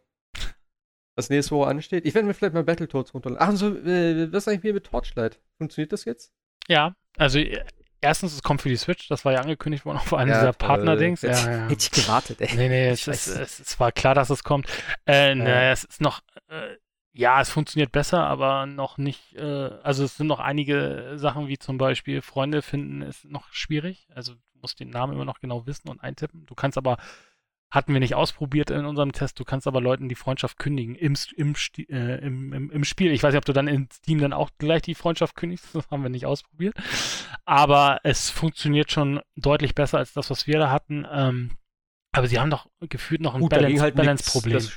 [1.15, 2.05] was nächste Woche ansteht.
[2.05, 3.47] Ich werde mir vielleicht mal Battletoads runterladen.
[3.47, 5.39] Ach, so, äh, was ist eigentlich mit Torchlight?
[5.57, 6.33] Funktioniert das jetzt?
[6.67, 7.63] Ja, also äh,
[8.01, 10.53] erstens, es kommt für die Switch, das war ja angekündigt worden auf einem ja, dieser
[10.53, 11.21] Partner-Dings.
[11.21, 11.67] Ja, ja.
[11.69, 12.55] Hätte ich gewartet, ey.
[12.55, 14.67] Nee, nee, es, ist, es, es, war klar, dass es kommt.
[15.07, 15.35] Äh, ja.
[15.35, 16.75] naja, es ist noch, äh,
[17.13, 21.57] ja, es funktioniert besser, aber noch nicht, äh, also es sind noch einige Sachen, wie
[21.57, 24.07] zum Beispiel Freunde finden, ist noch schwierig.
[24.13, 26.45] Also du musst den Namen immer noch genau wissen und eintippen.
[26.45, 26.97] Du kannst aber
[27.71, 29.39] hatten wir nicht ausprobiert in unserem Test.
[29.39, 33.11] Du kannst aber Leuten die Freundschaft kündigen im, im, äh, im, im, im, Spiel.
[33.11, 35.67] Ich weiß nicht, ob du dann in Steam dann auch gleich die Freundschaft kündigst.
[35.73, 36.75] Das haben wir nicht ausprobiert.
[37.45, 41.05] Aber es funktioniert schon deutlich besser als das, was wir da hatten.
[41.11, 41.51] Ähm,
[42.11, 44.67] aber sie haben doch gefühlt noch ein Gut, Balance, halt Balance-Problem.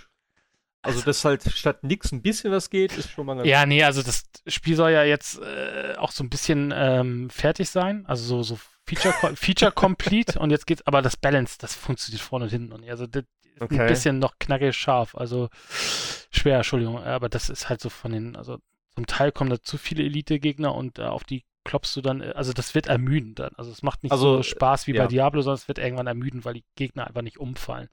[0.82, 3.84] Also, dass halt statt nix ein bisschen was geht, ist schon mal ganz Ja, nee,
[3.84, 8.04] also das Spiel soll ja jetzt äh, auch so ein bisschen ähm, fertig sein.
[8.06, 12.46] Also so, so Feature, Feature complete und jetzt geht's, aber das Balance, das funktioniert vorne
[12.46, 12.90] und hinten noch nicht.
[12.90, 13.22] Also das
[13.54, 13.80] ist okay.
[13.80, 18.34] ein bisschen noch knackig scharf, also schwer, Entschuldigung, aber das ist halt so von den,
[18.34, 18.58] also
[18.94, 22.32] zum Teil kommen da zu viele Elite-Gegner und äh, auf die klopfst du dann, äh,
[22.34, 23.52] also das wird ermüdend dann.
[23.56, 25.04] Also es macht nicht also, so Spaß wie ja.
[25.04, 27.88] bei Diablo, sondern es wird irgendwann ermüdend, weil die Gegner einfach nicht umfallen.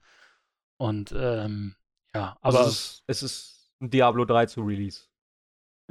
[0.76, 1.76] Und ähm,
[2.14, 2.66] ja, also aber.
[2.66, 5.02] Also es, ist, es ist ein Diablo 3 zu Release.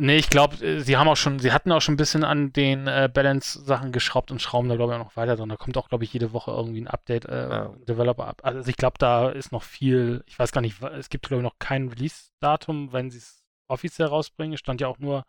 [0.01, 2.53] Nee, ich glaube, äh, sie haben auch schon, sie hatten auch schon ein bisschen an
[2.53, 5.49] den äh, Balance-Sachen geschraubt und schrauben da, glaube ich, auch noch weiter dran.
[5.49, 7.75] Da kommt auch, glaube ich, jede Woche irgendwie ein Update, äh, ja.
[7.85, 8.39] Developer ab.
[8.43, 11.43] Also ich glaube, da ist noch viel, ich weiß gar nicht, es gibt, glaube ich,
[11.43, 14.53] noch kein Release-Datum, wenn sie es offiziell rausbringen.
[14.53, 15.25] Es stand ja auch nur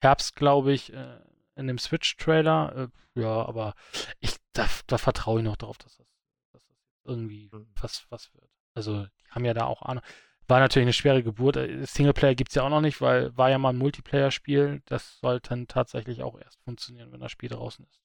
[0.00, 1.20] Herbst, glaube ich, äh,
[1.54, 2.90] in dem Switch-Trailer.
[3.16, 3.74] Äh, ja, aber
[4.18, 6.06] ich, da, da vertraue ich noch darauf, dass das,
[6.52, 7.68] dass das irgendwie mhm.
[7.80, 8.50] was, was wird.
[8.74, 10.02] Also, die haben ja da auch Ahnung.
[10.48, 11.56] War natürlich eine schwere Geburt.
[11.56, 14.82] Äh, Singleplayer gibt es ja auch noch nicht, weil war ja mal ein Multiplayer-Spiel.
[14.86, 18.00] Das sollte dann tatsächlich auch erst funktionieren, wenn das Spiel draußen ist.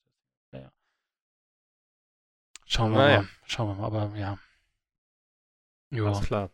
[0.52, 0.70] Ja.
[2.66, 3.22] Schauen wir naja.
[3.22, 3.28] mal.
[3.46, 4.38] Schauen wir mal, aber ja.
[5.90, 6.04] Ja.
[6.04, 6.50] Alles klar.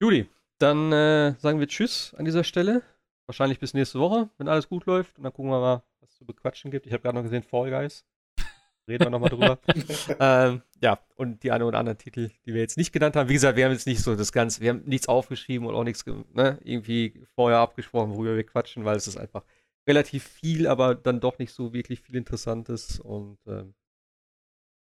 [0.00, 0.28] Juli,
[0.58, 2.82] dann äh, sagen wir Tschüss an dieser Stelle.
[3.26, 5.16] Wahrscheinlich bis nächste Woche, wenn alles gut läuft.
[5.16, 6.86] Und dann gucken wir mal, was es zu bequatschen gibt.
[6.86, 8.04] Ich habe gerade noch gesehen Fall Guys.
[8.88, 9.58] Reden wir nochmal drüber.
[10.20, 13.28] ähm, ja, und die eine oder anderen Titel, die wir jetzt nicht genannt haben.
[13.28, 15.84] Wie gesagt, wir haben jetzt nicht so das Ganze, wir haben nichts aufgeschrieben und auch
[15.84, 19.44] nichts ne, irgendwie vorher abgesprochen, worüber wir quatschen, weil es ist einfach
[19.88, 22.98] relativ viel, aber dann doch nicht so wirklich viel Interessantes.
[22.98, 23.74] Und ähm,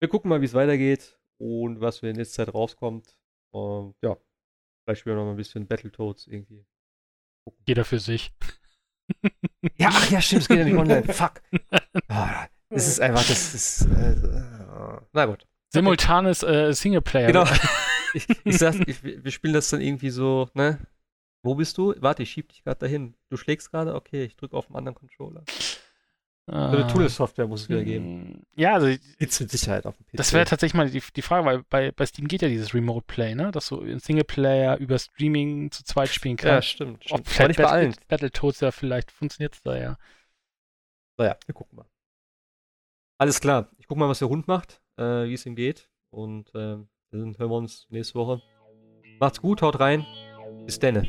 [0.01, 3.17] wir gucken mal, wie es weitergeht und was für in nächster Zeit rauskommt.
[3.53, 4.17] Und ja,
[4.85, 6.67] vielleicht spielen wir noch mal ein bisschen Battletoads irgendwie.
[7.45, 7.63] Gucken.
[7.67, 8.33] Jeder für sich.
[9.77, 11.05] ja, ach ja, stimmt, es geht ja nicht online.
[11.13, 11.43] Fuck.
[12.09, 13.83] Ah, es ist einfach, das ist.
[13.87, 14.17] Äh,
[15.13, 15.47] na gut.
[15.71, 17.29] Simultanes äh, Singleplayer.
[17.29, 17.45] Genau.
[18.15, 20.79] ich, ich sag, ich, wir spielen das dann irgendwie so, ne?
[21.43, 21.95] Wo bist du?
[21.99, 23.15] Warte, ich schieb dich gerade dahin.
[23.29, 23.95] Du schlägst gerade?
[23.95, 25.45] Okay, ich drücke auf einen anderen Controller.
[26.47, 26.71] Ah.
[26.71, 28.05] Eine Tool-Software muss es wieder geben.
[28.05, 28.87] Hm, ja, also.
[29.19, 30.17] Gibt's mit Sicherheit auf dem PC.
[30.17, 33.05] Das wäre tatsächlich mal die, die Frage, weil bei, bei Steam geht ja dieses Remote
[33.07, 33.51] Play, ne?
[33.51, 36.53] Dass du in Singleplayer über Streaming zu zweit spielen kannst.
[36.53, 37.05] Ja, stimmt.
[37.05, 37.21] stimmt.
[37.21, 37.95] Ob bei allen.
[38.09, 39.99] Battletoads ja vielleicht funktioniert es da ja.
[41.17, 41.87] Naja, wir gucken mal.
[43.19, 43.69] Alles klar.
[43.79, 45.89] Ich gucke mal, was der Hund macht, äh, wie es ihm geht.
[46.11, 46.79] Und äh,
[47.11, 48.43] dann hören wir uns nächste Woche.
[49.21, 50.05] Macht's gut, haut rein.
[50.67, 51.03] Bis denne.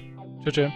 [0.44, 0.54] Tschüss.
[0.54, 0.72] Tschüss.